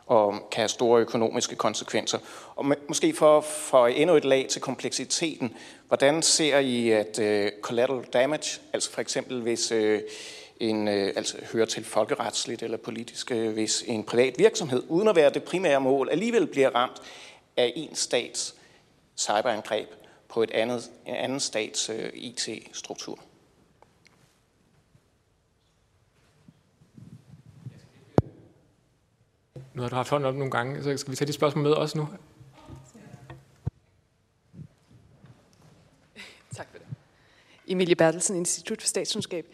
og 0.06 0.34
kan 0.52 0.62
have 0.62 0.70
store 0.70 1.02
økonomiske 1.02 1.56
konsekvenser. 1.56 2.20
Og 2.56 2.66
måske 2.88 3.14
for, 3.14 3.42
for 3.42 3.88
endnu 3.88 4.16
et 4.16 4.26
lag 4.26 4.48
til 4.50 4.62
kompleksiteten, 4.62 5.56
hvordan 5.88 6.22
ser 6.22 6.60
I, 6.60 6.90
at 6.90 7.20
øh, 7.20 7.52
collateral 7.62 8.06
damage, 8.14 8.60
altså 8.74 8.92
for 8.92 9.02
eksempel 9.02 9.42
hvis 9.42 9.72
øh, 9.72 10.02
en, 10.60 10.88
øh, 10.88 11.14
altså 11.16 11.38
hører 11.54 11.66
til 11.66 11.84
folkeretsligt 11.84 12.64
eller 12.64 12.78
politisk, 12.78 13.32
øh, 13.32 13.54
hvis 13.54 13.84
en 13.88 14.04
privat 14.04 14.36
virksomhed, 14.38 14.84
uden 14.90 15.08
at 15.08 15.16
være 15.16 15.30
det 15.30 15.44
primære 15.44 15.82
mål, 15.82 16.10
alligevel 16.10 16.48
bliver 16.48 16.70
ramt 16.76 17.02
af 17.58 17.74
en 17.76 17.96
stats 17.96 18.56
cyberangreb 19.18 19.88
på 20.30 20.44
et 20.44 20.52
andet, 20.52 20.92
en 21.06 21.16
anden 21.16 21.40
stats 21.40 21.90
øh, 21.90 22.10
IT-struktur. 22.14 23.20
Nu 29.74 29.82
har 29.82 29.90
du 29.90 29.96
haft 29.96 30.10
hånden 30.10 30.30
op 30.30 30.36
nogle 30.36 30.52
gange, 30.52 30.84
så 30.84 30.98
skal 30.98 31.12
vi 31.12 31.16
tage 31.16 31.28
de 31.28 31.34
spørgsmål 31.34 31.64
med 31.64 31.72
også 31.72 31.98
nu. 31.98 32.08
Tak 36.56 36.68
for 36.72 36.78
det. 36.78 36.88
Emilie 37.68 37.96
Bertelsen, 37.96 38.36
Institut 38.36 38.82
for 38.82 38.88
Statskundskab. 38.88 39.46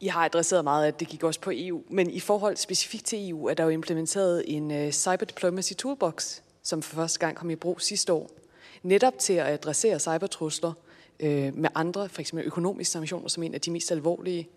I 0.00 0.06
har 0.06 0.24
adresseret 0.24 0.64
meget, 0.64 0.86
at 0.86 1.00
det 1.00 1.08
gik 1.08 1.22
også 1.22 1.40
på 1.40 1.50
EU, 1.54 1.82
men 1.90 2.10
i 2.10 2.20
forhold 2.20 2.56
specifikt 2.56 3.04
til 3.04 3.30
EU 3.30 3.46
er 3.46 3.54
der 3.54 3.64
jo 3.64 3.70
implementeret 3.70 4.44
en 4.46 4.70
øh, 4.70 4.92
Cyber 4.92 5.24
Diplomacy 5.24 5.72
Toolbox, 5.72 6.40
som 6.62 6.82
for 6.82 6.96
første 6.96 7.18
gang 7.18 7.36
kom 7.36 7.50
i 7.50 7.56
brug 7.56 7.80
sidste 7.80 8.12
år, 8.12 8.30
netop 8.82 9.18
til 9.18 9.32
at 9.32 9.46
adressere 9.46 9.98
cybertrusler 9.98 10.72
uh, 11.22 11.28
med 11.58 11.68
andre, 11.74 12.08
for 12.08 12.20
eksempel 12.20 12.46
økonomiske 12.46 12.92
sanktioner, 12.92 13.28
som 13.28 13.42
en 13.42 13.54
af 13.54 13.60
de 13.60 13.70
mest 13.70 13.92
alvorlige 13.92 14.48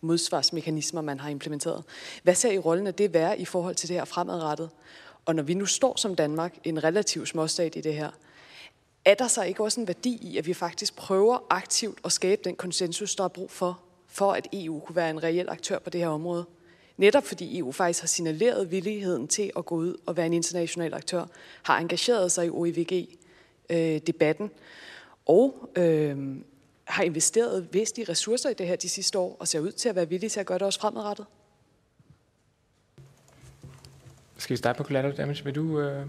modsvarsmekanismer, 0.00 1.00
man 1.00 1.20
har 1.20 1.28
implementeret. 1.28 1.84
Hvad 2.22 2.34
ser 2.34 2.50
I 2.50 2.58
rollen 2.58 2.86
af 2.86 2.94
det 2.94 3.14
være 3.14 3.40
i 3.40 3.44
forhold 3.44 3.74
til 3.74 3.88
det 3.88 3.96
her 3.96 4.04
fremadrettet? 4.04 4.70
Og 5.24 5.34
når 5.34 5.42
vi 5.42 5.54
nu 5.54 5.66
står 5.66 5.96
som 5.96 6.14
Danmark, 6.14 6.54
en 6.64 6.84
relativ 6.84 7.26
småstat 7.26 7.76
i 7.76 7.80
det 7.80 7.94
her, 7.94 8.10
er 9.06 9.14
der 9.14 9.28
så 9.28 9.42
ikke 9.42 9.62
også 9.62 9.80
en 9.80 9.88
værdi 9.88 10.18
i, 10.22 10.38
at 10.38 10.46
vi 10.46 10.54
faktisk 10.54 10.96
prøver 10.96 11.38
aktivt 11.50 11.98
at 12.04 12.12
skabe 12.12 12.42
den 12.44 12.56
konsensus, 12.56 13.14
der 13.14 13.24
er 13.24 13.28
brug 13.28 13.50
for, 13.50 13.80
for 14.06 14.32
at 14.32 14.48
EU 14.52 14.80
kunne 14.80 14.96
være 14.96 15.10
en 15.10 15.22
reel 15.22 15.48
aktør 15.48 15.78
på 15.78 15.90
det 15.90 16.00
her 16.00 16.08
område? 16.08 16.46
Netop 16.96 17.24
fordi 17.24 17.58
EU 17.58 17.72
faktisk 17.72 18.02
har 18.02 18.06
signaleret 18.06 18.70
villigheden 18.70 19.28
til 19.28 19.50
at 19.56 19.64
gå 19.64 19.74
ud 19.74 19.96
og 20.06 20.16
være 20.16 20.26
en 20.26 20.32
international 20.32 20.94
aktør, 20.94 21.24
har 21.62 21.78
engageret 21.78 22.32
sig 22.32 22.46
i 22.46 22.50
OIVG-debatten, 22.50 24.44
øh, 24.44 24.50
og 25.26 25.70
øh, 25.76 26.36
har 26.84 27.02
investeret 27.02 27.68
væsentlige 27.72 28.10
ressourcer 28.10 28.50
i 28.50 28.54
det 28.54 28.66
her 28.66 28.76
de 28.76 28.88
sidste 28.88 29.18
år, 29.18 29.36
og 29.40 29.48
ser 29.48 29.60
ud 29.60 29.72
til 29.72 29.88
at 29.88 29.94
være 29.94 30.08
villige 30.08 30.30
til 30.30 30.40
at 30.40 30.46
gøre 30.46 30.58
det 30.58 30.66
også 30.66 30.80
fremadrettet. 30.80 31.26
Skal 34.36 34.54
vi 34.54 34.56
starte 34.56 34.76
på 34.76 34.84
collateral 34.84 35.16
damage? 35.16 35.44
Vil 35.44 35.54
du 35.54 35.80
øh, 35.80 36.06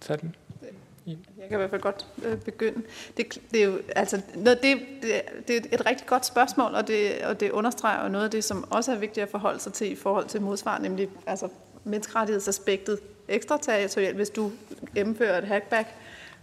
tage 0.00 0.18
den? 0.18 0.36
Jeg 1.38 1.48
kan 1.48 1.56
i 1.56 1.58
hvert 1.58 1.70
fald 1.70 1.80
godt 1.80 2.06
øh, 2.24 2.38
begynde. 2.38 2.82
Det, 3.16 3.38
det 3.50 3.60
er 3.60 3.64
jo 3.64 3.78
altså 3.96 4.20
noget, 4.34 4.62
det, 4.62 4.78
det, 5.02 5.12
det 5.48 5.56
er 5.56 5.60
et 5.72 5.86
rigtig 5.86 6.06
godt 6.06 6.26
spørgsmål, 6.26 6.74
og 6.74 6.88
det, 6.88 7.22
og 7.24 7.40
det 7.40 7.50
understreger 7.50 8.02
jo 8.02 8.08
noget 8.08 8.24
af 8.24 8.30
det, 8.30 8.44
som 8.44 8.64
også 8.70 8.92
er 8.92 8.96
vigtigt 8.96 9.24
at 9.24 9.30
forholde 9.30 9.60
sig 9.60 9.72
til 9.72 9.92
i 9.92 9.96
forhold 9.96 10.26
til 10.26 10.42
modsvar, 10.42 10.78
nemlig 10.78 11.08
altså 11.26 11.48
menneskerettighedsaspektet 11.84 12.98
ekstraterritorialt, 13.28 14.16
hvis 14.16 14.30
du 14.30 14.50
gennemfører 14.94 15.38
et 15.38 15.44
hackback. 15.44 15.88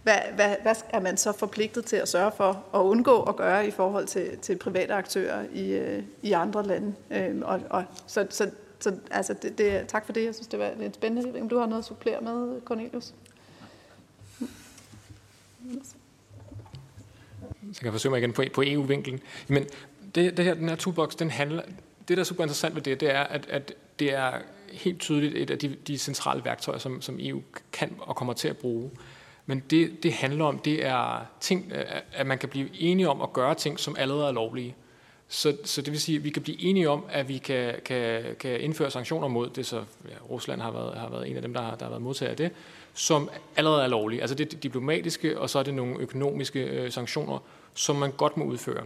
Hvad, 0.02 0.18
hvad, 0.34 0.54
hvad 0.62 0.74
er 0.90 1.00
man 1.00 1.16
så 1.16 1.32
forpligtet 1.32 1.84
til 1.84 1.96
at 1.96 2.08
sørge 2.08 2.32
for 2.36 2.64
at 2.74 2.78
undgå 2.78 3.22
at 3.22 3.36
gøre 3.36 3.66
i 3.66 3.70
forhold 3.70 4.06
til, 4.06 4.38
til 4.38 4.56
private 4.56 4.94
aktører 4.94 5.44
i, 5.52 5.70
øh, 5.70 6.02
i 6.22 6.32
andre 6.32 6.66
lande? 6.66 6.94
Øh, 7.10 7.36
og, 7.42 7.60
og, 7.70 7.84
så, 8.06 8.26
så, 8.30 8.50
så 8.80 8.92
altså 9.10 9.34
det, 9.34 9.58
det, 9.58 9.86
tak 9.88 10.06
for 10.06 10.12
det. 10.12 10.24
Jeg 10.24 10.34
synes, 10.34 10.48
det 10.48 10.58
var 10.58 10.70
lidt 10.78 10.94
spændende. 10.94 11.48
Du 11.48 11.58
har 11.58 11.66
noget 11.66 11.82
at 11.82 11.84
supplere 11.84 12.20
med, 12.20 12.60
Cornelius? 12.64 13.14
Så 17.72 17.78
kan 17.78 17.84
jeg 17.84 17.92
forsøge 17.92 18.10
mig 18.10 18.18
igen 18.18 18.32
på, 18.32 18.42
på 18.54 18.62
EU-vinklen. 18.66 19.20
Men 19.48 19.66
det, 20.14 20.36
det 20.36 20.44
her, 20.44 20.54
den 20.54 20.68
her 20.68 20.76
toolbox, 20.76 21.14
den 21.14 21.30
handler, 21.30 21.62
det, 22.08 22.16
der 22.16 22.22
er 22.22 22.24
super 22.24 22.44
interessant 22.44 22.74
ved 22.74 22.82
det, 22.82 23.00
det 23.00 23.14
er, 23.14 23.20
at, 23.20 23.46
at 23.50 23.72
det 23.98 24.14
er 24.14 24.32
helt 24.72 25.00
tydeligt 25.00 25.34
et 25.34 25.50
af 25.50 25.58
de, 25.58 25.76
de 25.86 25.98
centrale 25.98 26.44
værktøjer, 26.44 26.78
som, 26.78 27.02
som 27.02 27.16
EU 27.20 27.42
kan 27.72 27.96
og 27.98 28.16
kommer 28.16 28.34
til 28.34 28.48
at 28.48 28.56
bruge. 28.56 28.90
Men 29.46 29.62
det, 29.70 30.02
det 30.02 30.12
handler 30.12 30.44
om, 30.44 30.58
det 30.58 30.86
er 30.86 31.26
ting, 31.40 31.72
at 32.12 32.26
man 32.26 32.38
kan 32.38 32.48
blive 32.48 32.68
enige 32.74 33.08
om 33.08 33.22
at 33.22 33.32
gøre 33.32 33.54
ting, 33.54 33.80
som 33.80 33.96
allerede 33.98 34.26
er 34.26 34.32
lovlige. 34.32 34.74
Så, 35.28 35.56
så 35.64 35.82
det 35.82 35.92
vil 35.92 36.00
sige, 36.00 36.16
at 36.16 36.24
vi 36.24 36.30
kan 36.30 36.42
blive 36.42 36.62
enige 36.62 36.90
om, 36.90 37.04
at 37.10 37.28
vi 37.28 37.38
kan, 37.38 37.74
kan, 37.84 38.22
kan 38.40 38.60
indføre 38.60 38.90
sanktioner 38.90 39.28
mod 39.28 39.50
det, 39.50 39.66
så 39.66 39.76
ja, 40.08 40.14
Rusland 40.30 40.60
har 40.60 40.70
været, 40.70 40.98
har 40.98 41.08
været 41.08 41.30
en 41.30 41.36
af 41.36 41.42
dem, 41.42 41.54
der 41.54 41.62
har, 41.62 41.74
der 41.74 41.84
har 41.84 41.90
været 41.90 42.02
modtager 42.02 42.30
af 42.30 42.36
det, 42.36 42.50
som 42.98 43.30
allerede 43.56 43.82
er 43.82 43.86
lovlige. 43.86 44.20
Altså 44.20 44.34
det 44.34 44.54
er 44.54 44.58
diplomatiske, 44.58 45.40
og 45.40 45.50
så 45.50 45.58
er 45.58 45.62
det 45.62 45.74
nogle 45.74 45.98
økonomiske 45.98 46.60
øh, 46.60 46.92
sanktioner, 46.92 47.38
som 47.74 47.96
man 47.96 48.12
godt 48.12 48.36
må 48.36 48.44
udføre. 48.44 48.84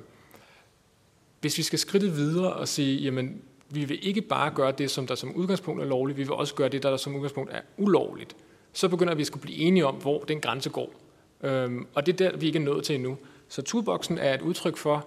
Hvis 1.40 1.58
vi 1.58 1.62
skal 1.62 1.78
skridte 1.78 2.10
videre 2.10 2.52
og 2.52 2.68
sige, 2.68 3.00
jamen 3.00 3.42
vi 3.68 3.84
vil 3.84 4.08
ikke 4.08 4.20
bare 4.20 4.50
gøre 4.50 4.72
det, 4.72 4.90
som 4.90 5.06
der 5.06 5.14
som 5.14 5.34
udgangspunkt 5.36 5.82
er 5.82 5.86
lovligt, 5.86 6.18
vi 6.18 6.22
vil 6.22 6.32
også 6.32 6.54
gøre 6.54 6.68
det, 6.68 6.82
der, 6.82 6.90
der 6.90 6.96
som 6.96 7.14
udgangspunkt 7.14 7.50
er 7.52 7.60
ulovligt, 7.76 8.36
så 8.72 8.88
begynder 8.88 9.14
vi 9.14 9.20
at 9.20 9.26
skulle 9.26 9.42
blive 9.42 9.58
enige 9.58 9.86
om, 9.86 9.94
hvor 9.94 10.18
den 10.18 10.40
grænse 10.40 10.70
går. 10.70 10.92
Øhm, 11.42 11.86
og 11.94 12.06
det 12.06 12.20
er 12.20 12.30
der, 12.30 12.36
vi 12.36 12.46
ikke 12.46 12.58
er 12.58 12.62
nået 12.62 12.84
til 12.84 12.94
endnu. 12.94 13.16
Så 13.48 13.62
toolboxen 13.62 14.18
er 14.18 14.34
et 14.34 14.42
udtryk 14.42 14.76
for, 14.76 15.06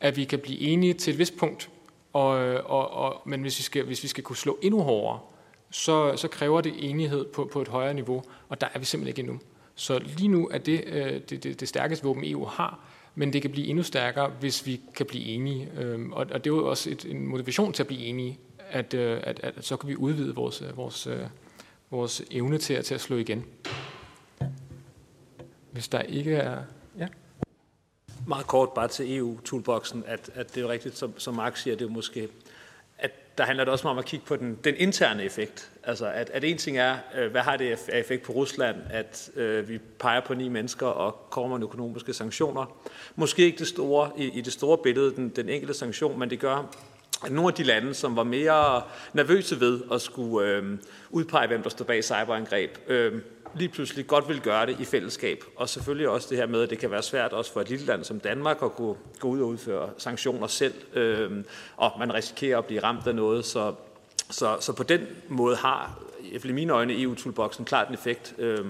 at 0.00 0.16
vi 0.16 0.24
kan 0.24 0.38
blive 0.38 0.60
enige 0.60 0.94
til 0.94 1.12
et 1.12 1.18
vist 1.18 1.36
punkt, 1.36 1.70
og, 2.12 2.42
øh, 2.42 2.62
og, 2.64 2.90
og, 2.90 3.22
men 3.24 3.40
hvis 3.40 3.58
vi, 3.58 3.62
skal, 3.62 3.84
hvis 3.84 4.02
vi 4.02 4.08
skal 4.08 4.24
kunne 4.24 4.36
slå 4.36 4.58
endnu 4.62 4.82
hårdere, 4.82 5.20
så, 5.76 6.16
så 6.16 6.28
kræver 6.28 6.60
det 6.60 6.90
enighed 6.90 7.24
på, 7.24 7.48
på 7.52 7.62
et 7.62 7.68
højere 7.68 7.94
niveau, 7.94 8.22
og 8.48 8.60
der 8.60 8.68
er 8.74 8.78
vi 8.78 8.84
simpelthen 8.84 9.08
ikke 9.08 9.20
endnu. 9.20 9.40
Så 9.74 9.98
lige 9.98 10.28
nu 10.28 10.48
er 10.48 10.58
det 10.58 10.84
øh, 10.86 11.20
det, 11.28 11.44
det, 11.44 11.60
det 11.60 11.68
stærkeste 11.68 12.04
våben, 12.04 12.24
EU 12.24 12.44
har, 12.44 12.80
men 13.14 13.32
det 13.32 13.42
kan 13.42 13.50
blive 13.50 13.66
endnu 13.66 13.82
stærkere, 13.82 14.30
hvis 14.40 14.66
vi 14.66 14.80
kan 14.94 15.06
blive 15.06 15.24
enige. 15.24 15.70
Øhm, 15.78 16.12
og, 16.12 16.26
og 16.30 16.44
det 16.44 16.50
er 16.50 16.54
jo 16.54 16.68
også 16.68 16.90
et, 16.90 17.04
en 17.04 17.26
motivation 17.26 17.72
til 17.72 17.82
at 17.82 17.86
blive 17.86 18.00
enige, 18.00 18.38
at, 18.70 18.94
øh, 18.94 19.20
at, 19.22 19.40
at, 19.42 19.56
at 19.56 19.64
så 19.64 19.76
kan 19.76 19.88
vi 19.88 19.96
udvide 19.96 20.34
vores, 20.34 20.62
øh, 20.62 20.76
vores, 20.76 21.06
øh, 21.06 21.20
vores 21.90 22.22
evne 22.30 22.58
til 22.58 22.74
at, 22.74 22.84
til 22.84 22.94
at 22.94 23.00
slå 23.00 23.16
igen. 23.16 23.44
Hvis 25.70 25.88
der 25.88 26.00
ikke 26.00 26.34
er... 26.34 26.62
Ja. 26.98 27.06
Meget 28.26 28.46
kort 28.46 28.72
bare 28.72 28.88
til 28.88 29.16
EU-toolboxen, 29.16 30.04
at, 30.06 30.30
at 30.34 30.54
det 30.54 30.62
er 30.62 30.68
rigtigt, 30.68 30.98
som, 30.98 31.18
som 31.18 31.34
Mark 31.34 31.56
siger, 31.56 31.76
det 31.76 31.86
er 31.86 31.90
måske 31.90 32.28
der 33.38 33.44
handler 33.44 33.64
det 33.64 33.72
også 33.72 33.88
om 33.88 33.98
at 33.98 34.04
kigge 34.04 34.26
på 34.26 34.36
den, 34.36 34.58
den 34.64 34.74
interne 34.78 35.24
effekt. 35.24 35.70
Altså, 35.84 36.06
at, 36.06 36.30
at 36.30 36.44
en 36.44 36.58
ting 36.58 36.78
er, 36.78 36.96
øh, 37.18 37.30
hvad 37.30 37.40
har 37.40 37.56
det 37.56 37.78
af 37.88 38.00
effekt 38.00 38.22
på 38.22 38.32
Rusland, 38.32 38.76
at 38.90 39.30
øh, 39.36 39.68
vi 39.68 39.78
peger 39.78 40.20
på 40.20 40.34
ni 40.34 40.48
mennesker 40.48 40.86
og 40.86 41.30
kommer 41.30 41.58
med 41.58 41.66
økonomiske 41.66 42.12
sanktioner. 42.12 42.76
Måske 43.16 43.42
ikke 43.42 43.58
det 43.58 43.66
store, 43.66 44.10
i, 44.18 44.38
i 44.38 44.40
det 44.40 44.52
store 44.52 44.78
billede, 44.78 45.16
den, 45.16 45.28
den 45.28 45.48
enkelte 45.48 45.74
sanktion, 45.74 46.18
men 46.18 46.30
det 46.30 46.38
gør, 46.38 46.74
nogle 47.30 47.48
af 47.48 47.54
de 47.54 47.62
lande, 47.62 47.94
som 47.94 48.16
var 48.16 48.24
mere 48.24 48.82
nervøse 49.12 49.60
ved 49.60 49.80
at 49.92 50.00
skulle 50.00 50.48
øh, 50.48 50.78
udpege, 51.10 51.46
hvem 51.46 51.62
der 51.62 51.70
står 51.70 51.84
bag 51.84 52.04
cyberangreb, 52.04 52.78
øh, 52.88 53.12
lige 53.54 53.68
pludselig 53.68 54.06
godt 54.06 54.28
vil 54.28 54.40
gøre 54.40 54.66
det 54.66 54.80
i 54.80 54.84
fællesskab. 54.84 55.44
Og 55.56 55.68
selvfølgelig 55.68 56.08
også 56.08 56.26
det 56.30 56.38
her 56.38 56.46
med, 56.46 56.62
at 56.62 56.70
det 56.70 56.78
kan 56.78 56.90
være 56.90 57.02
svært 57.02 57.32
også 57.32 57.52
for 57.52 57.60
et 57.60 57.68
lille 57.68 57.86
land 57.86 58.04
som 58.04 58.20
Danmark 58.20 58.58
at 58.62 58.74
gå, 58.74 58.96
gå 59.20 59.28
ud 59.28 59.40
og 59.40 59.48
udføre 59.48 59.90
sanktioner 59.98 60.46
selv, 60.46 60.74
øh, 60.94 61.44
og 61.76 61.92
man 61.98 62.14
risikerer 62.14 62.58
at 62.58 62.64
blive 62.64 62.82
ramt 62.82 63.06
af 63.06 63.14
noget. 63.14 63.44
Så, 63.44 63.74
så, 64.30 64.56
så 64.60 64.72
på 64.72 64.82
den 64.82 65.06
måde 65.28 65.56
har, 65.56 65.98
i 66.44 66.52
mine 66.52 66.72
øjne, 66.72 67.02
EU-toolboxen 67.02 67.64
klart 67.64 67.88
en 67.88 67.94
effekt. 67.94 68.34
Øh, 68.38 68.64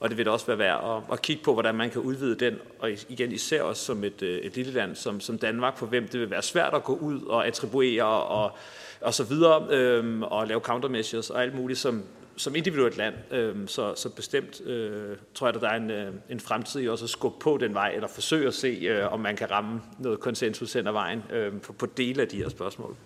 og 0.00 0.08
det 0.08 0.18
vil 0.18 0.28
også 0.28 0.46
være 0.46 0.58
værd 0.58 0.84
at, 0.84 1.12
at 1.12 1.22
kigge 1.22 1.42
på, 1.42 1.52
hvordan 1.52 1.74
man 1.74 1.90
kan 1.90 2.00
udvide 2.00 2.44
den, 2.44 2.58
og 2.78 2.90
igen 3.08 3.32
især 3.32 3.62
også 3.62 3.84
som 3.84 4.04
et, 4.04 4.22
øh, 4.22 4.38
et 4.38 4.56
lille 4.56 4.72
land 4.72 4.96
som, 4.96 5.20
som 5.20 5.38
Danmark, 5.38 5.78
for 5.78 5.86
hvem 5.86 6.08
det 6.08 6.20
vil 6.20 6.30
være 6.30 6.42
svært 6.42 6.74
at 6.74 6.84
gå 6.84 6.94
ud 6.96 7.22
og 7.22 7.46
attribuere 7.46 8.04
og, 8.04 8.52
og 9.00 9.14
så 9.14 9.24
videre, 9.24 9.66
øhm, 9.70 10.22
og 10.22 10.46
lave 10.46 10.60
countermeasures 10.60 11.30
og 11.30 11.42
alt 11.42 11.54
muligt, 11.54 11.78
som, 11.78 12.02
som 12.36 12.56
individuelt 12.56 12.96
land, 12.96 13.14
Øhm, 13.30 13.68
så, 13.68 13.94
så 13.94 14.08
bestemt 14.08 14.60
øh, 14.60 15.16
tror 15.34 15.46
jeg, 15.46 15.54
at 15.56 15.62
der 15.62 15.68
er 15.68 15.76
en, 15.76 15.90
øh, 15.90 16.12
en 16.30 16.40
fremtid 16.40 16.80
i 16.80 16.88
også 16.88 17.04
at 17.04 17.10
skubbe 17.10 17.38
på 17.40 17.58
den 17.60 17.74
vej, 17.74 17.92
eller 17.94 18.08
forsøge 18.08 18.46
at 18.46 18.54
se, 18.54 18.68
øh, 18.68 19.12
om 19.12 19.20
man 19.20 19.36
kan 19.36 19.50
ramme 19.50 19.82
noget 19.98 20.20
konsensus 20.20 20.72
hen 20.72 20.86
ad 20.86 20.92
vejen 20.92 21.22
øh, 21.32 21.60
på, 21.60 21.72
på 21.72 21.86
dele 21.86 22.22
af 22.22 22.28
de 22.28 22.36
her 22.36 22.48
spørgsmål. 22.48 22.96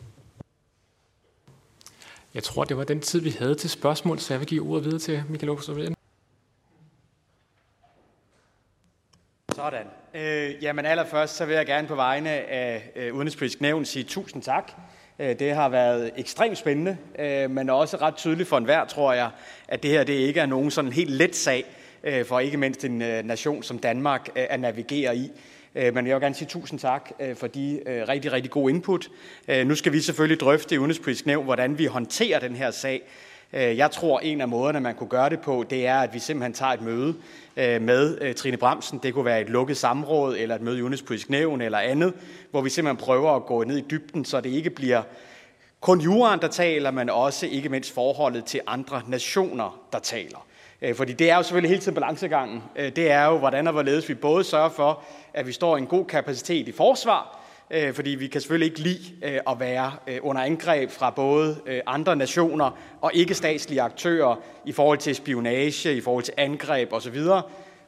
Jeg 2.35 2.43
tror, 2.43 2.65
det 2.65 2.77
var 2.77 2.85
den 2.85 3.01
tid, 3.01 3.21
vi 3.21 3.31
havde 3.31 3.55
til 3.55 3.71
spørgsmål, 3.71 4.19
så 4.19 4.35
jeg 4.35 4.41
vil 4.41 4.49
give 4.49 4.63
ordet 4.63 4.85
videre 4.85 4.99
til 4.99 5.23
Michael 5.29 5.49
Aarhus. 5.49 5.95
Sådan. 9.55 9.87
Øh, 10.15 10.63
jamen 10.63 10.87
allerførst, 10.87 11.37
så 11.37 11.45
vil 11.45 11.55
jeg 11.57 11.67
gerne 11.67 11.89
på 11.89 11.95
vegne 11.95 12.31
af 12.31 12.91
øh, 12.97 13.15
Udenrigspolitisk 13.15 13.61
Nævn 13.61 13.85
sige 13.85 14.05
tusind 14.05 14.43
tak 14.43 14.73
Øh, 15.19 15.39
det 15.39 15.55
har 15.55 15.69
været 15.69 16.11
ekstremt 16.17 16.59
spændende, 16.59 16.97
øh, 17.19 17.51
men 17.51 17.71
også 17.71 17.97
ret 17.97 18.15
tydeligt 18.15 18.49
for 18.49 18.59
enhver, 18.59 18.85
tror 18.85 19.13
jeg, 19.13 19.31
at 19.69 19.83
det 19.83 19.91
her 19.91 20.05
det 20.05 20.13
ikke 20.13 20.41
er 20.41 20.47
nogen 20.47 20.71
sådan 20.71 20.93
helt 20.93 21.11
let 21.11 21.37
sag 21.37 21.65
øh, 22.05 22.25
for 22.25 22.41
ikke 22.41 22.57
mindst 22.57 22.85
en 22.85 23.03
øh, 23.03 23.25
nation 23.25 23.63
som 23.63 23.79
Danmark 23.79 24.29
øh, 24.37 24.47
at 24.51 24.61
navigere 24.61 25.17
i. 25.17 25.31
Øh, 25.75 25.95
men 25.95 26.07
jeg 26.07 26.15
vil 26.15 26.23
gerne 26.23 26.35
sige 26.35 26.49
tusind 26.49 26.79
tak 26.79 27.11
for 27.35 27.47
de 27.47 27.81
rigtig, 28.09 28.33
rigtig 28.33 28.51
gode 28.51 28.75
input. 28.75 29.09
Nu 29.65 29.75
skal 29.75 29.93
vi 29.93 30.01
selvfølgelig 30.01 30.41
drøfte 30.41 30.75
i 30.75 30.79
Udenrigspolitisk 30.79 31.27
Nævn, 31.27 31.45
hvordan 31.45 31.79
vi 31.79 31.87
håndterer 31.87 32.39
den 32.39 32.57
her 32.57 32.71
sag. 32.71 33.03
Øh, 33.55 33.77
jeg 33.77 33.91
tror, 33.91 34.21
en 34.21 34.41
af 34.41 34.49
måderne, 34.49 34.81
man 34.81 34.95
kunne 34.95 35.09
gøre 35.09 35.31
det 35.31 35.41
på, 35.41 35.65
det 35.71 35.87
er, 35.87 35.99
at 35.99 36.15
vi 36.15 36.19
simpelthen 36.19 36.53
tager 36.53 36.73
et 36.73 36.83
møde 36.83 37.15
øh, 37.57 37.83
med 37.83 38.19
øh, 38.21 38.35
Trine 38.35 38.57
Bremsen. 38.57 39.01
Det 39.03 39.15
kunne 39.15 39.25
være 39.25 39.41
et 39.41 39.49
lukket 39.49 39.77
samråd, 39.77 40.37
eller 40.39 40.55
et 40.55 40.61
møde 40.61 40.79
i 40.79 40.83
Udenrigspolitisk 40.83 41.31
Nævn, 41.31 41.61
eller 41.61 41.79
andet, 41.79 42.15
hvor 42.51 42.61
vi 42.61 42.71
simpelthen 42.71 43.05
prøver 43.05 43.37
at 43.37 43.47
gå 43.47 43.65
ned 43.65 43.77
i 43.77 43.85
dybden, 43.91 44.25
så 44.25 44.41
det 44.41 44.51
ikke 44.51 44.71
bliver 44.71 45.03
kun 45.81 46.01
juraen, 46.01 46.41
der 46.41 46.49
taler, 46.49 46.91
men 46.91 47.11
også 47.11 47.47
ikke 47.47 47.69
mindst 47.69 47.95
forholdet 47.95 48.45
til 48.45 48.61
andre 48.67 49.03
nationer, 49.09 49.81
der 49.93 49.99
taler. 49.99 50.47
Fordi 50.95 51.13
det 51.13 51.31
er 51.31 51.37
jo 51.37 51.43
selvfølgelig 51.43 51.69
hele 51.69 51.81
tiden 51.81 51.95
balancegangen. 51.95 52.63
Det 52.77 53.11
er 53.11 53.25
jo, 53.25 53.39
hvordan 53.39 53.67
og 53.67 53.73
hvorledes 53.73 54.09
vi 54.09 54.15
både 54.15 54.45
sørger 54.45 54.69
for, 54.69 55.03
at 55.35 55.47
vi 55.47 55.53
står 55.53 55.77
i 55.77 55.81
en 55.81 55.87
god 55.87 56.05
kapacitet 56.05 56.69
i 56.69 56.73
forsvar, 56.73 57.44
øh, 57.71 57.95
fordi 57.95 58.11
vi 58.11 58.27
kan 58.27 58.41
selvfølgelig 58.41 58.67
ikke 58.67 58.81
lide 58.81 59.13
øh, 59.23 59.41
at 59.51 59.61
være 59.61 59.93
øh, 60.07 60.19
under 60.23 60.43
angreb 60.43 60.91
fra 60.91 61.11
både 61.11 61.57
øh, 61.67 61.81
andre 61.87 62.17
nationer 62.17 62.79
og 63.01 63.11
ikke 63.15 63.35
statslige 63.35 63.83
aktører 63.83 64.37
i 64.65 64.73
forhold 64.73 64.99
til 64.99 65.15
spionage, 65.15 65.97
i 65.97 66.01
forhold 66.01 66.25
til 66.25 66.35
angreb 66.37 66.93
osv. 66.93 67.19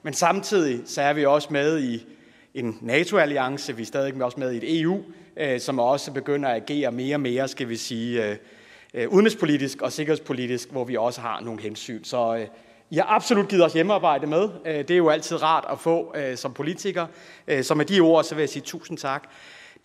Men 0.03 0.15
samtidig 0.15 0.81
så 0.85 1.03
er 1.03 1.13
vi 1.13 1.25
også 1.25 1.49
med 1.51 1.81
i 1.83 2.07
en 2.55 2.79
NATO-alliance, 2.81 3.77
vi 3.77 3.83
er 3.83 3.87
stadig 3.87 4.23
også 4.23 4.41
med 4.41 4.53
i 4.53 4.57
et 4.57 4.81
EU, 4.81 5.03
som 5.59 5.79
også 5.79 6.13
begynder 6.13 6.49
at 6.49 6.63
agere 6.63 6.93
mere 6.93 7.17
og 7.17 7.21
mere, 7.21 7.49
skal 7.49 7.69
vi 7.69 7.77
sige, 7.77 8.39
udenrigspolitisk 9.09 9.83
og 9.83 9.93
sikkerhedspolitisk, 9.93 10.71
hvor 10.71 10.85
vi 10.85 10.97
også 10.97 11.21
har 11.21 11.41
nogle 11.41 11.63
hensyn. 11.63 12.05
Så 12.05 12.47
i 12.91 12.97
har 12.97 13.05
absolut 13.05 13.49
givet 13.49 13.65
os 13.65 13.73
hjemmearbejde 13.73 14.27
med. 14.27 14.49
Øh, 14.67 14.75
det 14.75 14.91
er 14.91 14.97
jo 14.97 15.09
altid 15.09 15.43
rart 15.43 15.65
at 15.71 15.81
få 15.81 16.15
øh, 16.17 16.37
som 16.37 16.53
politiker. 16.53 17.07
Øh, 17.49 17.65
så 17.65 17.75
med 17.75 17.85
de 17.85 18.01
ord, 18.01 18.25
så 18.25 18.35
vil 18.35 18.43
jeg 18.43 18.49
sige 18.49 18.63
tusind 18.63 18.99
tak. 18.99 19.29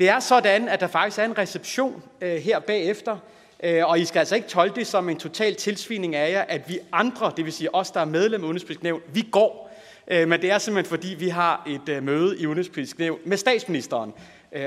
Det 0.02 0.10
er 0.10 0.20
sådan, 0.20 0.70
at 0.70 0.80
der 0.80 0.88
faktisk 0.88 1.20
er 1.20 1.24
en 1.24 1.38
reception 1.38 2.04
øh, 2.22 2.36
her 2.36 2.60
bagefter, 2.60 3.18
øh, 3.64 3.88
og 3.88 4.00
I 4.00 4.06
skal 4.06 4.20
altså 4.20 4.36
ikke 4.36 4.48
tolke 4.48 4.76
det 4.76 4.88
som 4.88 5.10
en 5.10 5.18
total 5.18 5.56
tilsvining 5.56 6.16
af 6.16 6.32
jer, 6.32 6.42
at 6.42 6.70
vi 6.70 6.80
andre, 6.92 7.32
det 7.38 7.46
vil 7.46 7.54
sige 7.54 7.76
os, 7.76 7.92
der 7.92 8.00
er 8.00 8.06
medlem 8.06 8.42
af 8.42 8.46
Udenrigspolitisk 8.46 8.84
Nævn, 8.84 9.02
vi 9.14 9.28
går. 9.32 9.78
Øh, 10.08 10.28
men 10.28 10.42
det 10.42 10.52
er 10.52 10.58
simpelthen 10.58 10.90
fordi, 10.90 11.16
vi 11.20 11.30
har 11.30 11.68
et 11.68 12.04
møde 12.04 12.40
i 12.40 12.46
Udenrigspolitisk 12.48 13.00
Nævn 13.00 13.20
med 13.26 13.38
statsministeren, 13.38 14.14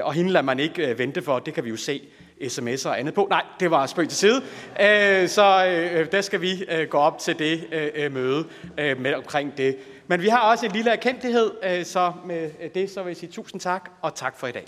og 0.03 0.13
hende 0.13 0.33
lader 0.33 0.45
man 0.45 0.61
ikke 0.61 0.99
vente 0.99 1.23
for, 1.23 1.39
det 1.39 1.55
kan 1.55 1.65
vi 1.65 1.71
jo 1.71 1.77
se 1.77 2.03
sms'er 2.41 2.89
og 2.89 2.99
andet 2.99 3.15
på. 3.15 3.27
Nej, 3.31 3.43
det 3.61 3.71
var 3.71 3.87
spøg 3.87 4.09
til 4.09 4.19
side. 4.19 4.43
Øh, 4.81 5.29
så 5.29 5.67
øh, 5.67 6.13
der 6.13 6.21
skal 6.21 6.41
vi 6.41 6.65
øh, 6.69 6.89
gå 6.89 6.99
op 6.99 7.19
til 7.19 7.39
det 7.39 8.13
møde 8.13 8.45
med 8.77 9.15
omkring 9.15 9.57
det. 9.57 9.77
Men 10.07 10.23
vi 10.23 10.29
har 10.29 10.51
også 10.51 10.67
en 10.67 10.73
lille 10.73 10.91
erkendelighed, 10.91 11.85
så 11.85 12.13
med 12.25 12.51
det 12.75 12.91
så 12.91 13.03
vil 13.03 13.11
jeg 13.11 13.17
sige 13.17 13.33
tusind 13.33 13.61
tak, 13.61 13.91
og 14.03 14.15
tak 14.15 14.39
for 14.39 14.47
i 14.47 14.53
dag. 14.53 14.65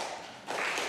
Gracias. 0.57 0.86